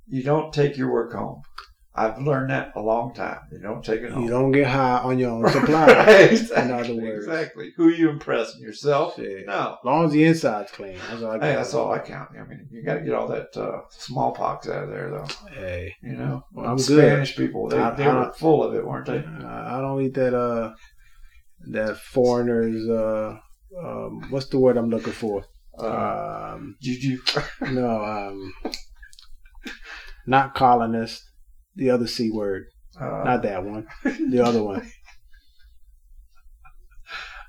you 0.07 0.23
don't 0.23 0.51
take 0.53 0.75
your 0.75 0.91
work 0.91 1.13
home. 1.13 1.43
I've 1.99 2.21
learned 2.21 2.51
that 2.51 2.73
a 2.75 2.81
long 2.81 3.13
time. 3.15 3.39
You 3.51 3.57
don't 3.57 3.83
take 3.83 4.01
it 4.01 4.11
home. 4.11 4.23
You 4.23 4.29
don't 4.29 4.51
get 4.51 4.67
high 4.67 4.99
on 4.99 5.17
your 5.17 5.31
own 5.31 5.49
supply. 5.51 5.87
Right, 5.87 6.31
exactly, 6.31 6.63
in 6.63 6.71
other 6.71 6.93
words. 7.01 7.25
exactly. 7.25 7.73
Who 7.75 7.89
you 7.89 8.09
impressing 8.11 8.61
yourself? 8.61 9.15
Shit. 9.15 9.47
No. 9.47 9.77
As 9.79 9.85
long 9.85 10.05
as 10.05 10.11
the 10.11 10.23
inside's 10.23 10.71
clean. 10.71 10.97
That's 11.09 11.23
all 11.23 11.31
I 11.31 11.33
Hey, 11.39 11.55
that's 11.55 11.73
all 11.73 11.91
I 11.91 11.99
count. 11.99 12.29
I 12.39 12.43
mean, 12.43 12.67
you 12.71 12.83
got 12.83 12.95
to 12.95 13.01
get 13.01 13.13
all 13.15 13.27
that 13.29 13.57
uh, 13.57 13.81
smallpox 13.89 14.69
out 14.69 14.83
of 14.83 14.89
there, 14.91 15.09
though. 15.09 15.25
Hey, 15.51 15.95
You 16.03 16.13
know, 16.17 16.43
Well, 16.53 16.67
I'm 16.67 16.77
Spanish 16.77 17.35
people, 17.35 17.67
they, 17.67 17.79
I- 17.79 17.95
they 17.95 18.05
I 18.05 18.13
were 18.13 18.33
full 18.33 18.63
of 18.63 18.75
it, 18.75 18.85
weren't 18.85 19.07
they? 19.07 19.17
I 19.45 19.81
don't 19.81 20.01
eat 20.03 20.13
that. 20.13 20.35
Uh, 20.37 20.73
that 21.71 21.97
foreigners. 21.97 22.87
Uh, 22.87 23.37
um, 23.83 24.21
what's 24.29 24.45
the 24.49 24.59
word 24.59 24.77
I'm 24.77 24.89
looking 24.91 25.13
for? 25.13 25.43
Uh, 25.79 26.53
Um, 26.53 26.75
juju. 26.79 27.17
no, 27.71 28.03
um, 28.03 28.53
not 30.25 30.53
colonist. 30.55 31.23
The 31.77 31.91
other 31.91 32.07
c 32.07 32.31
word. 32.31 32.65
Uh, 32.99 33.21
Not 33.23 33.43
that 33.43 33.63
one. 33.63 33.87
The 34.03 34.43
other 34.43 34.63
one. 34.63 34.81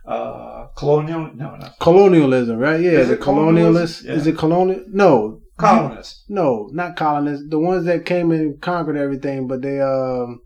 uh, 0.07 0.67
colonial? 0.77 1.31
No, 1.35 1.57
not 1.57 1.79
Colonialism, 1.81 2.59
right? 2.59 2.81
Yeah, 2.81 2.91
Is 2.93 3.09
the 3.09 3.15
it 3.15 3.21
colonialism? 3.23 4.07
Yeah. 4.07 4.13
Is 4.15 4.27
it 4.27 4.37
colonial? 4.39 4.85
No, 4.89 5.41
colonists. 5.57 6.25
no, 6.29 6.69
not 6.73 6.97
colonists. 6.97 7.47
The 7.49 7.59
ones 7.59 7.87
that 7.87 8.05
came 8.05 8.31
and 8.31 8.61
conquered 8.61 8.97
everything, 8.97 9.49
but 9.49 9.63
they 9.63 9.81
um, 9.81 10.43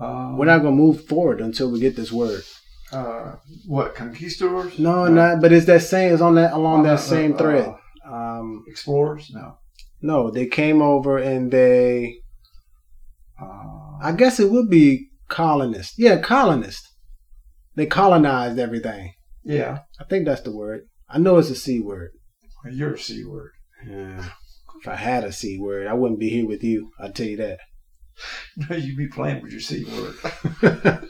Um, 0.00 0.38
we're 0.38 0.46
not 0.46 0.58
gonna 0.58 0.76
move 0.76 1.06
forward 1.06 1.40
until 1.40 1.72
we 1.72 1.80
get 1.80 1.96
this 1.96 2.12
word. 2.12 2.42
Uh, 2.92 3.34
what 3.66 3.96
conquistadors? 3.96 4.78
No, 4.78 5.08
not. 5.08 5.40
But 5.40 5.52
it's 5.52 5.66
that 5.66 5.82
same. 5.82 6.12
It's 6.12 6.22
on 6.22 6.36
that 6.36 6.52
along 6.52 6.78
On 6.78 6.82
that 6.84 6.96
the- 6.98 7.02
same 7.02 7.34
uh, 7.34 7.38
thread. 7.38 7.74
Um, 8.08 8.64
Explorers? 8.68 9.28
No. 9.34 9.58
No, 10.00 10.30
they 10.30 10.46
came 10.46 10.82
over 10.82 11.18
and 11.18 11.50
they. 11.50 12.16
Uh, 13.40 13.98
I 14.00 14.12
guess 14.16 14.40
it 14.40 14.50
would 14.50 14.68
be 14.70 15.08
colonists. 15.28 15.94
Yeah, 15.98 16.18
colonists. 16.20 16.94
They 17.74 17.86
colonized 17.86 18.58
everything. 18.58 19.12
yeah, 19.44 19.80
I 20.00 20.04
think 20.04 20.24
that's 20.26 20.42
the 20.42 20.54
word. 20.54 20.82
I 21.08 21.18
know 21.18 21.38
it's 21.38 21.50
a 21.50 21.54
c 21.54 21.80
word. 21.80 22.10
you're 22.70 22.94
a 22.94 22.98
c 22.98 23.24
word. 23.24 23.52
Yeah. 23.86 24.28
If 24.80 24.88
I 24.88 24.96
had 24.96 25.24
a 25.24 25.32
c 25.32 25.58
word, 25.58 25.86
I 25.86 25.94
wouldn't 25.94 26.20
be 26.20 26.28
here 26.28 26.46
with 26.46 26.62
you. 26.62 26.90
I'll 27.00 27.12
tell 27.12 27.26
you 27.26 27.36
that. 27.38 27.58
No, 28.56 28.74
you 28.76 28.96
be 28.96 29.06
playing 29.08 29.42
with 29.42 29.52
your 29.52 29.60
c 29.60 29.84
word. 29.84 30.14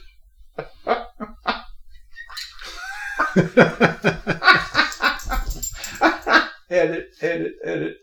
edit, 6.71 7.09
edit, 7.21 7.55
edit. 7.65 7.97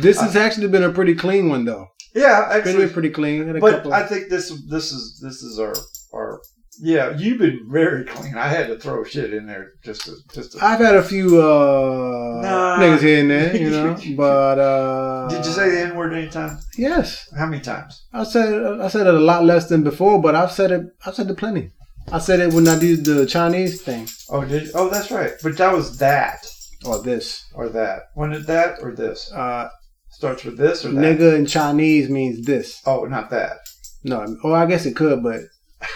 This 0.00 0.20
has 0.20 0.36
actually 0.36 0.68
been 0.68 0.82
a 0.82 0.90
pretty 0.92 1.14
clean 1.14 1.48
one, 1.48 1.64
though. 1.64 1.86
Yeah, 2.14 2.46
Pretty, 2.50 2.68
actually, 2.70 2.88
pretty 2.88 3.10
clean. 3.10 3.56
A 3.56 3.60
but 3.60 3.86
I 3.88 4.06
think 4.06 4.28
this 4.30 4.48
this 4.70 4.92
is 4.92 5.18
this 5.22 5.42
is 5.42 5.58
our 5.58 5.74
our. 6.14 6.40
Yeah, 6.80 7.16
you've 7.16 7.38
been 7.38 7.66
very 7.70 8.04
clean. 8.04 8.36
I 8.36 8.48
had 8.48 8.66
to 8.66 8.76
throw 8.78 9.04
shit 9.04 9.32
in 9.32 9.46
there 9.46 9.72
just 9.84 10.02
to 10.06 10.12
just 10.32 10.52
to. 10.52 10.64
I've 10.64 10.80
had 10.80 10.96
a 10.96 11.02
few 11.04 11.40
uh, 11.40 12.40
Nah. 12.42 12.78
niggas 12.78 13.00
here 13.00 13.20
and 13.20 13.30
there, 13.30 13.56
you 13.56 13.70
know, 13.76 13.96
but 14.16 14.58
uh, 14.58 15.28
Did 15.28 15.44
you 15.46 15.52
say 15.52 15.70
the 15.70 15.80
n 15.82 15.96
word 15.96 16.12
anytime? 16.12 16.58
Yes, 16.76 17.28
How 17.38 17.46
many 17.46 17.62
times? 17.62 18.04
I 18.12 18.24
said 18.24 18.80
I 18.80 18.88
said 18.88 19.06
it 19.06 19.14
a 19.14 19.18
lot 19.20 19.44
less 19.44 19.68
than 19.68 19.82
before, 19.84 20.20
but 20.20 20.34
I've 20.34 20.50
said 20.52 20.70
it. 20.72 20.82
I've 21.06 21.14
said 21.14 21.30
it 21.30 21.36
plenty. 21.36 21.70
I 22.12 22.18
said 22.18 22.40
it 22.40 22.52
when 22.52 22.66
I 22.68 22.78
did 22.78 23.04
the 23.04 23.24
Chinese 23.24 23.80
thing 23.80 24.08
Oh, 24.28 24.44
did 24.44 24.70
oh 24.74 24.88
that's 24.90 25.10
right. 25.10 25.32
But 25.42 25.56
that 25.58 25.72
was 25.72 25.98
that 25.98 26.44
or 26.84 27.00
this. 27.02 27.44
or 27.54 27.68
that. 27.70 28.02
When 28.14 28.30
did 28.30 28.46
that 28.46 28.78
or 28.82 28.92
this 28.94 29.32
Uh, 29.32 29.68
starts 30.14 30.44
with 30.44 30.56
this 30.56 30.84
or 30.84 30.92
that? 30.92 31.18
nigga 31.18 31.36
in 31.36 31.46
Chinese 31.46 32.08
means 32.08 32.46
this. 32.46 32.80
Oh, 32.86 33.04
not 33.04 33.30
that. 33.30 33.58
No, 34.02 34.36
or 34.42 34.56
I 34.56 34.66
guess 34.66 34.86
it 34.86 34.96
could, 34.96 35.22
but 35.22 35.40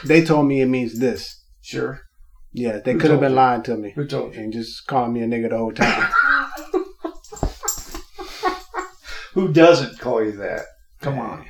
they 0.04 0.24
told 0.24 0.46
me 0.46 0.60
it 0.60 0.66
means 0.66 0.98
this. 0.98 1.42
Sure. 1.62 2.00
Yeah, 2.52 2.78
they 2.78 2.94
Who 2.94 2.98
could 2.98 3.10
have 3.10 3.20
told 3.20 3.22
been 3.22 3.30
you? 3.32 3.36
lying 3.36 3.62
to 3.64 3.76
me 3.76 3.92
Who 3.94 4.06
told 4.06 4.34
you? 4.34 4.40
and 4.40 4.52
just 4.52 4.86
calling 4.86 5.12
me 5.12 5.22
a 5.22 5.26
nigga 5.26 5.50
the 5.50 5.58
whole 5.58 5.72
time. 5.72 6.10
Who 9.34 9.52
doesn't 9.52 9.98
call 9.98 10.24
you 10.24 10.32
that? 10.32 10.62
Come 11.00 11.18
on. 11.18 11.46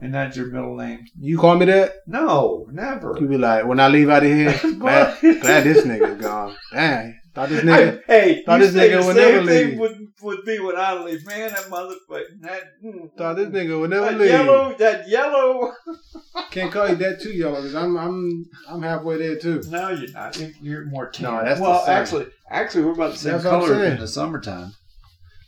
And 0.00 0.14
that's 0.14 0.36
your 0.36 0.46
middle 0.46 0.76
name? 0.76 1.04
You 1.18 1.38
call 1.38 1.56
me 1.56 1.66
that? 1.66 1.92
No, 2.06 2.66
never. 2.70 3.16
You 3.20 3.28
be 3.28 3.36
like, 3.36 3.66
when 3.66 3.80
I 3.80 3.88
leave 3.88 4.08
out 4.08 4.24
of 4.24 4.30
here, 4.32 4.56
glad, 4.78 5.20
glad 5.20 5.64
this 5.64 5.84
nigga's 5.84 6.20
gone. 6.20 6.56
Damn, 6.72 7.17
thought 7.38 7.48
this 7.50 7.64
nigga. 7.64 7.98
I- 7.98 8.02
hey, 8.06 8.42
thought 8.44 8.60
this 8.60 8.74
nigga 8.74 9.06
would 9.06 9.16
never 9.16 9.46
thing 9.46 9.68
leave. 9.70 9.78
Would, 9.78 10.08
would 10.22 10.44
be 10.44 10.58
when 10.58 10.76
I 10.76 10.94
leave. 11.02 11.24
Man, 11.26 11.50
that 11.50 11.64
motherfucker. 11.64 12.40
That, 12.40 12.62
mm, 12.84 13.16
Thought 13.16 13.36
this 13.36 13.48
nigga 13.48 13.78
would 13.80 13.90
never 13.90 14.06
that 14.06 14.18
leave. 14.18 14.30
yellow, 14.30 14.74
that 14.78 15.08
yellow. 15.08 15.72
Can't 16.50 16.72
call 16.72 16.88
you 16.88 16.96
that 16.96 17.20
too 17.20 17.30
yellow 17.32 17.56
because 17.56 17.74
I'm 17.74 17.96
I'm 17.96 18.46
I'm 18.68 18.82
halfway 18.82 19.18
there 19.18 19.36
too. 19.38 19.62
No, 19.68 19.90
you're 19.90 20.10
not. 20.10 20.36
You- 20.38 20.54
You're 20.60 20.84
more 20.86 21.10
tan. 21.10 21.24
No, 21.24 21.44
that's 21.44 21.58
the 21.60 21.62
well, 21.64 21.84
actually, 21.86 22.26
actually, 22.50 22.84
we're 22.84 22.92
about 22.92 23.12
the 23.12 23.18
same 23.18 23.32
That's 23.32 23.44
color 23.44 23.84
in 23.84 23.98
the 23.98 24.08
summertime. 24.08 24.72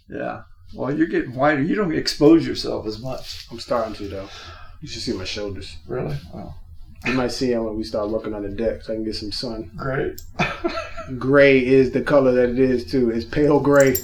Yeah. 0.08 0.42
Well, 0.74 0.96
you're 0.96 1.08
getting 1.08 1.34
whiter. 1.34 1.62
You 1.62 1.74
don't 1.74 1.92
expose 1.94 2.46
yourself 2.46 2.86
as 2.86 3.00
much. 3.02 3.46
I'm 3.50 3.58
starting 3.58 3.94
to 3.94 4.08
though. 4.08 4.28
You 4.80 4.88
should 4.88 5.02
see 5.02 5.12
my 5.12 5.24
shoulders. 5.24 5.76
Really? 5.86 6.16
Well, 6.32 6.60
You 7.06 7.14
might 7.14 7.32
see 7.32 7.52
him 7.52 7.64
when 7.64 7.77
we 7.77 7.85
start 7.85 8.10
working 8.10 8.35
on 8.35 8.43
the 8.43 8.51
deck 8.51 8.82
so 8.82 8.93
I 8.93 8.97
can 8.97 9.05
get 9.05 9.16
some 9.16 9.32
sun. 9.32 9.70
great. 9.77 10.20
Gray 11.18 11.64
is 11.64 11.90
the 11.93 12.02
color 12.02 12.32
that 12.32 12.51
it 12.51 12.59
is 12.59 12.90
too. 12.90 13.10
It's 13.10 13.24
pale 13.24 13.59
gray. 13.59 13.97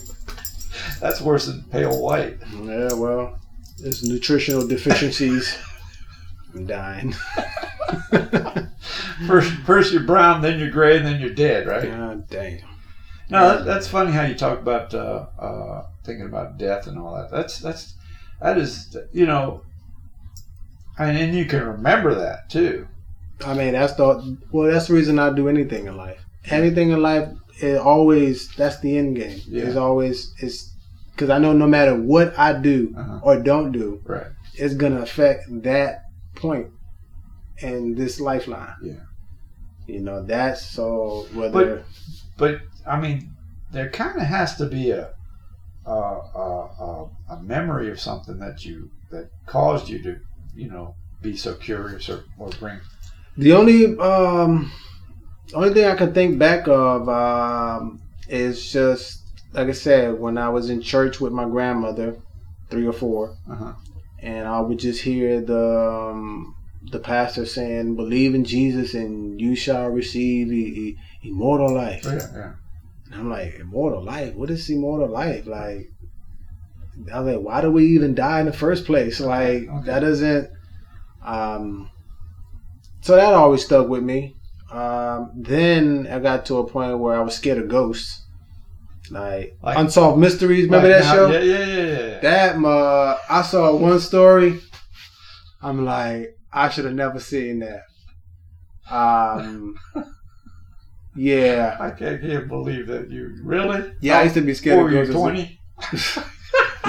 That's 1.00 1.20
worse 1.20 1.46
than 1.46 1.62
pale 1.64 2.00
white. 2.00 2.38
Yeah, 2.52 2.94
well, 2.94 3.38
it's 3.78 4.02
nutritional 4.02 4.66
deficiencies. 4.66 5.56
I'm 6.54 6.66
dying. 6.66 7.14
First, 9.26 9.52
first 9.64 9.92
you're 9.92 10.02
brown, 10.02 10.42
then 10.42 10.58
you're 10.58 10.70
gray, 10.70 10.98
and 10.98 11.06
then 11.06 11.20
you're 11.20 11.30
dead, 11.30 11.66
right? 11.66 11.88
God 11.88 12.28
damn. 12.28 12.58
No, 13.30 13.48
that, 13.48 13.64
that's 13.64 13.88
funny 13.88 14.12
how 14.12 14.24
you 14.24 14.34
talk 14.34 14.58
about 14.58 14.92
uh, 14.94 15.26
uh, 15.38 15.86
thinking 16.04 16.26
about 16.26 16.58
death 16.58 16.86
and 16.86 16.98
all 16.98 17.14
that. 17.16 17.30
That's 17.30 17.58
that's 17.58 17.94
that 18.40 18.58
is 18.58 18.96
you 19.12 19.26
know, 19.26 19.62
and, 20.98 21.16
then 21.16 21.34
you 21.34 21.44
can 21.44 21.64
remember 21.64 22.14
that 22.14 22.48
too. 22.50 22.86
I 23.44 23.54
mean, 23.54 23.72
that's 23.72 23.94
the 23.94 24.38
well. 24.50 24.70
That's 24.70 24.88
the 24.88 24.94
reason 24.94 25.18
I 25.18 25.30
do 25.30 25.48
anything 25.48 25.86
in 25.86 25.96
life. 25.96 26.20
Anything 26.46 26.90
in 26.90 27.02
life, 27.02 27.28
it 27.60 27.76
always 27.76 28.48
that's 28.56 28.80
the 28.80 28.96
end 28.96 29.16
game. 29.16 29.40
Yeah. 29.46 29.64
It's 29.64 29.76
always 29.76 30.32
it's 30.38 30.72
because 31.12 31.30
I 31.30 31.38
know 31.38 31.52
no 31.52 31.66
matter 31.66 31.94
what 31.94 32.38
I 32.38 32.52
do 32.58 32.94
Uh-huh. 32.96 33.20
or 33.22 33.40
don't 33.40 33.72
do, 33.72 34.00
Right. 34.04 34.26
it's 34.54 34.74
gonna 34.74 35.00
affect 35.02 35.44
that 35.62 36.02
and 36.42 36.70
in 37.58 37.94
this 37.94 38.20
lifeline. 38.20 38.74
Yeah. 38.82 38.94
You 39.86 40.00
know 40.00 40.22
that's 40.24 40.62
so 40.62 41.26
whether 41.34 41.84
But 42.36 42.60
I 42.86 43.00
mean, 43.00 43.30
there 43.72 43.90
kind 43.90 44.16
of 44.16 44.26
has 44.26 44.56
to 44.56 44.66
be 44.66 44.90
a 44.90 45.10
a, 45.86 45.90
a 45.90 46.68
a 46.80 47.10
a 47.30 47.42
memory 47.42 47.90
of 47.90 48.00
something 48.00 48.38
that 48.38 48.64
you 48.64 48.90
that 49.10 49.30
caused 49.46 49.88
you 49.88 50.02
to 50.02 50.16
you 50.56 50.68
know 50.68 50.94
be 51.22 51.36
so 51.36 51.54
curious 51.54 52.08
or, 52.08 52.24
or 52.38 52.48
bring. 52.60 52.80
the 53.36 53.52
only 53.52 53.96
um 53.98 54.70
only 55.54 55.72
thing 55.74 55.84
I 55.86 55.94
can 55.94 56.12
think 56.12 56.38
back 56.38 56.66
of 56.68 57.08
um 57.08 58.00
is 58.28 58.72
just 58.72 59.22
like 59.52 59.68
I 59.68 59.72
said 59.72 60.18
when 60.18 60.36
I 60.38 60.48
was 60.48 60.68
in 60.70 60.80
church 60.82 61.20
with 61.20 61.32
my 61.32 61.44
grandmother, 61.44 62.16
three 62.70 62.86
or 62.86 62.92
four. 62.92 63.36
Uh-huh. 63.50 63.72
and 64.20 64.46
I 64.48 64.60
would 64.60 64.78
just 64.78 65.02
hear 65.02 65.40
the 65.40 66.10
um, 66.12 66.54
the 66.90 66.98
pastor 66.98 67.46
saying, 67.46 67.96
"Believe 67.96 68.34
in 68.34 68.44
Jesus, 68.44 68.94
and 68.94 69.40
you 69.40 69.54
shall 69.56 69.88
receive 69.88 70.52
e- 70.52 70.74
e- 70.84 70.96
immortal 71.22 71.72
life." 71.74 72.04
Yeah, 72.04 72.26
yeah. 72.34 72.52
And 73.12 73.14
I'm 73.20 73.30
like, 73.30 73.54
"Immortal 73.60 74.02
life? 74.04 74.34
What 74.34 74.50
is 74.50 74.68
immortal 74.68 75.08
life? 75.08 75.46
Like?" 75.46 75.88
I 77.12 77.20
was 77.20 77.34
like, 77.36 77.44
"Why 77.44 77.60
do 77.60 77.70
we 77.70 77.84
even 77.86 78.14
die 78.14 78.40
in 78.40 78.46
the 78.46 78.52
first 78.52 78.84
place? 78.86 79.20
Like 79.20 79.68
Okay. 79.68 79.86
that 79.86 80.00
doesn't." 80.00 80.50
Um, 81.24 81.90
so 83.00 83.16
that 83.16 83.32
always 83.34 83.64
stuck 83.64 83.88
with 83.88 84.02
me. 84.02 84.36
Um, 84.72 85.32
then 85.36 86.08
I 86.10 86.18
got 86.18 86.46
to 86.46 86.56
a 86.58 86.66
point 86.68 86.98
where 86.98 87.14
I 87.16 87.20
was 87.20 87.34
scared 87.36 87.58
of 87.58 87.68
ghosts, 87.68 88.24
like, 89.10 89.56
Like- 89.62 89.78
unsolved 89.78 90.18
mysteries. 90.18 90.64
Remember 90.64 90.88
Like 90.88 91.02
that 91.02 91.04
now- 91.04 91.14
show? 91.14 91.30
Yeah, 91.30 91.40
yeah, 91.40 91.64
yeah, 91.66 91.98
yeah. 92.08 92.18
That 92.20 92.56
uh, 92.64 93.16
I 93.30 93.42
saw 93.42 93.74
one 93.76 94.00
story. 94.00 94.60
I'm 95.62 95.84
like, 95.84 96.36
I 96.52 96.68
should 96.68 96.84
have 96.84 96.94
never 96.94 97.18
seen 97.20 97.60
that. 97.60 97.82
Um, 98.90 99.74
yeah, 101.16 101.76
I 101.80 101.90
can't, 101.90 102.20
can't 102.20 102.48
believe 102.48 102.86
that 102.88 103.10
you 103.10 103.36
really. 103.42 103.92
yeah. 104.00 104.18
I 104.18 104.22
used 104.24 104.34
to 104.34 104.40
be 104.42 104.54
scared 104.54 104.84
of 104.86 104.90
ghosts. 104.92 105.14
twenty? 105.14 105.60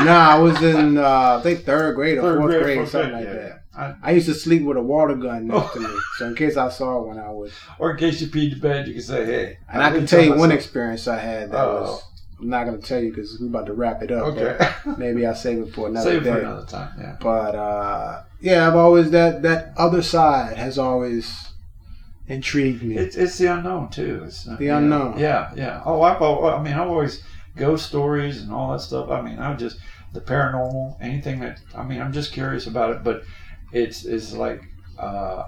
Nah, 0.06 0.30
I 0.36 0.40
was 0.40 0.62
in 0.62 0.98
uh, 0.98 1.38
I 1.40 1.44
think 1.44 1.64
third 1.64 1.96
grade 1.96 2.18
or 2.18 2.22
Third 2.22 2.38
fourth 2.40 2.52
grade, 2.52 2.64
grade, 2.64 2.78
fourth 2.78 2.90
something 2.90 3.10
grade, 3.12 3.26
like 3.26 3.34
yeah, 3.36 3.42
that. 3.42 3.64
yeah. 3.78 3.94
I 4.04 4.12
used 4.12 4.28
to 4.28 4.34
sleep 4.34 4.64
with 4.64 4.78
a 4.78 4.82
water 4.82 5.16
gun 5.16 5.48
next 5.48 5.74
to 5.74 5.80
me, 5.80 5.90
so 6.18 6.28
in 6.28 6.36
case 6.36 6.58
I 6.58 6.70
saw 6.70 7.02
one, 7.02 7.20
I 7.20 7.30
would. 7.32 7.52
Or 7.80 7.92
in 7.92 7.98
case 7.98 8.22
you 8.22 8.28
peed 8.28 8.54
the 8.56 8.60
bed, 8.60 8.88
you 8.88 8.94
can 8.94 9.04
say, 9.04 9.26
"Hey." 9.26 9.58
And 9.72 9.82
I 9.84 9.92
can 9.92 10.06
tell 10.06 10.24
you 10.24 10.36
one 10.36 10.52
experience 10.52 11.08
I 11.08 11.18
had 11.20 11.52
that 11.52 11.64
Oh. 11.64 11.82
was 11.82 12.04
I'm 12.40 12.50
not 12.50 12.66
gonna 12.66 12.78
tell 12.78 13.02
you 13.02 13.10
because 13.10 13.38
we're 13.42 13.48
about 13.48 13.66
to 13.66 13.74
wrap 13.74 14.04
it 14.04 14.12
up. 14.12 14.28
Okay. 14.38 14.70
Maybe 14.98 15.26
I'll 15.26 15.34
save 15.34 15.58
it 15.60 15.74
for 15.74 15.88
another 15.88 16.12
Save 16.12 16.22
it 16.22 16.26
day. 16.26 16.32
for 16.34 16.40
another 16.40 16.66
time. 16.68 16.90
Yeah. 17.00 17.16
But 17.20 17.56
uh, 17.56 18.24
yeah, 18.40 18.68
I've 18.68 18.76
always 18.76 19.10
that 19.12 19.42
that 19.42 19.74
other 19.78 20.04
side 20.04 20.56
has 20.58 20.78
always 20.78 21.50
intrigued 22.28 22.84
me. 22.84 22.96
It's 22.98 23.16
it's 23.16 23.38
the 23.40 23.48
unknown 23.54 23.90
too. 23.90 24.22
It's 24.26 24.46
not, 24.46 24.60
The 24.60 24.68
know, 24.68 24.78
unknown. 24.78 25.18
Yeah, 25.20 25.52
yeah. 25.56 25.82
Oh, 25.86 26.02
I've 26.04 26.22
I 26.22 26.62
mean, 26.62 26.74
I've 26.74 26.88
always 26.90 27.24
ghost 27.58 27.86
stories 27.88 28.42
and 28.42 28.52
all 28.54 28.72
that 28.72 28.82
stuff. 28.82 29.10
I 29.10 29.22
mean, 29.22 29.40
I'm 29.40 29.58
just 29.58 29.78
the 30.14 30.22
paranormal, 30.22 30.98
anything 31.02 31.40
that 31.42 31.60
I 31.76 31.84
mean, 31.84 32.02
I'm 32.02 32.14
just 32.14 32.32
curious 32.32 32.68
about 32.68 32.92
it. 32.92 33.04
But 33.04 33.24
it's 33.72 34.06
it's 34.06 34.34
like 34.34 34.62
uh, 35.00 35.44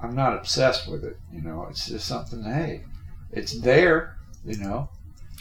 I'm 0.00 0.14
not 0.14 0.34
obsessed 0.34 0.88
with 0.88 1.04
it. 1.04 1.16
You 1.32 1.42
know, 1.42 1.66
it's 1.70 1.86
just 1.88 2.06
something. 2.06 2.42
Hey, 2.42 2.84
it's 3.32 3.58
there. 3.60 4.16
You 4.44 4.56
know, 4.58 4.88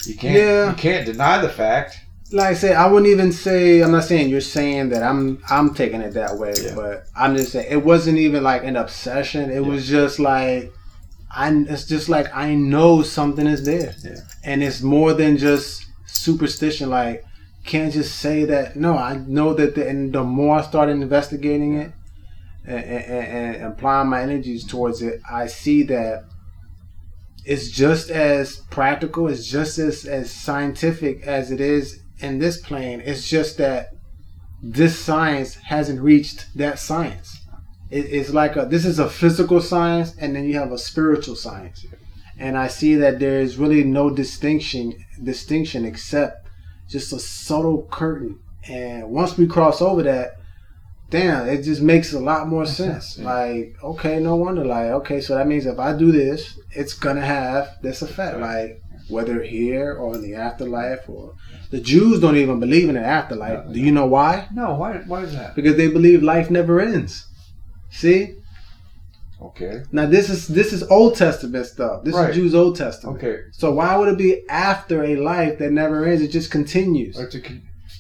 you 0.06 0.16
can't 0.16 0.36
Yeah. 0.36 0.70
you 0.72 0.76
can't 0.76 1.06
deny 1.06 1.40
the 1.40 1.49
fact. 1.49 1.99
like 2.32 2.48
I 2.48 2.53
said, 2.56 2.76
I 2.76 2.88
wouldn't 2.88 3.12
even 3.12 3.32
say 3.32 3.82
I'm 3.82 3.91
not 3.91 4.03
saying 4.06 4.30
you're 4.30 4.41
saying 4.41 4.90
that 4.90 5.03
I'm 5.03 5.41
I'm 5.49 5.74
taking 5.76 6.02
it 6.02 6.14
that 6.16 6.38
way, 6.38 6.53
Yeah. 6.62 6.74
but 6.76 7.06
I'm 7.16 7.36
just 7.36 7.52
saying 7.52 7.68
it 7.70 7.84
wasn't 7.86 8.18
even 8.18 8.44
like 8.44 8.64
an 8.64 8.76
obsession. 8.76 9.52
It 9.52 9.64
was 9.64 9.88
just 9.88 10.20
like 10.20 10.74
I 11.36 11.52
it's 11.52 11.86
just 11.86 12.10
like 12.10 12.34
I 12.36 12.56
know 12.56 13.03
something 13.03 13.45
is 13.45 13.66
there. 13.66 13.94
Yeah. 14.03 14.22
And 14.44 14.64
it's 14.64 14.82
more 14.82 15.14
than 15.14 15.38
just 15.38 15.86
superstition 16.06 16.90
like 16.90 17.24
can't 17.66 17.91
just 17.91 18.20
say 18.20 18.45
that 18.45 18.76
no, 18.76 18.98
I 18.98 19.18
know 19.18 19.53
that 19.53 19.76
the, 19.76 19.88
and 19.88 20.14
the 20.14 20.24
more 20.24 20.60
I 20.60 20.62
started 20.62 20.94
investigating 20.94 21.76
it 21.76 21.91
and, 22.66 22.84
and, 22.84 23.56
and 23.56 23.74
applying 23.74 24.10
my 24.10 24.22
energies 24.22 24.66
towards 24.66 25.02
it, 25.02 25.20
I 25.30 25.48
see 25.48 25.84
that 25.84 26.26
it's 27.44 27.70
just 27.70 28.10
as 28.10 28.57
practical, 28.72 29.28
it's 29.28 29.48
just 29.48 29.78
as, 29.78 30.06
as 30.06 30.32
scientific 30.32 31.22
as 31.24 31.52
it 31.52 31.62
is 31.62 31.99
in 32.20 32.40
this 32.40 32.62
plane. 32.62 33.02
It's 33.02 33.28
just 33.28 33.57
that 33.57 33.90
this 34.64 34.98
science 34.98 35.56
hasn't 35.56 36.02
reached 36.02 36.48
that 36.56 36.80
science. 36.80 37.45
It, 37.90 38.06
it's 38.06 38.32
like 38.32 38.56
a, 38.56 38.66
this 38.66 38.86
is 38.86 38.99
a 38.99 39.10
physical 39.10 39.62
science, 39.62 40.16
and 40.18 40.36
then 40.36 40.45
you 40.45 40.57
have 40.57 40.72
a 40.72 40.78
spiritual 40.78 41.36
science. 41.36 41.86
And 42.38 42.57
I 42.57 42.68
see 42.68 42.95
that 42.95 43.20
there 43.20 43.40
is 43.40 43.57
really 43.57 43.84
no 43.84 44.10
distinction 44.10 44.94
distinction 45.24 45.86
except 45.86 46.48
just 46.90 47.14
a 47.14 47.20
subtle 47.20 47.88
curtain. 47.91 48.40
And 48.68 49.10
once 49.10 49.38
we 49.38 49.48
cross 49.48 49.82
over 49.82 50.03
that, 50.03 50.34
damn, 51.10 51.48
it 51.48 51.64
just 51.64 51.82
makes 51.82 52.14
a 52.14 52.20
lot 52.20 52.48
more 52.48 52.66
sense, 52.66 53.18
yeah. 53.18 53.26
Like, 53.26 53.76
okay, 53.84 54.20
no 54.20 54.36
wonder. 54.36 54.66
Like, 54.66 54.88
okay, 54.88 55.22
so 55.22 55.36
that 55.36 55.48
means 55.48 55.66
if 55.66 55.80
I 55.80 55.95
do 55.95 56.12
this, 56.12 56.60
it's 56.72 56.94
gonna 56.94 57.26
have 57.26 57.78
this 57.82 58.02
effect. 58.02 58.40
Like, 58.40 58.82
whether 59.07 59.44
here 59.44 59.94
or 59.94 60.16
in 60.16 60.22
the 60.22 60.36
afterlife, 60.36 61.07
or 61.07 61.36
the 61.70 61.80
Jews 61.80 62.20
don't 62.20 62.38
even 62.38 62.60
believe 62.60 62.90
in 62.90 62.98
an 62.98 63.03
afterlife. 63.03 63.66
No, 63.68 63.74
do 63.74 63.80
you 63.80 63.91
know 63.91 64.07
why? 64.07 64.48
No, 64.53 64.76
why 64.76 64.98
why 65.06 65.22
is 65.22 65.34
that? 65.34 65.56
Because 65.56 65.78
they 65.78 65.88
believe 65.88 66.24
life 66.24 66.49
never 66.49 66.80
ends. 66.80 67.28
See, 68.00 68.36
Okay, 69.42 69.84
now 69.92 70.06
this 70.06 70.30
is 70.30 70.48
this 70.48 70.72
is 70.72 70.82
Old 70.84 71.16
Testament 71.16 71.66
stuff. 71.66 72.04
This 72.06 72.16
Right. 72.16 72.30
is 72.30 72.36
Jews' 72.38 72.56
Old 72.56 72.78
Testament. 72.78 73.18
okay. 73.18 73.38
So 73.52 73.74
why 73.74 73.96
would 73.98 74.08
it 74.08 74.18
be 74.18 74.48
after 74.50 75.04
a 75.04 75.18
life 75.18 75.60
that 75.60 75.72
never 75.74 76.06
ends? 76.06 76.22
It 76.22 76.30
just 76.30 76.50
continues. 76.52 77.18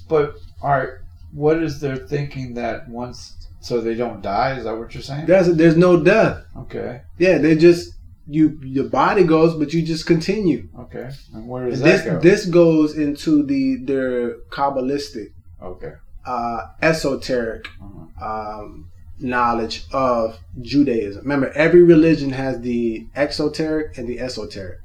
But, 0.07 0.35
all 0.61 0.69
right, 0.69 0.89
what 1.33 1.61
is 1.61 1.81
their 1.81 1.97
thinking 1.97 2.53
that 2.55 2.87
once 2.89 3.33
so 3.59 3.81
they 3.81 3.95
don't 3.95 4.21
die? 4.21 4.57
Is 4.57 4.63
that 4.63 4.77
what 4.77 4.93
you're 4.93 5.03
saying? 5.03 5.25
There's 5.25 5.47
there's 5.55 5.75
no 5.77 6.01
death. 6.01 6.37
Okay, 6.63 7.01
Yeah, 7.19 7.37
they 7.37 7.55
just 7.57 7.93
you 8.27 8.57
your 8.63 8.85
body 8.89 9.23
goes, 9.25 9.51
but 9.59 9.73
you 9.73 9.81
just 9.83 10.05
continue. 10.07 10.61
okay. 10.85 11.09
And 11.33 11.47
where 11.49 11.69
does 11.69 11.81
And 11.81 11.87
that 11.91 11.97
this 11.97 12.05
go? 12.13 12.19
this 12.29 12.45
goes 12.45 12.97
into 12.97 13.43
the 13.51 13.63
their 13.89 14.35
kabbalistic, 14.57 15.29
okay. 15.61 15.93
uh, 16.25 16.59
esoteric 16.81 17.63
Uh-huh. 17.83 18.29
um, 18.61 18.87
knowledge 19.19 19.85
of 19.91 20.39
Judaism. 20.61 21.21
Remember, 21.23 21.51
every 21.53 21.83
religion 21.83 22.31
has 22.31 22.59
the 22.61 23.07
exoteric 23.15 23.97
and 23.97 24.07
the 24.07 24.19
esoteric. 24.19 24.79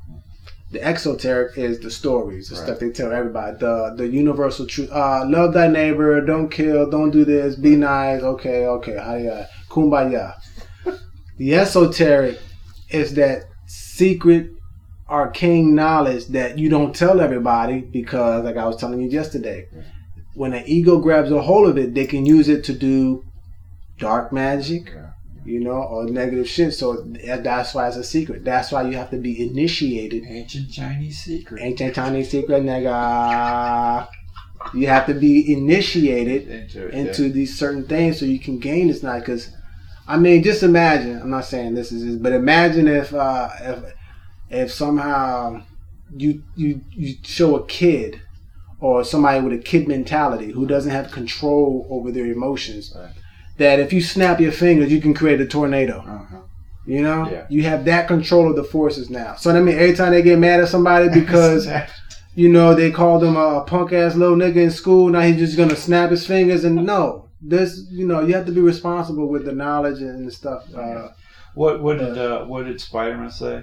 The 0.73 0.81
exoteric 0.85 1.59
is 1.59 1.81
the 1.81 1.91
stories, 1.91 2.49
the 2.49 2.55
Right. 2.55 2.65
stuff 2.65 2.79
they 2.79 2.91
tell 2.91 3.13
everybody, 3.13 3.57
the 3.59 3.93
the 3.97 4.07
universal 4.07 4.67
truth. 4.67 4.91
Uh, 4.93 5.25
love 5.27 5.53
thy 5.53 5.67
neighbor, 5.67 6.21
don't 6.21 6.49
kill, 6.49 6.89
don't 6.89 7.11
do 7.11 7.25
this, 7.25 7.57
be 7.57 7.75
nice. 7.75 8.23
Okay, 8.23 8.67
okay, 8.67 8.93
hiya, 8.93 9.49
kumbaya. 9.69 10.35
the 11.39 11.55
esoteric 11.55 12.39
is 12.91 13.15
that 13.15 13.45
secret, 13.67 14.51
arcane 15.09 15.75
knowledge 15.75 16.27
that 16.27 16.57
you 16.59 16.69
don't 16.69 16.95
tell 16.95 17.21
everybody 17.21 17.81
because, 17.81 18.45
like 18.45 18.57
I 18.57 18.65
was 18.67 18.77
telling 18.77 19.01
you 19.01 19.09
yesterday, 19.09 19.67
when 20.35 20.53
an 20.53 20.63
ego 20.67 20.99
grabs 21.01 21.33
a 21.33 21.43
hold 21.43 21.69
of 21.69 21.79
it, 21.79 21.95
they 21.95 22.07
can 22.07 22.25
use 22.25 22.49
it 22.49 22.63
to 22.65 22.73
do 22.73 23.25
dark 24.01 24.33
magic, 24.33 24.91
Okay. 24.91 25.07
you 25.45 25.61
know, 25.61 25.81
or 25.93 26.05
negative 26.07 26.49
shit. 26.49 26.75
So 26.75 27.05
that's 27.49 27.75
why 27.75 27.87
it's 27.89 27.97
a 27.97 28.05
secret. 28.05 28.45
That's 28.45 28.73
why 28.73 28.83
you 28.89 28.97
have 28.97 29.11
to 29.11 29.19
be 29.19 29.43
initiated. 29.49 30.25
Ancient 30.27 30.71
Chinese 30.73 31.19
secret. 31.23 31.63
Ancient 31.63 31.95
Chinese 31.95 32.31
secret, 32.31 32.63
nigga. 32.65 34.09
You 34.75 34.87
have 34.89 35.07
to 35.07 35.15
be 35.15 35.53
initiated 35.53 36.49
into, 36.49 36.89
it, 36.89 36.95
into 36.95 37.29
these 37.31 37.59
certain 37.59 37.85
things 37.87 38.19
so 38.19 38.27
you 38.27 38.39
can 38.39 38.59
gain 38.59 38.89
this 38.89 39.03
knowledge. 39.03 39.23
Because, 39.23 39.51
I 40.07 40.19
mean, 40.19 40.43
just 40.43 40.63
imagine. 40.63 41.21
I'm 41.21 41.31
not 41.31 41.47
saying 41.47 41.75
this 41.75 41.93
is, 41.93 42.17
but 42.19 42.33
imagine 42.33 42.87
if 42.87 43.15
uh, 43.15 43.49
if 43.61 43.79
if 44.51 44.73
somehow 44.73 45.63
you 46.15 46.43
you 46.57 46.83
you 46.91 47.15
show 47.23 47.57
a 47.57 47.67
kid 47.67 48.21
or 48.81 49.03
somebody 49.05 49.41
with 49.41 49.53
a 49.59 49.63
kid 49.63 49.89
mentality 49.89 50.51
who 50.53 50.67
doesn't 50.67 50.91
have 50.91 51.11
control 51.11 51.87
over 51.91 52.11
their 52.13 52.27
emotions. 52.27 52.93
Right. 52.95 53.13
That 53.61 53.79
if 53.79 53.93
you 53.93 54.01
snap 54.01 54.41
your 54.41 54.53
fingers, 54.53 54.91
you 54.91 55.01
can 55.03 55.13
create 55.13 55.41
a 55.41 55.47
tornado. 55.47 55.99
Uh-huh. 56.01 56.37
You 56.87 57.03
know, 57.03 57.29
Yeah. 57.31 57.45
you 57.51 57.63
have 57.65 57.85
that 57.85 58.09
control 58.09 58.49
of 58.49 58.57
the 58.57 58.65
forces 58.65 59.11
now. 59.11 59.35
So 59.37 59.53
that 59.53 59.63
mean, 59.63 59.77
every 59.79 59.95
time 59.95 60.13
they 60.13 60.23
get 60.23 60.39
mad 60.39 60.61
at 60.61 60.69
somebody 60.69 61.09
because 61.21 61.69
you 62.35 62.49
know 62.49 62.75
they 62.75 62.91
called 62.91 63.23
him 63.23 63.37
a 63.37 63.61
punk 63.67 63.93
ass 63.93 64.17
little 64.17 64.37
nigga 64.37 64.57
in 64.57 64.71
school, 64.71 65.11
now 65.11 65.21
he's 65.21 65.37
just 65.37 65.57
gonna 65.59 65.77
snap 65.77 66.11
his 66.11 66.27
fingers 66.27 66.65
and 66.65 66.75
no, 66.87 67.29
this 67.43 67.85
you 67.91 68.07
know 68.07 68.21
you 68.27 68.33
have 68.35 68.47
to 68.47 68.53
be 68.53 68.63
responsible 68.63 69.29
with 69.29 69.45
the 69.45 69.53
knowledge 69.53 70.01
and 70.01 70.27
the 70.27 70.33
stuff. 70.33 70.65
Uh, 70.75 71.09
what 71.55 71.83
what 71.83 71.99
did 71.99 72.17
uh, 72.17 72.45
what 72.47 72.65
did 72.65 72.81
Spider-Man 72.81 73.31
say? 73.31 73.63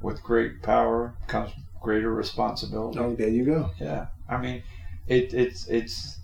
With 0.00 0.22
great 0.22 0.62
power 0.62 1.14
comes 1.26 1.50
greater 1.82 2.12
responsibility. 2.14 2.98
oh, 3.00 3.14
there 3.16 3.28
you 3.28 3.44
go. 3.44 3.70
Yeah, 3.80 4.06
I 4.28 4.36
mean, 4.36 4.62
it 5.08 5.34
it's 5.34 5.66
it's 5.66 6.15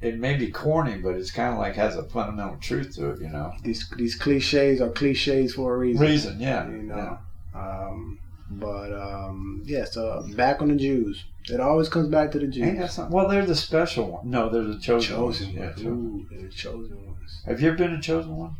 it 0.00 0.18
may 0.18 0.36
be 0.36 0.50
corny, 0.50 0.96
but 0.98 1.14
it's 1.14 1.30
kind 1.30 1.52
of 1.52 1.58
like 1.58 1.76
has 1.76 1.96
a 1.96 2.04
fundamental 2.04 2.56
truth 2.58 2.94
to 2.96 3.10
it. 3.10 3.20
You 3.20 3.28
know, 3.30 3.52
These 3.62 3.88
these 3.96 4.14
cliches 4.16 4.80
are 4.80 4.90
cliches 4.90 5.54
for 5.54 5.74
a 5.74 5.78
reason. 5.78 6.02
reason. 6.02 6.40
Yeah, 6.40 6.68
You 6.68 6.82
know. 6.82 7.18
Um, 7.54 8.18
but 8.50 8.92
um, 8.92 9.62
yeah, 9.64 9.84
so 9.84 10.24
back 10.36 10.60
on 10.60 10.68
the 10.68 10.76
Jews. 10.76 11.24
It 11.50 11.60
always 11.60 11.88
comes 11.90 12.08
back 12.08 12.30
to 12.32 12.38
the 12.38 12.46
Yeah. 12.46 12.86
Jews. 12.86 12.98
Well, 13.10 13.28
they're 13.28 13.44
the 13.46 13.54
special 13.54 14.10
one. 14.10 14.30
No, 14.30 14.48
they're 14.48 14.62
the 14.62 14.78
chosen, 14.78 15.16
Chosen 15.16 15.46
ones. 15.58 15.78
Yeah, 15.82 15.88
Ooh, 15.88 16.26
they're 16.30 16.42
the 16.42 16.48
chosen 16.48 17.06
ones. 17.06 17.42
Have 17.46 17.60
you 17.60 17.68
ever 17.68 17.76
been 17.76 17.92
a 17.92 18.00
chosen 18.00 18.36
one? 18.36 18.56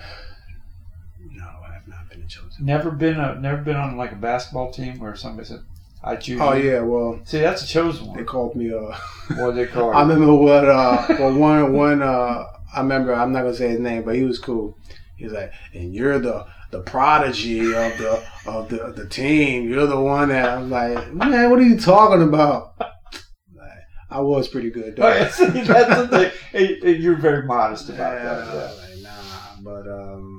No, 1.30 1.44
I 1.68 1.74
have 1.74 1.86
not 1.88 2.08
been 2.10 2.22
a 2.22 2.26
chosen. 2.26 2.64
Never 2.64 2.90
been 2.90 3.18
a 3.18 3.38
never 3.38 3.62
been 3.62 3.76
on 3.76 3.96
like 3.96 4.12
a 4.12 4.16
basketball 4.16 4.72
team 4.72 4.98
where 4.98 5.14
somebody 5.14 5.46
said, 5.48 5.60
"I 6.02 6.16
choose." 6.16 6.40
Oh 6.40 6.52
yeah, 6.54 6.80
well 6.80 7.20
See, 7.24 7.38
that's 7.40 7.62
a 7.62 7.66
chosen 7.66 8.06
one. 8.06 8.16
they 8.16 8.24
called 8.24 8.54
me 8.56 8.72
uh 8.72 8.96
What 9.36 9.54
they 9.56 9.66
call 9.66 9.92
I 9.94 10.00
remember 10.02 10.34
what 10.34 10.68
uh 10.68 11.04
well 11.18 11.34
one 11.34 11.72
one 11.72 12.02
uh 12.02 12.44
I 12.74 12.80
remember 12.80 13.14
I'm 13.14 13.32
not 13.32 13.42
gonna 13.42 13.54
say 13.54 13.68
his 13.70 13.80
name, 13.80 14.02
but 14.04 14.14
he 14.14 14.24
was 14.24 14.38
cool. 14.38 14.76
He 15.16 15.24
was 15.24 15.32
like, 15.32 15.52
and 15.74 15.94
you're 15.94 16.18
the 16.18 16.46
the 16.70 16.80
prodigy 16.82 17.74
of 17.74 17.96
the 17.98 18.22
of 18.46 18.68
the 18.68 18.80
of 18.82 18.96
the 18.96 19.08
team. 19.08 19.68
You're 19.68 19.86
the 19.86 19.98
one 20.00 20.28
that 20.28 20.48
I'm 20.50 20.70
like, 20.70 21.12
man, 21.12 21.50
what 21.50 21.58
are 21.58 21.62
you 21.62 21.78
talking 21.80 22.22
about? 22.22 22.74
Like, 22.78 23.68
I 24.10 24.20
was 24.20 24.48
pretty 24.48 24.70
good 24.70 24.96
though. 24.96 25.08
Oh, 25.08 25.28
see, 25.32 25.46
that's 25.62 25.96
the 26.00 26.08
thing. 26.08 26.30
Hey, 26.52 26.78
hey, 26.80 26.96
You're 26.96 27.16
very 27.16 27.44
modest 27.46 27.88
about 27.88 28.14
Yeah, 28.14 28.22
that. 28.24 28.46
Yeah. 28.46 28.62
like, 28.62 29.02
nah, 29.02 29.62
but 29.62 29.90
um, 29.90 30.37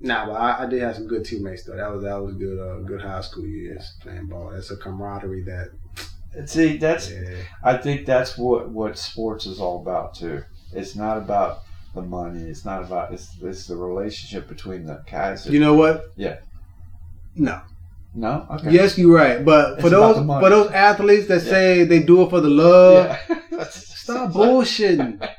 nah, 0.00 0.26
but 0.26 0.32
I, 0.32 0.64
I 0.64 0.66
did 0.66 0.82
have 0.82 0.96
some 0.96 1.06
good 1.06 1.24
teammates 1.24 1.64
though. 1.64 1.76
That 1.76 1.92
was 1.92 2.02
that 2.04 2.16
was 2.16 2.34
good. 2.36 2.58
Uh, 2.58 2.78
good 2.80 3.00
high 3.02 3.20
school 3.20 3.46
years 3.46 3.94
playing 4.00 4.26
ball. 4.26 4.50
That's 4.52 4.70
a 4.70 4.76
camaraderie 4.76 5.44
that. 5.44 5.70
See, 6.46 6.76
that's 6.76 7.10
Yeah, 7.10 7.36
I 7.64 7.76
think 7.78 8.06
that's 8.06 8.36
what 8.38 8.68
what 8.70 8.98
sports 8.98 9.46
is 9.46 9.60
all 9.60 9.80
about 9.82 10.14
too. 10.14 10.42
It's 10.72 10.94
not 10.94 11.16
about 11.18 11.60
the 11.94 12.02
money. 12.02 12.42
It's 12.42 12.64
not 12.64 12.82
about 12.82 13.12
it's 13.12 13.36
it's 13.42 13.66
the 13.66 13.76
relationship 13.76 14.46
between 14.48 14.84
the 14.84 15.02
guys. 15.10 15.46
you 15.46 15.58
know 15.58 15.74
what? 15.74 16.12
Yeah. 16.16 16.38
No. 17.34 17.60
no, 18.14 18.46
okay, 18.50 18.70
Yes, 18.72 18.98
you're 18.98 19.14
right. 19.14 19.44
But 19.44 19.74
It's 19.74 19.82
for 19.82 19.90
those 19.90 20.16
for 20.16 20.50
those 20.50 20.70
athletes 20.72 21.28
that 21.28 21.42
Yeah. 21.44 21.50
say 21.50 21.84
they 21.84 22.00
do 22.00 22.22
it 22.22 22.30
for 22.30 22.40
the 22.40 22.50
love, 22.50 23.16
yeah. 23.28 23.64
Stop 23.70 24.32
bullshitting. 24.32 25.26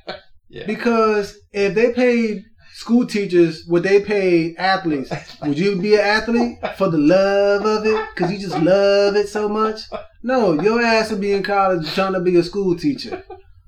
Yeah. 0.52 0.66
Because 0.66 1.38
if 1.54 1.76
they 1.76 1.94
paid 1.94 2.46
school 2.80 3.06
teachers, 3.06 3.66
what 3.68 3.84
they 3.84 4.00
pay 4.02 4.56
athletes, 4.56 5.12
would 5.42 5.60
you 5.60 5.76
be 5.76 5.96
an 5.96 6.00
athlete 6.00 6.58
for 6.78 6.88
the 6.88 6.98
love 6.98 7.66
of 7.66 7.86
it? 7.86 8.08
Because 8.16 8.32
you 8.32 8.40
just 8.40 8.58
love 8.58 9.18
it 9.18 9.28
so 9.28 9.50
much? 9.50 9.82
No, 10.24 10.54
your 10.62 10.82
ass 10.82 11.12
would 11.12 11.20
be 11.20 11.34
in 11.34 11.44
college 11.44 11.94
trying 11.94 12.14
to 12.14 12.22
be 12.22 12.38
a 12.38 12.44
school 12.44 12.78
teacher. 12.78 13.22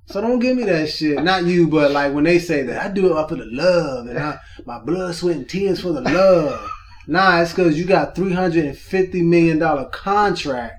So 0.06 0.22
don't 0.22 0.40
give 0.40 0.56
me 0.56 0.64
that 0.64 0.90
shit. 0.90 1.22
Not 1.22 1.44
you, 1.44 1.68
but 1.68 1.92
like 1.92 2.14
when 2.14 2.24
they 2.24 2.40
say 2.40 2.64
that, 2.64 2.86
I 2.86 2.88
do 2.88 3.18
it 3.18 3.28
for 3.28 3.36
the 3.36 3.48
love 3.48 4.08
and 4.08 4.18
I, 4.18 4.40
my 4.66 4.80
blood, 4.80 5.14
sweat, 5.14 5.36
and 5.36 5.50
tears 5.50 5.82
for 5.82 5.92
the 5.92 6.02
love. 6.02 6.70
Nah, 7.06 7.42
it's 7.42 7.52
because 7.52 7.78
you 7.78 7.84
got 7.84 8.16
$350 8.16 9.26
million 9.26 9.90
contract. 9.92 10.76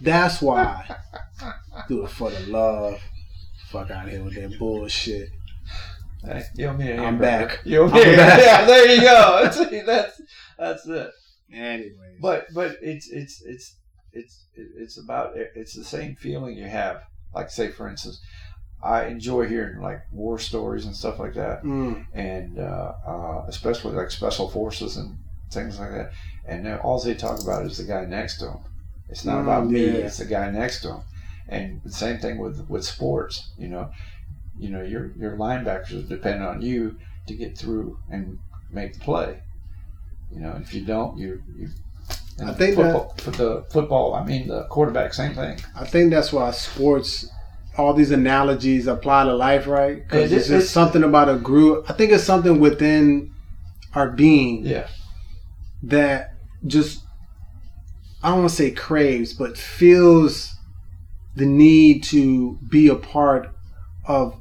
That's 0.00 0.40
why. 0.40 0.96
Do 1.88 2.04
it 2.04 2.10
for 2.10 2.30
the 2.30 2.46
love. 2.46 3.00
Fuck 3.70 3.90
out 3.90 4.06
of 4.06 4.12
here 4.12 4.22
with 4.22 4.36
that 4.36 4.56
bullshit. 4.60 5.28
Hey, 6.24 6.42
you 6.56 6.72
me 6.72 6.92
I'm 6.92 7.18
back. 7.18 7.60
You 7.64 7.86
me. 7.88 8.00
Yeah, 8.00 8.64
there 8.64 8.94
you 8.94 9.00
go. 9.00 9.50
See, 9.52 9.80
that's 9.80 10.20
that's 10.58 10.86
it. 10.86 11.10
Anyway, 11.52 12.16
But 12.20 12.46
but 12.54 12.76
it's 12.80 13.08
it's 13.10 13.42
it's 13.42 13.76
it's 14.12 14.44
it's 14.54 14.98
about 14.98 15.32
it's 15.36 15.74
the 15.74 15.84
same 15.84 16.14
feeling 16.16 16.56
you 16.56 16.66
have. 16.68 17.02
Like 17.34 17.50
say 17.50 17.68
for 17.70 17.88
instance, 17.88 18.20
I 18.82 19.06
enjoy 19.06 19.48
hearing 19.48 19.80
like 19.80 20.02
war 20.12 20.38
stories 20.38 20.84
and 20.86 20.94
stuff 20.94 21.18
like 21.18 21.34
that, 21.34 21.64
Mm, 21.64 22.06
and 22.14 22.58
uh, 22.58 22.92
uh, 23.06 23.44
especially 23.48 23.94
like 23.94 24.10
special 24.10 24.48
forces 24.48 24.96
and 24.96 25.18
things 25.50 25.78
like 25.80 25.90
that. 25.90 26.12
And 26.46 26.66
all 26.80 27.00
they 27.00 27.14
talk 27.14 27.40
about 27.42 27.66
is 27.66 27.78
the 27.78 27.84
guy 27.84 28.04
next 28.04 28.38
to 28.38 28.46
them. 28.46 28.58
It's 29.08 29.24
not 29.24 29.38
Mm, 29.38 29.42
about 29.42 29.66
me. 29.70 29.84
yeah. 29.86 30.06
It's 30.06 30.18
the 30.18 30.24
guy 30.24 30.50
next 30.50 30.80
to 30.82 30.88
him. 30.94 31.00
And 31.48 31.82
the 31.84 31.92
same 31.92 32.18
thing 32.18 32.38
with 32.38 32.66
with 32.68 32.84
sports. 32.84 33.50
You 33.58 33.68
know, 33.68 33.90
you 34.58 34.70
know 34.70 34.82
your 34.82 35.12
your 35.18 35.36
linebackers 35.36 36.08
depend 36.08 36.42
on 36.42 36.62
you 36.62 36.96
to 37.26 37.34
get 37.34 37.56
through 37.56 37.98
and 38.10 38.38
make 38.70 38.94
the 38.94 39.00
play. 39.00 39.38
You 40.32 40.40
know, 40.40 40.58
if 40.60 40.72
you 40.74 40.84
don't, 40.84 41.18
you 41.18 41.42
you. 41.56 41.68
I 42.42 42.52
think 42.54 42.76
football, 42.76 43.14
for 43.18 43.30
the 43.30 43.64
football, 43.70 44.14
I 44.14 44.24
mean 44.24 44.48
the 44.48 44.64
quarterback, 44.64 45.12
same 45.14 45.34
thing. 45.34 45.58
I 45.76 45.84
think 45.84 46.10
that's 46.10 46.32
why 46.32 46.50
sports, 46.52 47.30
all 47.76 47.92
these 47.92 48.10
analogies 48.10 48.86
apply 48.86 49.24
to 49.24 49.34
life, 49.34 49.66
right? 49.66 49.96
Because 50.02 50.32
is- 50.32 50.38
it's 50.38 50.48
just 50.48 50.50
it's- 50.56 50.70
something 50.70 51.02
about 51.04 51.28
a 51.28 51.36
group. 51.36 51.84
I 51.90 51.92
think 51.92 52.10
it's 52.12 52.24
something 52.24 52.58
within 52.58 53.30
our 53.94 54.08
being 54.10 54.64
Yeah, 54.64 54.86
that 55.82 56.34
just, 56.66 57.02
I 58.22 58.30
don't 58.30 58.38
want 58.38 58.50
to 58.50 58.56
say 58.56 58.70
craves, 58.70 59.34
but 59.34 59.58
feels 59.58 60.54
the 61.36 61.44
need 61.46 62.02
to 62.04 62.58
be 62.70 62.88
a 62.88 62.94
part 62.94 63.50
of 64.06 64.40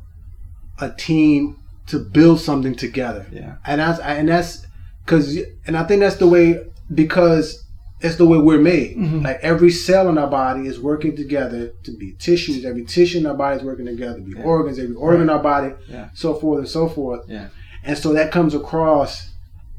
a 0.82 0.90
team 0.92 1.58
to 1.88 2.00
build 2.00 2.40
something 2.40 2.76
together. 2.76 3.26
yeah, 3.32 3.56
and 3.66 3.80
that's 3.82 4.00
and 4.00 4.28
that's 4.30 4.66
because 5.06 5.38
and 5.68 5.78
I 5.78 5.84
think 5.84 6.00
that's 6.02 6.18
the 6.18 6.28
way 6.28 6.64
because 6.94 7.64
it's 8.02 8.16
the 8.16 8.26
way 8.26 8.38
we're 8.40 8.60
made. 8.60 8.98
Mhm. 8.98 9.24
Like 9.24 9.40
every 9.44 9.70
cell 9.72 10.10
in 10.10 10.18
our 10.18 10.30
body 10.30 10.68
is 10.68 10.80
working 10.80 11.16
together 11.16 11.72
to 11.84 11.92
be 11.98 12.14
tissues. 12.14 12.66
Every 12.66 12.84
tissue 12.84 13.20
in 13.20 13.26
our 13.28 13.36
body 13.36 13.58
is 13.60 13.64
working 13.64 13.86
together 13.86 14.16
to 14.16 14.22
be 14.24 14.34
Yeah. 14.38 14.44
organs. 14.44 14.80
Every 14.80 14.96
organ 14.96 15.22
in 15.22 15.30
our 15.30 15.44
body, 15.44 15.74
Yeah. 15.88 16.10
so 16.14 16.34
forth 16.34 16.60
and 16.60 16.68
so 16.68 16.88
forth. 16.90 17.22
Yeah. 17.28 17.48
And 17.84 17.96
so 17.98 18.14
that 18.14 18.32
comes 18.32 18.54
across 18.56 19.30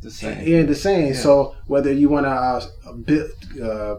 the 0.02 0.10
same. 0.10 0.46
yeah, 0.46 0.62
the 0.62 0.74
same. 0.74 1.08
Yeah. 1.08 1.12
So 1.26 1.54
whether 1.66 1.92
you 1.92 2.08
want 2.08 2.26
to 2.26 2.30
uh, 2.30 2.60
build, 3.04 3.30
uh, 3.62 3.96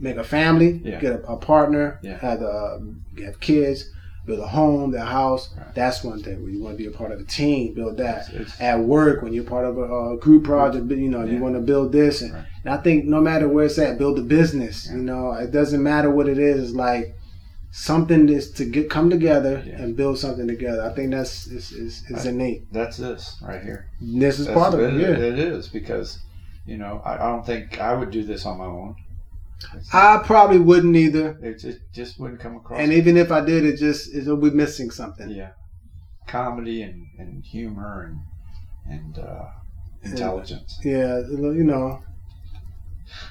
make 0.00 0.16
a 0.16 0.24
family, 0.24 0.80
Yeah. 0.84 0.98
get 1.00 1.12
a, 1.12 1.22
a 1.28 1.36
partner, 1.36 1.98
Yeah. 2.02 2.18
have 2.18 2.42
uh, 2.42 2.78
have 3.24 3.38
kids, 3.40 3.84
build 4.26 4.40
a 4.40 4.46
home, 4.46 4.94
a 4.94 5.00
house. 5.04 5.50
Right. 5.56 5.74
That's 5.74 6.04
one 6.04 6.22
thing. 6.22 6.42
Where 6.42 6.50
you 6.50 6.62
want 6.62 6.76
to 6.76 6.82
be 6.82 6.88
a 6.88 6.96
part 6.96 7.10
of 7.12 7.20
a 7.20 7.24
team, 7.24 7.74
build 7.74 7.96
that. 7.98 8.28
It's- 8.28 8.40
it's- 8.40 8.60
At 8.60 8.80
work, 8.80 9.22
when 9.22 9.32
you're 9.32 9.44
part 9.44 9.64
of 9.64 9.78
a, 9.78 9.82
uh 9.82 10.16
group 10.16 10.44
project, 10.44 10.90
you 10.90 11.08
know, 11.08 11.24
Yeah. 11.24 11.32
you 11.32 11.40
want 11.40 11.54
to 11.54 11.60
build 11.60 11.92
this, 11.92 12.20
and, 12.22 12.32
Right. 12.34 12.44
and 12.64 12.74
I 12.74 12.76
think 12.78 13.06
no 13.06 13.20
matter 13.20 13.48
where 13.48 13.64
it's 13.66 13.78
at, 13.78 13.98
build 13.98 14.18
a 14.18 14.22
business. 14.22 14.86
Yeah. 14.88 14.96
You 14.96 15.02
know, 15.02 15.32
it 15.32 15.50
doesn't 15.50 15.82
matter 15.82 16.10
what 16.10 16.28
it 16.28 16.38
is. 16.38 16.68
It's 16.70 16.74
like 16.76 17.16
something 17.72 18.28
is 18.28 18.50
to 18.52 18.64
get 18.64 18.90
come 18.90 19.08
together 19.10 19.62
Yeah. 19.66 19.80
and 19.82 19.96
build 19.96 20.18
something 20.18 20.48
together. 20.48 20.82
I 20.82 20.90
think 20.94 21.12
that's 21.12 21.46
is 21.46 21.72
is, 21.72 22.02
is 22.10 22.26
innate. 22.26 22.72
That's 22.72 22.96
this 22.96 23.36
right 23.46 23.62
here. 23.62 23.86
This 24.00 24.38
is 24.38 24.46
That's 24.46 24.58
part 24.58 24.74
of 24.74 24.80
what 24.80 24.90
it. 24.94 25.00
Yeah. 25.00 25.08
It 25.32 25.38
is 25.38 25.68
because, 25.68 26.18
you 26.66 26.76
know, 26.78 27.00
I, 27.04 27.14
I 27.14 27.30
don't 27.30 27.46
think 27.46 27.80
I 27.80 27.94
would 27.94 28.10
do 28.10 28.22
this 28.24 28.44
on 28.44 28.58
my 28.58 28.64
own. 28.66 28.96
I 29.92 30.22
probably 30.24 30.58
wouldn't 30.58 30.96
either. 30.96 31.38
it, 31.42 31.58
just 31.58 31.78
just 31.92 32.20
wouldn't 32.20 32.40
come 32.40 32.56
across. 32.56 32.80
And 32.80 32.92
even 32.92 33.16
if 33.16 33.30
I 33.30 33.44
did, 33.44 33.64
it 33.64 33.76
just 33.78 34.14
it'll 34.14 34.36
be 34.36 34.50
missing 34.50 34.90
something. 34.90 35.30
yeah, 35.30 35.50
comedy 36.26 36.82
and, 36.82 37.06
and 37.18 37.44
humor 37.44 38.04
and 38.04 38.20
and 38.92 39.18
uh, 39.18 39.46
intelligence. 40.02 40.78
Yeah, 40.84 41.18
you 41.18 41.64
know. 41.64 42.02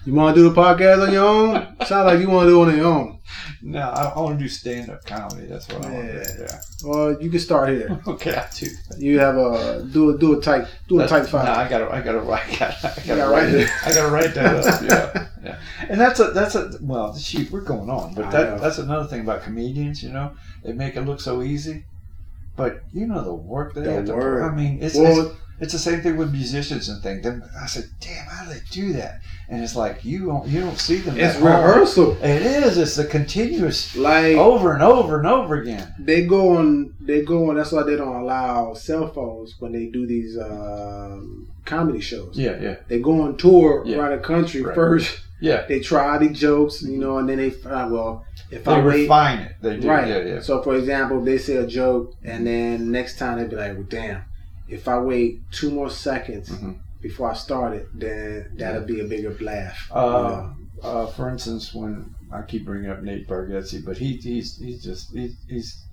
You 0.05 0.13
want 0.13 0.35
to 0.35 0.41
do 0.41 0.49
the 0.49 0.55
podcast 0.55 1.05
on 1.07 1.13
your 1.13 1.25
own? 1.25 1.75
Sounds 1.85 2.05
like 2.05 2.19
you 2.19 2.29
want 2.29 2.45
to 2.47 2.49
do 2.51 2.63
it 2.63 2.67
on 2.69 2.77
your 2.77 2.85
own. 2.87 3.19
No, 3.61 3.79
I, 3.81 4.03
I 4.15 4.19
want 4.19 4.39
to 4.39 4.43
do 4.43 4.49
stand 4.49 4.89
up 4.89 5.05
comedy. 5.05 5.45
That's 5.47 5.67
what 5.67 5.85
I 5.85 5.91
want 5.91 6.07
to 6.07 6.23
do. 6.37 6.41
Yeah. 6.43 6.61
Or 6.89 7.21
you 7.21 7.29
can 7.29 7.39
start 7.39 7.69
here. 7.69 7.99
Okay, 8.07 8.33
I 8.35 8.47
do. 8.55 8.67
You 8.97 9.19
have 9.19 9.35
a 9.37 9.83
do 9.91 10.09
a 10.11 10.17
do 10.17 10.37
a 10.37 10.41
tight 10.41 10.67
do 10.87 10.99
a 11.01 11.07
tight 11.07 11.31
No. 11.31 11.39
I 11.39 11.67
gotta, 11.69 11.89
I 11.93 12.01
gotta 12.01 12.19
write, 12.21 12.47
I 12.49 12.57
gotta, 12.71 12.93
I 13.01 13.05
gotta 13.05 13.29
write 13.31 13.49
it. 13.53 13.69
I 13.85 13.93
gotta 13.93 14.11
write 14.11 14.33
that 14.35 14.65
up. 14.65 14.81
Yeah, 14.81 15.27
yeah. 15.43 15.59
And 15.89 15.99
that's 16.01 16.19
a, 16.19 16.31
that's 16.31 16.55
a. 16.55 16.71
Well, 16.81 17.15
shoot, 17.15 17.51
we're 17.51 17.61
going 17.61 17.89
on, 17.89 18.13
but 18.15 18.31
that, 18.31 18.59
that's 18.61 18.77
another 18.79 19.07
thing 19.07 19.21
about 19.21 19.43
comedians. 19.43 20.01
You 20.01 20.09
know, 20.09 20.31
they 20.63 20.73
make 20.73 20.95
it 20.95 21.01
look 21.01 21.19
so 21.21 21.43
easy, 21.43 21.85
but 22.55 22.81
you 22.93 23.05
know 23.05 23.23
the 23.23 23.33
work 23.33 23.73
they 23.75 23.81
The 23.81 23.93
have 23.93 24.05
to. 24.05 24.15
work. 24.15 24.51
I 24.51 24.55
mean, 24.55 24.79
it's, 24.81 24.95
Well- 24.95 25.27
it's 25.27 25.35
it's 25.59 25.73
the 25.73 25.79
same 25.79 26.01
thing 26.01 26.15
with 26.17 26.31
musicians 26.31 26.89
and 26.89 27.01
things. 27.03 27.23
Then 27.23 27.43
I 27.61 27.65
said, 27.67 27.85
damn, 27.99 28.25
how 28.27 28.45
do 28.45 28.53
they 28.53 28.61
do 28.71 28.93
that? 28.93 29.21
And 29.49 29.63
it's 29.63 29.75
like 29.75 30.05
you 30.05 30.27
don't, 30.27 30.47
you 30.47 30.61
don't 30.61 30.77
see 30.77 30.97
them. 30.97 31.17
It's 31.19 31.37
rehearsal. 31.37 32.17
It 32.23 32.41
is. 32.43 32.77
It's 32.77 32.97
a 32.97 33.05
continuous 33.05 33.95
Like 33.95 34.35
over 34.37 34.73
and 34.73 34.83
over 34.83 35.17
and 35.17 35.27
over 35.27 35.55
again. 35.61 35.93
they 35.99 36.25
go 36.25 36.57
on 36.57 36.93
they 37.01 37.23
go 37.23 37.49
on 37.49 37.55
that's 37.55 37.71
why 37.71 37.81
they 37.83 37.95
don't 37.95 38.15
allow 38.15 38.73
cell 38.75 39.07
phones 39.11 39.55
when 39.59 39.71
they 39.71 39.87
do 39.87 40.05
these 40.05 40.37
um, 40.37 41.47
comedy 41.65 41.99
shows. 42.01 42.37
Yeah, 42.37 42.57
yeah, 42.61 42.75
They 42.87 42.99
go 42.99 43.21
on 43.21 43.37
tour 43.37 43.83
Yeah. 43.85 43.97
around 43.97 44.11
the 44.11 44.17
country 44.23 44.61
Right. 44.61 44.75
first. 44.75 45.19
yeah. 45.41 45.65
They 45.67 45.79
try 45.79 46.17
the 46.19 46.29
jokes, 46.29 46.81
you 46.83 46.97
know, 46.97 47.17
and 47.17 47.27
then 47.29 47.37
they 47.37 47.49
find 47.49 47.91
well 47.91 48.25
if 48.51 48.63
They 48.63 48.71
I 48.71 48.81
wait 48.85 49.01
refine 49.01 49.39
it. 49.39 49.55
They 49.61 49.77
do. 49.77 49.87
Right. 49.89 50.07
Yeah, 50.07 50.19
yeah. 50.21 50.39
So, 50.41 50.61
for 50.61 50.75
example, 50.75 51.19
if 51.19 51.25
they 51.25 51.37
say 51.37 51.55
a 51.57 51.67
joke, 51.67 52.13
and 52.23 52.45
then 52.47 52.91
next 52.91 53.17
time 53.17 53.37
they'd 53.37 53.49
be 53.49 53.55
like, 53.55 53.73
well, 53.73 53.85
"Damn, 53.87 54.21
if 54.69 54.87
I 54.87 54.99
wait 54.99 55.39
two 55.51 55.71
more 55.71 55.89
seconds 55.89 56.49
Mhm. 56.49 56.79
before 57.01 57.31
I 57.31 57.35
start 57.35 57.75
it, 57.75 57.87
then 57.93 58.51
that'll 58.57 58.85
be 58.85 58.99
a 59.01 59.05
bigger 59.05 59.35
laugh." 59.41 59.87
you 59.89 59.95
Uh, 59.95 60.01
know? 60.01 60.55
uh, 60.83 61.05
for 61.07 61.29
instance, 61.29 61.73
when 61.73 62.15
I 62.31 62.41
keep 62.43 62.65
bringing 62.65 62.89
up 62.89 63.01
Nate 63.01 63.27
Bargatze, 63.27 63.83
but 63.83 63.97
he, 63.97 64.17
he's 64.17 64.57
he's 64.57 64.83
just 64.83 65.11
he, 65.13 65.35
he's 65.47 65.83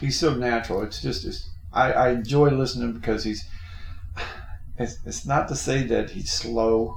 he's 0.00 0.18
so 0.18 0.34
natural. 0.34 0.82
It's 0.82 1.00
just 1.00 1.24
it's, 1.24 1.48
I, 1.72 1.92
I 1.92 2.10
enjoy 2.10 2.50
listening 2.50 2.92
because 2.92 3.24
he's. 3.24 3.44
It's, 4.78 4.98
it's 5.06 5.24
not 5.24 5.48
to 5.48 5.56
say 5.56 5.84
that 5.84 6.10
he's 6.10 6.30
slow, 6.30 6.94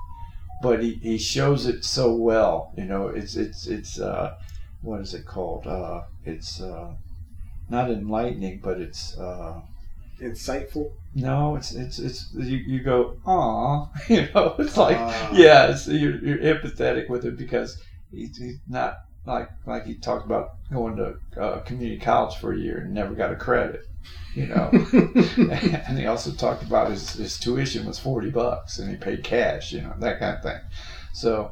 but 0.62 0.84
he, 0.84 0.96
he 0.96 1.18
shows 1.18 1.66
it 1.66 1.86
so 1.86 2.14
well. 2.14 2.74
You 2.78 2.84
know, 2.86 3.08
it's 3.08 3.38
it's 3.38 3.68
it's 3.68 4.00
uh, 4.00 4.36
what 4.82 5.00
is 5.00 5.14
it 5.14 5.26
called? 5.26 5.66
Uh, 5.66 6.02
it's 6.26 6.60
uh, 6.62 6.92
not 7.70 7.90
enlightening, 7.90 8.60
but 8.62 8.82
it's 8.82 9.18
uh, 9.18 9.62
Insightful. 10.20 10.92
no, 11.16 11.56
it's 11.56 11.72
it's 11.74 12.00
it's 12.00 12.30
you, 12.34 12.58
you 12.58 12.84
go, 12.84 13.18
ah, 13.26 13.90
you 14.10 14.28
know, 14.34 14.56
it's 14.60 14.78
like 14.78 14.98
Ah. 14.98 15.32
yeah, 15.34 15.68
it's, 15.72 15.88
you're, 15.88 16.18
you're 16.24 16.38
empathetic 16.40 17.10
with 17.10 17.26
it 17.26 17.38
because 17.38 17.82
he's, 18.12 18.38
he's 18.38 18.58
not 18.68 18.98
like 19.26 19.50
like 19.66 19.86
he 19.86 19.96
talked 19.96 20.26
about 20.26 20.52
going 20.72 20.96
to 20.98 21.42
uh, 21.42 21.60
community 21.62 22.00
college 22.00 22.36
for 22.38 22.54
a 22.54 22.58
year 22.58 22.80
and 22.80 22.94
never 22.94 23.14
got 23.14 23.32
a 23.32 23.36
credit, 23.36 23.82
you 24.36 24.48
know. 24.48 24.70
and 25.88 25.98
he 25.98 26.06
also 26.06 26.32
talked 26.32 26.64
about 26.64 26.90
his, 26.92 27.14
his 27.14 27.38
tuition 27.40 27.86
was 27.86 28.00
forty 28.00 28.30
bucks 28.30 28.80
and 28.80 28.90
he 28.90 28.96
paid 28.98 29.24
cash, 29.24 29.72
you 29.72 29.82
know, 29.82 29.94
that 30.00 30.20
kind 30.20 30.38
of 30.38 30.44
thing. 30.44 30.60
So 31.14 31.52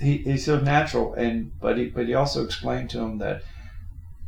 he, 0.00 0.18
he's 0.18 0.44
so 0.44 0.58
natural, 0.58 1.14
and 1.14 1.52
but 1.60 1.78
he 1.78 1.86
but 1.86 2.06
he 2.06 2.14
also 2.14 2.44
explained 2.44 2.90
to 2.90 2.98
him 3.00 3.18
that 3.18 3.42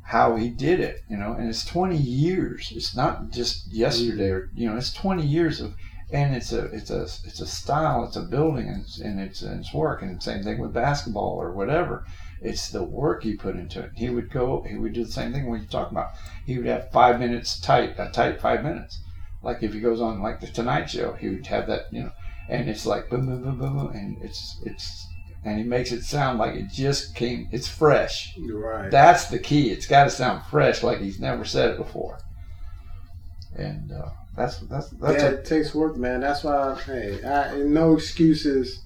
how 0.04 0.36
he 0.36 0.50
did 0.50 0.80
it, 0.80 1.02
you 1.08 1.16
know, 1.16 1.32
and 1.32 1.48
it's 1.48 1.64
twenty 1.64 1.96
years. 1.96 2.72
It's 2.76 2.94
not 2.94 3.30
just 3.30 3.72
yesterday, 3.72 4.30
or 4.30 4.50
you 4.54 4.68
know, 4.68 4.76
it's 4.76 4.92
twenty 4.92 5.26
years 5.26 5.60
of, 5.60 5.74
and 6.12 6.36
it's 6.36 6.52
a 6.52 6.66
it's 6.66 6.90
a 6.90 7.02
it's 7.02 7.40
a 7.40 7.46
style, 7.46 8.04
it's 8.04 8.16
a 8.16 8.22
building, 8.22 8.68
and 8.68 8.82
it's 8.82 9.00
and 9.00 9.18
it's, 9.18 9.42
and 9.42 9.60
it's 9.60 9.72
work, 9.72 10.02
and 10.02 10.22
same 10.22 10.42
thing 10.42 10.58
with 10.58 10.74
basketball 10.74 11.40
or 11.40 11.52
whatever. 11.52 12.04
It's 12.42 12.68
the 12.68 12.84
work 12.84 13.22
he 13.22 13.34
put 13.34 13.56
into 13.56 13.80
it. 13.80 13.92
He 13.94 14.10
would 14.10 14.30
go, 14.30 14.62
he 14.68 14.76
would 14.76 14.92
do 14.92 15.04
the 15.04 15.10
same 15.10 15.32
thing 15.32 15.46
when 15.48 15.62
you 15.62 15.66
talk 15.66 15.90
about. 15.90 16.10
He 16.44 16.58
would 16.58 16.66
have 16.66 16.92
five 16.92 17.18
minutes 17.18 17.58
tight, 17.58 17.94
a 17.98 18.10
tight 18.10 18.42
five 18.42 18.62
minutes. 18.62 19.00
Like 19.42 19.62
if 19.62 19.72
he 19.72 19.80
goes 19.80 20.02
on 20.02 20.20
like 20.20 20.40
the 20.40 20.48
Tonight 20.48 20.90
Show, 20.90 21.14
he 21.14 21.30
would 21.30 21.46
have 21.46 21.66
that, 21.68 21.86
you 21.90 22.02
know, 22.02 22.12
and 22.50 22.68
it's 22.68 22.84
like 22.84 23.08
boom, 23.08 23.26
boom, 23.26 23.42
boom, 23.42 23.58
boom, 23.58 23.78
boom, 23.78 23.90
and 23.94 24.22
it's 24.22 24.60
it's, 24.66 25.06
and 25.44 25.58
he 25.58 25.64
makes 25.64 25.92
it 25.92 26.02
sound 26.02 26.38
like 26.38 26.54
it 26.54 26.68
just 26.70 27.14
came. 27.14 27.48
It's 27.52 27.68
fresh. 27.68 28.34
Right. 28.38 28.90
That's 28.90 29.26
the 29.26 29.38
key. 29.38 29.70
It's 29.70 29.86
got 29.86 30.04
to 30.04 30.10
sound 30.10 30.44
fresh, 30.46 30.82
like 30.82 31.00
he's 31.00 31.20
never 31.20 31.44
said 31.44 31.70
it 31.70 31.76
before. 31.76 32.18
and 33.56 33.92
uh, 33.92 34.08
that's 34.36 34.58
that's 34.60 34.88
that's 34.90 35.22
yeah, 35.22 35.28
a, 35.28 35.32
it 35.34 35.44
takes 35.44 35.74
work, 35.74 35.96
man. 35.96 36.20
That's 36.20 36.42
why. 36.44 36.74
Hey, 36.86 37.22
I, 37.24 37.58
no 37.58 37.94
excuses. 37.94 38.80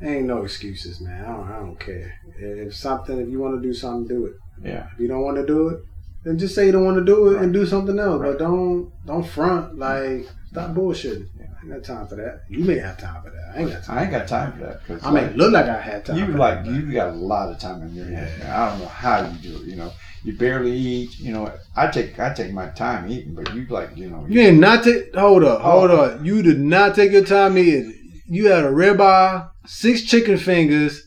Ain't 0.00 0.26
no 0.26 0.42
excuses, 0.42 1.00
man. 1.00 1.24
I 1.24 1.28
don't, 1.28 1.48
I 1.48 1.58
don't 1.58 1.78
care. 1.78 2.18
If 2.36 2.74
something, 2.74 3.20
if 3.20 3.28
you 3.28 3.38
want 3.38 3.60
to 3.60 3.68
do 3.68 3.72
something, 3.72 4.08
do 4.08 4.26
it. 4.26 4.34
yeah. 4.64 4.88
If 4.92 4.98
you 4.98 5.06
don't 5.06 5.22
want 5.22 5.36
to 5.36 5.46
do 5.46 5.68
it, 5.68 5.80
then 6.24 6.38
just 6.38 6.54
say 6.56 6.66
you 6.66 6.72
don't 6.72 6.84
want 6.84 6.98
to 6.98 7.04
do 7.04 7.28
it 7.28 7.42
and 7.42 7.52
do 7.52 7.66
something 7.66 7.98
else. 7.98 8.20
Right. 8.20 8.32
But 8.32 8.38
don't 8.38 8.92
don't 9.06 9.26
front 9.26 9.78
like 9.78 10.28
stop 10.50 10.70
bullshitting. 10.70 11.28
Yeah. 11.66 11.74
I 11.74 11.76
ain't 11.76 11.86
got 11.86 11.94
time 11.94 12.06
for 12.08 12.14
that. 12.16 12.42
You 12.48 12.64
may 12.64 12.78
have 12.78 12.98
time 12.98 13.22
for 13.22 13.30
that. 13.30 13.52
I 13.54 13.60
ain't 13.60 13.70
got 13.70 13.84
time. 13.84 13.98
I 13.98 14.02
ain't 14.02 14.10
got 14.10 14.28
time 14.28 14.52
for 14.52 14.58
that 14.60 14.80
because 14.86 15.04
I 15.04 15.10
may 15.10 15.32
look 15.34 15.52
like 15.52 15.66
I 15.66 15.80
had 15.80 16.04
time. 16.04 16.16
you 16.16 16.26
for 16.26 16.38
like 16.38 16.64
that, 16.64 16.70
you 16.72 16.92
got 16.92 17.08
a 17.08 17.12
lot 17.12 17.50
of 17.50 17.58
time 17.58 17.82
in 17.82 17.94
your 17.94 18.06
head. 18.06 18.38
man. 18.38 18.50
I 18.50 18.68
don't 18.70 18.78
know 18.80 18.86
how 18.86 19.20
you 19.26 19.38
do 19.50 19.56
it. 19.62 19.68
You 19.68 19.76
know, 19.76 19.92
you 20.24 20.36
barely 20.36 20.72
eat. 20.72 21.18
You 21.18 21.32
know, 21.32 21.52
I 21.76 21.86
take 21.88 22.18
I 22.18 22.32
take 22.34 22.52
my 22.52 22.68
time 22.70 23.10
eating, 23.10 23.34
but 23.34 23.54
you 23.54 23.66
like 23.66 23.96
you 23.96 24.10
know. 24.10 24.26
You 24.28 24.34
did 24.34 24.54
not 24.58 24.84
take. 24.84 25.14
Hold 25.14 25.44
up, 25.44 25.60
hold 25.60 25.90
Oh. 25.90 25.96
up. 26.04 26.24
You 26.24 26.42
did 26.42 26.58
not 26.60 26.94
take 26.94 27.12
your 27.12 27.24
time 27.24 27.56
eating. 27.58 27.98
You 28.26 28.48
had 28.48 28.64
a 28.64 28.68
ribeye, 28.70 29.48
six 29.66 30.02
chicken 30.02 30.38
fingers, 30.38 31.04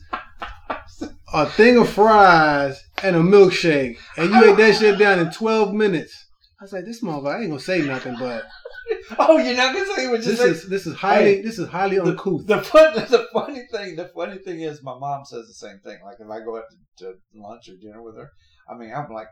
a 1.32 1.46
thing 1.46 1.76
of 1.78 1.88
fries, 1.88 2.80
and 3.02 3.16
a 3.16 3.20
milkshake, 3.20 3.98
and 4.16 4.30
you 4.30 4.44
ate 4.44 4.56
that 4.58 4.76
shit 4.76 4.98
down 4.98 5.18
in 5.18 5.30
twelve 5.32 5.74
minutes. 5.74 6.24
I 6.60 6.64
was 6.64 6.72
like, 6.72 6.84
this 6.86 7.02
motherfucker 7.02 7.34
I 7.36 7.40
ain't 7.40 7.48
gonna 7.50 7.60
say 7.60 7.82
nothing, 7.82 8.16
but 8.18 8.44
oh, 9.18 9.38
you're 9.38 9.56
not 9.56 9.74
gonna 9.74 9.86
say 9.94 10.08
what 10.08 10.20
you 10.20 10.26
this 10.26 10.38
say. 10.38 10.50
is 10.50 10.68
this 10.68 10.86
is 10.86 10.94
highly 10.96 11.36
Hey, 11.36 11.42
this 11.42 11.58
is 11.58 11.68
highly 11.68 11.98
uncouth. 11.98 12.46
The 12.46 12.62
fun, 12.62 12.94
the 13.10 13.26
funny 13.32 13.62
thing, 13.72 13.96
the 13.96 14.08
funny 14.14 14.38
thing 14.38 14.60
is, 14.60 14.82
my 14.82 14.98
mom 14.98 15.24
says 15.24 15.46
the 15.46 15.54
same 15.54 15.78
thing. 15.84 15.98
Like 16.04 16.16
if 16.20 16.28
I 16.30 16.40
go 16.44 16.56
out 16.58 16.64
to, 16.98 17.04
to 17.04 17.14
lunch 17.34 17.68
or 17.68 17.76
dinner 17.76 18.02
with 18.02 18.16
her, 18.16 18.30
I 18.70 18.76
mean, 18.76 18.92
I'm 18.94 19.10
like 19.12 19.28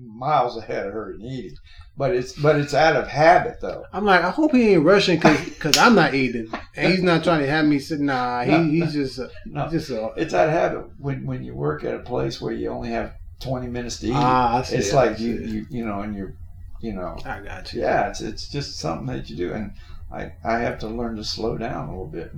miles 0.00 0.56
ahead 0.56 0.86
of 0.86 0.92
her 0.92 1.12
in 1.12 1.22
eating, 1.22 1.56
but 1.96 2.14
it's 2.14 2.32
but 2.34 2.56
it's 2.56 2.74
out 2.74 2.96
of 2.96 3.08
habit 3.08 3.56
though. 3.60 3.84
I'm 3.92 4.04
like, 4.04 4.22
I 4.22 4.30
hope 4.30 4.52
he 4.52 4.74
ain't 4.74 4.84
rushing 4.84 5.18
because 5.18 5.76
I'm 5.78 5.94
not 5.94 6.14
eating, 6.14 6.48
and 6.76 6.92
he's 6.92 7.02
not 7.02 7.24
trying 7.24 7.40
to 7.40 7.46
have 7.48 7.64
me 7.64 7.78
sit. 7.78 8.00
Nah, 8.00 8.42
he, 8.42 8.80
he's 8.80 8.92
just 8.92 9.20
No, 9.46 9.64
he's 9.68 9.88
just 9.88 9.90
a. 9.90 10.12
it's 10.16 10.34
out 10.34 10.48
of 10.48 10.54
habit 10.54 10.84
when 10.98 11.26
when 11.26 11.42
you 11.42 11.54
work 11.54 11.84
at 11.84 11.94
a 11.94 12.00
place 12.00 12.40
where 12.40 12.52
you 12.52 12.68
only 12.70 12.90
have 12.90 13.14
20 13.40 13.66
minutes 13.68 13.98
to 14.00 14.08
eat. 14.08 14.12
Ah, 14.14 14.58
I 14.58 14.62
see, 14.62 14.76
it's 14.76 14.92
like 14.92 15.18
you, 15.18 15.34
you 15.34 15.66
you 15.70 15.84
know, 15.84 16.00
and 16.00 16.14
you're 16.16 16.34
you 16.82 16.92
know, 16.92 17.16
I 17.24 17.40
got 17.40 17.72
you. 17.72 17.80
yeah, 17.80 18.08
it's 18.08 18.20
it's 18.20 18.48
just 18.48 18.78
something 18.78 19.06
that 19.06 19.30
you 19.30 19.36
do, 19.36 19.52
and 19.52 19.72
I 20.12 20.32
I 20.44 20.58
have 20.58 20.80
to 20.80 20.88
learn 20.88 21.16
to 21.16 21.24
slow 21.24 21.56
down 21.56 21.88
a 21.88 21.90
little 21.92 22.06
bit. 22.06 22.34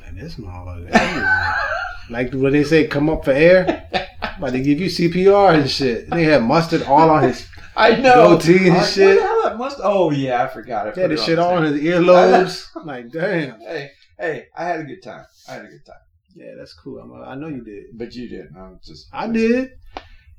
Man, 0.00 0.14
this 0.14 0.36
motherfucker. 0.36 1.56
like 2.10 2.32
when 2.32 2.52
they 2.52 2.62
say 2.62 2.86
come 2.86 3.10
up 3.10 3.24
for 3.24 3.32
air, 3.32 3.88
but 4.40 4.52
they 4.52 4.62
give 4.62 4.78
you 4.78 4.86
CPR 4.86 5.60
and 5.60 5.68
shit. 5.68 6.08
They 6.08 6.22
had 6.22 6.44
mustard 6.44 6.84
all 6.84 7.10
on 7.10 7.24
his. 7.24 7.46
I 7.76 7.96
know. 7.96 8.38
Goatee 8.38 8.68
and 8.68 8.76
like, 8.76 8.86
shit. 8.86 9.20
What 9.20 9.42
the 9.42 9.48
hell 9.48 9.58
must? 9.58 9.80
Oh 9.82 10.10
yeah, 10.12 10.44
I 10.44 10.46
forgot. 10.46 10.82
I 10.82 10.84
had 10.86 10.94
put 10.94 11.08
the 11.08 11.16
shit 11.16 11.40
on 11.40 11.64
his 11.64 11.82
earlobes. 11.82 12.68
like, 12.84 13.10
damn. 13.10 13.58
Hey, 13.58 13.90
hey, 14.16 14.46
I 14.56 14.64
had 14.64 14.80
a 14.80 14.84
good 14.84 15.02
time. 15.02 15.26
I 15.48 15.54
had 15.54 15.64
a 15.64 15.68
good 15.68 15.84
time. 15.84 15.96
Yeah, 16.36 16.54
that's 16.56 16.74
cool. 16.74 17.00
I'm, 17.00 17.12
I 17.12 17.34
know 17.34 17.48
you 17.48 17.64
did. 17.64 17.86
But 17.98 18.14
you 18.14 18.28
didn't. 18.28 18.56
I'm 18.56 18.78
just. 18.84 19.08
I 19.12 19.26
did. 19.26 19.72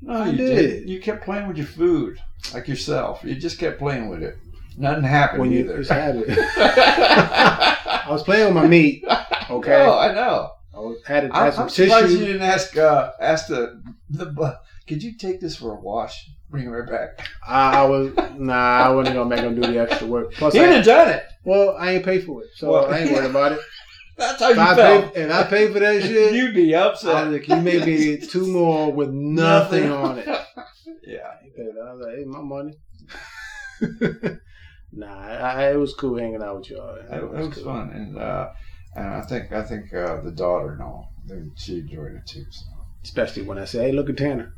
No, 0.01 0.13
I 0.13 0.29
you 0.29 0.37
did. 0.37 0.55
did. 0.55 0.89
You 0.89 0.99
kept 1.01 1.23
playing 1.23 1.47
with 1.47 1.57
your 1.57 1.65
food, 1.65 2.19
like 2.53 2.67
yourself. 2.67 3.21
You 3.23 3.35
just 3.35 3.57
kept 3.59 3.79
playing 3.79 4.09
with 4.09 4.21
it. 4.23 4.37
Nothing 4.77 5.03
happened 5.03 5.41
When 5.41 5.51
you 5.51 5.59
either. 5.59 5.77
just 5.77 5.91
had 5.91 6.15
it. 6.17 6.25
I 6.37 8.07
was 8.09 8.23
playing 8.23 8.45
with 8.53 8.55
my 8.63 8.67
meat. 8.67 9.03
Okay. 9.49 9.69
No, 9.71 9.97
I 9.97 10.13
know. 10.13 10.51
I 10.73 10.79
was, 10.79 10.97
had, 11.05 11.23
it, 11.25 11.31
I'm, 11.33 11.45
had 11.45 11.53
some 11.53 11.63
I'm 11.63 11.69
surprised 11.69 12.11
you 12.11 12.19
didn't 12.19 12.41
ask. 12.41 12.75
Uh, 12.77 13.11
ask 13.19 13.47
the 13.47 13.81
the. 14.09 14.59
Could 14.87 15.01
you 15.01 15.13
take 15.13 15.39
this 15.39 15.55
for 15.55 15.71
a 15.71 15.79
wash? 15.79 16.29
Bring 16.49 16.65
it 16.65 16.69
right 16.69 16.87
back. 16.89 17.27
I, 17.47 17.79
I 17.81 17.85
was 17.85 18.13
nah. 18.37 18.53
I 18.53 18.89
wasn't 18.89 19.15
gonna 19.15 19.29
make 19.29 19.39
him 19.39 19.55
do 19.55 19.61
the 19.61 19.79
extra 19.79 20.07
work. 20.07 20.33
Plus, 20.33 20.53
He 20.53 20.59
I, 20.59 20.65
done 20.67 20.83
done 20.83 21.09
it. 21.09 21.23
well, 21.43 21.75
I 21.77 21.93
ain't 21.93 22.05
paid 22.05 22.25
for 22.25 22.43
it, 22.43 22.49
so 22.55 22.71
Well, 22.71 22.91
I 22.93 22.99
ain't 22.99 23.11
worried 23.11 23.29
about 23.29 23.53
it. 23.53 23.59
That's 24.17 24.41
how 24.41 24.49
If 24.51 24.55
you 24.57 24.61
I, 24.61 24.75
felt. 24.75 25.13
pay, 25.13 25.21
if 25.23 25.31
I 25.31 25.43
pay 25.43 25.73
for 25.73 25.79
that 25.79 26.01
shit, 26.03 26.33
You'd 26.33 26.55
be 26.55 26.73
upset. 26.75 27.31
like, 27.31 27.47
you 27.47 27.57
may 27.57 27.83
be 27.83 28.17
two 28.27 28.47
more 28.47 28.91
with 28.91 29.09
nothing 29.11 29.91
on 29.91 30.19
it. 30.19 30.27
Yeah. 31.07 31.33
He 31.43 31.49
paid 31.51 31.67
that. 31.75 31.81
I 31.87 31.93
was 31.93 32.01
like, 32.03 32.15
hey, 32.17 32.25
my 32.25 32.41
money. 32.41 32.73
nah, 34.91 35.15
I, 35.15 35.35
I, 35.65 35.71
it 35.73 35.75
was 35.77 35.93
cool 35.93 36.17
hanging 36.17 36.41
out 36.41 36.57
with 36.57 36.69
y'all. 36.71 36.95
It, 36.95 37.05
it 37.11 37.29
was 37.47 37.61
fun, 37.61 37.91
and 37.91 38.17
uh, 38.17 38.49
and 38.95 39.07
I 39.13 39.21
think 39.21 39.51
I 39.51 39.61
think 39.63 39.93
uh, 39.93 40.21
the 40.21 40.31
daughter 40.31 40.71
and 40.73 40.81
all, 40.81 41.11
she 41.57 41.79
enjoyed 41.79 42.13
it 42.13 42.25
too. 42.27 42.45
So. 42.49 42.65
Especially 43.03 43.43
when 43.43 43.59
I 43.59 43.65
say, 43.65 43.83
hey, 43.85 43.91
look 43.91 44.09
at 44.09 44.17
Tanner. 44.17 44.53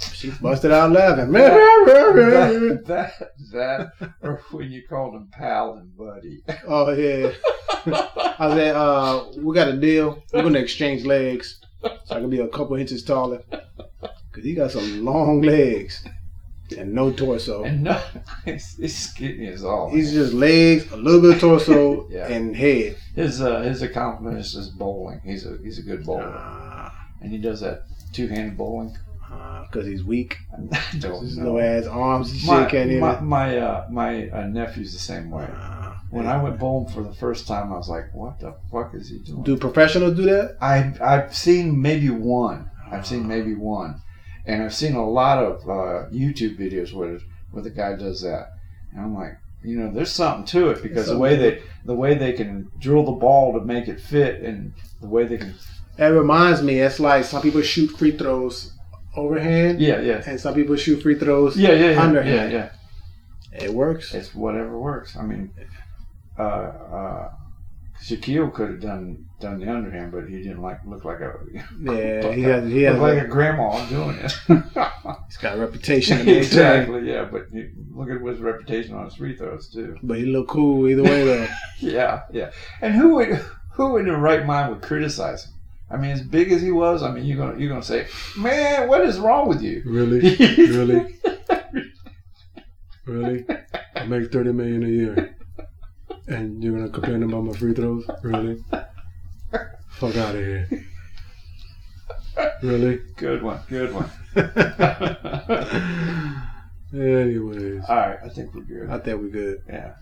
That, 0.00 0.14
She 0.14 0.30
busted 0.30 0.72
out 0.72 0.92
laughing. 0.92 1.32
that 1.32 3.30
that 3.52 3.92
or 4.22 4.42
when 4.50 4.70
you 4.70 4.82
called 4.88 5.14
him 5.14 5.28
pal 5.32 5.74
and 5.74 5.96
buddy. 5.96 6.42
oh, 6.68 6.90
yeah. 6.92 7.32
I 8.38 8.54
said, 8.54 8.74
uh, 8.76 9.24
we 9.38 9.54
got 9.54 9.68
a 9.68 9.76
deal. 9.76 10.22
We're 10.32 10.42
going 10.42 10.54
to 10.54 10.60
exchange 10.60 11.04
legs 11.04 11.60
so 12.04 12.16
I 12.16 12.20
can 12.20 12.30
be 12.30 12.40
a 12.40 12.48
couple 12.48 12.76
inches 12.76 13.04
taller. 13.04 13.42
Because 13.50 14.44
he 14.44 14.54
got 14.54 14.70
some 14.72 15.04
long 15.04 15.40
legs 15.42 16.04
and 16.76 16.92
no 16.92 17.12
torso. 17.12 17.62
And 17.64 17.84
no, 17.84 18.00
he's, 18.44 18.76
he's 18.76 18.96
skinny 19.10 19.46
as 19.48 19.64
all. 19.64 19.90
He's 19.90 20.12
just 20.12 20.32
legs, 20.34 20.90
a 20.92 20.96
little 20.96 21.20
bit 21.20 21.34
of 21.34 21.40
torso, 21.40 22.08
Yeah. 22.10 22.26
and 22.28 22.54
head. 22.56 22.96
his 23.14 23.40
uh, 23.40 23.60
his 23.60 23.82
accomplishment 23.82 24.38
is 24.38 24.68
bowling. 24.70 25.20
He's 25.24 25.46
a 25.46 25.56
he's 25.62 25.78
a 25.78 25.82
good 25.82 26.04
bowler, 26.04 26.24
Uh, 26.26 26.90
and 27.22 27.30
he 27.30 27.38
does 27.38 27.60
that 27.60 27.82
two 28.12 28.26
handed 28.26 28.58
bowling. 28.58 28.96
Because 29.70 29.86
he's 29.86 30.04
weak. 30.04 30.38
His 30.92 31.36
no 31.36 31.58
ass 31.58 31.86
arms 31.86 32.46
My 32.46 32.64
can't 32.66 32.90
my 33.00 33.20
my, 33.20 33.58
uh, 33.58 33.86
my 33.90 34.28
uh, 34.30 34.46
nephew's 34.46 34.92
the 34.92 34.98
same 34.98 35.30
way. 35.30 35.48
Uh, 35.52 35.92
When 36.10 36.26
I 36.26 36.40
went 36.42 36.58
bowling 36.58 36.92
for 36.92 37.02
the 37.02 37.12
first 37.12 37.48
time, 37.48 37.72
I 37.72 37.76
was 37.76 37.88
like, 37.88 38.14
"What 38.14 38.38
the 38.38 38.54
fuck 38.70 38.94
is 38.94 39.08
he 39.08 39.18
doing?" 39.18 39.42
do 39.42 39.56
professionals 39.56 40.14
do 40.16 40.22
that? 40.22 40.56
I 40.60 40.94
I've 41.00 41.34
seen 41.34 41.80
maybe 41.80 42.10
one. 42.10 42.70
I've 42.90 43.06
seen 43.06 43.26
maybe 43.26 43.54
one, 43.54 44.00
and 44.46 44.62
I've 44.62 44.74
seen 44.74 44.94
a 44.94 45.08
lot 45.08 45.38
of 45.42 45.62
uh, 45.68 46.08
YouTube 46.12 46.56
videos 46.58 46.92
where 46.92 47.18
where 47.50 47.62
the 47.62 47.70
guy 47.70 47.96
does 47.96 48.22
that, 48.22 48.52
and 48.92 49.00
I'm 49.00 49.14
like, 49.14 49.36
you 49.64 49.76
know, 49.78 49.90
there's 49.92 50.12
something 50.12 50.46
to 50.46 50.70
it 50.70 50.82
because 50.82 51.08
the 51.08 51.18
way 51.18 51.34
they 51.34 51.62
the 51.84 51.94
way 51.94 52.14
they 52.14 52.32
can 52.32 52.70
drill 52.78 53.04
the 53.04 53.12
ball 53.12 53.52
to 53.54 53.60
make 53.64 53.88
it 53.88 54.00
fit, 54.00 54.42
and 54.42 54.72
the 55.00 55.08
way 55.08 55.24
they 55.24 55.38
can, 55.38 55.54
That 55.96 56.08
reminds 56.08 56.62
me, 56.62 56.78
it's 56.78 57.00
like 57.00 57.24
some 57.24 57.42
people 57.42 57.62
shoot 57.62 57.88
free 57.88 58.12
throws 58.12 58.72
overhand, 59.16 59.80
yeah, 59.80 60.00
yeah, 60.00 60.22
and 60.26 60.38
some 60.40 60.54
people 60.54 60.76
shoot 60.76 61.02
free 61.02 61.18
throws 61.18 61.56
yeah, 61.56 61.72
yeah, 61.72 61.90
yeah, 61.92 62.02
underhand. 62.02 62.52
yeah, 62.52 62.70
yeah. 63.52 63.64
It 63.64 63.72
works. 63.72 64.12
It's 64.14 64.34
whatever 64.34 64.78
works. 64.78 65.16
I 65.16 65.22
mean, 65.22 65.50
uh, 66.38 66.42
uh, 66.42 67.30
Shaquille 68.02 68.52
could 68.52 68.68
have 68.70 68.80
done 68.80 69.24
done 69.40 69.60
the 69.60 69.70
underhand, 69.70 70.12
but 70.12 70.28
he 70.28 70.38
didn't 70.42 70.62
like 70.62 70.80
look 70.86 71.04
like 71.04 71.20
a 71.20 71.32
Yeah, 71.80 72.32
he 72.32 72.42
has. 72.42 72.70
He 72.70 72.82
has. 72.82 72.94
look 72.94 73.02
like 73.02 73.22
a, 73.22 73.24
a 73.24 73.28
grandma 73.28 73.86
doing 73.88 74.16
it. 74.16 74.32
he's 74.46 75.36
got 75.38 75.56
a 75.56 75.60
reputation 75.60 76.18
to 76.18 76.24
maintain, 76.24 76.42
exactly, 76.42 77.08
yeah. 77.10 77.24
But 77.24 77.46
you, 77.52 77.70
look 77.90 78.10
at 78.10 78.20
his 78.20 78.40
reputation 78.40 78.94
on 78.94 79.06
his 79.06 79.14
free 79.14 79.36
throws 79.36 79.68
too. 79.70 79.96
but 80.02 80.18
he 80.18 80.26
looked 80.26 80.50
cool 80.50 80.88
either 80.88 81.02
way 81.02 81.24
though. 81.24 81.48
Yeah, 81.78 82.22
yeah. 82.32 82.50
And 82.82 82.94
who 82.94 83.16
would 83.16 83.40
who 83.72 83.96
in 83.98 84.06
their 84.06 84.18
right 84.18 84.44
mind 84.44 84.70
would 84.72 84.82
criticize 84.82 85.46
him? 85.46 85.52
I 85.90 85.96
mean, 85.96 86.10
as 86.10 86.22
big 86.22 86.50
as 86.50 86.62
he 86.62 86.72
was, 86.72 87.02
I 87.02 87.12
mean, 87.12 87.24
you're 87.24 87.36
gonna 87.38 87.58
you're 87.58 87.68
gonna 87.68 87.82
say, 87.82 88.06
man, 88.36 88.88
what 88.88 89.02
is 89.02 89.18
wrong 89.18 89.48
with 89.48 89.62
you? 89.62 89.82
really, 89.86 90.36
really, 90.56 91.14
really. 93.06 93.46
I 93.94 94.04
make 94.06 94.32
thirty 94.32 94.52
million 94.52 94.82
a 94.82 94.88
year, 94.88 95.36
and 96.26 96.62
you're 96.62 96.76
gonna 96.76 96.90
complain 96.90 97.22
about 97.22 97.44
my 97.44 97.52
free 97.52 97.74
throws? 97.74 98.04
Really? 98.22 98.62
Fuck 99.90 100.16
out 100.16 100.34
of 100.34 100.44
here. 100.44 100.68
Really? 102.62 103.00
Good 103.16 103.42
one, 103.42 103.60
good 103.68 103.94
one. 103.94 104.10
Anyways, 106.94 107.84
All 107.88 107.96
right, 107.96 108.18
I 108.24 108.28
think 108.28 108.54
we're 108.54 108.62
good. 108.62 108.90
I 108.90 108.98
think 108.98 109.20
we're 109.20 109.28
good. 109.28 109.62
Yeah. 109.68 109.94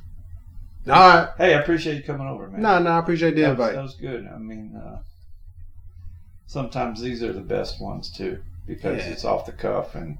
All 0.89 1.09
right. 1.09 1.29
Hey, 1.39 1.55
I 1.55 1.61
appreciate 1.61 1.97
you 1.97 2.03
coming 2.03 2.27
over, 2.27 2.49
man. 2.49 2.61
No, 2.61 2.79
no, 2.79 2.91
I 2.91 2.99
appreciate 2.99 3.35
the 3.35 3.43
that 3.43 3.51
invite. 3.53 3.75
that 3.75 3.83
was 3.83 3.95
good. 3.95 4.27
I 4.33 4.39
mean, 4.39 4.77
uh, 4.77 4.99
sometimes 6.47 7.01
these 7.01 7.23
are 7.23 7.33
the 7.33 7.41
best 7.41 7.81
ones 7.81 8.11
too 8.11 8.39
because 8.67 8.99
Yeah. 8.99 9.11
it's 9.13 9.25
off 9.25 9.47
the 9.47 9.53
cuff 9.53 9.95
and 9.95 10.19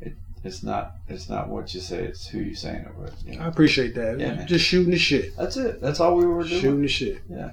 it 0.00 0.14
it's 0.44 0.62
not 0.62 0.92
it's 1.08 1.28
not 1.28 1.48
what 1.48 1.72
you 1.74 1.80
say, 1.80 2.04
it's 2.04 2.26
who 2.26 2.38
you're 2.40 2.54
saying 2.54 2.84
it 2.86 2.96
with. 2.98 3.14
You 3.26 3.40
I 3.40 3.46
appreciate 3.48 3.94
that. 3.94 4.18
Yeah, 4.18 4.34
man. 4.34 4.46
Just 4.46 4.64
shooting 4.64 4.90
the 4.92 4.98
shit. 4.98 5.36
That's 5.36 5.56
it. 5.56 5.80
That's 5.80 6.00
all 6.00 6.16
we 6.16 6.26
were 6.26 6.42
doing. 6.44 6.60
Shooting 6.60 6.82
the 6.82 6.88
shit. 6.88 7.22
Yeah. 7.28 7.52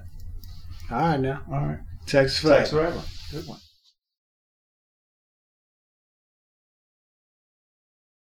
All 0.91 0.98
right 1.02 1.19
now. 1.19 1.41
All 1.52 1.60
right. 1.60 1.80
Text 2.07 2.41
Thanks 2.41 2.69
fact. 2.69 2.69
forever. 2.72 3.02
Good 3.31 3.48
one. 3.48 3.60